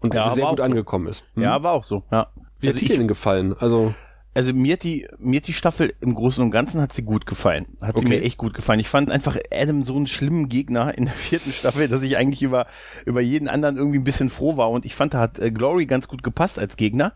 und 0.00 0.14
Ja, 0.14 0.30
sehr 0.30 0.46
gut 0.46 0.58
so. 0.58 0.62
angekommen 0.64 1.08
ist. 1.08 1.24
Hm? 1.34 1.42
Ja, 1.42 1.62
war 1.62 1.72
auch 1.72 1.84
so. 1.84 2.04
Ja. 2.10 2.28
Wie 2.60 2.68
hat 2.68 2.74
also 2.74 2.86
dir 2.86 2.96
denn 2.96 3.08
gefallen? 3.08 3.54
Also, 3.58 3.94
Also 4.34 4.52
mir 4.52 4.74
hat 4.74 4.84
die, 4.84 5.08
mir 5.18 5.40
die 5.40 5.52
Staffel 5.52 5.94
im 6.00 6.14
Großen 6.14 6.42
und 6.44 6.50
Ganzen 6.50 6.80
hat 6.80 6.92
sie 6.92 7.02
gut 7.02 7.26
gefallen. 7.26 7.66
Hat 7.80 7.96
sie 7.98 8.04
Okay. 8.04 8.08
mir 8.08 8.22
echt 8.22 8.36
gut 8.36 8.54
gefallen. 8.54 8.78
Ich 8.78 8.88
fand 8.88 9.10
einfach 9.10 9.36
Adam 9.52 9.82
so 9.82 9.96
einen 9.96 10.06
schlimmen 10.06 10.48
Gegner 10.48 10.96
in 10.96 11.06
der 11.06 11.14
vierten 11.16 11.50
Staffel, 11.52 11.88
dass 11.88 12.02
ich 12.02 12.16
eigentlich 12.16 12.42
über, 12.42 12.66
über 13.04 13.20
jeden 13.20 13.48
anderen 13.48 13.76
irgendwie 13.76 13.98
ein 13.98 14.04
bisschen 14.04 14.30
froh 14.30 14.56
war. 14.56 14.70
Und 14.70 14.84
ich 14.84 14.94
fand, 14.94 15.14
da 15.14 15.18
hat 15.20 15.38
äh, 15.38 15.50
Glory 15.50 15.86
ganz 15.86 16.06
gut 16.08 16.22
gepasst 16.22 16.58
als 16.58 16.76
Gegner. 16.76 17.14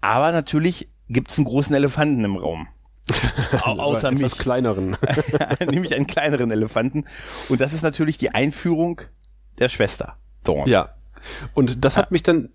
Aber 0.00 0.32
natürlich 0.32 0.88
gibt's 1.08 1.38
einen 1.38 1.44
großen 1.46 1.74
Elefanten 1.74 2.24
im 2.24 2.36
Raum. 2.36 2.66
Au 3.62 3.78
außer 3.78 4.08
etwas 4.08 4.32
mich. 4.32 4.38
kleineren. 4.38 4.96
nämlich 5.70 5.94
einen 5.94 6.08
kleineren 6.08 6.50
Elefanten. 6.50 7.04
Und 7.48 7.60
das 7.60 7.72
ist 7.72 7.82
natürlich 7.82 8.18
die 8.18 8.30
Einführung 8.30 9.02
der 9.60 9.68
Schwester 9.68 10.16
Dawn. 10.42 10.68
Ja. 10.68 10.88
Und 11.54 11.84
das 11.84 11.96
hat 11.96 12.10
mich 12.10 12.24
dann 12.24 12.50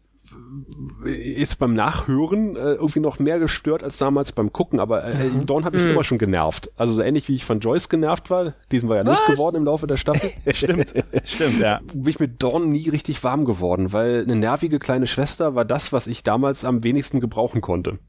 jetzt 1.06 1.60
beim 1.60 1.74
Nachhören 1.74 2.56
äh, 2.56 2.74
irgendwie 2.74 3.00
noch 3.00 3.20
mehr 3.20 3.40
gestört 3.40 3.84
als 3.84 3.98
damals 3.98 4.32
beim 4.32 4.52
Gucken, 4.52 4.80
aber 4.80 5.04
äh, 5.04 5.30
Dawn 5.46 5.66
hat 5.66 5.74
mich 5.74 5.86
immer 5.86 6.04
schon 6.04 6.18
genervt. 6.18 6.72
Also 6.76 6.94
so 6.94 7.02
ähnlich 7.02 7.28
wie 7.28 7.36
ich 7.36 7.46
von 7.46 7.60
Joyce 7.60 7.90
genervt 7.90 8.30
war, 8.30 8.54
diesen 8.72 8.90
war 8.90 8.98
ja 8.98 9.06
Was? 9.06 9.20
losgeworden 9.20 9.58
im 9.58 9.66
Laufe 9.66 9.88
der 9.88 9.98
Staffel. 9.98 10.32
Stimmt, 10.54 10.94
stimmt, 11.24 11.60
ja. 11.60 11.80
bin 11.94 12.08
ich 12.08 12.20
mit 12.20 12.42
Dawn 12.44 12.70
nie 12.70 12.90
richtig 12.90 13.24
warm 13.24 13.46
geworden, 13.46 13.94
weil 13.94 14.24
eine 14.24 14.36
nervige 14.36 14.80
kleine 14.80 15.08
Schwester 15.08 15.56
war 15.56 15.66
das, 15.66 15.94
was 15.94 16.08
ich 16.08 16.24
damals 16.24 16.66
am 16.66 16.84
wenigsten 16.84 17.20
gebrauchen 17.20 17.62
konnte. 17.62 18.00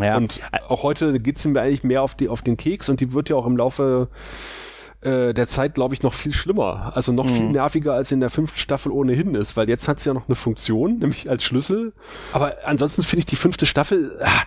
ja. 0.00 0.16
Und 0.16 0.40
auch 0.68 0.82
heute 0.82 1.18
geht's 1.20 1.44
mir 1.44 1.60
eigentlich 1.60 1.84
mehr 1.84 2.02
auf 2.02 2.14
die 2.14 2.28
auf 2.28 2.42
den 2.42 2.56
Keks 2.56 2.88
und 2.88 3.00
die 3.00 3.12
wird 3.12 3.28
ja 3.28 3.36
auch 3.36 3.46
im 3.46 3.56
Laufe 3.56 4.08
äh, 5.02 5.34
der 5.34 5.46
Zeit, 5.46 5.74
glaube 5.74 5.94
ich, 5.94 6.02
noch 6.02 6.14
viel 6.14 6.32
schlimmer. 6.32 6.92
Also 6.94 7.12
noch 7.12 7.28
viel 7.28 7.50
nerviger 7.50 7.94
als 7.94 8.12
in 8.12 8.20
der 8.20 8.30
fünften 8.30 8.58
Staffel 8.58 8.92
ohnehin 8.92 9.34
ist, 9.34 9.56
weil 9.56 9.68
jetzt 9.68 9.88
hat 9.88 10.00
sie 10.00 10.10
ja 10.10 10.14
noch 10.14 10.28
eine 10.28 10.36
Funktion, 10.36 10.92
nämlich 10.98 11.28
als 11.28 11.44
Schlüssel. 11.44 11.92
Aber 12.32 12.56
ansonsten 12.64 13.02
finde 13.02 13.20
ich 13.20 13.26
die 13.26 13.36
fünfte 13.36 13.66
Staffel, 13.66 14.18
ah, 14.22 14.42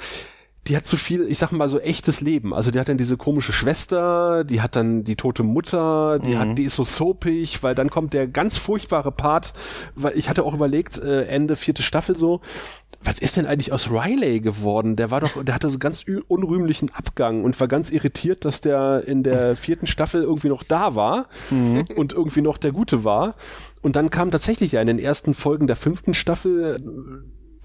die 0.67 0.75
hat 0.75 0.85
so 0.85 0.97
viel, 0.97 1.27
ich 1.29 1.37
sag 1.37 1.51
mal 1.51 1.69
so 1.69 1.79
echtes 1.79 2.21
Leben. 2.21 2.53
Also 2.53 2.71
die 2.71 2.79
hat 2.79 2.89
dann 2.89 2.97
diese 2.97 3.17
komische 3.17 3.53
Schwester, 3.53 4.43
die 4.43 4.61
hat 4.61 4.75
dann 4.75 5.03
die 5.03 5.15
tote 5.15 5.43
Mutter, 5.43 6.17
die 6.17 6.37
hat, 6.37 6.57
die 6.57 6.63
ist 6.63 6.75
so 6.75 6.83
soapig, 6.83 7.61
weil 7.61 7.75
dann 7.75 7.91
kommt 7.91 8.13
der 8.13 8.27
ganz 8.27 8.57
furchtbare 8.57 9.11
Part, 9.11 9.53
weil 9.93 10.17
ich 10.17 10.27
hatte 10.27 10.43
auch 10.43 10.55
überlegt, 10.55 10.97
äh, 10.97 11.25
Ende 11.25 11.55
vierte 11.55 11.83
Staffel 11.83 12.15
so, 12.15 12.41
was 13.05 13.19
ist 13.19 13.37
denn 13.37 13.45
eigentlich 13.45 13.71
aus 13.71 13.91
Riley 13.91 14.39
geworden? 14.39 14.95
Der 14.95 15.11
war 15.11 15.21
doch, 15.21 15.43
der 15.43 15.53
hatte 15.53 15.69
so 15.69 15.77
ganz 15.77 16.05
unrühmlichen 16.27 16.91
Abgang 16.91 17.43
und 17.43 17.59
war 17.59 17.67
ganz 17.67 17.91
irritiert, 17.91 18.45
dass 18.45 18.61
der 18.61 19.03
in 19.05 19.23
der 19.23 19.55
vierten 19.55 19.87
Staffel 19.87 20.23
irgendwie 20.23 20.49
noch 20.49 20.63
da 20.63 20.95
war 20.95 21.27
und 21.95 22.13
irgendwie 22.13 22.41
noch 22.41 22.57
der 22.57 22.71
Gute 22.71 23.03
war. 23.03 23.35
Und 23.81 23.95
dann 23.95 24.09
kam 24.09 24.31
tatsächlich 24.31 24.71
ja 24.71 24.81
in 24.81 24.87
den 24.87 24.99
ersten 24.99 25.33
Folgen 25.33 25.67
der 25.67 25.75
fünften 25.75 26.13
Staffel 26.13 26.81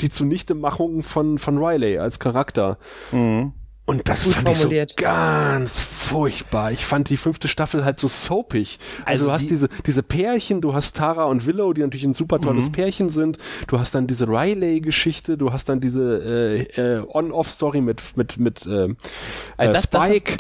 die 0.01 0.11
Zunichtemachung 0.11 1.03
von, 1.03 1.39
von 1.39 1.59
Riley 1.59 1.99
als 1.99 2.19
Charakter. 2.19 2.79
Mhm. 3.13 3.53
Und 3.91 4.09
das 4.09 4.23
Gut 4.25 4.35
fand 4.35 4.49
ich 4.49 4.55
so 4.57 4.63
formuliert. 4.63 4.97
ganz 4.97 5.81
furchtbar. 5.81 6.71
Ich 6.71 6.85
fand 6.87 7.11
die 7.11 7.17
fünfte 7.17 7.49
Staffel 7.49 7.85
halt 7.85 7.99
so 7.99 8.07
soapig. 8.09 8.79
Also, 9.05 9.11
Also 9.11 9.25
du 9.27 9.33
hast 9.33 9.41
die- 9.43 9.49
diese, 9.49 9.69
diese 9.87 10.03
Pärchen, 10.05 10.61
du 10.61 10.75
hast 10.75 10.97
Tara 10.97 11.25
und 11.25 11.45
Willow, 11.47 11.73
die 11.73 11.81
natürlich 11.81 12.05
ein 12.05 12.15
super 12.15 12.39
tolles 12.41 12.67
Mhm. 12.67 12.73
Pärchen 12.73 13.09
sind. 13.09 13.39
Du 13.67 13.79
hast 13.81 13.95
dann 13.95 14.07
diese 14.07 14.29
Riley-Geschichte, 14.29 15.37
du 15.37 15.53
hast 15.53 15.69
dann 15.69 15.81
diese 15.81 16.03
äh, 16.77 16.99
äh, 16.99 17.03
On-Off-Story 17.09 17.81
mit, 17.81 18.17
mit, 18.17 18.39
mit 18.39 18.65
äh, 18.67 18.85
äh, 18.85 18.95
Also 19.57 19.73
das- 19.73 19.91
das 19.91 20.05
Spike. 20.07 20.37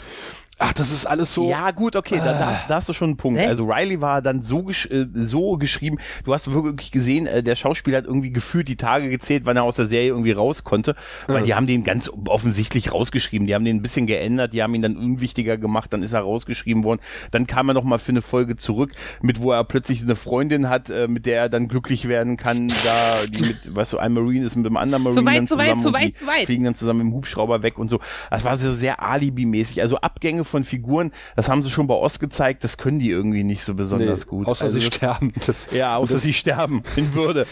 Ach, 0.62 0.74
das 0.74 0.93
ist 0.93 1.07
alles 1.07 1.32
so. 1.32 1.49
Ja, 1.49 1.70
gut, 1.70 1.97
okay, 1.97 2.19
da, 2.19 2.35
da, 2.35 2.61
da 2.69 2.74
hast 2.74 2.87
du 2.87 2.93
schon 2.93 3.09
einen 3.09 3.16
Punkt. 3.16 3.41
Hä? 3.41 3.47
Also 3.47 3.65
Riley 3.65 4.03
war 4.03 4.20
dann 4.20 4.43
so, 4.43 4.62
gesch 4.62 4.87
äh, 4.91 5.07
so 5.15 5.57
geschrieben, 5.57 5.97
du 6.24 6.35
hast 6.35 6.53
wirklich 6.53 6.93
gesehen, 6.93 7.27
äh, 7.27 7.43
der 7.43 7.57
Schauspieler 7.57 7.97
hat 7.97 8.05
irgendwie 8.05 8.31
gefühlt 8.31 8.69
die 8.69 8.77
Tage 8.77 9.09
gezählt, 9.09 9.47
wann 9.47 9.57
er 9.57 9.62
aus 9.62 9.77
der 9.77 9.87
Serie 9.87 10.09
irgendwie 10.09 10.32
raus 10.32 10.62
konnte, 10.62 10.97
weil 11.28 11.45
die 11.45 11.55
haben 11.55 11.66
den 11.66 11.82
ganz 11.82 12.11
offensichtlich 12.27 12.93
rausgeschrieben, 12.93 13.47
die 13.47 13.55
haben 13.55 13.65
den 13.65 13.77
ein 13.77 13.82
bisschen 13.82 14.07
geändert, 14.07 14.53
die 14.53 14.62
haben 14.62 14.74
ihn 14.74 14.82
dann 14.82 14.99
unwichtiger 14.99 15.57
gemacht, 15.57 15.95
dann 15.95 16.03
ist 16.03 16.12
er 16.12 16.20
rausgeschrieben 16.20 16.85
worden, 16.85 17.01
dann 17.31 17.47
kam 17.47 17.70
er 17.70 17.74
noch 17.74 17.85
mal 17.85 17.99
für 17.99 18.12
eine 18.12 18.20
Folge 18.20 18.57
zurück, 18.57 18.93
mit 19.23 19.41
wo 19.41 19.53
er 19.53 19.65
plötzlich 19.65 20.03
eine 20.03 20.15
Freundin 20.15 20.69
hat, 20.69 20.91
äh, 20.91 21.09
mit 21.09 21.24
der 21.24 21.41
er 21.41 21.49
dann 21.49 21.69
glücklich 21.69 22.07
werden 22.07 22.37
kann, 22.37 22.69
da 22.69 23.27
die 23.32 23.45
mit, 23.45 23.57
weißt 23.74 23.95
du, 23.95 23.99
ein 23.99 24.12
Marine 24.12 24.45
ist 24.45 24.57
mit 24.57 24.66
dem 24.66 24.77
anderen 24.77 25.05
Marine 25.05 25.20
Zu 25.20 25.27
weit, 25.27 25.39
dann 25.39 25.47
zu 25.47 25.57
weit, 25.57 25.65
zusammen 25.65 25.81
zu 25.81 25.89
und 25.89 25.95
weit, 25.95 26.05
die 26.05 26.12
zu 26.12 26.27
weit. 26.27 26.45
fliegen 26.45 26.65
dann 26.65 26.74
zusammen 26.74 27.01
im 27.01 27.12
Hubschrauber 27.15 27.62
weg 27.62 27.78
und 27.78 27.89
so. 27.89 27.99
Das 28.31 28.45
war 28.45 28.59
so 28.59 28.74
sehr 28.74 29.03
Alibi-mäßig. 29.03 29.81
Also 29.81 29.97
Abgänge 29.97 30.45
von 30.51 30.64
Figuren, 30.64 31.12
das 31.36 31.48
haben 31.48 31.62
sie 31.62 31.70
schon 31.70 31.86
bei 31.86 31.94
Oz 31.94 32.18
gezeigt, 32.18 32.64
das 32.64 32.77
können 32.77 32.98
die 32.98 33.10
irgendwie 33.10 33.44
nicht 33.44 33.62
so 33.62 33.74
besonders 33.74 34.27
Nee, 34.27 34.31
gut. 34.31 34.47
Außer 34.47 34.64
also 34.64 34.74
sie 34.78 34.86
das, 34.86 34.94
sterben. 34.94 35.32
Das, 35.47 35.68
ja, 35.72 35.97
außer 35.97 36.18
sie 36.18 36.32
sterben 36.32 36.82
in 36.97 37.14
Würde. 37.14 37.47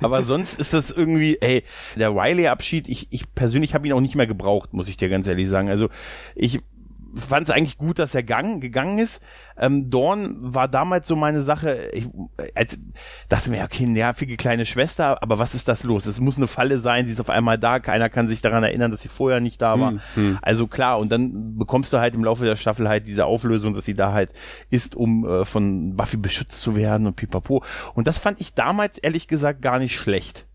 Aber 0.00 0.22
sonst 0.22 0.58
ist 0.58 0.72
das 0.72 0.90
irgendwie, 0.90 1.38
ey, 1.40 1.64
der 1.96 2.14
Riley-Abschied, 2.14 2.88
ich, 2.88 3.08
ich 3.10 3.34
persönlich 3.34 3.74
habe 3.74 3.86
ihn 3.86 3.92
auch 3.92 4.00
nicht 4.00 4.14
mehr 4.14 4.26
gebraucht, 4.26 4.72
muss 4.72 4.88
ich 4.88 4.96
dir 4.96 5.08
ganz 5.08 5.26
ehrlich 5.26 5.48
sagen. 5.48 5.68
Also 5.68 5.88
ich 6.34 6.60
fand 7.14 7.48
es 7.48 7.54
eigentlich 7.54 7.78
gut, 7.78 7.98
dass 7.98 8.14
er 8.14 8.22
gang, 8.22 8.60
gegangen 8.60 8.98
ist. 8.98 9.20
Ähm, 9.56 9.90
Dorn 9.90 10.36
war 10.40 10.68
damals 10.68 11.06
so 11.06 11.16
meine 11.16 11.42
Sache. 11.42 11.90
Ich 11.92 12.08
als, 12.54 12.78
dachte 13.28 13.50
mir, 13.50 13.64
okay, 13.64 13.86
nervige 13.86 14.36
kleine 14.36 14.66
Schwester, 14.66 15.22
aber 15.22 15.38
was 15.38 15.54
ist 15.54 15.68
das 15.68 15.82
los? 15.82 16.06
Es 16.06 16.20
muss 16.20 16.36
eine 16.36 16.46
Falle 16.46 16.78
sein, 16.78 17.06
sie 17.06 17.12
ist 17.12 17.20
auf 17.20 17.30
einmal 17.30 17.58
da, 17.58 17.80
keiner 17.80 18.08
kann 18.08 18.28
sich 18.28 18.40
daran 18.40 18.64
erinnern, 18.64 18.90
dass 18.90 19.02
sie 19.02 19.08
vorher 19.08 19.40
nicht 19.40 19.60
da 19.60 19.78
war. 19.78 19.90
Hm, 19.92 20.00
hm. 20.14 20.38
Also 20.42 20.66
klar, 20.66 20.98
und 20.98 21.10
dann 21.10 21.56
bekommst 21.56 21.92
du 21.92 21.98
halt 21.98 22.14
im 22.14 22.24
Laufe 22.24 22.44
der 22.44 22.56
Staffel 22.56 22.88
halt 22.88 23.06
diese 23.06 23.26
Auflösung, 23.26 23.74
dass 23.74 23.84
sie 23.84 23.94
da 23.94 24.12
halt 24.12 24.30
ist, 24.70 24.96
um 24.96 25.26
äh, 25.26 25.44
von 25.44 25.96
Buffy 25.96 26.16
beschützt 26.16 26.60
zu 26.60 26.76
werden 26.76 27.06
und 27.06 27.16
pipapo. 27.16 27.62
Und 27.94 28.06
das 28.06 28.18
fand 28.18 28.40
ich 28.40 28.54
damals 28.54 28.98
ehrlich 28.98 29.28
gesagt 29.28 29.62
gar 29.62 29.78
nicht 29.78 29.96
schlecht. 29.96 30.46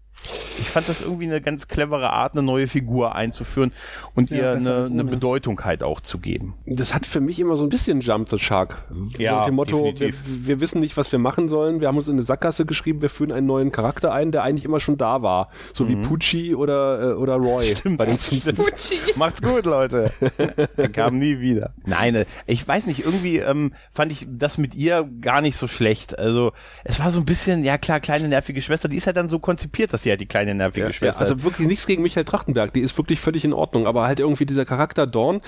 Ich 0.59 0.69
fand 0.69 0.89
das 0.89 1.01
irgendwie 1.01 1.25
eine 1.25 1.39
ganz 1.39 1.67
clevere 1.67 2.11
Art, 2.11 2.33
eine 2.33 2.41
neue 2.41 2.67
Figur 2.67 3.15
einzuführen 3.15 3.71
und 4.15 4.29
Ja, 4.29 4.37
ihr 4.37 4.51
eine, 4.53 4.85
eine. 4.85 5.03
Bedeutung 5.03 5.63
halt 5.63 5.83
auch 5.83 6.01
zu 6.01 6.17
geben. 6.17 6.55
Das 6.65 6.93
hat 6.93 7.05
für 7.05 7.21
mich 7.21 7.39
immer 7.39 7.55
so 7.55 7.63
ein 7.63 7.69
bisschen 7.69 8.01
Jump 8.01 8.29
the 8.29 8.39
Shark. 8.39 8.85
so 8.89 9.21
Ja, 9.21 9.37
nach 9.37 9.45
dem 9.45 9.55
Motto, 9.55 9.93
wir, 9.95 10.13
wir 10.25 10.59
wissen 10.59 10.79
nicht, 10.79 10.97
was 10.97 11.11
wir 11.11 11.19
machen 11.19 11.47
sollen. 11.47 11.79
Wir 11.79 11.87
haben 11.87 11.97
uns 11.97 12.07
in 12.07 12.15
eine 12.15 12.23
Sackgasse 12.23 12.65
geschrieben, 12.65 13.01
wir 13.01 13.09
führen 13.09 13.31
einen 13.31 13.45
neuen 13.45 13.71
Charakter 13.71 14.11
ein, 14.11 14.31
der 14.31 14.43
eigentlich 14.43 14.65
immer 14.65 14.79
schon 14.79 14.97
da 14.97 15.21
war. 15.21 15.49
So 15.73 15.87
wie 15.87 15.95
Pucci 15.95 16.55
oder, 16.55 17.11
äh, 17.11 17.13
oder 17.13 17.35
Roy 17.35 17.75
bei 17.97 18.05
den 18.05 18.17
Simpsons. 18.17 18.91
Macht's 19.15 19.41
gut, 19.41 19.65
Leute. 19.65 20.11
er 20.77 20.89
kam 20.89 21.19
nie 21.19 21.39
wieder. 21.39 21.73
Nein, 21.85 22.15
äh, 22.15 22.25
ich 22.47 22.67
weiß 22.67 22.87
nicht, 22.87 23.05
irgendwie 23.05 23.37
ähm, 23.37 23.73
fand 23.93 24.11
ich 24.11 24.27
das 24.29 24.57
mit 24.57 24.75
ihr 24.75 25.07
gar 25.21 25.41
nicht 25.41 25.57
so 25.57 25.67
schlecht. 25.67 26.17
Also 26.17 26.51
es 26.83 26.99
war 26.99 27.11
so 27.11 27.19
ein 27.19 27.25
bisschen, 27.25 27.63
ja 27.63 27.77
klar, 27.77 27.99
kleine 27.99 28.27
nervige 28.27 28.61
Schwester, 28.61 28.89
die 28.89 28.97
ist 28.97 29.05
ja 29.05 29.13
dann 29.13 29.29
so 29.29 29.39
konzipiert, 29.39 29.93
dass 29.93 30.03
sie 30.03 30.06
halt 30.09 30.21
die 30.21 30.25
kleine 30.25 30.55
nervige 30.55 30.87
Ja, 30.87 30.93
Schwester 30.93 31.21
also 31.21 31.35
ist. 31.35 31.43
wirklich 31.43 31.67
nichts 31.67 31.85
gegen 31.87 32.01
Michael 32.03 32.25
Trachtenberg, 32.25 32.73
die 32.73 32.81
ist 32.81 32.97
wirklich 32.97 33.19
völlig 33.19 33.43
in 33.45 33.53
Ordnung, 33.53 33.87
aber 33.87 34.07
halt 34.07 34.19
irgendwie 34.19 34.45
dieser 34.45 34.65
Charakter 34.65 35.07
Dorn, 35.07 35.41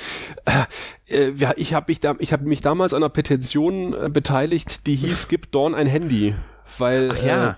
äh, 0.46 0.64
äh, 1.14 1.32
ja, 1.36 1.54
ich 1.58 1.74
habe 1.74 1.86
mich, 1.90 2.00
da, 2.00 2.14
ich 2.20 2.34
hab 2.34 2.42
mich 2.42 2.62
damals 2.62 2.94
an 2.94 3.04
einer 3.04 3.10
Petition 3.10 3.94
äh, 3.94 4.10
beteiligt, 4.10 4.88
die 4.88 4.96
hieß, 4.96 5.28
gib 5.28 5.52
Dorn 5.52 5.76
ein 5.76 5.88
Handy, 5.88 6.36
weil, 6.78 7.12
Ach 7.14 7.24
ja. 7.24 7.50
äh, 7.52 7.54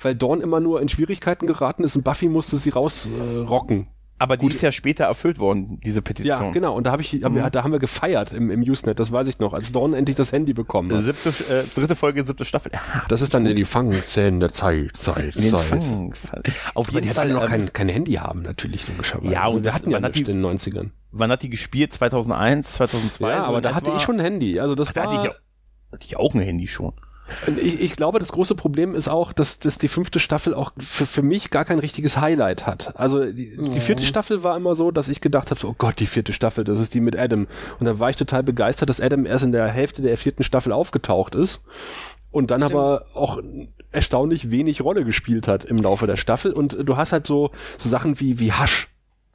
weil 0.00 0.14
Dorn 0.14 0.40
immer 0.40 0.60
nur 0.60 0.80
in 0.80 0.88
Schwierigkeiten 0.88 1.46
geraten 1.46 1.84
ist 1.84 1.96
und 1.96 2.02
Buffy 2.04 2.28
musste 2.28 2.56
sie 2.58 2.70
rausrocken. 2.70 3.88
Aber 4.22 4.36
die 4.36 4.46
ist 4.46 4.60
ja 4.62 4.70
später 4.72 5.04
erfüllt 5.04 5.38
worden, 5.38 5.80
diese 5.84 6.00
Petition. 6.02 6.26
ja, 6.44 6.50
genau. 6.50 6.74
Und 6.76 6.86
da 6.86 6.92
habe 6.92 7.02
ich, 7.02 7.12
hab, 7.24 7.32
Mhm. 7.32 7.50
da 7.50 7.64
haben 7.64 7.72
wir 7.72 7.78
gefeiert 7.78 8.32
im, 8.32 8.50
im 8.50 8.62
Usenet, 8.62 9.00
das 9.00 9.10
weiß 9.10 9.26
ich 9.26 9.38
noch, 9.40 9.52
als 9.52 9.72
Dorn 9.72 9.94
endlich 9.94 10.16
das 10.16 10.32
Handy 10.32 10.52
bekommen 10.52 10.92
hat. 10.92 11.02
Siebte, 11.02 11.30
äh, 11.52 11.64
dritte 11.74 11.96
Folge, 11.96 12.24
siebte 12.24 12.44
Staffel. 12.44 12.70
Ja, 12.72 12.80
Das 13.08 13.20
ist 13.20 13.34
dann 13.34 13.44
in 13.46 13.56
die 13.56 13.64
Fangzähne 13.64 14.38
der 14.38 14.52
Zeit, 14.52 14.96
Zeit, 14.96 15.34
in 15.36 15.42
Zeit. 15.42 15.60
Fang, 15.62 16.14
Auf 16.74 16.88
Aber 16.88 16.94
jeden 16.94 17.02
die 17.02 17.08
hat 17.10 17.16
Fall. 17.16 17.24
alle 17.26 17.34
noch 17.34 17.42
ähm, 17.44 17.48
kein, 17.48 17.72
kein 17.72 17.88
Handy 17.88 18.12
haben, 18.12 18.42
natürlich, 18.42 18.86
logischerweise. 18.88 19.32
Ja, 19.32 19.46
und 19.48 19.56
wir 19.56 19.62
das- 19.62 19.74
hatten 19.74 19.90
ja 19.90 19.96
hat 20.00 20.02
nicht 20.14 20.26
die- 20.26 20.30
in 20.30 20.36
den 20.38 20.40
90ern. 20.42 20.92
wann 21.10 21.30
hat 21.30 21.42
die 21.42 21.50
gespielt? 21.50 21.92
2001, 21.92 22.72
2002? 22.72 23.30
Ja, 23.30 23.42
so 23.42 23.48
aber 23.48 23.60
da 23.60 23.74
hatte 23.74 23.86
etwa? 23.88 23.96
ich 23.96 24.02
schon 24.02 24.16
ein 24.16 24.24
Handy. 24.24 24.60
Also 24.60 24.74
das 24.74 24.92
Da 24.92 25.04
war. 25.04 25.12
hatte 25.12 25.22
ich, 25.26 25.30
auch- 25.34 25.92
hatte 25.92 26.06
ich 26.06 26.16
auch 26.16 26.34
ein 26.34 26.40
Handy 26.40 26.66
schon. 26.68 26.92
Ich, 27.56 27.80
ich 27.80 27.96
glaube, 27.96 28.18
das 28.18 28.32
große 28.32 28.54
Problem 28.54 28.94
ist 28.94 29.08
auch, 29.08 29.32
dass, 29.32 29.58
dass 29.58 29.78
die 29.78 29.88
fünfte 29.88 30.18
Staffel 30.20 30.54
auch 30.54 30.72
für, 30.78 31.06
für 31.06 31.22
mich 31.22 31.50
gar 31.50 31.64
kein 31.64 31.78
richtiges 31.78 32.16
Highlight 32.18 32.66
hat. 32.66 32.96
Also 32.96 33.24
die, 33.24 33.56
die 33.56 33.80
vierte 33.80 34.04
Staffel 34.04 34.42
war 34.44 34.56
immer 34.56 34.74
so, 34.74 34.90
dass 34.90 35.08
ich 35.08 35.20
gedacht 35.20 35.50
habe, 35.50 35.60
so, 35.60 35.68
oh 35.68 35.74
Gott, 35.76 36.00
die 36.00 36.06
vierte 36.06 36.32
Staffel, 36.32 36.64
das 36.64 36.78
ist 36.80 36.94
die 36.94 37.00
mit 37.00 37.16
Adam. 37.18 37.46
Und 37.80 37.86
dann 37.86 37.98
war 37.98 38.10
ich 38.10 38.16
total 38.16 38.42
begeistert, 38.42 38.88
dass 38.88 39.00
Adam 39.00 39.26
erst 39.26 39.44
in 39.44 39.52
der 39.52 39.68
Hälfte 39.68 40.02
der 40.02 40.16
vierten 40.16 40.42
Staffel 40.42 40.72
aufgetaucht 40.72 41.34
ist 41.34 41.62
und 42.30 42.50
dann 42.50 42.60
Stimmt. 42.62 42.72
aber 42.74 43.06
auch 43.14 43.38
erstaunlich 43.90 44.50
wenig 44.50 44.80
Rolle 44.82 45.04
gespielt 45.04 45.48
hat 45.48 45.64
im 45.64 45.76
Laufe 45.78 46.06
der 46.06 46.16
Staffel. 46.16 46.52
Und 46.52 46.76
du 46.82 46.96
hast 46.96 47.12
halt 47.12 47.26
so, 47.26 47.50
so 47.78 47.88
Sachen 47.88 48.20
wie, 48.20 48.38
wie 48.40 48.52
Hasch. 48.52 48.88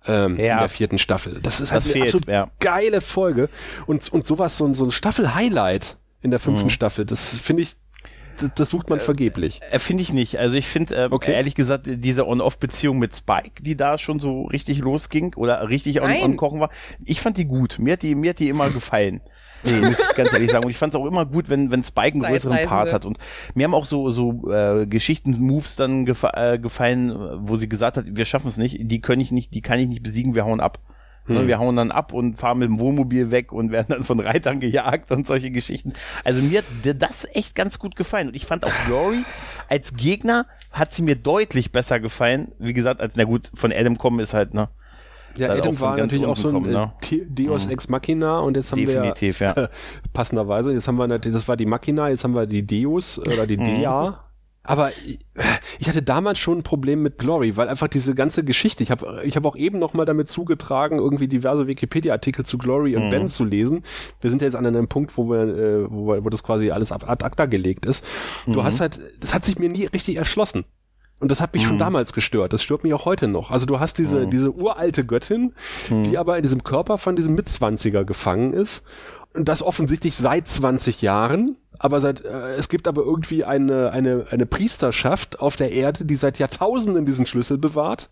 Ähm, 0.10 0.38
Ja. 0.38 0.53
in 0.53 0.60
der 0.60 0.69
vierten 0.69 0.98
Staffel. 0.99 1.40
Das 1.44 1.60
ist 1.60 1.72
halt 1.74 1.86
Das 1.86 1.94
eine 1.94 2.06
fehlt, 2.10 2.28
ja. 2.28 2.49
geile 2.61 3.02
Folge. 3.02 3.49
Und, 3.88 4.07
und 4.14 4.24
sowas, 4.26 4.57
so, 4.57 4.65
ein- 4.65 4.74
so 4.74 4.86
ein 4.86 4.91
Staffel-Highlight 4.91 5.98
in 6.22 6.32
der 6.32 6.40
fünften 6.40 6.68
Mhm. 6.68 6.69
Staffel, 6.72 7.06
das 7.06 7.36
finde 7.38 7.64
ich, 7.64 7.74
das, 8.55 8.69
sucht 8.69 8.89
man 8.89 8.99
vergeblich. 8.99 9.59
Äh, 9.72 9.80
Finde 9.80 10.03
ich 10.03 10.14
nicht. 10.14 10.38
Also 10.38 10.55
ich 10.55 10.68
finde, 10.68 10.95
äh, 10.95 11.07
Okay. 11.11 11.34
ehrlich 11.34 11.55
gesagt, 11.55 11.85
diese 11.88 12.27
On-Off-Beziehung 12.27 12.99
mit 12.99 13.15
Spike, 13.15 13.61
die 13.61 13.76
da 13.76 13.97
schon 13.97 14.19
so 14.19 14.43
richtig 14.43 14.80
losging 14.80 15.34
oder 15.35 15.68
richtig 15.69 16.01
on, 16.01 16.11
on 16.11 16.38
kochen 16.38 16.59
war, 16.59 16.69
ich 17.05 17.22
fand 17.22 17.38
die 17.38 17.45
gut. 17.45 17.77
Mir 17.80 17.93
hat 17.93 18.01
die, 18.01 18.15
mir 18.15 18.31
hat 18.31 18.39
die 18.39 18.49
immer 18.49 18.69
gefallen. 18.69 19.22
muss 19.64 19.99
ich 19.99 20.15
ganz 20.15 20.34
ehrlich 20.34 20.51
sagen. 20.51 20.65
Und 20.65 20.72
ich 20.72 20.77
fand 20.77 20.93
es 20.93 20.99
auch 20.99 21.05
immer 21.05 21.26
gut, 21.26 21.49
wenn, 21.49 21.72
wenn 21.72 21.84
Spike 21.84 22.14
einen 22.14 22.23
größeren. 22.23 22.65
Part 22.65 22.93
hat. 22.93 23.05
Und 23.05 23.18
mir 23.55 23.65
haben 23.65 23.73
auch 23.73 23.85
so, 23.85 24.11
so 24.11 24.51
äh, 24.51 24.85
Geschichten-Moves 24.85 25.76
dann 25.76 26.05
gefa 26.05 26.31
äh, 26.53 26.59
gefallen, 26.59 27.14
wo 27.41 27.55
sie 27.55 27.69
gesagt 27.69 27.97
hat, 27.97 28.05
wir 28.07 28.26
schaffen 28.26 28.47
es 28.47 28.57
nicht, 28.57 28.77
die 28.80 29.01
können 29.01 29.22
ich 29.22 29.31
nicht, 29.31 29.53
die 29.53 29.61
kann 29.61 29.80
ich 29.80 29.88
nicht 29.88 30.03
besiegen, 30.03 30.35
wir 30.35 30.45
hauen 30.45 30.59
ab. 30.59 30.80
Ne, 31.28 31.48
Wir 31.48 31.60
hauen 31.60 31.76
dann 31.76 31.91
ab 31.91 32.14
und 32.14 32.38
fahren 32.40 32.60
mit 32.60 32.70
dem 32.70 32.80
Wohnmobil 32.80 33.32
weg 33.32 33.52
und 33.52 33.72
werden 33.72 33.88
dann 33.90 34.04
von 34.04 34.20
Reitern 34.20 34.60
gejagt 34.60 35.12
und 35.12 35.28
solche 35.28 35.52
Geschichten. 35.52 35.94
Also 36.24 36.41
mir 36.41 36.60
hat 36.60 37.02
das 37.02 37.28
echt 37.34 37.54
ganz 37.56 37.80
gut 37.80 37.95
gefallen. 37.95 38.30
Und 38.30 38.36
ich 38.36 38.45
fand 38.45 38.64
auch 38.66 38.72
Glory 38.86 39.24
als 39.70 39.95
Gegner 39.95 40.45
hat 40.72 40.94
sie 40.94 41.02
mir 41.02 41.16
deutlich 41.16 41.72
besser 41.72 41.99
gefallen. 41.99 42.52
Wie 42.60 42.74
gesagt, 42.74 43.02
als, 43.02 43.16
na 43.16 43.24
gut, 43.26 43.52
von 43.54 43.72
Adam 43.74 43.98
kommen 43.98 44.20
ist 44.20 44.34
halt, 44.34 44.54
ne? 44.54 44.70
Ja, 45.38 45.49
Halt 45.49 45.62
Adam 45.62 45.80
war 45.80 45.98
natürlich 45.98 46.26
auch 46.26 46.38
so 46.38 46.48
ein 46.48 46.54
kommen, 46.56 46.74
äh, 46.74 46.88
The- 47.04 47.28
Deus 47.30 47.68
Ex 47.68 47.90
Machina 47.90 48.40
und 48.40 48.58
jetzt 48.58 48.72
haben 48.72 48.84
Definitiv, 48.86 49.40
wir 49.40 49.54
ja. 49.56 49.70
passenderweise, 50.14 50.72
jetzt 50.74 50.88
haben 50.88 50.98
wir 50.98 51.08
natürlich, 51.08 51.36
das 51.36 51.48
war 51.48 51.58
die 51.58 51.66
Machina, 51.68 52.10
jetzt 52.10 52.24
haben 52.24 52.34
wir 52.34 52.48
die 52.48 52.66
Deus 52.66 53.20
oder 53.20 53.44
Mhm. 53.44 53.48
die 53.48 53.58
Dea. 53.58 54.20
Aber 54.68 54.91
ich, 55.80 55.88
hatte 55.88 56.02
damals 56.02 56.39
schon 56.39 56.60
ein 56.60 56.64
Problem 56.64 57.02
mit 57.02 57.18
Glory, 57.18 57.56
weil 57.56 57.69
einfach 57.69 57.88
diese 57.88 58.14
ganze 58.14 58.44
Geschichte, 58.44 58.84
ich 58.84 58.91
habe 58.91 59.22
ich 59.23 59.35
hab 59.38 59.45
auch 59.45 59.56
eben 59.56 59.80
noch 59.80 59.94
mal 59.94 60.06
damit 60.06 60.27
zugetragen, 60.27 60.99
irgendwie 60.99 61.30
diverse 61.30 61.68
Wikipedia-Artikel 61.68 62.45
zu 62.45 62.57
Glory 62.57 62.95
und 62.95 63.06
Mhm. 63.06 63.10
Ben 63.10 63.30
zu 63.30 63.45
lesen. 63.45 63.84
Wir 64.19 64.30
sind 64.30 64.41
ja 64.41 64.48
jetzt 64.48 64.56
an 64.56 64.65
einem 64.65 64.88
Punkt, 64.89 65.18
wo 65.18 65.30
wir, 65.30 65.39
äh, 65.39 65.89
wo, 65.89 66.07
wir 66.07 66.26
wo 66.26 66.30
das 66.30 66.44
quasi 66.44 66.69
alles 66.69 66.91
ab 66.91 67.10
ad 67.10 67.23
acta 67.23 67.45
gelegt 67.45 67.85
ist. 67.85 68.06
Mhm. 68.45 68.53
Du 68.53 68.64
hast 68.64 68.81
halt, 68.81 69.02
das 69.19 69.34
hat 69.34 69.45
sich 69.45 69.57
mir 69.57 69.69
nie 69.69 69.85
richtig 69.85 70.18
erschlossen. 70.18 70.65
Und 71.19 71.31
das 71.31 71.41
hat 71.41 71.53
mich 71.56 71.64
schon 71.64 71.80
damals 71.80 72.14
gestört. 72.14 72.53
Das 72.53 72.61
stört 72.61 72.84
mich 72.84 72.94
auch 72.94 73.06
heute 73.06 73.27
noch. 73.27 73.49
Also 73.49 73.65
du 73.65 73.80
hast 73.80 73.98
diese, 73.98 74.27
diese 74.27 74.52
uralte 74.52 75.03
Göttin, 75.03 75.53
die 75.89 76.15
aber 76.15 76.38
in 76.38 76.44
diesem 76.44 76.64
Körper 76.64 76.99
von 76.99 77.15
diesem 77.15 77.34
Mitzwanziger 77.34 78.06
gefangen 78.06 78.53
ist. 78.53 78.85
Und 79.38 79.47
das 79.47 79.61
offensichtlich 79.61 80.15
seit 80.15 80.47
20 80.47 81.01
Jahren. 81.01 81.57
Aber 81.80 82.01
seit, 82.01 82.26
äh, 82.26 82.55
es 82.55 82.69
gibt 82.69 82.88
aber 82.88 83.03
irgendwie 83.03 83.43
eine, 83.43 83.91
eine, 83.91 84.26
eine 84.31 84.47
Priesterschaft 84.47 85.39
auf 85.39 85.55
der 85.55 85.72
Erde, 85.72 86.05
die 86.05 86.15
seit 86.15 86.39
Jahrtausenden 86.39 87.05
diesen 87.05 87.27
Schlüssel 87.27 87.59
bewahrt. 87.59 88.09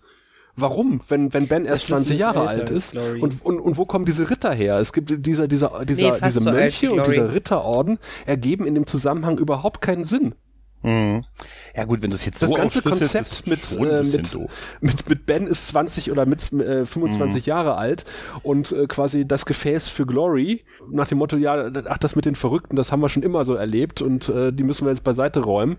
Warum? 0.55 1.01
Wenn, 1.09 1.33
wenn 1.33 1.47
Ben 1.47 1.65
erst 1.65 1.85
Schlüssel 1.85 2.05
20 2.05 2.15
ist 2.15 2.21
Jahre 2.21 2.39
älter 2.41 2.51
alt 2.51 2.69
ist. 2.69 2.91
Glory. 2.91 3.21
Und, 3.21 3.43
und, 3.43 3.59
und 3.59 3.77
wo 3.77 3.85
kommen 3.85 4.05
diese 4.05 4.29
Ritter 4.29 4.53
her? 4.53 4.77
Es 4.77 4.93
gibt 4.93 5.25
dieser, 5.25 5.47
dieser, 5.47 5.83
dieser, 5.83 6.11
Nee, 6.11 6.17
diese 6.25 6.39
so 6.39 6.49
alt 6.49 6.59
Mönche 6.59 6.91
und 6.91 7.07
dieser 7.07 7.33
Ritterorden 7.33 7.99
ergeben 8.25 8.65
in 8.67 8.75
dem 8.75 8.85
Zusammenhang 8.85 9.37
überhaupt 9.37 9.81
keinen 9.81 10.03
Sinn. 10.03 10.35
Mhm. 10.85 11.23
Ja 11.75 11.85
gut, 11.85 12.01
wenn 12.03 12.11
du 12.11 12.15
es 12.15 12.25
jetzt 12.25 12.41
Das 12.41 12.49
so 12.49 12.55
ganze 12.55 12.81
Konzept 12.81 13.47
mit, 13.47 13.59
äh, 13.79 14.03
mit, 14.03 14.37
mit, 14.81 15.09
mit 15.09 15.25
Ben 15.25 15.47
ist 15.47 15.67
20 15.69 16.11
oder 16.11 16.25
mit 16.25 16.53
äh, 16.53 16.85
25 16.85 17.47
Jahre 17.47 17.75
alt 17.75 18.05
und 18.43 18.71
äh, 18.71 18.85
quasi 18.85 19.27
das 19.27 19.45
Gefäß 19.45 19.89
für 19.89 20.05
Glory 20.05 20.63
nach 20.91 21.07
dem 21.07 21.17
Motto, 21.17 21.37
ja, 21.37 21.71
ach, 21.89 21.97
das 21.97 22.15
mit 22.15 22.25
den 22.25 22.35
Verrückten, 22.35 22.75
das 22.75 22.91
haben 22.91 23.01
wir 23.01 23.09
schon 23.09 23.23
immer 23.23 23.43
so 23.43 23.55
erlebt 23.55 24.03
und 24.03 24.29
äh, 24.29 24.53
die 24.53 24.63
müssen 24.63 24.85
wir 24.85 24.91
jetzt 24.91 25.03
beiseite 25.03 25.41
räumen. 25.41 25.77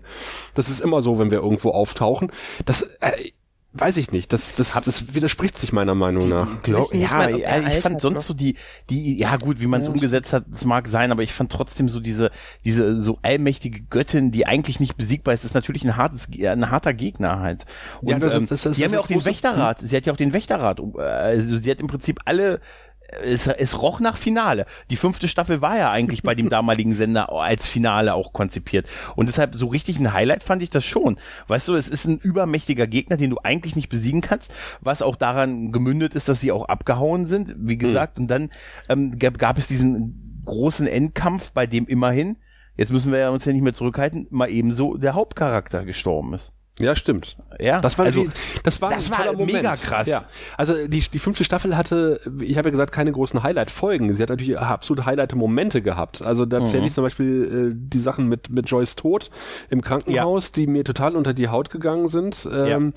Das 0.55 0.69
ist 0.69 0.81
immer 0.81 1.01
so, 1.01 1.19
wenn 1.19 1.31
wir 1.31 1.39
irgendwo 1.39 1.69
auftauchen. 1.69 2.31
Das 2.65 2.81
äh, 2.99 3.31
weiß 3.73 3.97
ich 3.97 4.11
nicht. 4.11 4.33
Das, 4.33 4.55
das, 4.55 4.73
das 4.73 5.13
widerspricht 5.13 5.57
sich 5.57 5.71
meiner 5.71 5.93
Meinung 5.93 6.29
nach. 6.29 6.63
Glaub, 6.63 6.93
ja, 6.93 7.09
mal, 7.09 7.29
ja, 7.31 7.37
ich 7.37 7.47
altert 7.65 7.83
fand 7.83 8.01
sonst 8.01 8.15
noch. 8.15 8.21
so 8.23 8.33
die, 8.33 8.55
die, 8.89 9.17
ja 9.19 9.35
gut, 9.37 9.61
wie 9.61 9.67
man 9.67 9.81
es 9.81 9.87
umgesetzt 9.87 10.33
hat, 10.33 10.45
das 10.49 10.65
mag 10.65 10.87
sein, 10.87 11.11
aber 11.11 11.21
ich 11.23 11.31
fand 11.33 11.51
trotzdem 11.51 11.87
so 11.89 11.99
diese, 11.99 12.31
diese 12.65 13.01
so 13.03 13.19
allmächtige 13.21 13.81
Göttin, 13.81 14.31
die 14.31 14.45
eigentlich 14.47 14.79
nicht 14.79 14.97
besiegbar 14.97 15.33
ist, 15.33 15.45
ist 15.45 15.53
natürlich 15.53 15.83
ein 15.83 15.95
hartes, 15.95 16.27
ein 16.41 16.71
harter 16.71 16.93
Gegner 16.93 17.39
halt. 17.39 17.65
Und 18.01 18.09
Ja, 18.09 18.19
das- 18.19 18.33
ähm, 18.33 18.47
das- 18.47 18.61
das- 18.63 18.77
die 18.77 18.83
haben 18.83 18.91
das 18.91 18.99
ja 19.01 19.03
auch 19.03 19.07
den 19.07 19.25
Wächterrat, 19.25 19.79
sie 19.81 19.95
hat 19.95 20.05
ja 20.05 20.13
auch 20.13 20.17
den 20.17 20.33
Wächterrat, 20.33 20.79
äh, 20.79 21.01
also 21.01 21.57
sie 21.57 21.69
hat 21.69 21.79
im 21.79 21.87
Prinzip 21.87 22.19
alle 22.25 22.59
es, 23.23 23.47
es 23.47 23.81
roch 23.81 23.99
nach 23.99 24.17
Finale. 24.17 24.65
Die 24.89 24.95
fünfte 24.95 25.27
Staffel 25.27 25.61
war 25.61 25.77
ja 25.77 25.91
eigentlich 25.91 26.23
bei 26.23 26.35
dem 26.35 26.49
damaligen 26.57 26.93
Sender 26.93 27.31
als 27.31 27.67
Finale 27.67 28.13
auch 28.13 28.33
konzipiert. 28.33 28.87
Und 29.15 29.27
deshalb 29.27 29.55
so 29.55 29.67
richtig 29.67 29.99
ein 29.99 30.13
Highlight 30.13 30.43
fand 30.43 30.61
ich 30.61 30.69
das 30.69 30.85
schon. 30.85 31.17
Weißt 31.47 31.67
du, 31.67 31.75
es 31.75 31.87
ist 31.87 32.05
ein 32.05 32.17
übermächtiger 32.17 32.87
Gegner, 32.87 33.17
den 33.17 33.29
du 33.29 33.37
eigentlich 33.43 33.75
nicht 33.75 33.89
besiegen 33.89 34.21
kannst, 34.21 34.53
was 34.81 35.01
auch 35.01 35.15
daran 35.15 35.71
gemündet 35.71 36.15
ist, 36.15 36.29
dass 36.29 36.41
sie 36.41 36.51
auch 36.51 36.65
abgehauen 36.65 37.27
sind, 37.27 37.55
wie 37.57 37.77
gesagt. 37.77 38.17
Und 38.17 38.27
dann 38.27 38.49
ähm, 38.89 39.17
gab, 39.19 39.37
gab 39.37 39.57
es 39.57 39.67
diesen 39.67 40.41
großen 40.45 40.87
Endkampf, 40.87 41.51
bei 41.51 41.67
dem 41.67 41.87
immerhin, 41.87 42.37
jetzt 42.75 42.91
müssen 42.91 43.11
wir 43.11 43.19
ja 43.19 43.29
uns 43.29 43.45
ja 43.45 43.53
nicht 43.53 43.63
mehr 43.63 43.73
zurückhalten, 43.73 44.27
mal 44.31 44.49
ebenso 44.49 44.97
der 44.97 45.13
Hauptcharakter 45.13 45.83
gestorben 45.85 46.33
ist. 46.33 46.53
Ja, 46.79 46.95
war 46.95 47.35
Ja, 47.59 47.81
Das 47.81 47.97
war, 47.97 48.05
also, 48.05 48.25
das 48.63 48.81
war, 48.81 48.89
das 48.91 49.09
war 49.09 49.35
mega 49.35 49.75
krass. 49.75 50.07
Ja. 50.07 50.25
Also 50.57 50.87
die, 50.87 50.99
die 50.99 51.19
fünfte 51.19 51.43
Staffel 51.43 51.75
hatte, 51.75 52.19
ich 52.39 52.57
habe 52.57 52.67
ja 52.69 52.71
gesagt, 52.71 52.91
keine 52.91 53.11
großen 53.11 53.41
Highlight-Folgen. 53.41 54.13
Sie 54.13 54.21
hat 54.21 54.29
natürlich 54.29 54.57
absolut 54.59 55.05
Highlight-Momente 55.05 55.81
gehabt. 55.81 56.21
Also 56.21 56.45
da 56.45 56.63
zähle 56.63 56.81
Mhm. 56.81 56.87
ich 56.87 56.93
zum 56.93 57.03
Beispiel 57.03 57.71
äh, 57.71 57.75
die 57.75 57.99
Sachen 57.99 58.27
mit, 58.27 58.49
mit 58.51 58.69
Joyce 58.69 58.95
Tod 58.95 59.31
im 59.69 59.81
Krankenhaus, 59.81 60.51
die 60.51 60.67
mir 60.67 60.83
total 60.83 61.15
unter 61.15 61.33
die 61.33 61.47
Haut 61.47 61.69
gegangen 61.71 62.09
sind. 62.09 62.47
Ähm, 62.51 62.93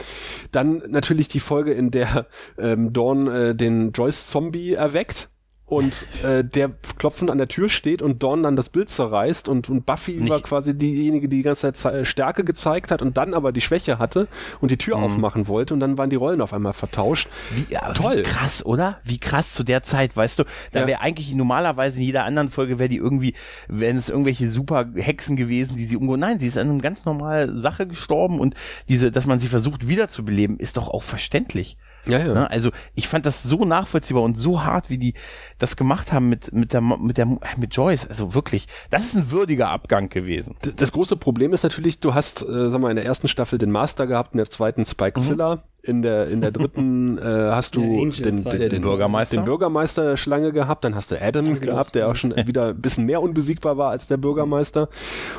Dann 0.53 0.83
natürlich 0.89 1.29
die 1.29 1.41
Folge, 1.41 1.73
in 1.73 1.91
der 1.91 2.27
ähm, 2.59 2.93
Dawn 2.93 3.27
äh, 3.29 3.55
den 3.55 3.93
Joyce-Zombie 3.93 4.75
erweckt. 4.75 5.29
Und 5.71 5.95
äh, 6.25 6.45
der 6.45 6.73
klopfend 6.99 7.31
an 7.31 7.39
der 7.39 7.49
Tür 7.49 7.69
steht 7.69 8.03
und 8.03 8.23
Dawn 8.23 8.43
dann 8.43 8.57
das 8.57 8.69
Bild 8.69 8.89
zerreißt 8.89 9.49
und, 9.49 9.71
und 9.71 9.87
Buffy 9.87 10.13
Nicht- 10.17 10.29
war 10.29 10.41
quasi 10.41 10.77
diejenige, 10.77 11.29
die 11.29 11.37
die 11.39 11.43
ganze 11.43 11.73
Zeit 11.73 11.77
Ze- 11.77 12.05
Stärke 12.05 12.45
gezeigt 12.45 12.91
hat 12.91 13.01
und 13.03 13.17
dann 13.17 13.33
aber 13.33 13.53
die 13.53 13.61
Schwäche 13.61 13.99
hatte 13.99 14.29
und 14.61 14.71
die 14.71 14.77
Tür 14.77 14.99
Mhm. 14.99 15.05
aufmachen 15.05 15.49
wollte 15.49 15.73
und 15.73 15.81
dann 15.81 15.97
waren 15.97 16.11
die 16.11 16.17
Rollen 16.17 16.41
auf 16.41 16.53
einmal 16.53 16.73
vertauscht. 16.73 17.29
Wie, 17.55 17.75
Toll. 17.95 18.19
Wie 18.19 18.23
krass, 18.23 18.67
oder? 18.67 18.99
Wie 19.05 19.19
krass 19.19 19.53
zu 19.53 19.63
der 19.65 19.83
Zeit, 19.83 20.17
weißt 20.17 20.41
du? 20.41 20.45
Da 20.73 20.81
Ja. 20.81 20.87
wäre 20.89 21.01
eigentlich 21.01 21.33
normalerweise 21.35 21.99
in 21.99 22.03
jeder 22.03 22.25
anderen 22.25 22.51
Folge 22.51 22.79
wäre 22.81 22.89
die 22.89 22.97
irgendwie, 22.97 23.35
wären 23.69 23.97
es 23.97 24.09
irgendwelche 24.09 24.51
super 24.51 24.87
Hexen 24.97 25.37
gewesen, 25.37 25.77
die 25.77 25.87
sie 25.87 25.97
umgo. 25.97 26.17
Nein, 26.17 26.41
sie 26.41 26.49
ist 26.49 26.59
an 26.59 26.69
einer 26.69 26.81
ganz 26.81 27.05
normalen 27.05 27.61
Sache 27.63 27.87
gestorben 27.87 28.41
und 28.41 28.57
diese, 28.89 29.13
dass 29.13 29.27
man 29.27 29.39
sie 29.39 29.47
versucht 29.49 29.87
wiederzubeleben, 29.87 30.59
ist 30.59 30.77
doch 30.77 30.89
auch 30.89 31.05
verständlich. 31.05 31.79
Ja, 32.07 32.19
ja. 32.19 32.33
Ne? 32.35 32.51
Also 32.51 32.71
ich 32.95 33.09
fand 33.09 33.27
das 33.27 33.43
so 33.43 33.65
nachvollziehbar 33.65 34.23
und 34.23 34.39
so 34.39 34.65
hart, 34.65 34.89
wie 34.91 34.99
die 34.99 35.15
das 35.59 35.77
gemacht 35.77 36.13
haben 36.13 36.29
mit 36.29 36.53
mit 36.53 36.73
der 36.73 36.81
mit 36.81 37.19
der 37.19 37.27
mit 37.57 37.75
Joyce. 37.77 38.07
Also 38.09 38.35
wirklich, 38.35 38.67
das 38.91 39.05
ist 39.05 39.17
ein 39.17 39.31
würdiger 39.31 39.71
Abgang 39.71 40.09
gewesen. 40.09 40.57
D- 40.65 40.73
Das 40.75 40.93
große 40.93 41.17
Problem 41.17 41.53
ist 41.53 41.63
natürlich, 41.63 42.01
du 42.01 42.15
hast, 42.15 42.43
äh, 42.43 42.71
sag 42.71 42.81
mal, 42.81 42.91
in 42.91 42.97
der 42.97 43.05
ersten 43.05 43.29
Staffel 43.29 43.59
den 43.59 43.71
Master 43.71 44.07
gehabt, 44.07 44.33
in 44.33 44.39
der 44.39 44.49
zweiten 44.49 44.85
Spike 44.85 45.21
Zilla, 45.21 45.65
in 45.83 46.03
der 46.03 46.29
in 46.29 46.41
der 46.41 46.51
dritten 46.53 47.19
äh, 47.19 47.23
hast 47.53 47.77
du 47.77 47.81
Der 47.81 48.25
den, 48.25 48.35
zweite. 48.37 48.59
den, 48.59 48.71
Den 48.71 48.83
Bürgermeister. 48.83 49.37
den 49.37 49.45
Bürgermeister 49.45 50.17
Schlange 50.17 50.53
gehabt, 50.53 50.85
dann 50.85 50.95
hast 50.95 51.11
du 51.11 51.21
Adam 51.21 51.59
gehabt, 51.61 51.95
der 51.95 52.09
auch 52.09 52.17
schon 52.17 52.35
wieder 52.47 52.69
ein 52.69 52.81
bisschen 52.81 53.05
mehr 53.07 53.21
unbesiegbar 53.23 53.77
war 53.77 53.91
als 53.91 54.07
der 54.07 54.17
Bürgermeister 54.17 54.89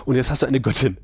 und 0.06 0.16
jetzt 0.16 0.30
hast 0.30 0.42
du 0.44 0.46
eine 0.48 0.62
Göttin. 0.62 0.98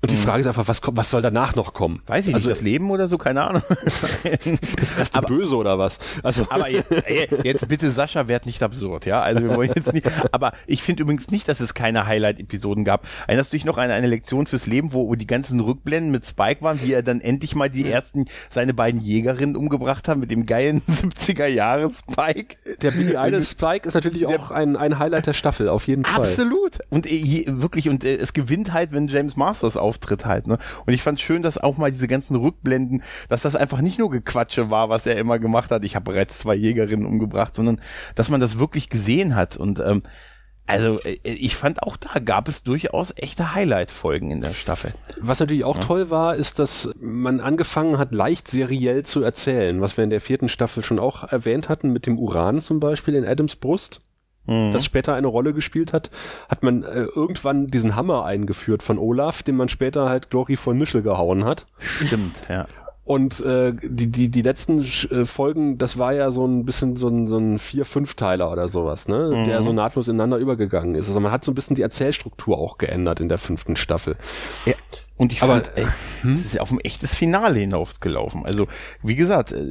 Und 0.00 0.12
die 0.12 0.16
Frage 0.16 0.40
ist 0.40 0.46
einfach, 0.46 0.68
was 0.68 0.80
kommt, 0.80 0.96
was 0.96 1.10
soll 1.10 1.22
danach 1.22 1.56
noch 1.56 1.72
kommen? 1.72 2.02
Weiß 2.06 2.28
ich 2.28 2.34
also 2.34 2.48
nicht, 2.48 2.58
das 2.58 2.64
Leben 2.64 2.88
oder 2.92 3.08
so, 3.08 3.18
keine 3.18 3.42
Ahnung. 3.42 3.62
das 4.78 4.96
erste 4.96 5.20
Böse 5.22 5.56
oder 5.56 5.76
was? 5.76 5.98
Also 6.22 6.46
Aber 6.50 6.68
jetzt, 6.68 6.92
jetzt 7.42 7.68
bitte, 7.68 7.90
Sascha, 7.90 8.28
werd 8.28 8.46
nicht 8.46 8.62
absurd, 8.62 9.06
ja? 9.06 9.20
Also 9.22 9.42
wir 9.42 9.56
wollen 9.56 9.72
jetzt 9.74 9.92
nicht. 9.92 10.06
Aber 10.30 10.52
ich 10.68 10.84
finde 10.84 11.02
übrigens 11.02 11.28
nicht, 11.30 11.48
dass 11.48 11.58
es 11.58 11.74
keine 11.74 12.06
Highlight-Episoden 12.06 12.84
gab. 12.84 13.08
Erinnerst 13.26 13.52
du 13.52 13.56
dich 13.56 13.64
noch 13.64 13.76
an 13.76 13.90
eine 13.90 14.06
Lektion 14.06 14.46
fürs 14.46 14.66
Leben, 14.66 14.92
wo, 14.92 15.08
wo 15.08 15.16
die 15.16 15.26
ganzen 15.26 15.58
Rückblenden 15.58 16.12
mit 16.12 16.24
Spike 16.26 16.62
waren, 16.62 16.80
wie 16.80 16.92
er 16.92 17.02
dann 17.02 17.20
endlich 17.20 17.56
mal 17.56 17.68
die 17.68 17.90
ersten, 17.90 18.26
seine 18.50 18.74
beiden 18.74 19.00
Jägerinnen 19.00 19.56
umgebracht 19.56 20.06
hat 20.06 20.18
mit 20.18 20.30
dem 20.30 20.46
geilen 20.46 20.80
70er 20.88 21.46
Jahre 21.46 21.90
Spike? 21.90 22.56
der 22.82 22.92
Billy 22.92 23.16
Idol 23.16 23.42
Spike 23.42 23.88
ist 23.88 23.94
natürlich 23.94 24.26
auch 24.26 24.52
ein, 24.52 24.76
ein 24.76 25.00
Highlight 25.00 25.26
der 25.26 25.32
Staffel, 25.32 25.68
auf 25.68 25.88
jeden 25.88 26.04
Fall. 26.04 26.20
Absolut. 26.20 26.78
Und 26.90 27.06
äh, 27.06 27.14
je, 27.14 27.44
wirklich, 27.48 27.88
und 27.88 28.04
äh, 28.04 28.14
es 28.14 28.32
gewinnt 28.32 28.72
halt, 28.72 28.92
wenn 28.92 29.08
James 29.08 29.36
Masters 29.36 29.76
auftritt 29.88 30.26
halt, 30.26 30.46
ne? 30.46 30.58
Und 30.86 30.92
ich 30.92 31.02
fand 31.02 31.18
schön, 31.18 31.42
dass 31.42 31.58
auch 31.58 31.78
mal 31.78 31.90
diese 31.90 32.08
ganzen 32.08 32.36
Rückblenden, 32.36 33.02
dass 33.28 33.42
das 33.42 33.56
einfach 33.56 33.80
nicht 33.80 33.98
nur 33.98 34.10
Gequatsche 34.10 34.70
war, 34.70 34.88
was 34.90 35.06
er 35.06 35.16
immer 35.16 35.38
gemacht 35.38 35.70
hat, 35.70 35.84
ich 35.84 35.96
habe 35.96 36.12
bereits 36.12 36.38
zwei 36.38 36.54
Jägerinnen 36.54 37.06
umgebracht, 37.06 37.54
sondern 37.56 37.80
dass 38.14 38.28
man 38.28 38.40
das 38.40 38.58
wirklich 38.58 38.90
gesehen 38.90 39.34
hat. 39.34 39.56
Und 39.56 39.80
ähm, 39.80 40.02
also 40.68 40.98
äh, 41.08 41.18
ich 41.22 41.56
fand 41.56 41.82
auch 41.82 41.96
da 41.96 42.20
gab 42.20 42.46
es 42.46 42.62
durchaus 42.62 43.12
echte 43.16 43.54
Highlight-Folgen 43.54 44.30
in 44.30 44.40
der 44.40 44.52
Staffel. 44.52 44.92
Was 45.20 45.40
natürlich 45.40 45.64
auch 45.64 45.78
toll 45.78 46.10
war, 46.10 46.36
ist, 46.36 46.58
dass 46.58 46.90
man 47.00 47.40
angefangen 47.40 47.98
hat, 47.98 48.12
leicht 48.12 48.48
seriell 48.48 49.04
zu 49.04 49.22
erzählen, 49.22 49.80
was 49.80 49.96
wir 49.96 50.04
in 50.04 50.10
der 50.10 50.20
vierten 50.20 50.48
Staffel 50.48 50.84
schon 50.84 50.98
auch 50.98 51.24
erwähnt 51.24 51.68
hatten, 51.68 51.90
mit 51.92 52.06
dem 52.06 52.18
Uran 52.18 52.60
zum 52.60 52.80
Beispiel 52.80 53.14
in 53.14 53.24
Adams 53.24 53.56
Brust, 53.56 54.02
das 54.72 54.84
später 54.84 55.14
eine 55.14 55.26
Rolle 55.26 55.52
gespielt 55.52 55.92
hat, 55.92 56.10
hat 56.48 56.62
man 56.62 56.82
äh, 56.82 57.02
irgendwann 57.14 57.66
diesen 57.66 57.96
Hammer 57.96 58.24
eingeführt 58.24 58.82
von 58.82 58.98
Olaf, 58.98 59.42
den 59.42 59.56
man 59.56 59.68
später 59.68 60.08
halt 60.08 60.30
Glory 60.30 60.56
von 60.56 60.78
Nischel 60.78 61.02
gehauen 61.02 61.44
hat. 61.44 61.66
Stimmt, 61.78 62.34
ja. 62.48 62.66
Und 63.04 63.40
äh, 63.40 63.72
die, 63.82 64.08
die, 64.08 64.28
die 64.28 64.42
letzten 64.42 64.82
äh, 64.82 65.24
Folgen, 65.24 65.78
das 65.78 65.96
war 65.98 66.12
ja 66.12 66.30
so 66.30 66.46
ein 66.46 66.66
bisschen 66.66 66.96
so 66.96 67.08
ein, 67.08 67.26
so 67.26 67.38
ein 67.38 67.58
Vier-Fünf-Teiler 67.58 68.52
oder 68.52 68.68
sowas, 68.68 69.08
ne? 69.08 69.44
Der 69.46 69.62
so 69.62 69.72
nahtlos 69.72 70.08
ineinander 70.08 70.36
übergegangen 70.36 70.94
ist. 70.94 71.08
Also 71.08 71.18
man 71.18 71.32
hat 71.32 71.42
so 71.42 71.50
ein 71.50 71.54
bisschen 71.54 71.74
die 71.74 71.80
Erzählstruktur 71.80 72.58
auch 72.58 72.76
geändert 72.76 73.20
in 73.20 73.30
der 73.30 73.38
fünften 73.38 73.76
Staffel. 73.76 74.16
Ja. 74.66 74.74
Und 75.18 75.32
ich 75.32 75.42
Aber, 75.42 75.54
fand, 75.54 75.72
ey, 75.76 75.86
es 76.32 76.46
ist 76.46 76.60
auf 76.60 76.70
ein 76.70 76.80
echtes 76.80 77.14
Finale 77.14 77.58
hinausgelaufen. 77.58 78.46
Also, 78.46 78.68
wie 79.02 79.16
gesagt, 79.16 79.52
äh, 79.52 79.64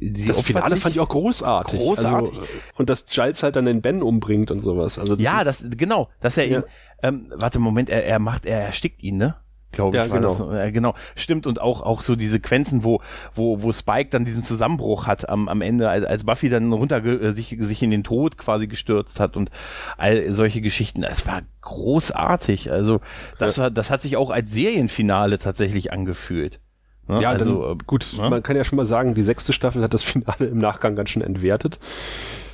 sie 0.00 0.26
Das 0.26 0.40
Finale 0.40 0.76
fand 0.76 0.94
ich 0.94 1.00
auch 1.00 1.08
großartig. 1.08 1.78
Großartig. 1.78 2.38
Also, 2.38 2.48
und 2.76 2.90
dass 2.90 3.04
Giles 3.04 3.42
halt 3.42 3.56
dann 3.56 3.66
den 3.66 3.82
Ben 3.82 4.02
umbringt 4.02 4.50
und 4.50 4.60
sowas. 4.62 4.98
Also 4.98 5.14
das 5.16 5.22
ja, 5.24 5.42
ist, 5.42 5.64
das 5.64 5.70
genau, 5.76 6.08
dass 6.20 6.36
er 6.38 6.46
Ja. 6.46 6.58
ihn, 6.58 6.64
ähm, 7.02 7.32
warte 7.34 7.58
Moment, 7.58 7.90
er, 7.90 8.04
er 8.06 8.18
macht, 8.18 8.46
er 8.46 8.60
erstickt 8.62 9.02
ihn, 9.02 9.18
ne? 9.18 9.36
Glaube 9.76 9.96
ich, 9.96 10.02
Ja, 10.02 10.10
war 10.10 10.18
genau. 10.18 10.34
das. 10.34 10.58
Äh, 10.58 10.72
genau, 10.72 10.94
stimmt 11.14 11.46
und 11.46 11.60
auch 11.60 11.82
auch 11.82 12.00
so 12.00 12.16
die 12.16 12.28
Sequenzen, 12.28 12.82
wo 12.82 13.00
wo 13.34 13.62
wo 13.62 13.72
Spike 13.72 14.08
dann 14.10 14.24
diesen 14.24 14.42
Zusammenbruch 14.42 15.06
hat 15.06 15.28
am 15.28 15.48
am 15.48 15.60
Ende, 15.60 15.88
als, 15.90 16.04
als 16.06 16.24
Buffy 16.24 16.48
dann 16.48 16.72
runter 16.72 17.04
äh, 17.04 17.32
sich 17.32 17.56
sich 17.60 17.82
in 17.82 17.90
den 17.90 18.02
Tod 18.02 18.38
quasi 18.38 18.66
gestürzt 18.66 19.20
hat 19.20 19.36
und 19.36 19.50
all 19.98 20.32
solche 20.32 20.62
Geschichten. 20.62 21.02
Es 21.02 21.26
war 21.26 21.42
großartig. 21.60 22.72
Also 22.72 23.00
das 23.38 23.58
war, 23.58 23.70
das 23.70 23.90
hat 23.90 24.00
sich 24.00 24.16
auch 24.16 24.30
als 24.30 24.50
Serienfinale 24.50 25.38
tatsächlich 25.38 25.92
angefühlt. 25.92 26.58
Ne? 27.08 27.20
ja, 27.20 27.30
also 27.30 27.62
dann, 27.62 27.78
äh, 27.78 27.82
gut, 27.86 28.06
ne? 28.16 28.30
man 28.30 28.42
kann 28.42 28.56
ja 28.56 28.64
schon 28.64 28.76
mal 28.76 28.86
sagen, 28.86 29.14
die 29.14 29.22
sechste 29.22 29.52
Staffel 29.52 29.82
hat 29.82 29.94
das 29.94 30.02
Finale 30.02 30.46
im 30.46 30.58
Nachgang 30.58 30.96
ganz 30.96 31.10
schön 31.10 31.22
entwertet. 31.22 31.78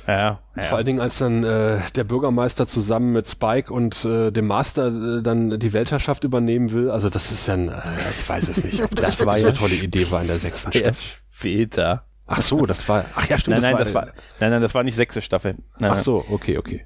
Ja, 0.07 0.39
ja. 0.55 0.61
Vor 0.63 0.77
allen 0.77 0.85
Dingen, 0.85 0.99
als 0.99 1.17
dann 1.19 1.43
äh, 1.43 1.79
der 1.95 2.03
Bürgermeister 2.03 2.67
zusammen 2.67 3.13
mit 3.13 3.27
Spike 3.27 3.71
und 3.71 4.03
äh, 4.05 4.31
dem 4.31 4.47
Master 4.47 4.87
äh, 4.87 5.21
dann 5.21 5.59
die 5.59 5.73
Weltherrschaft 5.73 6.23
übernehmen 6.23 6.71
will. 6.71 6.89
Also 6.91 7.09
das 7.09 7.31
ist 7.31 7.47
dann, 7.47 7.69
äh, 7.69 7.81
ich 8.19 8.27
weiß 8.27 8.49
es 8.49 8.63
nicht, 8.63 8.83
ob 8.83 8.95
das, 8.95 9.17
Das 9.17 9.25
war 9.25 9.37
ja- 9.37 9.47
eine 9.47 9.53
tolle 9.57 9.75
Idee 9.75 10.09
war 10.11 10.21
in 10.21 10.27
der 10.27 10.37
sechsten 10.37 10.71
ja, 10.73 10.79
Staffel. 10.81 11.03
später. 11.29 12.05
Ach 12.25 12.41
so, 12.41 12.65
das 12.65 12.87
war, 12.87 13.05
ach 13.15 13.27
ja, 13.27 13.37
stimmt, 13.37 13.55
Nein, 13.61 13.71
nein, 13.73 13.77
das 13.77 13.87
das 13.87 13.93
war, 13.95 14.05
war, 14.07 14.13
nein, 14.39 14.51
nein, 14.51 14.61
das 14.61 14.73
war 14.73 14.83
nicht 14.83 14.95
sechste 14.95 15.21
Staffel. 15.21 15.55
Nein, 15.77 15.91
ach 15.93 15.99
so, 15.99 16.23
okay, 16.31 16.57
okay. 16.57 16.85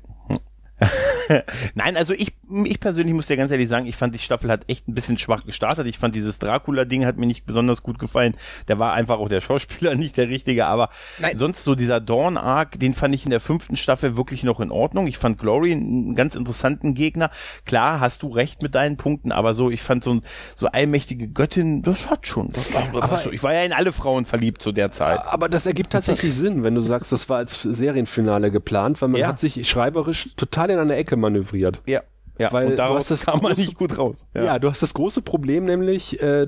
Nein, 1.75 1.97
also 1.97 2.13
ich, 2.13 2.33
ich 2.65 2.79
persönlich 2.79 3.13
muss 3.13 3.27
dir 3.27 3.35
ganz 3.35 3.51
ehrlich 3.51 3.67
sagen, 3.67 3.85
ich 3.85 3.95
fand 3.95 4.13
die 4.15 4.19
Staffel 4.19 4.49
hat 4.51 4.61
echt 4.67 4.87
ein 4.87 4.93
bisschen 4.93 5.17
schwach 5.17 5.43
gestartet. 5.45 5.87
Ich 5.87 5.97
fand 5.97 6.15
dieses 6.15 6.39
Dracula-Ding 6.39 7.05
hat 7.05 7.17
mir 7.17 7.25
nicht 7.25 7.45
besonders 7.45 7.83
gut 7.83 7.99
gefallen. 7.99 8.35
Der 8.67 8.79
war 8.79 8.93
einfach 8.93 9.17
auch 9.19 9.27
der 9.27 9.41
Schauspieler 9.41 9.95
nicht 9.95 10.15
der 10.17 10.29
richtige, 10.29 10.65
aber 10.65 10.89
Nein. 11.19 11.37
sonst 11.37 11.63
so 11.63 11.75
dieser 11.75 11.99
Dawn-Arc, 11.99 12.79
den 12.79 12.93
fand 12.93 13.13
ich 13.15 13.25
in 13.25 13.31
der 13.31 13.39
fünften 13.39 13.75
Staffel 13.75 14.15
wirklich 14.15 14.43
noch 14.43 14.59
in 14.59 14.71
Ordnung. 14.71 15.07
Ich 15.07 15.17
fand 15.17 15.37
Glory 15.39 15.73
einen 15.73 16.15
ganz 16.15 16.35
interessanten 16.35 16.93
Gegner. 16.93 17.29
Klar, 17.65 17.99
hast 17.99 18.23
du 18.23 18.29
recht 18.29 18.61
mit 18.61 18.75
deinen 18.75 18.97
Punkten, 18.97 19.31
aber 19.31 19.53
so, 19.53 19.69
ich 19.69 19.81
fand 19.81 20.03
so, 20.03 20.13
ein- 20.15 20.21
so 20.55 20.67
allmächtige 20.67 21.27
Göttin, 21.27 21.81
das 21.81 22.09
hat 22.09 22.27
schon. 22.27 22.49
Das 22.53 22.73
war, 22.73 23.01
das 23.01 23.11
war 23.11 23.19
so. 23.19 23.31
Ich 23.31 23.43
war 23.43 23.53
ja 23.53 23.63
in 23.63 23.73
alle 23.73 23.91
Frauen 23.91 24.25
verliebt 24.25 24.61
zu 24.61 24.71
der 24.71 24.91
Zeit. 24.91 25.25
Aber 25.27 25.49
das 25.49 25.65
ergibt 25.65 25.91
tatsächlich 25.91 26.33
Sinn, 26.35 26.63
wenn 26.63 26.75
du 26.75 26.81
sagst, 26.81 27.11
das 27.11 27.27
war 27.29 27.37
als 27.37 27.61
Serienfinale 27.63 28.51
geplant, 28.51 29.01
weil 29.01 29.09
man 29.09 29.21
Ja. 29.21 29.27
hat 29.27 29.39
sich 29.39 29.67
schreiberisch 29.67 30.29
total 30.37 30.66
in 30.69 30.79
eine 30.79 30.95
Ecke 30.95 31.15
manövriert. 31.15 31.81
Ja, 31.85 32.01
ja. 32.37 32.51
Weil 32.51 32.65
und 32.65 32.71
du 32.71 32.75
daraus 32.77 33.09
hast 33.09 33.11
das 33.11 33.25
kam 33.25 33.41
man 33.41 33.53
große- 33.53 33.57
nicht 33.57 33.77
gut 33.77 33.97
raus. 33.97 34.25
Ja. 34.35 34.59
du 34.59 34.69
hast 34.69 34.81
das 34.83 34.93
große 34.93 35.21
Problem 35.21 35.65
nämlich, 35.65 36.21
äh, 36.21 36.47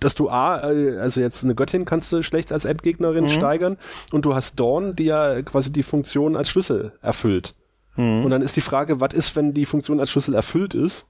dass 0.00 0.14
du 0.14 0.28
A, 0.28 0.70
äh, 0.70 0.98
also 0.98 1.20
jetzt 1.20 1.44
eine 1.44 1.54
Göttin 1.54 1.84
kannst 1.86 2.12
du 2.12 2.22
schlecht 2.22 2.52
als 2.52 2.64
Endgegnerin 2.64 3.28
steigern 3.28 3.78
und 4.12 4.24
du 4.24 4.34
hast 4.34 4.60
Dawn, 4.60 4.94
die 4.96 5.04
ja 5.04 5.40
quasi 5.42 5.72
die 5.72 5.82
Funktion 5.82 6.36
als 6.36 6.50
Schlüssel 6.50 6.92
erfüllt. 7.00 7.54
Und 7.96 8.28
dann 8.30 8.42
ist 8.42 8.56
die 8.56 8.60
Frage, 8.60 9.00
was 9.00 9.14
ist, 9.14 9.36
wenn 9.36 9.54
die 9.54 9.66
Funktion 9.66 10.00
als 10.00 10.10
Schlüssel 10.10 10.34
erfüllt 10.34 10.74
ist? 10.74 11.06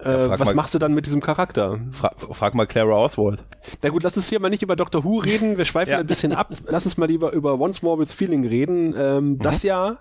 Äh, 0.00 0.26
frag 0.26 0.40
was 0.40 0.48
mal- 0.48 0.54
machst 0.56 0.74
du 0.74 0.80
dann 0.80 0.92
mit 0.92 1.06
diesem 1.06 1.20
Charakter? 1.20 1.78
Fra 1.92 2.10
frag 2.18 2.56
mal 2.56 2.66
Clara 2.66 2.96
Oswald. 2.96 3.44
Na 3.84 3.90
gut, 3.90 4.02
lass 4.02 4.16
uns 4.16 4.28
hier 4.28 4.40
mal 4.40 4.48
nicht 4.50 4.64
über 4.64 4.74
Doctor 4.74 5.04
Who 5.04 5.18
reden. 5.18 5.56
Wir 5.58 5.64
schweifen 5.64 5.92
Ja. 5.92 5.98
ein 5.98 6.06
bisschen 6.08 6.32
ab. 6.32 6.48
Lass 6.66 6.86
uns 6.86 6.96
mal 6.96 7.06
lieber 7.06 7.30
über 7.32 7.60
Once 7.60 7.82
More 7.82 8.00
with 8.00 8.12
Feeling 8.12 8.44
reden. 8.44 8.94
Ähm, 8.98 9.38
Das 9.38 9.62
ja 9.62 9.96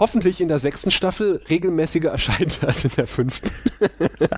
hoffentlich 0.00 0.40
in 0.40 0.48
der 0.48 0.58
sechsten 0.58 0.90
Staffel 0.90 1.42
regelmäßiger 1.48 2.10
erscheint 2.10 2.64
als 2.66 2.84
in 2.84 2.90
der 2.96 3.06
fünften. 3.06 3.50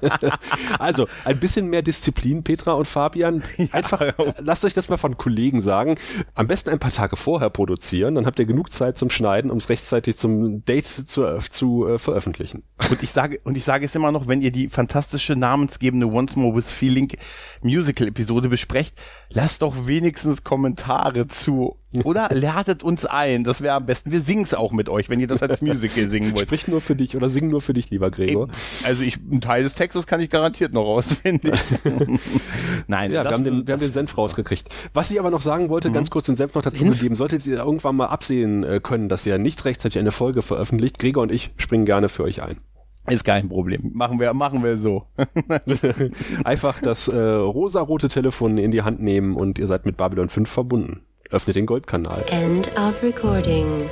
also 0.79 1.07
ein 1.25 1.39
bisschen 1.39 1.69
mehr 1.69 1.83
Disziplin, 1.83 2.43
Petra 2.43 2.73
und 2.73 2.87
Fabian. 2.87 3.43
Einfach 3.73 4.01
äh, 4.01 4.13
lasst 4.39 4.65
euch 4.65 4.75
das 4.75 4.89
mal 4.89 4.97
von 4.97 5.17
Kollegen 5.17 5.61
sagen. 5.61 5.97
Am 6.35 6.49
besten 6.49 6.71
ein 6.71 6.81
paar 6.81 6.91
Tage 6.91 7.17
vorher 7.17 7.49
produzieren, 7.49 8.17
dann 8.17 8.27
habt 8.27 8.39
ihr 8.41 8.45
genug 8.45 8.73
Zeit 8.73 8.99
zum 8.99 9.09
Schneiden, 9.09 9.51
um 9.51 9.59
es 9.59 9.69
rechtzeitig 9.69 10.19
zum 10.19 10.65
Date 10.65 10.87
zu, 10.87 11.25
äh, 11.25 11.39
zu 11.49 11.87
äh, 11.87 11.99
veröffentlichen. 11.99 12.65
Und 12.91 13.03
ich 13.03 13.13
sage, 13.13 13.41
und 13.45 13.57
ich 13.57 13.65
sage 13.65 13.87
es 13.87 13.95
immer 13.95 14.11
noch, 14.11 14.27
wenn 14.27 14.43
ihr 14.43 14.51
die 14.51 14.69
fantastische 14.69 15.37
namensgebende 15.37 16.09
Once 16.09 16.35
More 16.35 16.57
with 16.57 16.73
Feeling 16.73 17.17
Musical 17.65 18.09
Episode 18.09 18.49
besprecht, 18.49 18.95
lasst 19.31 19.63
doch 19.63 19.87
wenigstens 19.87 20.45
Kommentare 20.45 21.27
zu. 21.29 21.77
Oder 22.05 22.29
ladet 22.33 22.83
uns 22.83 23.05
ein. 23.05 23.45
Das 23.45 23.61
wäre 23.61 23.75
am 23.75 23.85
besten. 23.87 24.11
Wir 24.13 24.21
singen 24.23 24.45
es 24.45 24.55
auch 24.55 24.73
mit 24.73 24.89
euch, 24.89 25.09
wenn 25.11 25.21
ihr 25.21 25.27
das 25.27 25.43
als 25.43 25.61
Musical 25.61 26.09
singen 26.09 26.33
wollt. 26.33 26.47
Sprich 26.47 26.67
nur 26.69 26.81
für 26.81 26.97
dich 26.97 27.17
oder 27.17 27.29
sing 27.29 27.49
nur 27.49 27.61
für 27.61 27.75
dich, 27.75 27.91
lieber 27.91 28.11
Gregor. 28.11 28.49
Also 28.85 29.03
ich, 29.03 29.19
einen 29.19 29.41
Teil 29.43 29.63
des 29.63 29.75
Textes 29.75 30.07
kann 30.07 30.21
ich 30.21 30.31
garantiert 30.31 30.73
noch 30.73 30.85
auswendig. 30.87 31.53
Nein, 32.87 33.11
Ja, 33.13 33.21
wir 33.21 33.25
das- 33.25 33.33
haben, 33.35 33.45
den, 33.45 33.67
wir 33.67 33.75
haben 33.75 33.81
den 33.81 33.93
Senf 33.93 34.17
rausgekriegt. 34.17 34.69
Was 34.95 35.11
ich 35.11 35.19
aber 35.21 35.31
noch 35.31 35.43
sagen 35.43 35.69
wollte, 35.69 35.91
ganz 35.93 36.11
kurz 36.11 36.27
den 36.27 36.37
Senf 36.37 36.55
noch 36.55 36.63
dazu 36.63 36.85
gegeben, 36.85 37.15
solltet 37.15 37.47
ihr 37.47 37.59
irgendwann 37.59 37.97
mal 37.97 38.07
absehen 38.07 38.63
äh, 38.65 38.81
können, 38.83 39.09
dass 39.09 39.27
ihr 39.27 39.39
nicht 39.39 39.65
rechtzeitig 39.65 39.99
eine 39.99 40.13
Folge 40.13 40.43
veröffentlicht, 40.43 40.99
Gregor 40.99 41.23
und 41.23 41.33
ich 41.33 41.51
springen 41.59 41.85
gerne 41.85 42.09
für 42.09 42.25
euch 42.25 42.43
ein. 42.43 42.59
Ist 43.09 43.25
kein 43.25 43.49
Problem. 43.49 43.91
Machen 43.95 44.21
wir, 44.21 44.33
machen 44.33 44.63
wir 44.63 44.79
so. 44.79 45.07
Einfach 46.45 46.81
das 46.81 47.09
äh, 47.09 47.17
rosarote 47.17 48.09
Telefon 48.09 48.59
in 48.59 48.71
die 48.71 48.83
Hand 48.83 49.01
nehmen 49.01 49.37
und 49.37 49.59
ihr 49.59 49.67
seid 49.67 49.87
mit 49.87 49.97
Babylon 49.97 50.29
5 50.29 50.49
verbunden. 50.49 51.05
Öffnet 51.31 51.57
den 51.57 51.67
Goldkanal. 51.67 52.25
End 52.31 52.71
of 52.79 53.03
recording. 53.03 53.89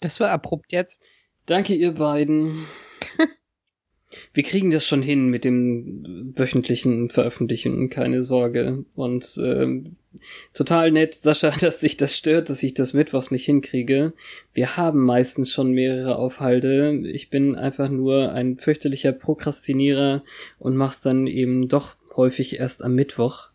Das 0.00 0.20
war 0.20 0.30
abrupt 0.30 0.72
jetzt. 0.72 0.98
Danke, 1.46 1.74
ihr 1.74 1.94
beiden. 1.94 2.66
Wir 4.34 4.42
kriegen 4.42 4.70
das 4.70 4.86
schon 4.86 5.02
hin 5.02 5.28
mit 5.28 5.44
dem 5.44 6.32
wöchentlichen 6.36 7.10
Veröffentlichen, 7.10 7.90
keine 7.90 8.22
Sorge. 8.22 8.84
Und 8.94 9.40
ähm, 9.42 9.96
total 10.52 10.90
nett, 10.90 11.14
Sascha, 11.14 11.50
dass 11.60 11.80
sich 11.80 11.96
das 11.96 12.16
stört, 12.16 12.50
dass 12.50 12.62
ich 12.62 12.74
das 12.74 12.92
Mittwochs 12.92 13.30
nicht 13.30 13.44
hinkriege. 13.44 14.12
Wir 14.52 14.76
haben 14.76 15.04
meistens 15.04 15.52
schon 15.52 15.72
mehrere 15.72 16.16
Aufhalte. 16.16 17.02
Ich 17.06 17.30
bin 17.30 17.54
einfach 17.54 17.88
nur 17.88 18.32
ein 18.32 18.58
fürchterlicher 18.58 19.12
Prokrastinierer 19.12 20.24
und 20.58 20.76
mach's 20.76 21.00
dann 21.00 21.26
eben 21.26 21.68
doch 21.68 21.96
häufig 22.16 22.58
erst 22.58 22.82
am 22.82 22.94
Mittwoch. 22.94 23.50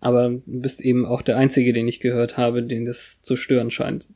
Aber 0.00 0.30
du 0.30 0.60
bist 0.60 0.80
eben 0.80 1.04
auch 1.04 1.22
der 1.22 1.36
Einzige, 1.36 1.72
den 1.72 1.88
ich 1.88 2.00
gehört 2.00 2.36
habe, 2.36 2.62
den 2.62 2.86
das 2.86 3.22
zu 3.22 3.36
stören 3.36 3.70
scheint. 3.70 4.08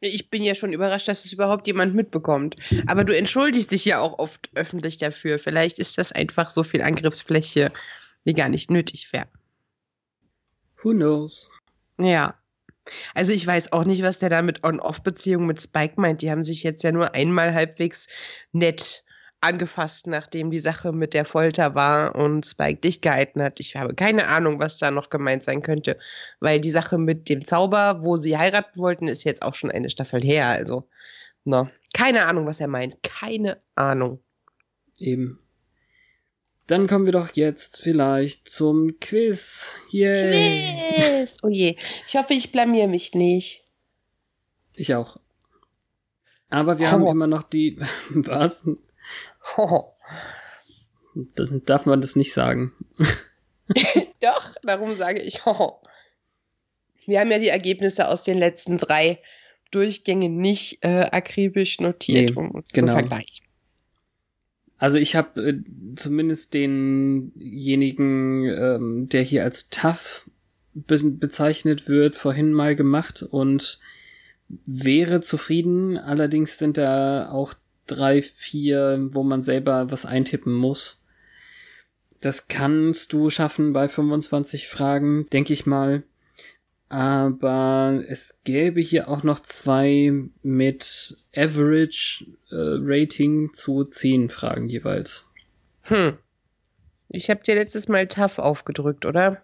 Ich 0.00 0.28
bin 0.28 0.42
ja 0.42 0.54
schon 0.54 0.72
überrascht, 0.72 1.08
dass 1.08 1.24
es 1.24 1.32
überhaupt 1.32 1.66
jemand 1.66 1.94
mitbekommt. 1.94 2.56
Aber 2.86 3.04
du 3.04 3.16
entschuldigst 3.16 3.70
dich 3.70 3.84
ja 3.84 3.98
auch 3.98 4.18
oft 4.18 4.50
öffentlich 4.54 4.98
dafür. 4.98 5.38
Vielleicht 5.38 5.78
ist 5.78 5.96
das 5.96 6.12
einfach 6.12 6.50
so 6.50 6.64
viel 6.64 6.82
Angriffsfläche, 6.82 7.72
wie 8.24 8.34
gar 8.34 8.48
nicht 8.48 8.70
nötig 8.70 9.12
wäre. 9.12 9.28
Who 10.82 10.92
knows? 10.92 11.60
Ja. 11.98 12.34
Also 13.14 13.32
ich 13.32 13.46
weiß 13.46 13.72
auch 13.72 13.84
nicht, 13.84 14.02
was 14.02 14.18
der 14.18 14.28
da 14.28 14.42
mit 14.42 14.62
On-Off-Beziehungen 14.62 15.46
mit 15.46 15.62
Spike 15.62 15.94
meint. 16.00 16.22
Die 16.22 16.30
haben 16.30 16.44
sich 16.44 16.62
jetzt 16.62 16.82
ja 16.84 16.92
nur 16.92 17.14
einmal 17.14 17.54
halbwegs 17.54 18.06
nett 18.52 19.02
angefasst, 19.40 20.06
nachdem 20.06 20.50
die 20.50 20.58
Sache 20.58 20.92
mit 20.92 21.14
der 21.14 21.24
Folter 21.24 21.74
war 21.74 22.14
und 22.16 22.46
Spike 22.46 22.80
dich 22.80 23.00
gehalten 23.00 23.42
hat. 23.42 23.60
Ich 23.60 23.76
habe 23.76 23.94
keine 23.94 24.26
Ahnung, 24.28 24.58
was 24.58 24.78
da 24.78 24.90
noch 24.90 25.10
gemeint 25.10 25.44
sein 25.44 25.62
könnte, 25.62 25.98
weil 26.40 26.60
die 26.60 26.70
Sache 26.70 26.98
mit 26.98 27.28
dem 27.28 27.44
Zauber, 27.44 28.02
wo 28.02 28.16
sie 28.16 28.36
heiraten 28.36 28.78
wollten, 28.78 29.08
ist 29.08 29.24
jetzt 29.24 29.42
auch 29.42 29.54
schon 29.54 29.70
eine 29.70 29.90
Staffel 29.90 30.22
her. 30.22 30.46
Also, 30.46 30.88
no. 31.44 31.68
keine 31.94 32.26
Ahnung, 32.26 32.46
was 32.46 32.60
er 32.60 32.68
meint. 32.68 33.02
Keine 33.02 33.58
Ahnung. 33.74 34.20
Eben. 34.98 35.38
Dann 36.66 36.88
kommen 36.88 37.04
wir 37.04 37.12
doch 37.12 37.30
jetzt 37.34 37.80
vielleicht 37.80 38.48
zum 38.48 38.98
Quiz. 38.98 39.76
Yay. 39.90 40.94
Quiz! 40.96 41.36
Oh 41.44 41.48
je. 41.48 41.76
Ich 42.06 42.16
hoffe, 42.16 42.34
ich 42.34 42.50
blamier 42.50 42.88
mich 42.88 43.14
nicht. 43.14 43.64
Ich 44.74 44.94
auch. 44.94 45.18
Aber 46.50 46.78
wir 46.78 46.88
oh. 46.88 46.90
haben 46.90 47.06
immer 47.06 47.26
noch 47.26 47.44
die. 47.44 47.78
Was? 48.10 48.66
Das, 51.34 51.48
darf 51.64 51.86
man 51.86 52.02
das 52.02 52.14
nicht 52.14 52.34
sagen. 52.34 52.72
Doch, 54.20 54.54
darum 54.62 54.92
sage 54.92 55.22
ich. 55.22 55.46
Oh. 55.46 55.80
Wir 57.06 57.20
haben 57.20 57.30
ja 57.30 57.38
die 57.38 57.48
Ergebnisse 57.48 58.08
aus 58.08 58.22
den 58.22 58.36
letzten 58.36 58.76
drei 58.78 59.20
Durchgängen 59.70 60.36
nicht 60.36 60.84
äh, 60.84 61.08
akribisch 61.10 61.80
notiert, 61.80 62.30
Nee, 62.30 62.36
um 62.36 62.50
uns 62.50 62.70
genau. 62.72 62.92
zu 62.92 62.98
vergleichen. 62.98 63.46
Also 64.78 64.98
ich 64.98 65.16
habe 65.16 65.40
äh, 65.40 65.54
zumindest 65.94 66.52
denjenigen, 66.52 68.44
ähm, 68.44 69.08
der 69.08 69.22
hier 69.22 69.42
als 69.44 69.70
tough 69.70 70.28
be 70.74 70.98
bezeichnet 70.98 71.88
wird, 71.88 72.14
vorhin 72.14 72.52
mal 72.52 72.76
gemacht 72.76 73.22
und 73.22 73.80
wäre 74.48 75.22
zufrieden. 75.22 75.96
Allerdings 75.96 76.58
sind 76.58 76.76
da 76.76 77.30
auch 77.30 77.54
drei, 77.86 78.22
vier, 78.22 79.08
wo 79.10 79.22
man 79.22 79.42
selber 79.42 79.90
was 79.90 80.06
eintippen 80.06 80.52
muss. 80.52 81.02
Das 82.20 82.48
kannst 82.48 83.12
du 83.12 83.30
schaffen 83.30 83.72
bei 83.72 83.88
25 83.88 84.68
Fragen, 84.68 85.26
denke 85.32 85.52
ich 85.52 85.66
mal. 85.66 86.02
Aber 86.88 88.04
es 88.08 88.38
gäbe 88.44 88.80
hier 88.80 89.08
auch 89.08 89.22
noch 89.24 89.40
zwei 89.40 90.12
mit 90.42 91.16
Average 91.34 92.26
äh, 92.50 92.78
Rating 92.80 93.52
zu 93.52 93.84
10 93.84 94.30
Fragen 94.30 94.68
jeweils. 94.68 95.26
Hm. 95.82 96.18
Ich 97.08 97.28
habe 97.30 97.42
dir 97.42 97.54
letztes 97.54 97.88
Mal 97.88 98.06
tough 98.06 98.38
aufgedrückt, 98.38 99.04
oder? 99.04 99.42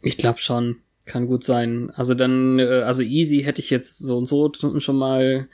Ich 0.00 0.16
glaube 0.16 0.38
schon. 0.38 0.76
Kann 1.04 1.28
gut 1.28 1.44
sein. 1.44 1.90
Also 1.90 2.14
dann, 2.14 2.58
äh, 2.58 2.82
also 2.84 3.02
easy 3.02 3.42
hätte 3.42 3.60
ich 3.60 3.70
jetzt 3.70 3.98
so 3.98 4.18
und 4.18 4.26
so 4.26 4.52
schon 4.80 4.96
mal 4.96 5.48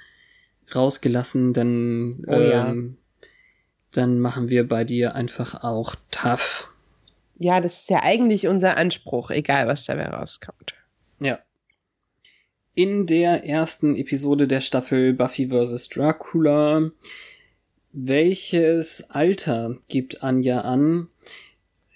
rausgelassen, 0.74 1.52
dann, 1.52 2.24
Oh 2.26 2.40
ja. 2.40 2.68
ähm, 2.68 2.96
dann 3.92 4.18
machen 4.20 4.48
wir 4.48 4.66
bei 4.66 4.84
dir 4.84 5.14
einfach 5.14 5.62
auch 5.62 5.94
tough. 6.10 6.70
Ja, 7.38 7.60
das 7.60 7.82
ist 7.82 7.90
ja 7.90 8.02
eigentlich 8.02 8.46
unser 8.46 8.76
Anspruch, 8.76 9.30
egal 9.30 9.66
was 9.66 9.84
dabei 9.84 10.06
rauskommt. 10.06 10.74
Ja. 11.20 11.38
In 12.74 13.06
der 13.06 13.44
ersten 13.44 13.96
Episode 13.96 14.48
der 14.48 14.60
Staffel 14.60 15.12
Buffy 15.12 15.48
vs. 15.48 15.88
Dracula, 15.88 16.90
welches 17.92 19.04
Alter 19.10 19.76
gibt 19.88 20.22
Anja 20.22 20.62
an, 20.62 21.08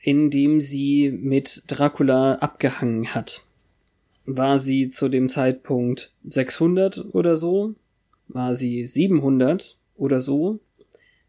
in 0.03 0.31
dem 0.31 0.61
sie 0.61 1.11
mit 1.11 1.63
Dracula 1.69 2.35
abgehangen 2.35 3.15
hat? 3.15 3.45
War 4.27 4.59
sie 4.59 4.89
zu 4.89 5.09
dem 5.09 5.29
Zeitpunkt 5.29 6.13
600 6.29 7.15
oder 7.15 7.37
so? 7.37 7.75
War 8.29 8.55
sie 8.55 8.87
700 8.87 9.77
oder 9.97 10.21
so? 10.21 10.61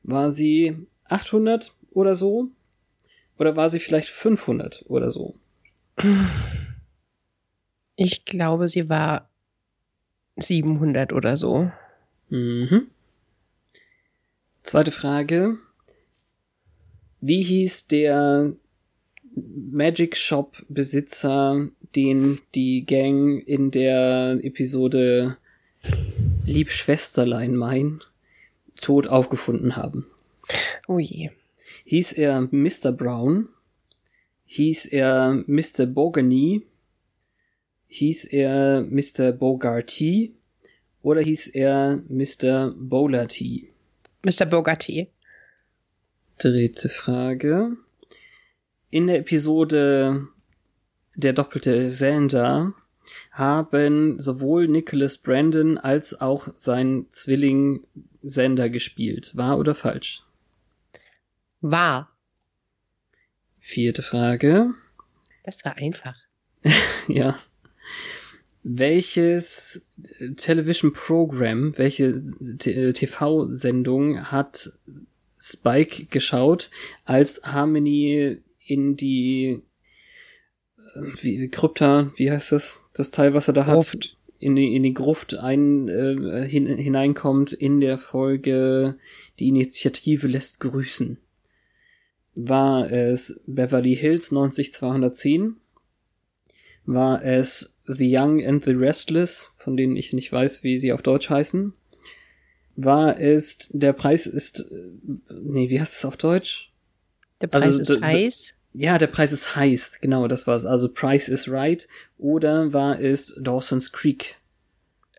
War 0.04 0.32
sie 0.32 0.88
800 1.06 1.74
oder 1.92 2.16
so? 2.16 2.50
Oder 3.38 3.56
war 3.56 3.70
sie 3.70 3.80
vielleicht 3.80 4.10
500 4.10 4.86
oder 4.88 5.12
so? 5.12 5.36
Ich 7.96 8.26
glaube, 8.26 8.68
sie 8.68 8.90
war 8.90 9.30
700 10.38 11.14
oder 11.14 11.38
so. 11.38 11.72
Mhm. 12.30 12.88
Zweite 14.64 14.92
Frage. 14.92 15.58
Wie 17.22 17.42
hieß 17.42 17.88
der 17.88 18.54
Magic 19.36 20.18
Shop 20.18 20.64
Besitzer, 20.68 21.70
den 21.96 22.40
die 22.54 22.86
Gang 22.86 23.42
in 23.48 23.72
der 23.72 24.40
Episode 24.44 25.38
Lieb 26.48 26.72
Schwesterlein 26.72 27.58
mein 27.58 28.02
tot 28.80 29.06
aufgefunden 29.06 29.76
haben? 29.76 30.08
Oh 30.88 30.98
je. 30.98 31.30
Hieß 31.84 32.14
er 32.14 32.48
Mr. 32.52 32.94
Brown? 32.94 33.50
Hieß 34.46 34.86
er 34.86 35.44
Mr. 35.46 35.86
Bogany? 35.86 36.66
Hieß 37.88 38.24
er 38.26 38.82
Mr. 38.90 39.34
Bogarty? 39.34 40.36
Oder 41.02 41.20
hieß 41.20 41.50
er 41.50 42.02
Mr. 42.08 42.74
Bowlerty? 42.78 43.70
Mr. 44.24 44.46
Bogatti. 44.46 45.10
Dritte 46.38 46.88
Frage. 46.88 47.76
In 48.90 49.08
der 49.08 49.18
Episode 49.20 50.30
Der 51.16 51.34
doppelte 51.34 51.84
Xander 51.88 52.74
haben 53.32 54.20
sowohl 54.20 54.68
Nicholas 54.68 55.18
Brandon 55.18 55.78
als 55.78 56.20
auch 56.20 56.50
sein 56.56 57.06
Zwilling 57.10 57.86
Xander 58.24 58.70
gespielt. 58.70 59.36
Wahr 59.36 59.58
oder 59.58 59.76
falsch? 59.76 60.24
War. 61.62 62.12
Vierte 63.60 64.02
Frage. 64.02 64.74
Das 65.44 65.64
war 65.66 65.78
einfach. 65.78 66.16
Ja. 67.08 67.40
Welches 68.64 69.82
äh, 70.20 70.32
Television 70.32 70.92
Program, 70.92 71.78
welche 71.78 72.22
äh, 72.66 72.92
TV-Sendung 72.92 74.30
hat 74.30 74.74
Spike 75.38 76.08
geschaut, 76.08 76.70
als 77.06 77.42
Harmony 77.44 78.42
in 78.66 78.98
die 78.98 79.62
äh, 80.78 81.02
wie, 81.22 81.48
Krypta, 81.48 82.12
wie 82.16 82.30
heißt 82.30 82.52
das, 82.52 82.82
das 82.98 83.12
Teil, 83.12 83.34
was 83.34 83.48
er 83.48 83.54
da 83.54 83.66
hat, 83.66 83.76
Gruft. 83.76 84.18
in 84.40 84.56
die, 84.56 84.76
in 84.76 84.84
die 84.84 84.94
Gruft 84.94 85.36
ein, 85.36 85.88
äh, 85.88 86.48
hin, 86.48 86.68
hineinkommt 86.68 87.54
in 87.54 87.80
der 87.80 87.98
Folge 87.98 88.98
Die 89.40 89.48
Initiative 89.48 90.28
lässt 90.28 90.60
grüßen. 90.60 91.18
War 92.36 92.92
es 92.92 93.40
Beverly 93.48 93.96
Hills 93.96 94.32
90210? 94.32 95.58
War 96.86 97.24
es 97.24 97.76
The 97.86 98.16
Young 98.18 98.46
and 98.46 98.64
the 98.64 98.72
Restless, 98.72 99.52
von 99.56 99.76
denen 99.76 99.96
ich 99.96 100.14
nicht 100.14 100.32
weiß, 100.32 100.64
wie 100.64 100.78
sie 100.78 100.92
auf 100.94 101.02
Deutsch 101.02 101.30
heißen? 101.30 101.74
War 102.76 103.20
es 103.20 103.70
Der 103.74 103.94
Preis 103.94 104.28
ist, 104.28 104.72
äh, 104.72 105.34
nee, 105.42 105.70
wie 105.70 105.80
heißt 105.82 105.96
es 105.98 106.06
auf 106.06 106.16
Deutsch? 106.18 106.72
Der 107.42 107.50
Also, 107.54 107.68
Preis 107.68 107.88
d- 107.88 107.94
ist 107.94 108.02
heiß. 108.02 108.54
Ja, 108.80 109.00
der 109.00 109.08
Preis 109.08 109.32
ist 109.32 109.56
heiß, 109.56 110.02
genau, 110.02 110.28
das 110.28 110.46
war's. 110.46 110.64
Also 110.64 110.88
Price 110.94 111.30
is 111.30 111.50
Right 111.50 111.88
oder 112.20 112.74
war 112.74 113.00
es 113.00 113.36
Dawson's 113.42 113.92
Creek? 113.92 114.36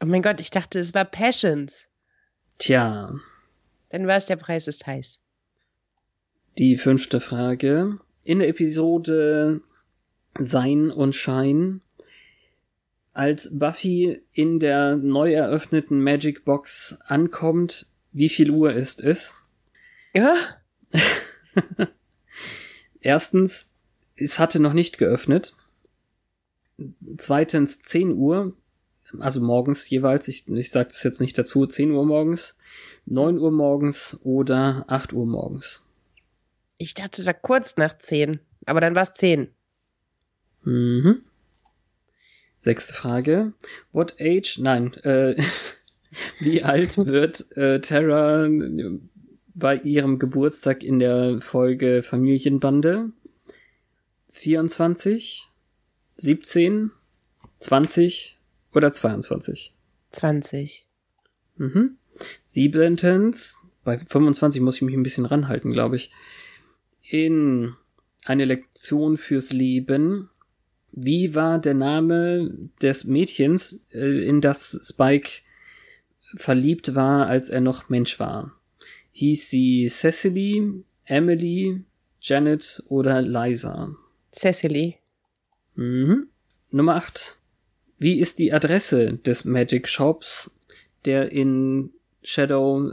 Oh 0.01 0.07
mein 0.07 0.23
Gott, 0.23 0.41
ich 0.41 0.51
dachte, 0.51 0.79
es 0.79 0.95
war 0.95 1.05
Passions. 1.05 1.89
Tja, 2.59 3.19
Dann 3.91 4.07
war 4.07 4.17
es 4.17 4.27
der 4.27 4.37
Preis 4.37 4.69
ist 4.69 4.87
heiß. 4.87 5.19
die 6.59 6.77
fünfte 6.77 7.21
Frage. 7.21 7.99
In 8.25 8.39
der 8.39 8.49
Episode 8.49 9.61
Sein 10.39 10.91
und 10.93 11.15
Schein 11.17 11.81
Als 13.13 13.49
Buffy 13.59 14.21
in 14.33 14.61
der 14.61 14.95
neu 14.97 15.33
eröffneten 15.33 16.01
Magic 16.01 16.45
Box 16.45 16.97
ankommt, 17.07 17.87
wie 18.13 18.29
viel 18.29 18.51
Uhr 18.51 18.73
ist 18.73 19.03
es? 19.03 19.35
Ja? 20.15 20.37
Erstens, 23.01 23.69
es 24.17 24.39
hatte 24.39 24.61
noch 24.61 24.73
nicht 24.73 24.99
geöffnet. 24.99 25.55
Zweitens 27.17 27.83
10 27.83 28.13
Uhr, 28.13 28.57
also 29.19 29.41
morgens 29.41 29.89
jeweils, 29.89 30.29
ich, 30.29 30.49
ich 30.49 30.71
sage 30.71 30.89
das 30.89 31.03
jetzt 31.03 31.21
nicht 31.21 31.37
dazu, 31.39 31.67
10 31.67 31.91
Uhr 31.91 32.05
morgens, 32.05 32.57
9 33.07 33.39
Uhr 33.39 33.51
morgens 33.51 34.19
oder 34.23 34.85
8 34.89 35.13
Uhr 35.13 35.27
morgens. 35.27 35.83
Ich 36.77 36.95
dachte, 36.95 37.21
es 37.21 37.27
war 37.27 37.35
kurz 37.35 37.77
nach 37.77 37.99
10. 37.99 38.41
Aber 38.67 38.81
dann 38.81 38.95
war 38.95 39.03
es 39.03 39.15
10. 39.15 39.49
Mhm. 40.63 41.23
Sechste 42.59 42.95
Frage. 42.95 43.53
What 43.93 44.17
age? 44.21 44.59
Nein. 44.61 44.95
Äh, 45.03 45.43
wie 46.41 46.63
alt 46.63 46.97
wird 46.99 47.57
äh, 47.57 47.81
Tara 47.81 48.49
bei 49.59 49.77
ihrem 49.77 50.19
Geburtstag 50.19 50.85
in 50.85 50.99
der 50.99 51.41
Folge 51.41 52.03
Familienbande? 52.03 53.11
24, 54.29 55.49
17, 56.17 56.91
20 57.59 58.39
oder 58.73 58.93
22? 58.93 59.75
20. 60.13 60.87
Mhm. 61.57 61.97
Siebentens, 62.45 63.59
bei 63.85 63.99
25 63.99 64.61
muss 64.61 64.77
ich 64.77 64.83
mich 64.83 64.95
ein 64.95 65.03
bisschen 65.03 65.27
ranhalten, 65.27 65.73
glaube 65.73 65.97
ich. 65.97 66.13
In 67.03 67.75
eine 68.25 68.45
Lektion 68.45 69.17
fürs 69.17 69.53
Leben. 69.53 70.31
Wie 70.93 71.35
war 71.35 71.59
der 71.59 71.75
Name 71.75 72.69
des 72.83 73.05
Mädchens, 73.05 73.81
äh, 73.93 74.27
in 74.27 74.41
das 74.41 74.79
Spike 74.83 75.31
verliebt 76.37 76.95
war, 76.95 77.27
als 77.27 77.49
er 77.49 77.61
noch 77.61 77.89
Mensch 77.89 78.21
war? 78.21 78.58
Hieß 79.19 79.51
sie 79.51 79.89
Cecily, 79.89 80.85
Emily, 81.05 81.83
Janet 82.21 82.85
oder 82.87 83.21
Liza? 83.21 83.97
Cecily. 84.31 84.99
Mhm. 85.75 86.29
Nummer 86.71 86.95
8. 86.95 87.37
Wie 87.99 88.21
ist 88.21 88.39
die 88.39 88.53
Adresse 88.53 89.15
des 89.15 89.45
Magic 89.45 89.89
Shops, 89.89 90.53
der 91.05 91.33
in 91.33 91.91
Shadow, 92.23 92.93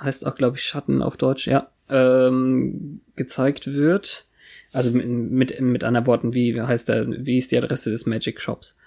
heißt 0.00 0.26
auch, 0.26 0.34
glaube 0.34 0.56
ich, 0.56 0.64
Schatten 0.64 1.02
auf 1.02 1.18
Deutsch, 1.18 1.46
ja, 1.46 1.70
ähm, 1.90 3.02
gezeigt 3.14 3.66
wird? 3.66 4.24
Also 4.72 4.92
mit, 4.92 5.06
mit, 5.06 5.60
mit 5.60 5.84
anderen 5.84 6.06
Worten, 6.06 6.32
wie 6.32 6.58
heißt 6.58 6.88
der, 6.88 7.06
wie 7.06 7.36
ist 7.36 7.52
die 7.52 7.58
Adresse 7.58 7.90
des 7.90 8.06
Magic 8.06 8.40
Shops? 8.40 8.78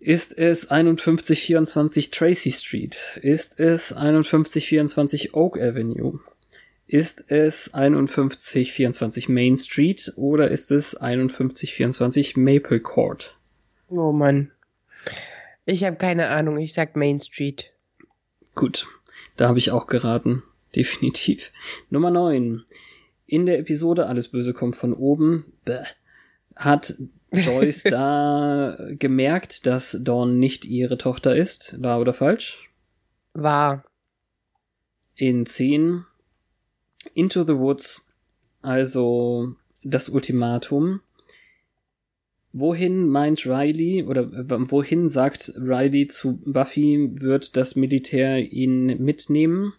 Ist 0.00 0.38
es 0.38 0.66
5124 0.66 2.10
Tracy 2.10 2.52
Street? 2.52 3.18
Ist 3.20 3.58
es 3.58 3.88
5124 3.88 5.34
Oak 5.34 5.58
Avenue? 5.58 6.20
Ist 6.86 7.30
es 7.30 7.70
5124 7.74 9.28
Main 9.28 9.56
Street 9.56 10.12
oder 10.16 10.50
ist 10.50 10.70
es 10.70 10.90
5124 10.90 12.36
Maple 12.36 12.80
Court? 12.80 13.36
Oh 13.88 14.12
Mann. 14.12 14.52
Ich 15.66 15.84
habe 15.84 15.96
keine 15.96 16.28
Ahnung. 16.28 16.58
Ich 16.58 16.72
sag 16.72 16.96
Main 16.96 17.18
Street. 17.18 17.72
Gut, 18.54 18.86
da 19.36 19.48
habe 19.48 19.58
ich 19.58 19.70
auch 19.70 19.86
geraten. 19.86 20.42
Definitiv. 20.76 21.52
Nummer 21.90 22.10
9. 22.10 22.64
In 23.26 23.46
der 23.46 23.58
Episode 23.58 24.06
Alles 24.06 24.28
Böse 24.28 24.52
kommt 24.54 24.76
von 24.76 24.94
oben 24.94 25.52
bäh, 25.64 25.82
hat 26.56 26.94
Joyce 27.32 27.82
da 27.90 28.76
gemerkt, 28.98 29.66
dass 29.66 29.98
Dawn 30.00 30.38
nicht 30.38 30.64
ihre 30.64 30.98
Tochter 30.98 31.36
ist. 31.36 31.82
Wahr 31.82 32.00
oder 32.00 32.12
falsch? 32.12 32.70
War. 33.34 33.84
In 35.14 35.46
10 35.46 36.04
Into 37.14 37.42
the 37.42 37.56
Woods, 37.56 38.06
also 38.62 39.54
das 39.82 40.08
Ultimatum. 40.08 41.00
Wohin 42.52 43.08
meint 43.08 43.46
Riley 43.46 44.04
oder 44.04 44.22
äh, 44.22 44.70
wohin 44.70 45.08
sagt 45.08 45.52
Riley 45.56 46.08
zu 46.08 46.38
Buffy, 46.44 47.10
wird 47.20 47.56
das 47.56 47.76
Militär 47.76 48.52
ihn 48.52 49.02
mitnehmen? 49.02 49.74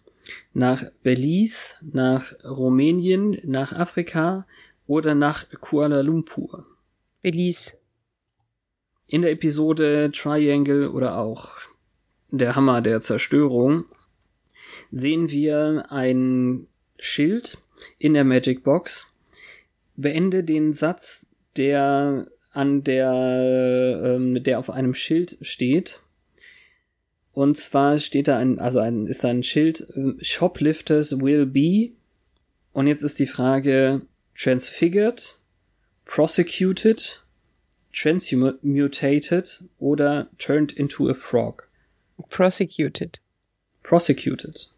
Nach 0.54 0.84
Belize, 1.02 1.76
nach 1.80 2.32
Rumänien, 2.44 3.38
nach 3.44 3.72
Afrika 3.72 4.46
oder 4.86 5.14
nach 5.14 5.46
Kuala 5.60 6.00
Lumpur? 6.00 6.66
Belize. 7.22 7.74
In 9.06 9.22
der 9.22 9.32
Episode 9.32 10.10
Triangle 10.12 10.90
oder 10.90 11.18
auch 11.18 11.58
der 12.30 12.54
Hammer 12.54 12.80
der 12.80 13.00
Zerstörung 13.00 13.84
sehen 14.90 15.30
wir 15.30 15.86
ein 15.90 16.68
Schild 16.98 17.58
in 17.98 18.14
der 18.14 18.24
Magic 18.24 18.62
Box. 18.62 19.12
Beende 19.96 20.44
den 20.44 20.72
Satz, 20.72 21.26
der 21.56 22.28
an 22.52 22.84
der, 22.84 24.00
ähm, 24.04 24.42
der 24.42 24.58
auf 24.58 24.70
einem 24.70 24.94
Schild 24.94 25.38
steht. 25.42 26.00
Und 27.32 27.56
zwar 27.56 27.98
steht 27.98 28.28
da 28.28 28.38
ein, 28.38 28.58
also 28.58 28.80
ein, 28.80 29.06
ist 29.06 29.24
da 29.24 29.28
ein 29.28 29.42
Schild, 29.42 29.86
äh, 29.90 30.12
Shoplifters 30.22 31.20
will 31.20 31.46
be. 31.46 31.92
Und 32.72 32.86
jetzt 32.86 33.02
ist 33.02 33.18
die 33.18 33.26
Frage, 33.26 34.02
transfigured, 34.36 35.39
prosecuted, 36.10 37.22
transmutated 37.92 39.48
oder 39.78 40.28
turned 40.38 40.72
into 40.72 41.08
a 41.08 41.14
frog. 41.14 41.68
Prosecuted. 42.28 43.20
Prosecuted. 43.84 44.70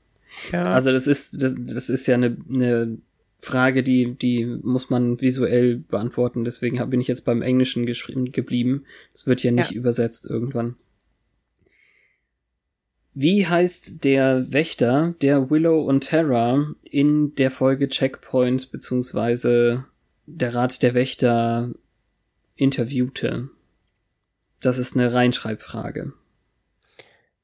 Ja. 0.53 0.67
Also 0.67 0.93
das 0.93 1.07
ist, 1.07 1.43
das, 1.43 1.55
das 1.59 1.89
ist 1.89 2.07
ja 2.07 2.17
eine, 2.17 2.37
eine 2.51 2.99
Frage, 3.41 3.83
die, 3.83 4.15
die 4.15 4.45
muss 4.45 4.91
man 4.91 5.23
visuell 5.23 5.79
beantworten. 5.79 6.45
Deswegen 6.45 6.79
bin 6.91 7.01
ich 7.01 7.09
jetzt 7.09 7.25
beim 7.25 7.41
Englischen 7.41 7.87
geschrieben 7.87 8.31
geblieben. 8.31 8.85
Das 9.15 9.27
wird 9.27 9.43
ja 9.43 9.53
nicht 9.53 9.71
Ja. 9.71 9.77
übersetzt 9.79 10.27
irgendwann. 10.27 10.77
Wie 13.15 13.47
heißt 13.47 14.05
der 14.05 14.53
Wächter, 14.53 15.15
der 15.23 15.51
Willow 15.51 15.83
und 15.83 16.05
Terra 16.05 16.75
in 16.91 17.35
der 17.37 17.51
Folge 17.51 17.89
Checkpoint 17.89 18.71
beziehungsweise 18.71 19.87
der 20.27 20.55
Rat 20.55 20.83
der 20.83 20.95
Wächter 20.95 21.71
interviewte? 22.57 23.49
Das 24.61 24.79
ist 24.79 24.95
eine 24.97 25.13
Reinschreibfrage. 25.13 26.13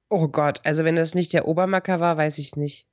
oh 0.09 0.28
Gott, 0.28 0.60
also 0.64 0.84
wenn 0.84 0.96
das 0.96 1.14
nicht 1.14 1.32
der 1.32 1.48
Obermacker 1.48 2.00
war, 2.00 2.16
weiß 2.16 2.38
ich 2.38 2.56
nicht. 2.56 2.86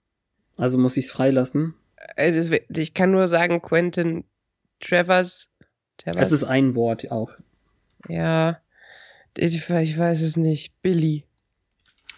Also 0.58 0.78
muss 0.78 0.98
ich's 0.98 1.12
freilassen. 1.12 1.76
Äh, 2.16 2.60
Ich 2.70 2.94
kann 2.94 3.12
nur 3.12 3.28
sagen, 3.28 3.62
Quentin 3.62 4.24
Travers. 4.80 5.50
Travers 5.98 6.28
Es 6.28 6.32
ist 6.32 6.44
ein 6.44 6.76
Wort 6.76 7.12
auch. 7.12 7.32
ja, 8.10 8.60
ich, 9.38 9.70
ich 9.70 9.98
weiß 9.98 10.22
es 10.22 10.38
nicht. 10.38 10.82
Billy. 10.82 11.24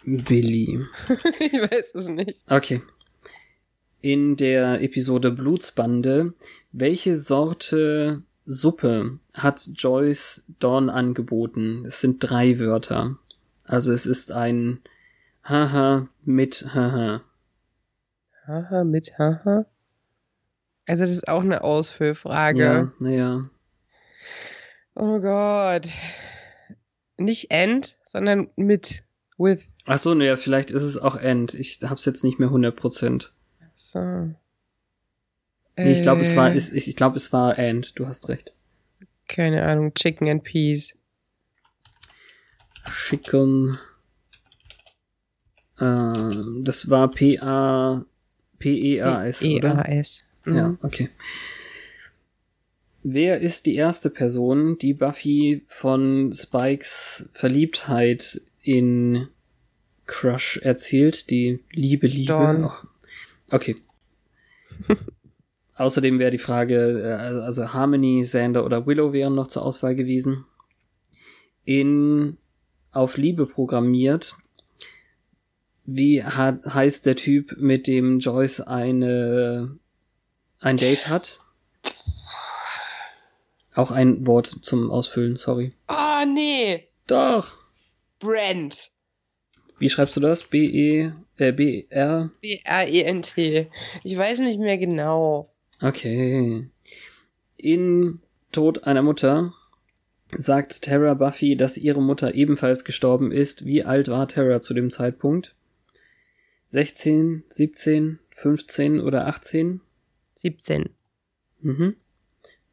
Billy. 0.04 0.80
ich 1.40 1.52
weiß 1.52 1.94
es 1.94 2.08
nicht. 2.08 2.50
Okay. 2.50 2.80
In 4.00 4.36
der 4.36 4.80
Episode 4.80 5.32
Blutsbande, 5.32 6.32
welche 6.70 7.16
Sorte 7.16 8.22
Suppe 8.44 9.18
hat 9.34 9.68
Joyce 9.74 10.44
Dawn 10.60 10.88
angeboten? 10.88 11.84
Es 11.84 12.00
sind 12.00 12.18
drei 12.20 12.60
Wörter. 12.60 13.18
Also 13.64 13.92
es 13.92 14.06
ist 14.06 14.30
ein 14.30 14.80
Haha 15.42 16.08
mit 16.24 16.74
Haha. 16.74 17.22
Haha, 18.46 18.84
mit 18.84 19.18
Haha. 19.18 19.66
Also 20.86 21.02
das 21.02 21.10
ist 21.10 21.26
auch 21.26 21.42
eine 21.42 21.64
Ausfüllfrage. 21.64 22.62
Ja, 22.62 22.92
naja. 23.00 23.50
Oh 24.94 25.20
Gott. 25.20 25.88
Nicht 27.16 27.50
and, 27.50 27.98
sondern 28.04 28.48
mit. 28.56 29.02
With. 29.36 29.64
Ach 29.86 29.98
so, 29.98 30.14
naja, 30.14 30.36
vielleicht 30.36 30.70
ist 30.70 30.82
es 30.82 30.98
auch 30.98 31.16
End. 31.16 31.54
Ich 31.54 31.80
hab's 31.82 32.04
jetzt 32.04 32.24
nicht 32.24 32.38
mehr 32.38 32.48
100%. 32.48 33.30
So. 33.78 34.34
Nee, 35.76 35.92
ich 35.92 36.02
glaube, 36.02 36.22
es 36.22 36.34
war, 36.34 36.52
Äh, 36.52 36.58
ich, 36.58 36.88
ich 36.88 36.96
glaube, 36.96 37.16
es 37.16 37.32
war 37.32 37.56
End. 37.56 37.96
Du 37.96 38.08
hast 38.08 38.28
recht. 38.28 38.52
Keine 39.28 39.62
Ahnung, 39.62 39.94
Chicken 39.94 40.28
and 40.28 40.42
Peas. 40.42 40.96
Chicken. 42.92 43.78
Ähm, 45.80 46.62
das 46.64 46.90
war 46.90 47.08
P-A, 47.08 48.04
P-E-A-S, 48.58 49.44
oder? 49.44 49.74
E-A-S. 49.74 50.24
Mhm. 50.44 50.56
Ja, 50.56 50.76
okay. 50.82 51.10
Wer 53.04 53.38
ist 53.38 53.66
die 53.66 53.76
erste 53.76 54.10
Person, 54.10 54.76
die 54.78 54.92
Buffy 54.92 55.62
von 55.68 56.32
Spikes 56.32 57.28
Verliebtheit 57.32 58.40
in 58.60 59.28
Crush 60.06 60.56
erzählt? 60.64 61.30
Die 61.30 61.60
Liebe, 61.70 62.08
Liebe. 62.08 62.32
Dawn. 62.32 62.64
Oh. 62.64 62.72
Okay. 63.50 63.76
Außerdem 65.76 66.18
wäre 66.18 66.30
die 66.30 66.38
Frage, 66.38 67.00
äh, 67.02 67.40
also 67.44 67.72
Harmony, 67.72 68.22
Xander 68.22 68.64
oder 68.64 68.86
Willow 68.86 69.12
wären 69.12 69.34
noch 69.34 69.46
zur 69.46 69.62
Auswahl 69.64 69.94
gewesen. 69.94 70.44
in 71.64 72.38
auf 72.90 73.16
Liebe 73.16 73.46
programmiert. 73.46 74.36
Wie 75.84 76.22
hat, 76.24 76.64
heißt 76.66 77.06
der 77.06 77.16
Typ, 77.16 77.56
mit 77.58 77.86
dem 77.86 78.18
Joyce 78.18 78.60
eine 78.60 79.78
ein 80.58 80.76
Date 80.76 81.08
hat? 81.08 81.38
Auch 83.74 83.90
ein 83.90 84.26
Wort 84.26 84.58
zum 84.62 84.90
Ausfüllen, 84.90 85.36
sorry. 85.36 85.72
Oh, 85.88 86.24
nee. 86.26 86.88
Doch. 87.06 87.58
Brent. 88.18 88.90
Wie 89.78 89.88
schreibst 89.88 90.16
du 90.16 90.20
das? 90.20 90.42
B 90.44 90.66
E 90.66 91.12
äh, 91.38 91.52
B 91.52 91.86
R 91.88 92.30
B-R-E-N-T. 92.40 93.70
Ich 94.04 94.16
weiß 94.16 94.40
nicht 94.40 94.58
mehr 94.58 94.78
genau. 94.78 95.50
Okay. 95.80 96.68
In 97.56 98.20
Tod 98.52 98.84
einer 98.84 99.02
Mutter 99.02 99.54
sagt 100.36 100.82
Terra 100.82 101.14
Buffy, 101.14 101.56
dass 101.56 101.78
ihre 101.78 102.02
Mutter 102.02 102.34
ebenfalls 102.34 102.84
gestorben 102.84 103.32
ist. 103.32 103.64
Wie 103.64 103.84
alt 103.84 104.08
war 104.08 104.28
Terra 104.28 104.60
zu 104.60 104.74
dem 104.74 104.90
Zeitpunkt? 104.90 105.54
16, 106.66 107.44
17, 107.48 108.18
15 108.30 109.00
oder 109.00 109.26
18? 109.26 109.80
17. 110.36 110.90
Mhm. 111.60 111.96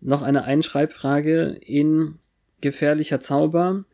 Noch 0.01 0.21
eine 0.21 0.43
Einschreibfrage 0.43 1.57
in 1.61 2.19
Gefährlicher 2.61 3.19
Zauber. 3.19 3.85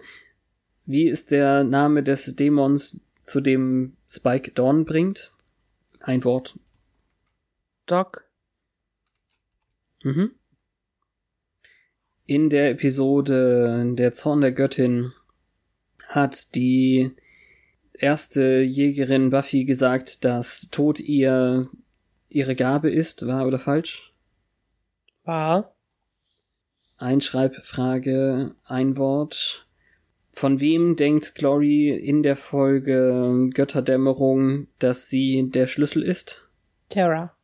Wie 0.85 1.07
ist 1.07 1.31
der 1.31 1.63
Name 1.63 2.03
des 2.03 2.35
Dämons, 2.35 2.99
zu 3.23 3.41
dem 3.41 3.95
Spike 4.09 4.51
Dawn 4.51 4.85
bringt? 4.85 5.33
Ein 5.99 6.23
Wort. 6.23 6.57
Doc. 7.85 8.25
Mhm. 10.03 10.31
In 12.25 12.49
der 12.49 12.71
Episode 12.71 13.93
Der 13.95 14.13
Zorn 14.13 14.41
der 14.41 14.51
Göttin 14.51 15.13
hat 16.07 16.55
die 16.55 17.11
erste 17.93 18.61
Jägerin 18.61 19.29
Buffy 19.29 19.65
gesagt, 19.65 20.23
dass 20.25 20.69
Tod 20.71 20.99
ihr 20.99 21.69
ihre 22.29 22.55
Gabe 22.55 22.89
ist, 22.89 23.27
wahr 23.27 23.45
oder 23.45 23.59
falsch? 23.59 24.13
War. 25.23 25.75
Einschreibfrage, 26.97 28.55
ein 28.63 28.97
Wort. 28.97 29.67
Von 30.33 30.59
wem 30.59 30.95
denkt 30.95 31.35
Glory 31.35 31.89
in 31.89 32.23
der 32.23 32.35
Folge 32.35 33.49
Götterdämmerung, 33.53 34.67
dass 34.79 35.09
sie 35.09 35.49
der 35.49 35.67
Schlüssel 35.67 36.03
ist? 36.03 36.47
Terra. 36.89 37.35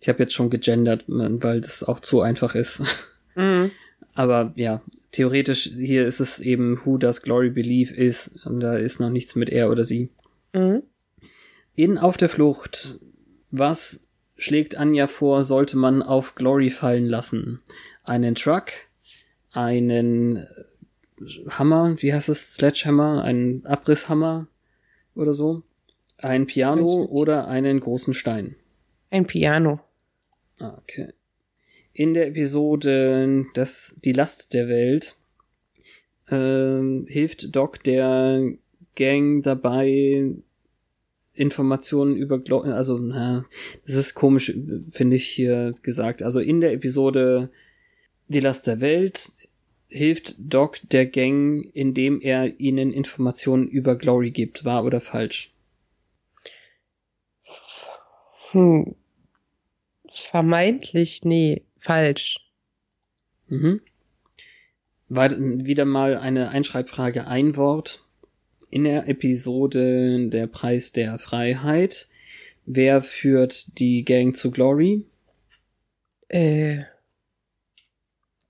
Ich 0.00 0.08
habe 0.08 0.22
jetzt 0.22 0.34
schon 0.34 0.50
gegendert, 0.50 1.04
weil 1.08 1.60
das 1.60 1.82
auch 1.82 2.00
zu 2.00 2.20
einfach 2.20 2.54
ist. 2.54 2.82
Mhm. 3.38 3.70
Aber 4.14 4.54
ja, 4.56 4.80
theoretisch 5.12 5.70
hier 5.76 6.06
ist 6.06 6.20
es 6.20 6.40
eben 6.40 6.80
Who 6.82 6.96
Does 6.96 7.20
Glory 7.20 7.50
Believe 7.50 7.94
ist 7.94 8.30
und 8.46 8.60
da 8.60 8.78
ist 8.78 8.98
noch 8.98 9.10
nichts 9.10 9.34
mit 9.34 9.50
er 9.50 9.70
oder 9.70 9.84
sie. 9.84 10.08
Mhm. 10.54 10.82
In 11.74 11.98
Auf 11.98 12.16
der 12.16 12.30
Flucht, 12.30 12.98
was 13.50 14.06
schlägt 14.38 14.74
Anja 14.76 15.06
vor, 15.06 15.44
sollte 15.44 15.76
man 15.76 16.02
auf 16.02 16.34
Glory 16.34 16.70
fallen 16.70 17.04
lassen? 17.04 17.60
Einen 18.04 18.34
Truck, 18.34 18.72
einen 19.56 20.36
äh, 20.36 20.44
Hammer, 21.48 21.96
wie 22.02 22.12
heißt 22.12 22.28
es, 22.28 22.54
Sledgehammer, 22.54 23.24
einen 23.24 23.64
Abrisshammer 23.64 24.48
oder 25.14 25.32
so, 25.32 25.62
ein 26.18 26.46
Piano 26.46 27.04
oder 27.06 27.48
einen 27.48 27.80
großen 27.80 28.14
Stein. 28.14 28.56
Ein 29.10 29.26
Piano. 29.26 29.80
Ah, 30.60 30.76
Okay. 30.78 31.12
In 31.92 32.12
der 32.12 32.26
Episode 32.26 33.46
das 33.54 33.96
Die 34.04 34.12
Last 34.12 34.52
der 34.52 34.68
Welt 34.68 35.16
ähm, 36.28 37.06
hilft 37.08 37.56
Doc 37.56 37.82
der 37.84 38.52
Gang 38.94 39.42
dabei, 39.42 40.32
Informationen 41.32 42.16
über 42.16 42.38
Glo 42.38 42.60
also 42.60 42.98
na, 42.98 43.44
das 43.86 43.94
ist 43.96 44.14
komisch, 44.14 44.52
finde 44.90 45.16
ich 45.16 45.26
hier 45.26 45.72
gesagt. 45.82 46.22
Also 46.22 46.40
in 46.40 46.60
der 46.60 46.72
Episode 46.74 47.50
Die 48.28 48.40
Last 48.40 48.66
der 48.66 48.80
Welt 48.80 49.32
hilft 49.88 50.34
Doc 50.38 50.80
der 50.90 51.06
Gang, 51.06 51.70
indem 51.72 52.20
er 52.20 52.58
ihnen 52.60 52.92
Informationen 52.92 53.68
über 53.68 53.96
Glory 53.96 54.30
gibt. 54.30 54.64
Wahr 54.64 54.84
oder 54.84 55.00
falsch? 55.00 55.52
Hm. 58.50 58.94
Vermeintlich, 60.10 61.24
nee, 61.24 61.62
falsch. 61.78 62.38
Mhm. 63.48 63.80
War 65.08 65.30
wieder 65.38 65.84
mal 65.84 66.16
eine 66.16 66.48
Einschreibfrage, 66.48 67.26
ein 67.26 67.56
Wort. 67.56 68.02
In 68.70 68.84
der 68.84 69.08
Episode 69.08 70.28
Der 70.28 70.48
Preis 70.48 70.92
der 70.92 71.18
Freiheit. 71.18 72.08
Wer 72.64 73.00
führt 73.00 73.78
die 73.78 74.04
Gang 74.04 74.36
zu 74.36 74.50
Glory? 74.50 75.04
Äh. 76.28 76.82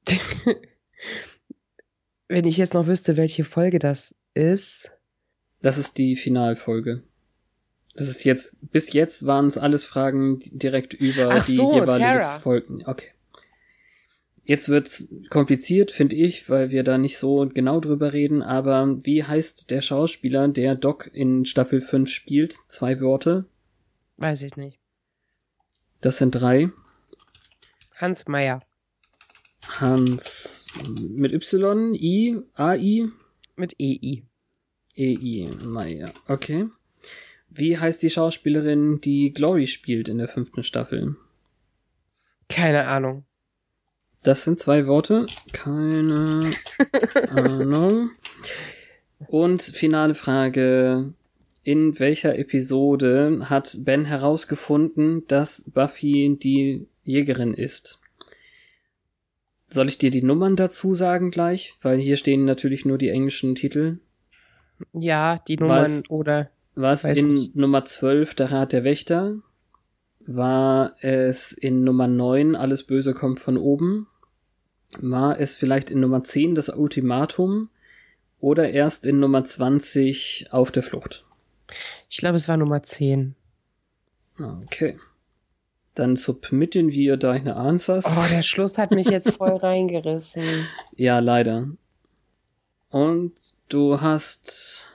Wenn 2.28 2.44
ich 2.44 2.56
jetzt 2.56 2.74
noch 2.74 2.86
wüsste, 2.86 3.16
welche 3.16 3.44
Folge 3.44 3.78
das 3.78 4.14
ist. 4.34 4.90
Das 5.60 5.78
ist 5.78 5.98
die 5.98 6.16
Finalfolge. 6.16 7.02
Das 7.94 8.08
ist 8.08 8.24
jetzt, 8.24 8.56
bis 8.72 8.92
jetzt 8.92 9.26
waren 9.26 9.46
es 9.46 9.56
alles 9.56 9.84
Fragen 9.84 10.40
direkt 10.50 10.92
über 10.92 11.30
Ach 11.30 11.46
die 11.46 11.54
so, 11.54 11.72
jeweilige 11.74 11.98
Terra. 11.98 12.38
Folgen. 12.38 12.84
Okay. 12.86 13.08
Jetzt 14.44 14.68
wird's 14.68 15.08
kompliziert, 15.30 15.90
finde 15.90 16.14
ich, 16.14 16.48
weil 16.48 16.70
wir 16.70 16.84
da 16.84 16.98
nicht 16.98 17.18
so 17.18 17.48
genau 17.52 17.80
drüber 17.80 18.12
reden, 18.12 18.42
aber 18.42 18.98
wie 19.04 19.24
heißt 19.24 19.70
der 19.70 19.80
Schauspieler, 19.80 20.46
der 20.46 20.76
Doc 20.76 21.10
in 21.12 21.44
Staffel 21.46 21.80
5 21.80 22.08
spielt? 22.08 22.56
Zwei 22.68 23.00
Worte. 23.00 23.46
Weiß 24.18 24.42
ich 24.42 24.56
nicht. 24.56 24.78
Das 26.00 26.18
sind 26.18 26.30
drei. 26.32 26.70
Hans 27.96 28.28
Meyer. 28.28 28.60
Hans 29.68 30.68
mit 31.08 31.32
Y, 31.32 31.94
I, 31.94 32.40
AI, 32.54 33.08
Mit 33.56 33.74
E 33.78 33.98
EI. 34.02 34.22
EI, 34.96 35.50
Meier. 35.64 36.12
Okay. 36.28 36.66
Wie 37.50 37.78
heißt 37.78 38.02
die 38.02 38.10
Schauspielerin, 38.10 39.00
die 39.00 39.32
Glory 39.32 39.66
spielt 39.66 40.08
in 40.08 40.18
der 40.18 40.28
fünften 40.28 40.62
Staffel? 40.62 41.16
Keine 42.48 42.86
Ahnung. 42.86 43.24
Das 44.22 44.44
sind 44.44 44.58
zwei 44.58 44.86
Worte. 44.86 45.26
Keine 45.52 46.50
Ahnung. 47.30 48.10
Und 49.28 49.62
finale 49.62 50.14
Frage. 50.14 51.14
In 51.62 51.98
welcher 51.98 52.38
Episode 52.38 53.46
hat 53.50 53.78
Ben 53.80 54.04
herausgefunden, 54.04 55.26
dass 55.26 55.64
Buffy 55.66 56.36
die 56.40 56.86
Jägerin 57.04 57.54
ist? 57.54 57.98
Soll 59.68 59.88
ich 59.88 59.98
dir 59.98 60.10
die 60.10 60.22
Nummern 60.22 60.56
dazu 60.56 60.94
sagen 60.94 61.30
gleich? 61.30 61.74
Weil 61.82 61.98
hier 61.98 62.16
stehen 62.16 62.44
natürlich 62.44 62.84
nur 62.84 62.98
die 62.98 63.08
englischen 63.08 63.54
Titel. 63.54 63.98
Ja, 64.92 65.40
die 65.48 65.56
Nummern 65.56 66.02
Was? 66.02 66.10
oder. 66.10 66.50
Was 66.74 67.04
in 67.04 67.34
nicht. 67.34 67.56
Nummer 67.56 67.84
12 67.84 68.34
der 68.34 68.52
Rat 68.52 68.72
der 68.72 68.84
Wächter? 68.84 69.36
War 70.26 70.94
es 71.00 71.52
in 71.52 71.84
Nummer 71.84 72.06
9 72.06 72.54
Alles 72.54 72.84
Böse 72.84 73.14
kommt 73.14 73.40
von 73.40 73.56
oben? 73.56 74.06
War 74.98 75.40
es 75.40 75.56
vielleicht 75.56 75.90
in 75.90 76.00
Nummer 76.00 76.22
10 76.22 76.54
das 76.54 76.68
Ultimatum? 76.68 77.70
Oder 78.38 78.70
erst 78.70 79.06
in 79.06 79.18
Nummer 79.18 79.44
20 79.44 80.48
Auf 80.50 80.70
der 80.70 80.82
Flucht? 80.82 81.24
Ich 82.08 82.18
glaube, 82.18 82.36
es 82.36 82.48
war 82.48 82.56
Nummer 82.56 82.82
10. 82.82 83.34
Okay. 84.38 84.98
Dann 85.96 86.14
submitten 86.14 86.92
wir 86.92 87.16
deine 87.16 87.56
Answers. 87.56 88.04
Oh, 88.06 88.24
der 88.30 88.42
Schluss 88.42 88.78
hat 88.78 88.92
mich 88.92 89.08
jetzt 89.08 89.32
voll 89.32 89.56
reingerissen. 89.56 90.44
Ja, 90.94 91.18
leider. 91.18 91.68
Und 92.90 93.32
du 93.68 94.00
hast 94.00 94.92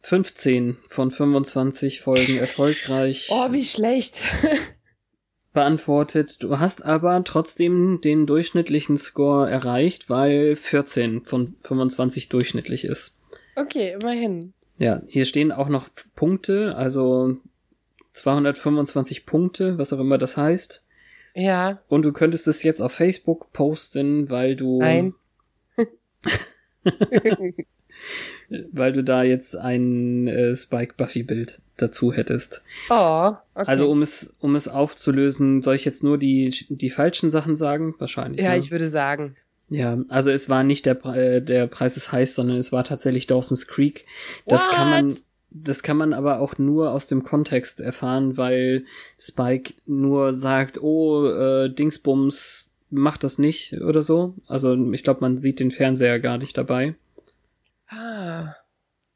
15 0.00 0.78
von 0.88 1.10
25 1.10 2.00
Folgen 2.00 2.38
erfolgreich 2.38 3.28
Oh, 3.30 3.52
wie 3.52 3.64
schlecht. 3.64 4.22
beantwortet. 5.52 6.42
Du 6.42 6.58
hast 6.58 6.84
aber 6.84 7.24
trotzdem 7.24 8.00
den 8.02 8.26
durchschnittlichen 8.26 8.96
Score 8.98 9.50
erreicht, 9.50 10.10
weil 10.10 10.54
14 10.54 11.24
von 11.24 11.56
25 11.62 12.28
durchschnittlich 12.28 12.84
ist. 12.84 13.16
Okay, 13.56 13.94
immerhin. 13.98 14.52
Ja, 14.78 15.00
hier 15.06 15.24
stehen 15.24 15.52
auch 15.52 15.68
noch 15.68 15.88
Punkte, 16.14 16.76
also 16.76 17.38
225 18.16 19.26
Punkte, 19.26 19.78
was 19.78 19.92
auch 19.92 19.98
immer 19.98 20.18
das 20.18 20.36
heißt. 20.36 20.82
Ja, 21.34 21.80
Und 21.88 22.02
du 22.02 22.12
könntest 22.12 22.48
es 22.48 22.62
jetzt 22.62 22.80
auf 22.80 22.92
Facebook 22.92 23.52
posten, 23.52 24.30
weil 24.30 24.56
du 24.56 24.78
Nein. 24.78 25.14
weil 28.72 28.92
du 28.94 29.04
da 29.04 29.22
jetzt 29.22 29.54
ein 29.54 30.28
äh, 30.28 30.56
Spike 30.56 30.94
Buffy 30.96 31.24
Bild 31.24 31.60
dazu 31.76 32.10
hättest. 32.12 32.62
oh, 32.88 33.34
okay. 33.54 33.66
Also 33.66 33.90
um 33.90 34.00
es 34.00 34.34
um 34.40 34.54
es 34.54 34.66
aufzulösen, 34.66 35.60
soll 35.60 35.74
ich 35.74 35.84
jetzt 35.84 36.02
nur 36.02 36.16
die 36.16 36.54
die 36.70 36.90
falschen 36.90 37.28
Sachen 37.28 37.54
sagen? 37.54 37.94
Wahrscheinlich. 37.98 38.40
ja, 38.40 38.52
ne? 38.52 38.58
ich 38.58 38.70
würde 38.70 38.88
sagen. 38.88 39.36
Ja, 39.68 39.98
also 40.08 40.30
es 40.30 40.48
war 40.48 40.62
nicht 40.62 40.86
der, 40.86 41.04
äh, 41.06 41.42
der 41.42 41.66
Preis 41.66 41.96
ist 41.96 42.12
heiß, 42.12 42.34
sondern 42.36 42.56
es 42.56 42.72
war 42.72 42.84
tatsächlich 42.84 43.26
Dawson's 43.26 43.66
Creek. 43.66 44.06
Das 44.46 44.70
kann 44.70 44.90
man, 44.90 45.10
What? 45.10 45.18
Das 45.62 45.82
kann 45.82 45.96
man 45.96 46.12
aber 46.12 46.40
auch 46.40 46.58
nur 46.58 46.90
aus 46.92 47.06
dem 47.06 47.22
Kontext 47.22 47.80
erfahren, 47.80 48.36
weil 48.36 48.84
Spike 49.18 49.74
nur 49.86 50.34
sagt, 50.34 50.82
oh, 50.82 51.26
äh, 51.26 51.68
Dingsbums, 51.72 52.70
macht 52.90 53.24
das 53.24 53.38
nicht 53.38 53.74
oder 53.80 54.02
so. 54.02 54.34
Also 54.46 54.74
ich 54.92 55.02
glaube, 55.02 55.20
man 55.20 55.38
sieht 55.38 55.60
den 55.60 55.70
Fernseher 55.70 56.20
gar 56.20 56.38
nicht 56.38 56.56
dabei. 56.56 56.94
Ah. 57.88 58.54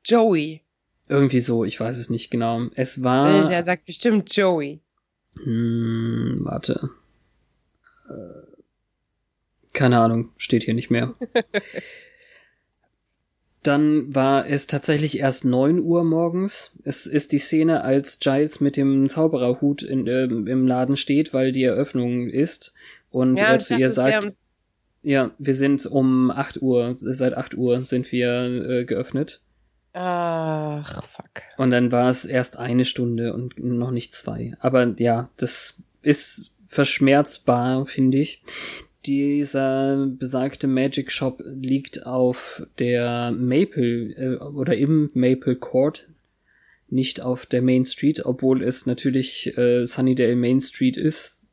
Joey. 0.05 0.62
Irgendwie 1.09 1.41
so, 1.41 1.65
ich 1.65 1.79
weiß 1.79 1.99
es 1.99 2.11
nicht 2.11 2.31
genau. 2.31 2.67
Es 2.75 2.99
Äh, 2.99 3.03
war. 3.03 3.51
Er 3.51 3.62
sagt 3.62 3.87
bestimmt 3.87 4.35
Joey. 4.35 4.81
Hm, 5.43 6.41
warte. 6.43 6.91
Äh, 8.09 8.62
keine 9.73 10.01
Ahnung, 10.01 10.31
steht 10.37 10.65
hier 10.65 10.75
nicht 10.75 10.91
mehr. 10.91 11.15
Dann 13.62 14.15
war 14.15 14.47
es 14.47 14.66
tatsächlich 14.66 15.19
erst 15.19 15.45
neun 15.45 15.78
Uhr 15.78 16.03
morgens. 16.03 16.73
Es 16.82 17.07
ist 17.07 17.32
die 17.32 17.39
Szene, 17.39 17.82
als 17.85 18.19
Giles 18.19 18.61
mit 18.61 18.77
dem 18.77 19.09
Zaubererhut 19.09 19.82
in, 19.82 20.07
ähm, 20.07 20.47
im 20.47 20.66
Laden 20.66 20.97
steht, 20.97 21.35
weil 21.35 21.53
die 21.53 21.65
Eröffnung 21.65 22.28
ist. 22.28 22.73
Und 23.11 23.37
Ja, 23.37 23.49
er 23.49 23.59
dachte, 23.59 23.74
ihr 23.74 23.91
sagt, 23.91 24.32
ja, 25.03 25.31
wir 25.39 25.55
sind 25.55 25.85
um 25.87 26.31
acht 26.31 26.62
Uhr, 26.62 26.95
seit 26.97 27.35
acht 27.35 27.55
Uhr 27.55 27.85
sind 27.85 28.11
wir 28.12 28.69
äh, 28.69 28.85
geöffnet. 28.85 29.41
Ach, 29.93 31.05
fuck. 31.05 31.43
Und 31.57 31.70
dann 31.70 31.91
war 31.91 32.09
es 32.09 32.24
erst 32.24 32.57
eine 32.57 32.85
Stunde 32.85 33.35
und 33.35 33.59
noch 33.59 33.91
nicht 33.91 34.15
zwei. 34.15 34.55
Aber 34.61 34.95
ja, 34.99 35.31
das 35.37 35.74
ist 36.03 36.55
verschmerzbar, 36.66 37.85
finde 37.87 38.19
ich. 38.19 38.43
Dieser 39.06 40.06
besagte 40.06 40.66
Magic 40.66 41.10
Shop 41.10 41.43
liegt 41.44 42.06
auf 42.06 42.66
der 42.78 43.31
Maple 43.31 44.12
äh, 44.16 44.36
oder 44.36 44.77
im 44.77 45.10
Maple 45.14 45.56
Court, 45.56 46.09
nicht 46.89 47.20
auf 47.20 47.47
der 47.47 47.62
Main 47.62 47.85
Street, 47.85 48.27
obwohl 48.27 48.62
es 48.62 48.85
natürlich 48.85 49.56
äh, 49.56 49.86
Sunnydale 49.86 50.36
Main 50.36 50.60
Street 50.60 50.97
ist. 50.97 51.47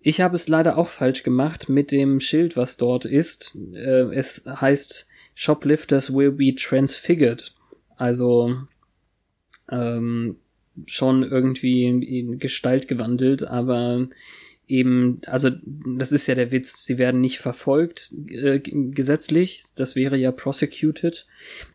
Ich 0.00 0.20
habe 0.20 0.34
es 0.34 0.48
leider 0.48 0.76
auch 0.76 0.88
falsch 0.88 1.22
gemacht 1.22 1.68
mit 1.68 1.92
dem 1.92 2.20
Schild, 2.20 2.56
was 2.56 2.76
dort 2.76 3.04
ist. 3.04 3.56
Äh, 3.72 4.12
es 4.14 4.42
heißt 4.46 5.06
Shoplifters 5.34 6.12
will 6.12 6.32
be 6.32 6.54
transfigured. 6.54 7.54
Also 7.96 8.56
ähm, 9.70 10.36
schon 10.86 11.22
irgendwie 11.22 11.84
in, 11.84 12.02
in 12.02 12.38
Gestalt 12.38 12.88
gewandelt, 12.88 13.44
aber 13.44 14.08
eben, 14.66 15.20
also 15.26 15.50
das 15.96 16.12
ist 16.12 16.26
ja 16.26 16.34
der 16.34 16.50
Witz, 16.50 16.84
sie 16.84 16.98
werden 16.98 17.20
nicht 17.20 17.38
verfolgt 17.38 18.12
äh, 18.28 18.60
gesetzlich, 18.60 19.64
das 19.74 19.96
wäre 19.96 20.16
ja 20.16 20.32
prosecuted, 20.32 21.26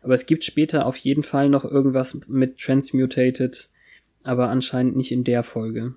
aber 0.02 0.14
es 0.14 0.26
gibt 0.26 0.44
später 0.44 0.86
auf 0.86 0.96
jeden 0.96 1.22
Fall 1.22 1.48
noch 1.48 1.64
irgendwas 1.64 2.28
mit 2.28 2.58
transmutated, 2.58 3.70
aber 4.24 4.48
anscheinend 4.48 4.96
nicht 4.96 5.12
in 5.12 5.24
der 5.24 5.42
Folge. 5.42 5.94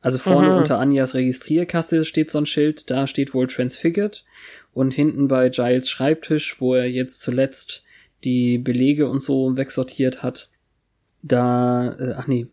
Also 0.00 0.18
vorne 0.18 0.50
Mhm. 0.52 0.58
unter 0.58 0.78
Anjas 0.78 1.14
Registrierkasse 1.14 2.04
steht 2.04 2.30
so 2.30 2.38
ein 2.38 2.46
Schild, 2.46 2.90
da 2.90 3.06
steht 3.06 3.34
wohl 3.34 3.46
transfigured 3.48 4.24
und 4.72 4.94
hinten 4.94 5.28
bei 5.28 5.50
Giles 5.50 5.90
Schreibtisch, 5.90 6.60
wo 6.60 6.74
er 6.74 6.88
jetzt 6.88 7.20
zuletzt 7.20 7.84
die 8.24 8.58
Belege 8.58 9.08
und 9.08 9.20
so 9.20 9.56
wegsortiert 9.56 10.22
hat, 10.22 10.50
da, 11.22 11.92
äh, 11.98 12.14
ach 12.16 12.26
nee, 12.28 12.46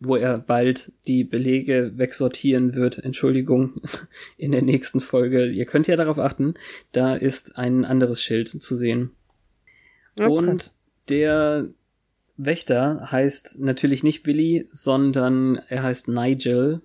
wo 0.00 0.16
er 0.16 0.38
bald 0.38 0.92
die 1.06 1.24
Belege 1.24 1.92
wegsortieren 1.96 2.74
wird, 2.74 2.98
Entschuldigung, 2.98 3.80
in 4.36 4.52
der 4.52 4.62
nächsten 4.62 5.00
Folge. 5.00 5.46
Ihr 5.46 5.66
könnt 5.66 5.86
ja 5.86 5.96
darauf 5.96 6.18
achten, 6.18 6.54
da 6.92 7.14
ist 7.14 7.56
ein 7.56 7.84
anderes 7.84 8.22
Schild 8.22 8.48
zu 8.48 8.76
sehen. 8.76 9.10
Okay. 10.18 10.28
Und 10.28 10.72
der 11.08 11.68
Wächter 12.36 13.10
heißt 13.10 13.58
natürlich 13.60 14.02
nicht 14.02 14.22
Billy, 14.22 14.68
sondern 14.70 15.56
er 15.68 15.82
heißt 15.82 16.08
Nigel. 16.08 16.80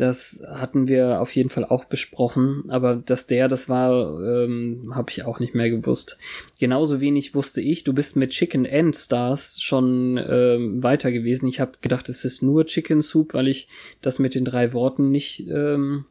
Das 0.00 0.40
hatten 0.46 0.88
wir 0.88 1.20
auf 1.20 1.34
jeden 1.36 1.50
Fall 1.50 1.66
auch 1.66 1.84
besprochen, 1.84 2.62
aber 2.68 2.96
dass 2.96 3.26
der 3.26 3.48
das 3.48 3.68
war, 3.68 4.18
ähm, 4.44 4.92
habe 4.94 5.10
ich 5.10 5.24
auch 5.26 5.40
nicht 5.40 5.54
mehr 5.54 5.68
gewusst. 5.68 6.16
Genauso 6.58 7.02
wenig 7.02 7.34
wusste 7.34 7.60
ich, 7.60 7.84
du 7.84 7.92
bist 7.92 8.16
mit 8.16 8.30
Chicken 8.30 8.66
and 8.66 8.96
Stars 8.96 9.60
schon 9.60 10.16
ähm, 10.16 10.82
weiter 10.82 11.12
gewesen. 11.12 11.46
Ich 11.48 11.60
habe 11.60 11.72
gedacht, 11.82 12.08
es 12.08 12.24
ist 12.24 12.42
nur 12.42 12.64
Chicken 12.64 13.02
Soup, 13.02 13.34
weil 13.34 13.48
ich 13.48 13.68
das 14.00 14.18
mit 14.18 14.34
den 14.34 14.46
drei 14.46 14.72
Worten 14.72 15.10
nicht, 15.10 15.46
ähm, 15.50 16.06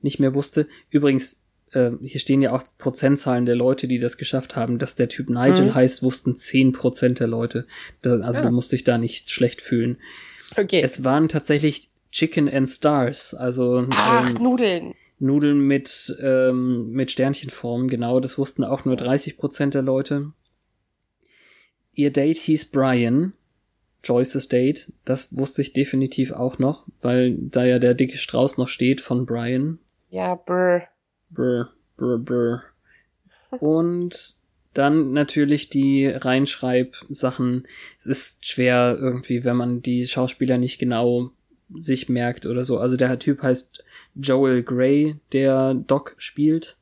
nicht 0.00 0.20
mehr 0.20 0.32
wusste. 0.34 0.68
Übrigens, 0.90 1.40
äh, 1.72 1.90
hier 2.00 2.20
stehen 2.20 2.40
ja 2.40 2.52
auch 2.52 2.62
Prozentzahlen 2.78 3.46
der 3.46 3.56
Leute, 3.56 3.88
die 3.88 3.98
das 3.98 4.16
geschafft 4.16 4.54
haben. 4.54 4.78
Dass 4.78 4.94
der 4.94 5.08
Typ 5.08 5.28
Nigel 5.28 5.66
Mhm. 5.66 5.74
heißt, 5.74 6.04
wussten 6.04 6.36
10% 6.36 7.18
der 7.18 7.26
Leute. 7.26 7.66
Da, 8.02 8.20
also 8.20 8.42
Ja. 8.42 8.46
du 8.48 8.54
musst 8.54 8.70
dich 8.70 8.84
da 8.84 8.96
nicht 8.96 9.30
schlecht 9.32 9.60
fühlen. 9.60 9.96
Okay. 10.56 10.80
Es 10.84 11.02
waren 11.02 11.28
tatsächlich 11.28 11.90
Chicken 12.10 12.48
and 12.48 12.68
Stars, 12.68 13.34
also 13.34 13.86
Ach, 13.90 14.30
ähm, 14.30 14.42
Nudeln. 14.42 14.94
Nudeln 15.18 15.60
mit, 15.60 16.16
ähm, 16.22 16.90
mit 16.90 17.10
Sternchenform, 17.10 17.88
genau, 17.88 18.20
das 18.20 18.38
wussten 18.38 18.64
auch 18.64 18.84
nur 18.84 18.96
30% 18.96 19.70
der 19.70 19.82
Leute. 19.82 20.32
Ihr 21.92 22.12
Date 22.12 22.38
hieß 22.38 22.66
Brian, 22.66 23.32
Joyce's 24.04 24.48
Date, 24.48 24.92
das 25.04 25.36
wusste 25.36 25.62
ich 25.62 25.72
definitiv 25.72 26.32
auch 26.32 26.58
noch, 26.58 26.86
weil 27.00 27.36
da 27.36 27.64
ja 27.64 27.78
der 27.80 27.94
dicke 27.94 28.16
Strauß 28.16 28.58
noch 28.58 28.68
steht 28.68 29.00
von 29.00 29.26
Brian. 29.26 29.80
Ja, 30.10 30.36
brr. 30.36 30.82
Brr, 31.30 31.70
brr, 31.96 32.18
brr. 32.18 32.62
Und 33.58 34.38
dann 34.74 35.12
natürlich 35.12 35.68
die 35.68 36.06
Reinschreib-Sachen. 36.06 37.66
Es 37.98 38.06
ist 38.06 38.46
schwer 38.46 38.96
irgendwie, 39.00 39.44
wenn 39.44 39.56
man 39.56 39.82
die 39.82 40.06
Schauspieler 40.06 40.58
nicht 40.58 40.78
genau 40.78 41.32
sich 41.74 42.08
merkt 42.08 42.46
oder 42.46 42.64
so. 42.64 42.78
Also 42.78 42.96
der 42.96 43.18
Typ 43.18 43.42
heißt 43.42 43.84
Joel 44.14 44.62
Grey, 44.62 45.16
der 45.32 45.74
Doc 45.74 46.14
spielt. 46.18 46.76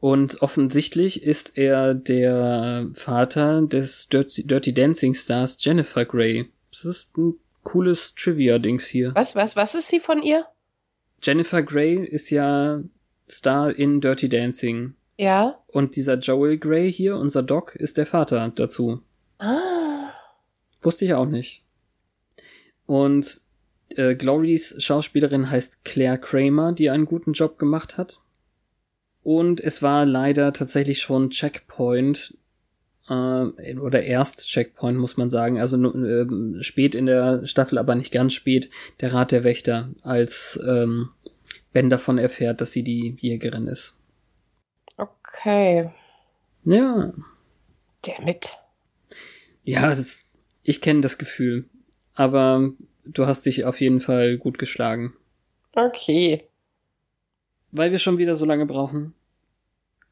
Und 0.00 0.40
offensichtlich 0.40 1.22
ist 1.22 1.58
er 1.58 1.94
der 1.94 2.88
Vater 2.94 3.62
des 3.62 4.08
Dirty, 4.08 4.46
Dirty 4.46 4.72
Dancing 4.72 5.14
Stars 5.14 5.58
Jennifer 5.60 6.04
Grey. 6.06 6.50
Das 6.70 6.84
ist 6.84 7.16
ein 7.18 7.34
cooles 7.62 8.14
Trivia-Dings 8.14 8.86
hier. 8.86 9.14
Was, 9.14 9.36
was, 9.36 9.56
was 9.56 9.74
ist 9.74 9.88
sie 9.88 10.00
von 10.00 10.22
ihr? 10.22 10.46
Jennifer 11.22 11.62
Grey 11.62 11.96
ist 11.96 12.30
ja 12.30 12.82
Star 13.28 13.76
in 13.76 14.00
Dirty 14.00 14.28
Dancing. 14.28 14.94
Ja. 15.18 15.62
Und 15.66 15.96
dieser 15.96 16.18
Joel 16.18 16.56
Grey 16.56 16.90
hier, 16.90 17.16
unser 17.16 17.42
Doc, 17.42 17.76
ist 17.76 17.98
der 17.98 18.06
Vater 18.06 18.50
dazu. 18.54 19.02
Ah. 19.38 20.12
Wusste 20.80 21.04
ich 21.04 21.12
auch 21.12 21.26
nicht. 21.26 21.62
Und 22.86 23.42
äh, 23.96 24.14
Glorys 24.14 24.74
Schauspielerin 24.78 25.50
heißt 25.50 25.84
Claire 25.84 26.18
Kramer, 26.18 26.72
die 26.72 26.90
einen 26.90 27.04
guten 27.04 27.32
Job 27.32 27.58
gemacht 27.58 27.96
hat. 27.96 28.20
Und 29.22 29.60
es 29.60 29.82
war 29.82 30.06
leider 30.06 30.52
tatsächlich 30.52 31.00
schon 31.00 31.30
Checkpoint, 31.30 32.36
äh, 33.08 33.76
oder 33.76 34.02
erst 34.02 34.48
Checkpoint, 34.48 34.98
muss 34.98 35.16
man 35.16 35.30
sagen. 35.30 35.58
Also 35.58 35.76
ähm, 35.76 36.56
spät 36.60 36.94
in 36.94 37.06
der 37.06 37.44
Staffel, 37.46 37.78
aber 37.78 37.94
nicht 37.94 38.12
ganz 38.12 38.32
spät, 38.32 38.70
der 39.00 39.12
Rat 39.12 39.32
der 39.32 39.44
Wächter, 39.44 39.90
als 40.02 40.58
ähm, 40.66 41.10
Ben 41.72 41.90
davon 41.90 42.18
erfährt, 42.18 42.60
dass 42.60 42.72
sie 42.72 42.82
die 42.82 43.16
Jägerin 43.20 43.66
ist. 43.66 43.96
Okay. 44.96 45.90
Ja, 46.64 47.12
Damit. 48.02 48.58
ja, 49.64 49.88
das, 49.88 50.22
ich 50.62 50.80
kenne 50.80 51.00
das 51.00 51.16
Gefühl. 51.16 51.68
Aber 52.14 52.72
du 53.12 53.26
hast 53.26 53.46
dich 53.46 53.64
auf 53.64 53.80
jeden 53.80 54.00
Fall 54.00 54.38
gut 54.38 54.58
geschlagen. 54.58 55.14
Okay. 55.74 56.44
Weil 57.72 57.92
wir 57.92 57.98
schon 57.98 58.18
wieder 58.18 58.34
so 58.34 58.44
lange 58.44 58.66
brauchen, 58.66 59.14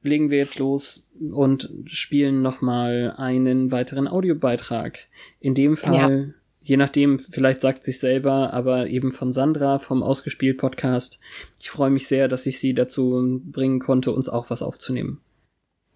legen 0.03 0.31
wir 0.31 0.39
jetzt 0.39 0.59
los 0.59 1.05
und 1.33 1.71
spielen 1.87 2.43
nochmal 2.43 3.15
einen 3.17 3.73
weiteren 3.73 4.07
Audiobeitrag. 4.07 5.07
In 5.41 5.55
dem 5.55 5.77
Fall, 5.77 6.35
je 6.61 6.77
nachdem, 6.77 7.19
vielleicht 7.19 7.61
sagt 7.61 7.83
sich 7.83 7.99
selber, 7.99 8.53
aber 8.53 8.87
eben 8.87 9.11
von 9.11 9.33
Sandra 9.33 9.79
vom 9.79 10.03
Ausgespielt 10.03 10.59
Podcast. 10.59 11.19
Ich 11.61 11.71
freue 11.71 11.91
mich 11.91 12.07
sehr, 12.07 12.29
dass 12.29 12.47
ich 12.47 12.61
sie 12.61 12.75
dazu 12.75 13.41
bringen 13.45 13.81
konnte, 13.81 14.13
uns 14.13 14.29
auch 14.29 14.51
was 14.51 14.63
aufzunehmen. 14.63 15.21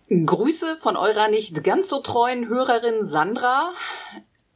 Grüße 0.09 0.77
von 0.77 0.97
eurer 0.97 1.29
nicht 1.29 1.65
ganz 1.65 1.89
so 1.89 2.01
treuen 2.01 2.49
Hörerin 2.49 3.05
Sandra. 3.05 3.73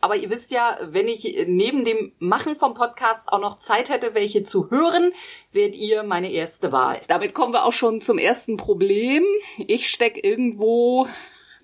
Aber 0.01 0.17
ihr 0.17 0.31
wisst 0.31 0.51
ja, 0.51 0.79
wenn 0.83 1.09
ich 1.09 1.47
neben 1.47 1.85
dem 1.85 2.13
Machen 2.19 2.57
vom 2.57 2.75
Podcast 2.75 3.33
auch 3.33 3.41
noch 3.41 3.57
Zeit 3.57 3.89
hätte, 3.89 4.15
welche 4.15 4.43
zu 4.43 4.71
hören, 4.71 5.13
wärt 5.53 5.75
ihr 5.75 6.03
meine 6.03 6.31
erste 6.31 6.71
Wahl. 6.71 7.01
Damit 7.09 7.35
kommen 7.35 7.53
wir 7.53 7.65
auch 7.65 7.73
schon 7.73 8.01
zum 8.01 8.19
ersten 8.19 8.57
Problem. 8.57 9.25
Ich 9.59 9.89
steck 9.89 10.25
irgendwo 10.25 11.09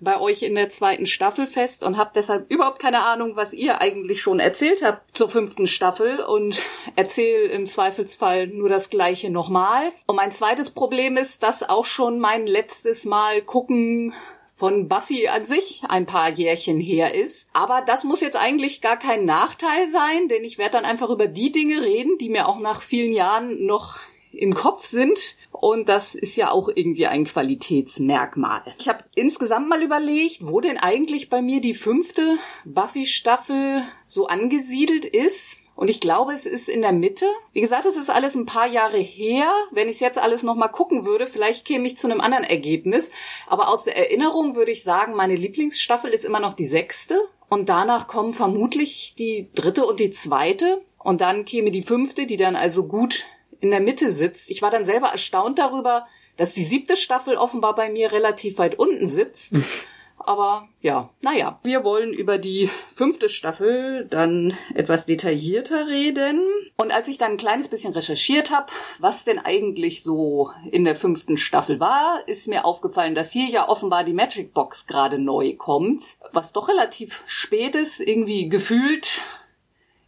bei 0.03 0.19
euch 0.19 0.43
in 0.43 0.55
der 0.55 0.69
zweiten 0.69 1.05
Staffel 1.05 1.45
fest 1.47 1.83
und 1.83 1.97
habe 1.97 2.11
deshalb 2.13 2.51
überhaupt 2.51 2.79
keine 2.79 3.05
Ahnung, 3.05 3.35
was 3.35 3.53
ihr 3.53 3.81
eigentlich 3.81 4.21
schon 4.21 4.39
erzählt 4.39 4.83
habt 4.83 5.15
zur 5.15 5.29
fünften 5.29 5.67
Staffel 5.67 6.19
und 6.19 6.61
erzähle 6.95 7.45
im 7.45 7.65
Zweifelsfall 7.65 8.47
nur 8.47 8.69
das 8.69 8.89
gleiche 8.89 9.29
nochmal. 9.29 9.91
Und 10.05 10.17
mein 10.17 10.31
zweites 10.31 10.71
Problem 10.71 11.17
ist, 11.17 11.43
dass 11.43 11.67
auch 11.67 11.85
schon 11.85 12.19
mein 12.19 12.47
letztes 12.47 13.05
Mal 13.05 13.41
gucken 13.41 14.13
von 14.53 14.87
Buffy 14.87 15.27
an 15.27 15.45
sich 15.45 15.83
ein 15.87 16.05
paar 16.05 16.29
Jährchen 16.29 16.79
her 16.79 17.15
ist. 17.15 17.49
Aber 17.53 17.81
das 17.81 18.03
muss 18.03 18.21
jetzt 18.21 18.37
eigentlich 18.37 18.81
gar 18.81 18.97
kein 18.97 19.25
Nachteil 19.25 19.91
sein, 19.91 20.27
denn 20.27 20.43
ich 20.43 20.57
werde 20.57 20.73
dann 20.73 20.85
einfach 20.85 21.09
über 21.09 21.27
die 21.27 21.51
Dinge 21.51 21.81
reden, 21.81 22.17
die 22.19 22.29
mir 22.29 22.47
auch 22.47 22.59
nach 22.59 22.81
vielen 22.81 23.11
Jahren 23.11 23.65
noch 23.65 23.99
im 24.31 24.53
Kopf 24.53 24.85
sind. 24.85 25.35
Und 25.51 25.89
das 25.89 26.15
ist 26.15 26.35
ja 26.35 26.51
auch 26.51 26.69
irgendwie 26.73 27.07
ein 27.07 27.23
Qualitätsmerkmal. 27.23 28.75
Ich 28.79 28.89
habe 28.89 29.03
insgesamt 29.15 29.69
mal 29.69 29.81
überlegt, 29.81 30.45
wo 30.45 30.59
denn 30.59 30.77
eigentlich 30.77 31.29
bei 31.29 31.41
mir 31.41 31.61
die 31.61 31.73
fünfte 31.73 32.37
Buffy-Staffel 32.65 33.83
so 34.07 34.27
angesiedelt 34.27 35.05
ist. 35.05 35.57
Und 35.75 35.89
ich 35.89 35.99
glaube, 35.99 36.33
es 36.33 36.45
ist 36.45 36.69
in 36.69 36.81
der 36.81 36.91
Mitte. 36.91 37.25
Wie 37.51 37.61
gesagt, 37.61 37.85
es 37.85 37.97
ist 37.97 38.09
alles 38.09 38.35
ein 38.35 38.45
paar 38.45 38.67
Jahre 38.67 38.97
her. 38.97 39.51
Wenn 39.71 39.89
ich 39.89 39.99
jetzt 39.99 40.19
alles 40.19 40.43
nochmal 40.43 40.71
gucken 40.71 41.05
würde, 41.05 41.25
vielleicht 41.25 41.65
käme 41.65 41.87
ich 41.87 41.97
zu 41.97 42.07
einem 42.07 42.21
anderen 42.21 42.43
Ergebnis. 42.43 43.09
Aber 43.47 43.69
aus 43.69 43.85
der 43.85 43.97
Erinnerung 43.97 44.55
würde 44.55 44.71
ich 44.71 44.83
sagen, 44.83 45.15
meine 45.15 45.35
Lieblingsstaffel 45.35 46.11
ist 46.11 46.25
immer 46.25 46.39
noch 46.39 46.53
die 46.53 46.67
sechste. 46.67 47.19
Und 47.49 47.69
danach 47.69 48.07
kommen 48.07 48.33
vermutlich 48.33 49.15
die 49.17 49.49
dritte 49.55 49.85
und 49.85 49.99
die 49.99 50.11
zweite. 50.11 50.81
Und 50.99 51.21
dann 51.21 51.45
käme 51.45 51.71
die 51.71 51.83
fünfte, 51.83 52.25
die 52.25 52.37
dann 52.37 52.55
also 52.55 52.87
gut 52.87 53.25
in 53.59 53.71
der 53.71 53.79
Mitte 53.79 54.11
sitzt. 54.11 54.51
Ich 54.51 54.61
war 54.61 54.71
dann 54.71 54.85
selber 54.85 55.07
erstaunt 55.07 55.57
darüber, 55.57 56.07
dass 56.37 56.53
die 56.53 56.63
siebte 56.63 56.95
Staffel 56.95 57.37
offenbar 57.37 57.75
bei 57.75 57.89
mir 57.89 58.11
relativ 58.11 58.57
weit 58.57 58.77
unten 58.77 59.07
sitzt. 59.07 59.57
Aber 60.25 60.67
ja, 60.81 61.09
naja, 61.21 61.59
wir 61.63 61.83
wollen 61.83 62.13
über 62.13 62.37
die 62.37 62.69
fünfte 62.91 63.29
Staffel 63.29 64.07
dann 64.09 64.57
etwas 64.73 65.05
detaillierter 65.05 65.87
reden. 65.87 66.41
Und 66.77 66.91
als 66.91 67.07
ich 67.07 67.17
dann 67.17 67.31
ein 67.31 67.37
kleines 67.37 67.67
bisschen 67.67 67.93
recherchiert 67.93 68.51
habe, 68.51 68.67
was 68.99 69.25
denn 69.25 69.39
eigentlich 69.39 70.01
so 70.01 70.51
in 70.71 70.85
der 70.85 70.95
fünften 70.95 71.37
Staffel 71.37 71.79
war, 71.79 72.21
ist 72.27 72.47
mir 72.47 72.65
aufgefallen, 72.65 73.15
dass 73.15 73.31
hier 73.31 73.47
ja 73.47 73.67
offenbar 73.67 74.03
die 74.03 74.13
Magic 74.13 74.53
Box 74.53 74.87
gerade 74.87 75.19
neu 75.19 75.55
kommt, 75.55 76.03
was 76.31 76.53
doch 76.53 76.69
relativ 76.69 77.23
spät 77.27 77.75
ist, 77.75 77.99
irgendwie 77.99 78.49
gefühlt 78.49 79.21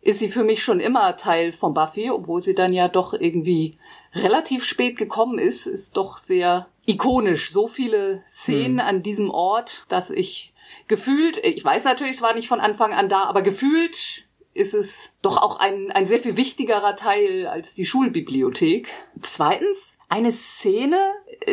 ist 0.05 0.19
sie 0.19 0.29
für 0.29 0.43
mich 0.43 0.63
schon 0.63 0.79
immer 0.79 1.17
Teil 1.17 1.51
von 1.51 1.73
Buffy, 1.73 2.11
obwohl 2.11 2.39
sie 2.39 2.53
dann 2.53 2.71
ja 2.71 2.87
doch 2.87 3.13
irgendwie 3.13 3.79
relativ 4.13 4.63
spät 4.63 4.97
gekommen 4.97 5.39
ist, 5.39 5.65
ist 5.65 5.97
doch 5.97 6.19
sehr 6.19 6.67
ikonisch. 6.86 7.52
So 7.52 7.68
viele 7.68 8.24
Szenen 8.28 8.80
hm. 8.80 8.88
an 8.88 9.03
diesem 9.03 9.30
Ort, 9.30 9.86
dass 9.90 10.10
ich 10.10 10.53
gefühlt, 10.88 11.38
ich 11.38 11.64
weiß 11.64 11.84
natürlich, 11.86 12.16
es 12.16 12.22
war 12.22 12.34
nicht 12.34 12.48
von 12.48 12.60
Anfang 12.60 12.94
an 12.94 13.10
da, 13.10 13.24
aber 13.24 13.41
gefühlt 13.41 14.26
ist 14.53 14.74
es 14.74 15.14
doch 15.22 15.38
auch 15.38 15.60
ein, 15.60 15.91
ein 15.91 16.07
sehr 16.07 16.20
viel 16.20 16.38
wichtigerer 16.38 16.95
Teil 16.95 17.45
als 17.45 17.76
die 17.76 17.86
Schulbibliothek. 17.86 18.90
Zweitens, 19.20 19.98
eine 20.07 20.32
Szene, 20.32 20.98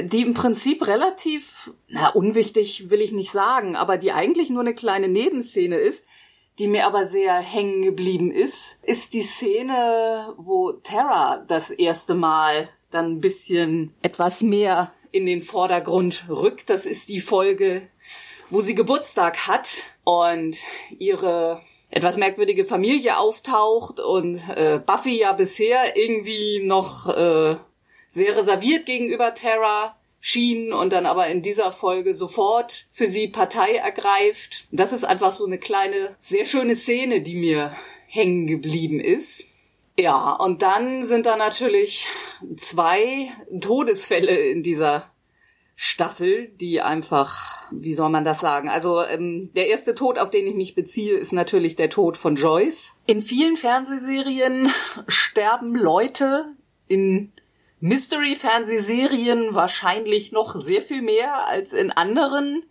die 0.02 0.22
im 0.22 0.34
Prinzip 0.34 0.86
relativ, 0.86 1.72
na, 1.88 2.10
unwichtig 2.10 2.90
will 2.90 3.00
ich 3.00 3.12
nicht 3.12 3.32
sagen, 3.32 3.74
aber 3.74 3.98
die 3.98 4.12
eigentlich 4.12 4.50
nur 4.50 4.60
eine 4.60 4.74
kleine 4.74 5.08
Nebenszene 5.08 5.78
ist, 5.78 6.04
die 6.58 6.68
mir 6.68 6.86
aber 6.86 7.04
sehr 7.04 7.34
hängen 7.34 7.82
geblieben 7.82 8.30
ist, 8.30 8.78
ist 8.82 9.14
die 9.14 9.22
Szene, 9.22 10.34
wo 10.36 10.72
Tara 10.72 11.38
das 11.48 11.70
erste 11.70 12.14
Mal 12.14 12.68
dann 12.90 13.14
ein 13.14 13.20
bisschen 13.20 13.94
etwas 14.02 14.42
mehr 14.42 14.92
in 15.12 15.26
den 15.26 15.42
Vordergrund 15.42 16.24
rückt. 16.28 16.70
Das 16.70 16.86
ist 16.86 17.08
die 17.08 17.20
Folge, 17.20 17.88
wo 18.48 18.62
sie 18.62 18.74
Geburtstag 18.74 19.46
hat 19.46 19.82
und 20.04 20.56
ihre 20.98 21.62
etwas 21.90 22.16
merkwürdige 22.16 22.64
Familie 22.64 23.18
auftaucht 23.18 24.00
und 24.00 24.40
äh, 24.48 24.80
Buffy 24.84 25.18
ja 25.18 25.32
bisher 25.34 25.96
irgendwie 25.96 26.60
noch 26.64 27.06
äh, 27.08 27.56
sehr 28.08 28.36
reserviert 28.36 28.86
gegenüber 28.86 29.34
Tara 29.34 29.96
schien 30.20 30.72
und 30.72 30.92
dann 30.92 31.04
aber 31.04 31.26
in 31.26 31.42
dieser 31.42 31.72
Folge 31.72 32.14
sofort 32.14 32.86
für 32.90 33.08
sie 33.08 33.28
Partei 33.28 33.74
ergreift. 33.74 34.66
Das 34.70 34.92
ist 34.92 35.04
einfach 35.04 35.32
so 35.32 35.44
eine 35.44 35.58
kleine, 35.58 36.16
sehr 36.22 36.46
schöne 36.46 36.76
Szene, 36.76 37.20
die 37.20 37.34
mir 37.34 37.76
hängen 38.06 38.46
geblieben 38.46 39.00
ist. 39.00 39.44
Ja, 39.98 40.32
und 40.32 40.62
dann 40.62 41.06
sind 41.06 41.26
da 41.26 41.36
natürlich 41.36 42.06
zwei 42.56 43.30
Todesfälle 43.60 44.34
in 44.34 44.62
dieser 44.62 45.10
Staffel, 45.74 46.48
die 46.48 46.80
einfach, 46.80 47.66
wie 47.70 47.92
soll 47.92 48.08
man 48.08 48.24
das 48.24 48.40
sagen? 48.40 48.68
Also 48.68 49.02
ähm, 49.02 49.50
der 49.54 49.68
erste 49.68 49.94
Tod, 49.94 50.18
auf 50.18 50.30
den 50.30 50.46
ich 50.46 50.54
mich 50.54 50.74
beziehe, 50.74 51.16
ist 51.16 51.32
natürlich 51.32 51.76
der 51.76 51.90
Tod 51.90 52.16
von 52.16 52.36
Joyce. 52.36 52.94
In 53.06 53.20
vielen 53.20 53.56
Fernsehserien 53.56 54.70
sterben 55.08 55.74
Leute 55.74 56.54
in 56.88 57.32
Mystery-Fernsehserien 57.80 59.54
wahrscheinlich 59.54 60.30
noch 60.30 60.54
sehr 60.54 60.82
viel 60.82 61.02
mehr 61.02 61.46
als 61.46 61.72
in 61.72 61.90
anderen. 61.90 62.64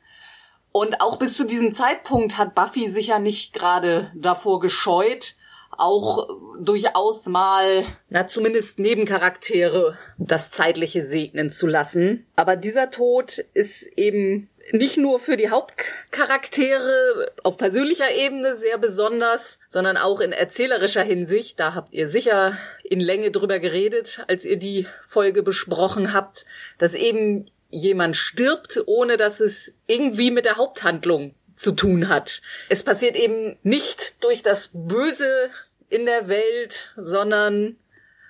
Und 0.71 1.01
auch 1.01 1.19
bis 1.19 1.35
zu 1.35 1.43
diesem 1.43 1.73
Zeitpunkt 1.73 2.37
hat 2.37 2.55
Buffy 2.55 2.87
sich 2.87 3.07
ja 3.07 3.19
nicht 3.19 3.53
gerade 3.53 4.11
davor 4.15 4.61
gescheut, 4.61 5.35
auch 5.77 6.27
durchaus 6.59 7.25
mal, 7.25 7.85
na 8.09 8.27
zumindest 8.27 8.79
Nebencharaktere 8.79 9.97
das 10.17 10.51
Zeitliche 10.51 11.03
segnen 11.03 11.49
zu 11.49 11.67
lassen. 11.67 12.25
Aber 12.35 12.55
dieser 12.55 12.91
Tod 12.91 13.43
ist 13.53 13.83
eben 13.97 14.49
nicht 14.71 14.97
nur 14.97 15.19
für 15.19 15.37
die 15.37 15.49
Hauptcharaktere 15.49 17.31
auf 17.43 17.57
persönlicher 17.57 18.13
Ebene 18.15 18.55
sehr 18.55 18.77
besonders, 18.77 19.59
sondern 19.67 19.97
auch 19.97 20.19
in 20.19 20.31
erzählerischer 20.31 21.03
Hinsicht. 21.03 21.59
Da 21.59 21.73
habt 21.73 21.93
ihr 21.93 22.07
sicher 22.07 22.57
in 22.83 22.99
Länge 22.99 23.31
drüber 23.31 23.59
geredet, 23.59 24.23
als 24.27 24.45
ihr 24.45 24.57
die 24.57 24.87
Folge 25.05 25.43
besprochen 25.43 26.13
habt, 26.13 26.45
dass 26.77 26.93
eben 26.93 27.49
jemand 27.69 28.17
stirbt, 28.17 28.83
ohne 28.85 29.17
dass 29.17 29.39
es 29.39 29.73
irgendwie 29.87 30.29
mit 30.29 30.45
der 30.45 30.57
Haupthandlung 30.57 31.33
zu 31.61 31.71
tun 31.71 32.09
hat. 32.09 32.41
Es 32.69 32.83
passiert 32.83 33.15
eben 33.15 33.57
nicht 33.63 34.23
durch 34.23 34.43
das 34.43 34.71
Böse 34.73 35.49
in 35.89 36.05
der 36.05 36.27
Welt, 36.27 36.93
sondern 36.97 37.77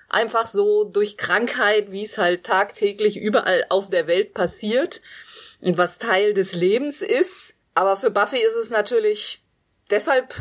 einfach 0.08 0.46
so 0.46 0.84
durch 0.84 1.16
Krankheit, 1.16 1.90
wie 1.90 2.04
es 2.04 2.18
halt 2.18 2.44
tagtäglich 2.44 3.16
überall 3.16 3.64
auf 3.70 3.88
der 3.88 4.06
Welt 4.06 4.34
passiert 4.34 5.00
und 5.60 5.78
was 5.78 5.98
Teil 5.98 6.34
des 6.34 6.52
Lebens 6.52 7.00
ist. 7.00 7.54
Aber 7.74 7.96
für 7.96 8.10
Buffy 8.10 8.38
ist 8.38 8.56
es 8.56 8.70
natürlich 8.70 9.42
deshalb 9.90 10.34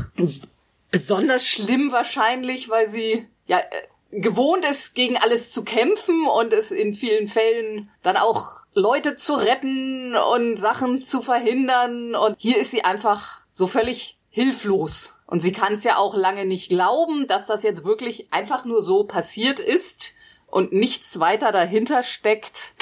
besonders 0.92 1.48
schlimm 1.48 1.92
wahrscheinlich, 1.92 2.70
weil 2.70 2.90
sie 2.90 3.28
ja 3.48 3.60
äh, 3.60 3.88
gewohnt 4.12 4.66
ist, 4.66 4.94
gegen 4.94 5.18
alles 5.18 5.52
zu 5.52 5.64
kämpfen 5.64 6.28
und 6.28 6.54
es 6.54 6.72
in 6.72 6.94
vielen 6.94 7.28
Fällen 7.28 7.90
dann 8.04 8.18
auch 8.18 8.62
Leute 8.74 9.16
zu 9.16 9.34
retten 9.34 10.16
und 10.16 10.58
Sachen 10.58 11.04
zu 11.04 11.22
verhindern. 11.22 12.16
Und 12.16 12.36
hier 12.38 12.58
ist 12.58 12.72
sie 12.72 12.84
einfach 12.84 13.42
so 13.52 13.68
völlig 13.68 14.18
hilflos. 14.30 15.16
Und 15.26 15.40
sie 15.40 15.52
kann 15.52 15.74
es 15.74 15.84
ja 15.84 15.98
auch 15.98 16.16
lange 16.16 16.46
nicht 16.46 16.70
glauben, 16.70 17.28
dass 17.28 17.48
das 17.48 17.64
jetzt 17.64 17.86
wirklich 17.86 18.32
einfach 18.34 18.66
nur 18.66 18.84
so 18.84 19.06
passiert 19.06 19.60
ist 19.60 20.16
und 20.48 20.74
nichts 20.74 21.20
weiter 21.20 21.52
dahinter 21.52 22.04
steckt. 22.04 22.74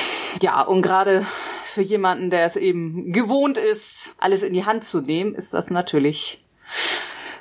Ja, 0.42 0.62
und 0.62 0.82
gerade 0.82 1.28
für 1.66 1.82
jemanden, 1.82 2.30
der 2.30 2.46
es 2.46 2.56
eben 2.56 3.14
gewohnt 3.14 3.58
ist, 3.58 4.16
alles 4.18 4.42
in 4.42 4.54
die 4.54 4.66
Hand 4.66 4.84
zu 4.84 5.02
nehmen, 5.02 5.36
ist 5.36 5.54
das 5.54 5.70
natürlich 5.70 6.44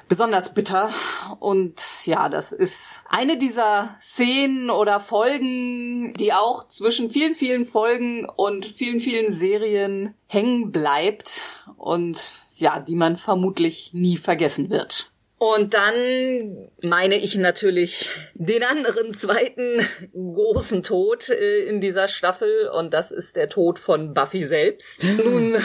besonders 0.08 0.54
bitter. 0.54 0.90
Und 1.38 1.80
ja, 2.04 2.28
das 2.28 2.52
ist 2.52 3.02
eine 3.08 3.36
dieser 3.36 3.96
Szenen 4.00 4.70
oder 4.70 5.00
Folgen, 5.00 6.14
die 6.14 6.32
auch 6.32 6.66
zwischen 6.68 7.10
vielen, 7.10 7.34
vielen 7.34 7.66
Folgen 7.66 8.28
und 8.28 8.66
vielen, 8.66 9.00
vielen 9.00 9.32
Serien 9.32 10.14
hängen 10.26 10.72
bleibt 10.72 11.42
und 11.76 12.32
ja, 12.56 12.80
die 12.80 12.96
man 12.96 13.16
vermutlich 13.16 13.90
nie 13.92 14.16
vergessen 14.16 14.70
wird. 14.70 15.12
Und 15.38 15.74
dann 15.74 16.68
meine 16.82 17.16
ich 17.16 17.36
natürlich 17.36 18.10
den 18.34 18.62
anderen 18.62 19.12
zweiten 19.12 19.86
großen 20.12 20.82
Tod 20.82 21.28
äh, 21.28 21.64
in 21.64 21.80
dieser 21.80 22.08
Staffel 22.08 22.68
und 22.68 22.92
das 22.92 23.10
ist 23.10 23.36
der 23.36 23.48
Tod 23.48 23.78
von 23.78 24.14
Buffy 24.14 24.46
selbst. 24.46 25.04
Nun 25.16 25.56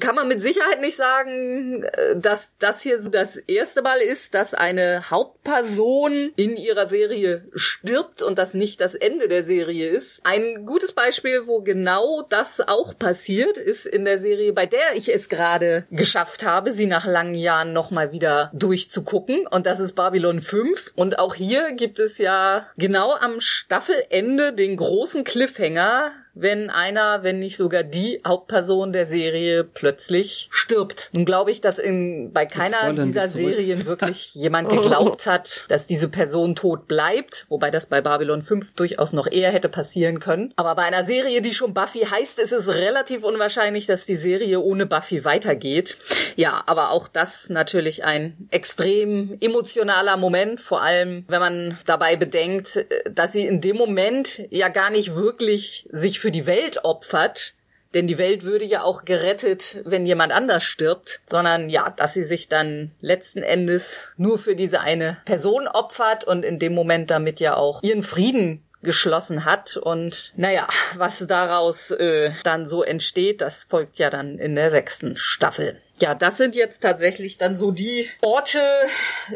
kann 0.00 0.14
man 0.14 0.28
mit 0.28 0.42
Sicherheit 0.42 0.80
nicht 0.80 0.96
sagen, 0.96 1.84
äh, 1.84 2.18
dass 2.18 2.50
das 2.58 2.82
hier 2.82 3.00
so 3.00 3.10
das 3.10 3.36
erste 3.36 3.82
Mal 3.82 4.00
ist, 4.00 4.34
dass 4.34 4.52
eine 4.52 5.10
Hauptperson 5.10 6.32
in 6.36 6.56
ihrer 6.56 6.86
Serie 6.86 7.48
stirbt 7.54 8.22
und 8.22 8.38
das 8.38 8.54
nicht 8.54 8.80
das 8.80 8.94
Ende 8.94 9.28
der 9.28 9.44
Serie 9.44 9.88
ist. 9.88 10.20
Ein 10.24 10.66
gutes 10.66 10.92
Beispiel, 10.92 11.46
wo 11.46 11.62
genau 11.62 12.22
das 12.28 12.60
auch 12.60 12.98
passiert, 12.98 13.56
ist 13.56 13.86
in 13.86 14.04
der 14.04 14.18
Serie, 14.18 14.52
bei 14.52 14.66
der 14.66 14.96
ich 14.96 15.12
es 15.12 15.28
gerade 15.28 15.86
geschafft 15.90 16.44
habe, 16.44 16.72
sie 16.72 16.86
nach 16.86 17.06
langen 17.06 17.34
Jahren 17.34 17.72
nochmal 17.72 18.12
wieder 18.12 18.50
durchzuführen 18.54 18.98
zu 18.98 19.04
gucken 19.04 19.46
und 19.46 19.66
das 19.66 19.78
ist 19.78 19.94
Babylon 19.94 20.37
5 20.40 20.92
und 20.94 21.18
auch 21.18 21.34
hier 21.34 21.72
gibt 21.72 21.98
es 21.98 22.18
ja 22.18 22.66
genau 22.76 23.14
am 23.14 23.40
Staffelende 23.40 24.52
den 24.52 24.76
großen 24.76 25.24
Cliffhanger, 25.24 26.12
wenn 26.40 26.70
einer, 26.70 27.22
wenn 27.22 27.40
nicht 27.40 27.56
sogar 27.56 27.82
die 27.82 28.20
Hauptperson 28.26 28.92
der 28.92 29.06
Serie 29.06 29.64
plötzlich 29.64 30.48
stirbt. 30.50 31.10
Nun 31.12 31.24
glaube 31.24 31.50
ich, 31.50 31.60
dass 31.60 31.78
in, 31.78 32.32
bei 32.32 32.46
keiner 32.46 32.92
dieser. 32.92 33.26
Serien 33.26 33.86
wirklich 33.86 34.34
jemand 34.34 34.68
geglaubt 34.68 35.26
hat, 35.26 35.64
dass 35.68 35.86
diese 35.86 36.08
Person 36.08 36.54
tot 36.54 36.86
bleibt, 36.86 37.46
wobei 37.48 37.70
das 37.70 37.86
bei 37.86 38.00
Babylon 38.00 38.42
5 38.42 38.74
durchaus 38.74 39.12
noch 39.12 39.26
eher 39.26 39.50
hätte 39.50 39.68
passieren 39.68 40.20
können. 40.20 40.52
Aber 40.56 40.74
bei 40.74 40.84
einer 40.84 41.04
Serie, 41.04 41.42
die 41.42 41.54
schon 41.54 41.74
Buffy 41.74 42.00
heißt, 42.00 42.38
ist 42.38 42.52
es 42.52 42.68
relativ 42.68 43.24
unwahrscheinlich, 43.24 43.86
dass 43.86 44.06
die 44.06 44.16
Serie 44.16 44.60
ohne 44.60 44.86
Buffy 44.86 45.24
weitergeht. 45.24 45.98
Ja, 46.36 46.62
aber 46.66 46.90
auch 46.90 47.08
das 47.08 47.48
natürlich 47.48 48.04
ein 48.04 48.48
extrem 48.50 49.36
emotionaler 49.40 50.16
Moment, 50.16 50.60
vor 50.60 50.82
allem 50.82 51.24
wenn 51.28 51.40
man 51.40 51.78
dabei 51.86 52.16
bedenkt, 52.16 52.76
äh, 52.76 53.10
dass 53.10 53.32
sie 53.32 53.46
in 53.46 53.60
dem 53.60 53.76
Moment 53.76 54.42
ja 54.50 54.68
gar 54.68 54.90
nicht 54.90 55.14
wirklich 55.14 55.86
sich 55.90 56.20
für 56.20 56.27
die 56.30 56.46
Welt 56.46 56.84
opfert, 56.84 57.54
denn 57.94 58.06
die 58.06 58.18
Welt 58.18 58.42
würde 58.42 58.64
ja 58.64 58.82
auch 58.82 59.04
gerettet, 59.04 59.80
wenn 59.84 60.04
jemand 60.04 60.32
anders 60.32 60.64
stirbt, 60.64 61.20
sondern 61.26 61.70
ja, 61.70 61.90
dass 61.90 62.14
sie 62.14 62.24
sich 62.24 62.48
dann 62.48 62.92
letzten 63.00 63.42
Endes 63.42 64.12
nur 64.16 64.38
für 64.38 64.54
diese 64.54 64.80
eine 64.80 65.18
Person 65.24 65.66
opfert 65.66 66.24
und 66.24 66.44
in 66.44 66.58
dem 66.58 66.74
Moment 66.74 67.10
damit 67.10 67.40
ja 67.40 67.56
auch 67.56 67.82
ihren 67.82 68.02
Frieden 68.02 68.62
geschlossen 68.82 69.44
hat 69.44 69.76
und 69.76 70.32
naja, 70.36 70.68
was 70.96 71.24
daraus 71.26 71.90
äh, 71.90 72.30
dann 72.44 72.66
so 72.66 72.84
entsteht, 72.84 73.40
das 73.40 73.64
folgt 73.64 73.98
ja 73.98 74.08
dann 74.08 74.38
in 74.38 74.54
der 74.54 74.70
sechsten 74.70 75.16
Staffel. 75.16 75.80
Ja, 75.98 76.14
das 76.14 76.36
sind 76.36 76.54
jetzt 76.54 76.80
tatsächlich 76.80 77.38
dann 77.38 77.56
so 77.56 77.72
die 77.72 78.08
Orte, 78.22 78.62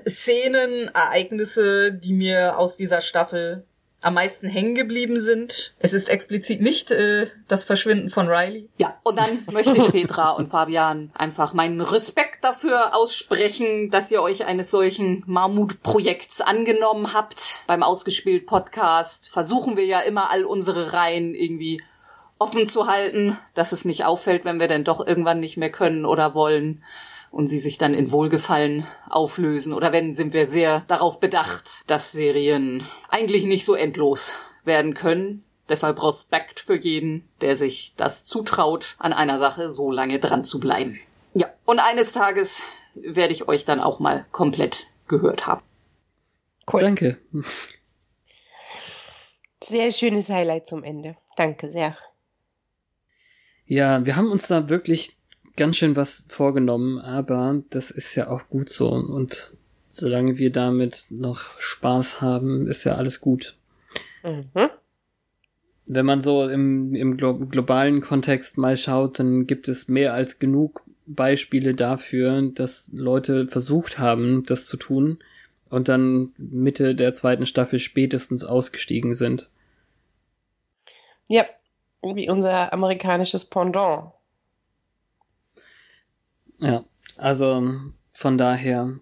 Szenen, 0.08 0.88
Ereignisse, 0.94 1.92
die 1.92 2.12
mir 2.12 2.56
aus 2.56 2.76
dieser 2.76 3.00
Staffel 3.00 3.64
am 4.02 4.14
meisten 4.14 4.48
hängen 4.48 4.74
geblieben 4.74 5.16
sind. 5.16 5.74
Es 5.78 5.92
ist 5.92 6.08
explizit 6.08 6.60
nicht 6.60 6.90
äh, 6.90 7.28
das 7.48 7.64
Verschwinden 7.64 8.08
von 8.08 8.28
Riley. 8.28 8.68
Ja, 8.76 8.98
und 9.04 9.18
dann 9.18 9.38
möchte 9.50 9.76
ich 9.76 9.90
Petra 9.90 10.30
und 10.30 10.48
Fabian 10.48 11.10
einfach 11.14 11.54
meinen 11.54 11.80
Respekt 11.80 12.44
dafür 12.44 12.94
aussprechen, 12.94 13.90
dass 13.90 14.10
ihr 14.10 14.20
euch 14.20 14.44
eines 14.44 14.70
solchen 14.70 15.22
Mammutprojekts 15.26 16.40
angenommen 16.40 17.14
habt. 17.14 17.60
Beim 17.66 17.82
Ausgespielt 17.82 18.46
Podcast 18.46 19.28
versuchen 19.28 19.76
wir 19.76 19.86
ja 19.86 20.00
immer 20.00 20.30
all 20.30 20.44
unsere 20.44 20.92
Reihen 20.92 21.34
irgendwie 21.34 21.80
offen 22.38 22.66
zu 22.66 22.88
halten, 22.88 23.38
dass 23.54 23.70
es 23.70 23.84
nicht 23.84 24.04
auffällt, 24.04 24.44
wenn 24.44 24.58
wir 24.58 24.66
denn 24.66 24.82
doch 24.84 25.06
irgendwann 25.06 25.38
nicht 25.38 25.56
mehr 25.56 25.70
können 25.70 26.04
oder 26.04 26.34
wollen 26.34 26.82
und 27.32 27.46
sie 27.46 27.58
sich 27.58 27.78
dann 27.78 27.94
in 27.94 28.12
Wohlgefallen 28.12 28.86
auflösen. 29.08 29.72
Oder 29.72 29.90
wenn, 29.90 30.12
sind 30.12 30.32
wir 30.34 30.46
sehr 30.46 30.82
darauf 30.86 31.18
bedacht, 31.18 31.82
dass 31.88 32.12
Serien 32.12 32.86
eigentlich 33.08 33.44
nicht 33.44 33.64
so 33.64 33.74
endlos 33.74 34.36
werden 34.64 34.94
können. 34.94 35.42
Deshalb 35.68 36.02
Respekt 36.02 36.60
für 36.60 36.76
jeden, 36.76 37.26
der 37.40 37.56
sich 37.56 37.94
das 37.96 38.24
zutraut, 38.24 38.96
an 38.98 39.12
einer 39.12 39.38
Sache 39.38 39.72
so 39.72 39.90
lange 39.90 40.20
dran 40.20 40.44
zu 40.44 40.60
bleiben. 40.60 41.00
Ja, 41.34 41.48
und 41.64 41.78
eines 41.78 42.12
Tages 42.12 42.62
werde 42.94 43.32
ich 43.32 43.48
euch 43.48 43.64
dann 43.64 43.80
auch 43.80 43.98
mal 43.98 44.26
komplett 44.30 44.88
gehört 45.08 45.46
haben. 45.46 45.62
Danke. 46.66 47.18
Sehr 49.62 49.90
schönes 49.92 50.28
Highlight 50.28 50.68
zum 50.68 50.84
Ende. 50.84 51.16
Danke 51.36 51.70
sehr. 51.70 51.96
Ja, 53.64 54.04
wir 54.04 54.16
haben 54.16 54.30
uns 54.30 54.48
da 54.48 54.68
wirklich 54.68 55.16
ganz 55.56 55.76
schön 55.76 55.96
was 55.96 56.24
vorgenommen, 56.28 56.98
aber 56.98 57.62
das 57.70 57.90
ist 57.90 58.14
ja 58.14 58.28
auch 58.28 58.48
gut 58.48 58.70
so. 58.70 58.88
Und 58.90 59.56
solange 59.88 60.38
wir 60.38 60.50
damit 60.50 61.06
noch 61.10 61.58
Spaß 61.60 62.20
haben, 62.20 62.66
ist 62.66 62.84
ja 62.84 62.94
alles 62.94 63.20
gut. 63.20 63.56
Mhm. 64.22 64.70
Wenn 65.86 66.06
man 66.06 66.22
so 66.22 66.48
im, 66.48 66.94
im 66.94 67.16
glo 67.16 67.34
globalen 67.34 68.00
Kontext 68.00 68.56
mal 68.56 68.76
schaut, 68.76 69.18
dann 69.18 69.46
gibt 69.46 69.68
es 69.68 69.88
mehr 69.88 70.14
als 70.14 70.38
genug 70.38 70.84
Beispiele 71.06 71.74
dafür, 71.74 72.50
dass 72.54 72.90
Leute 72.94 73.48
versucht 73.48 73.98
haben, 73.98 74.44
das 74.46 74.66
zu 74.66 74.76
tun 74.76 75.18
und 75.68 75.88
dann 75.88 76.32
Mitte 76.38 76.94
der 76.94 77.12
zweiten 77.12 77.46
Staffel 77.46 77.78
spätestens 77.78 78.44
ausgestiegen 78.44 79.14
sind. 79.14 79.50
Ja, 81.28 81.44
wie 82.02 82.30
unser 82.30 82.72
amerikanisches 82.72 83.44
Pendant. 83.44 84.12
Ja, 86.62 86.84
also 87.16 87.70
von 88.12 88.38
daher, 88.38 88.98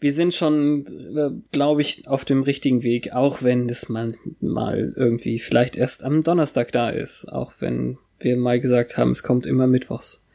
wir 0.00 0.12
sind 0.12 0.34
schon, 0.34 1.44
glaube 1.52 1.82
ich, 1.82 2.08
auf 2.08 2.24
dem 2.24 2.42
richtigen 2.42 2.82
Weg, 2.82 3.12
auch 3.12 3.42
wenn 3.42 3.68
es 3.68 3.88
mal, 3.88 4.14
mal 4.40 4.92
irgendwie 4.96 5.38
vielleicht 5.38 5.76
erst 5.76 6.02
am 6.02 6.22
Donnerstag 6.22 6.72
da 6.72 6.88
ist, 6.88 7.26
auch 7.30 7.52
wenn 7.60 7.98
wir 8.18 8.36
mal 8.36 8.58
gesagt 8.58 8.96
haben, 8.96 9.10
es 9.10 9.22
kommt 9.22 9.46
immer 9.46 9.66
mittwochs. 9.66 10.26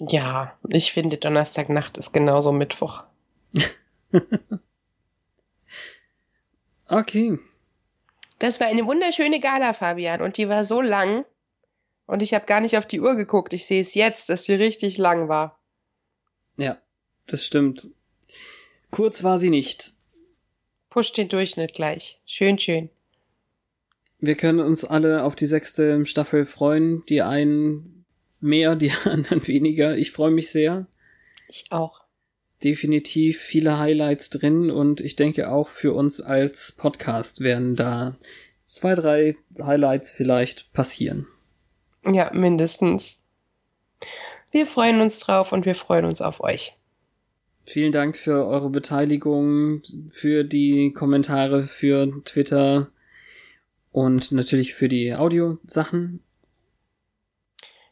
Ja, 0.00 0.58
ich 0.68 0.92
finde 0.92 1.16
Donnerstagnacht 1.16 1.96
ist 1.96 2.12
genauso 2.12 2.52
Mittwoch. 2.52 3.04
Okay. 6.88 7.38
Das 8.38 8.60
war 8.60 8.68
eine 8.68 8.86
wunderschöne 8.86 9.40
Gala, 9.40 9.74
Fabian, 9.74 10.22
und 10.22 10.38
die 10.38 10.48
war 10.48 10.64
so 10.64 10.80
lang. 10.80 11.24
Und 12.06 12.22
ich 12.22 12.32
habe 12.32 12.46
gar 12.46 12.60
nicht 12.60 12.78
auf 12.78 12.86
die 12.86 13.00
Uhr 13.00 13.14
geguckt. 13.14 13.52
Ich 13.52 13.66
sehe 13.66 13.82
es 13.82 13.94
jetzt, 13.94 14.30
dass 14.30 14.44
sie 14.44 14.54
richtig 14.54 14.96
lang 14.96 15.28
war. 15.28 15.57
Ja, 16.58 16.78
das 17.26 17.46
stimmt. 17.46 17.88
Kurz 18.90 19.22
war 19.22 19.38
sie 19.38 19.50
nicht. 19.50 19.92
Push 20.90 21.12
den 21.12 21.28
Durchschnitt 21.28 21.72
gleich. 21.72 22.20
Schön, 22.26 22.58
schön. 22.58 22.90
Wir 24.20 24.34
können 24.34 24.60
uns 24.60 24.84
alle 24.84 25.22
auf 25.22 25.36
die 25.36 25.46
sechste 25.46 26.04
Staffel 26.04 26.44
freuen. 26.44 27.02
Die 27.08 27.22
einen 27.22 28.04
mehr, 28.40 28.76
die 28.76 28.90
anderen 29.04 29.46
weniger. 29.46 29.96
Ich 29.96 30.10
freue 30.10 30.32
mich 30.32 30.50
sehr. 30.50 30.86
Ich 31.48 31.66
auch. 31.70 32.02
Definitiv 32.64 33.40
viele 33.40 33.78
Highlights 33.78 34.30
drin 34.30 34.70
und 34.72 35.00
ich 35.00 35.14
denke 35.14 35.52
auch 35.52 35.68
für 35.68 35.92
uns 35.92 36.20
als 36.20 36.72
Podcast 36.72 37.40
werden 37.40 37.76
da 37.76 38.18
zwei, 38.64 38.96
drei 38.96 39.36
Highlights 39.60 40.10
vielleicht 40.10 40.72
passieren. 40.72 41.28
Ja, 42.04 42.32
mindestens. 42.34 43.20
Wir 44.50 44.66
freuen 44.66 45.00
uns 45.00 45.20
drauf 45.20 45.52
und 45.52 45.66
wir 45.66 45.74
freuen 45.74 46.04
uns 46.04 46.20
auf 46.22 46.40
euch. 46.40 46.74
Vielen 47.64 47.92
Dank 47.92 48.16
für 48.16 48.46
eure 48.46 48.70
Beteiligung, 48.70 49.82
für 50.10 50.42
die 50.42 50.92
Kommentare, 50.94 51.64
für 51.64 52.24
Twitter 52.24 52.88
und 53.92 54.32
natürlich 54.32 54.74
für 54.74 54.88
die 54.88 55.14
Audiosachen. 55.14 56.22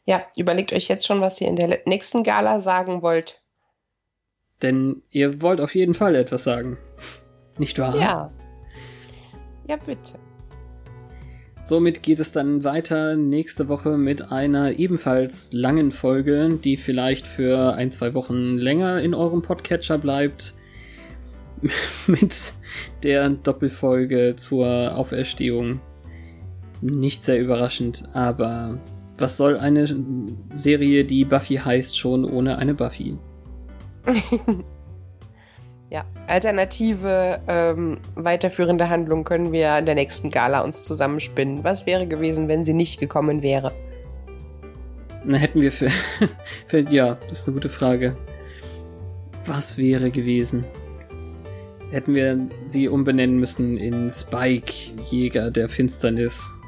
Ja, 0.05 0.25
überlegt 0.35 0.73
euch 0.73 0.87
jetzt 0.87 1.05
schon, 1.05 1.21
was 1.21 1.39
ihr 1.41 1.47
in 1.47 1.57
der 1.57 1.81
nächsten 1.85 2.23
Gala 2.23 2.59
sagen 2.59 3.01
wollt. 3.01 3.41
Denn 4.61 5.03
ihr 5.11 5.41
wollt 5.41 5.61
auf 5.61 5.75
jeden 5.75 5.93
Fall 5.93 6.15
etwas 6.15 6.43
sagen. 6.43 6.77
Nicht 7.57 7.77
wahr? 7.77 7.95
Ja. 7.95 8.31
Ja, 9.67 9.75
bitte. 9.75 10.17
Somit 11.67 12.01
geht 12.01 12.19
es 12.19 12.31
dann 12.31 12.63
weiter 12.63 13.17
nächste 13.17 13.67
Woche 13.67 13.97
mit 13.97 14.31
einer 14.31 14.79
ebenfalls 14.79 15.51
langen 15.51 15.91
Folge, 15.91 16.57
die 16.63 16.77
vielleicht 16.77 17.27
für 17.27 17.73
ein, 17.73 17.91
zwei 17.91 18.13
Wochen 18.13 18.55
länger 18.57 19.01
in 19.01 19.13
eurem 19.13 19.41
Podcatcher 19.41 19.97
bleibt. 19.97 20.55
mit 22.07 22.53
der 23.03 23.29
Doppelfolge 23.31 24.35
zur 24.37 24.95
Auferstehung. 24.95 25.81
Nicht 26.79 27.25
sehr 27.25 27.41
überraschend, 27.41 28.05
aber 28.13 28.79
was 29.17 29.35
soll 29.35 29.57
eine 29.57 29.85
Serie, 30.55 31.03
die 31.03 31.25
Buffy 31.25 31.55
heißt, 31.55 31.97
schon 31.97 32.23
ohne 32.23 32.59
eine 32.59 32.75
Buffy? 32.75 33.17
ja, 35.89 36.05
alternative 36.27 37.39
ähm, 37.47 37.99
weiterführende 38.15 38.89
Handlung 38.89 39.23
können 39.23 39.51
wir 39.51 39.77
in 39.77 39.85
der 39.85 39.95
nächsten 39.95 40.31
Gala 40.31 40.61
uns 40.61 40.83
zusammenspinnen. 40.83 41.63
Was 41.63 41.85
wäre 41.85 42.07
gewesen, 42.07 42.47
wenn 42.47 42.65
sie 42.65 42.73
nicht 42.73 42.99
gekommen 42.99 43.41
wäre? 43.41 43.71
Na, 45.23 45.37
hätten 45.37 45.61
wir 45.61 45.71
für, 45.71 45.89
für. 46.67 46.79
Ja, 46.89 47.17
das 47.27 47.39
ist 47.39 47.47
eine 47.47 47.55
gute 47.55 47.69
Frage. 47.69 48.17
Was 49.45 49.77
wäre 49.77 50.11
gewesen? 50.11 50.65
Hätten 51.89 52.15
wir 52.15 52.37
sie 52.65 52.89
umbenennen 52.89 53.39
müssen 53.39 53.77
in 53.77 54.09
Spike, 54.09 54.73
Jäger 55.09 55.51
der 55.51 55.69
Finsternis. 55.69 56.59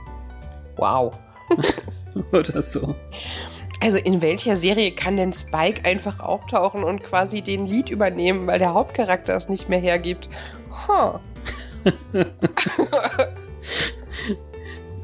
Wow. 0.78 1.20
Oder 2.32 2.62
so. 2.62 2.96
Also 3.82 3.98
in 3.98 4.22
welcher 4.22 4.56
Serie 4.58 4.92
kann 4.92 5.16
denn 5.16 5.32
Spike 5.32 5.86
einfach 5.86 6.20
auftauchen 6.20 6.84
und 6.84 7.02
quasi 7.04 7.42
den 7.42 7.66
Lied 7.66 7.90
übernehmen, 7.90 8.46
weil 8.48 8.60
der 8.60 8.74
Hauptcharakter 8.74 9.36
es 9.36 9.48
nicht 9.48 9.70
mehr 9.70 9.80
hergibt? 9.80 10.30
Huh. 10.88 11.20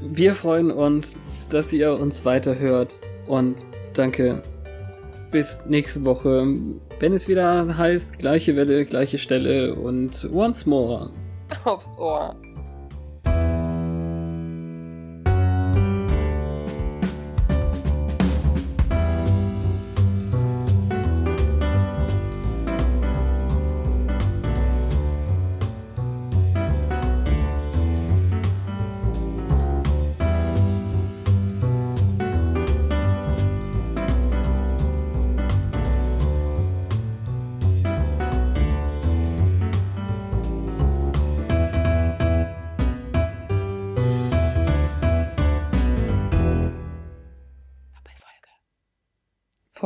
Wir 0.02 0.36
freuen 0.36 0.72
uns, 0.72 1.18
dass 1.50 1.72
ihr 1.72 1.98
uns 1.98 2.26
weiterhört 2.26 2.96
und 3.28 3.66
danke. 3.94 4.44
Bis 5.32 5.62
nächste 5.66 6.06
Woche, 6.06 6.46
wenn 7.00 7.14
es 7.14 7.28
wieder 7.28 7.78
heißt, 7.78 8.20
gleiche 8.20 8.56
Welle, 8.56 8.86
gleiche 8.86 9.18
Stelle 9.18 9.74
und 9.76 10.30
once 10.32 10.66
more. 10.66 11.12
Aufs 11.64 11.98
Ohr. 11.98 12.36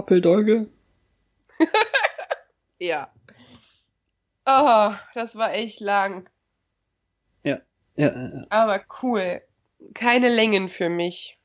Foppeldolge? 0.09 0.67
Ja. 2.81 3.13
Oh, 4.45 4.93
das 5.13 5.35
war 5.35 5.53
echt 5.53 5.81
lang. 5.81 6.29
Ja, 7.43 7.59
ja, 7.97 8.07
ja. 8.07 8.45
Aber 8.49 8.81
cool. 9.03 9.41
Keine 9.93 10.29
Längen 10.29 10.69
für 10.69 10.87
mich. 10.87 11.38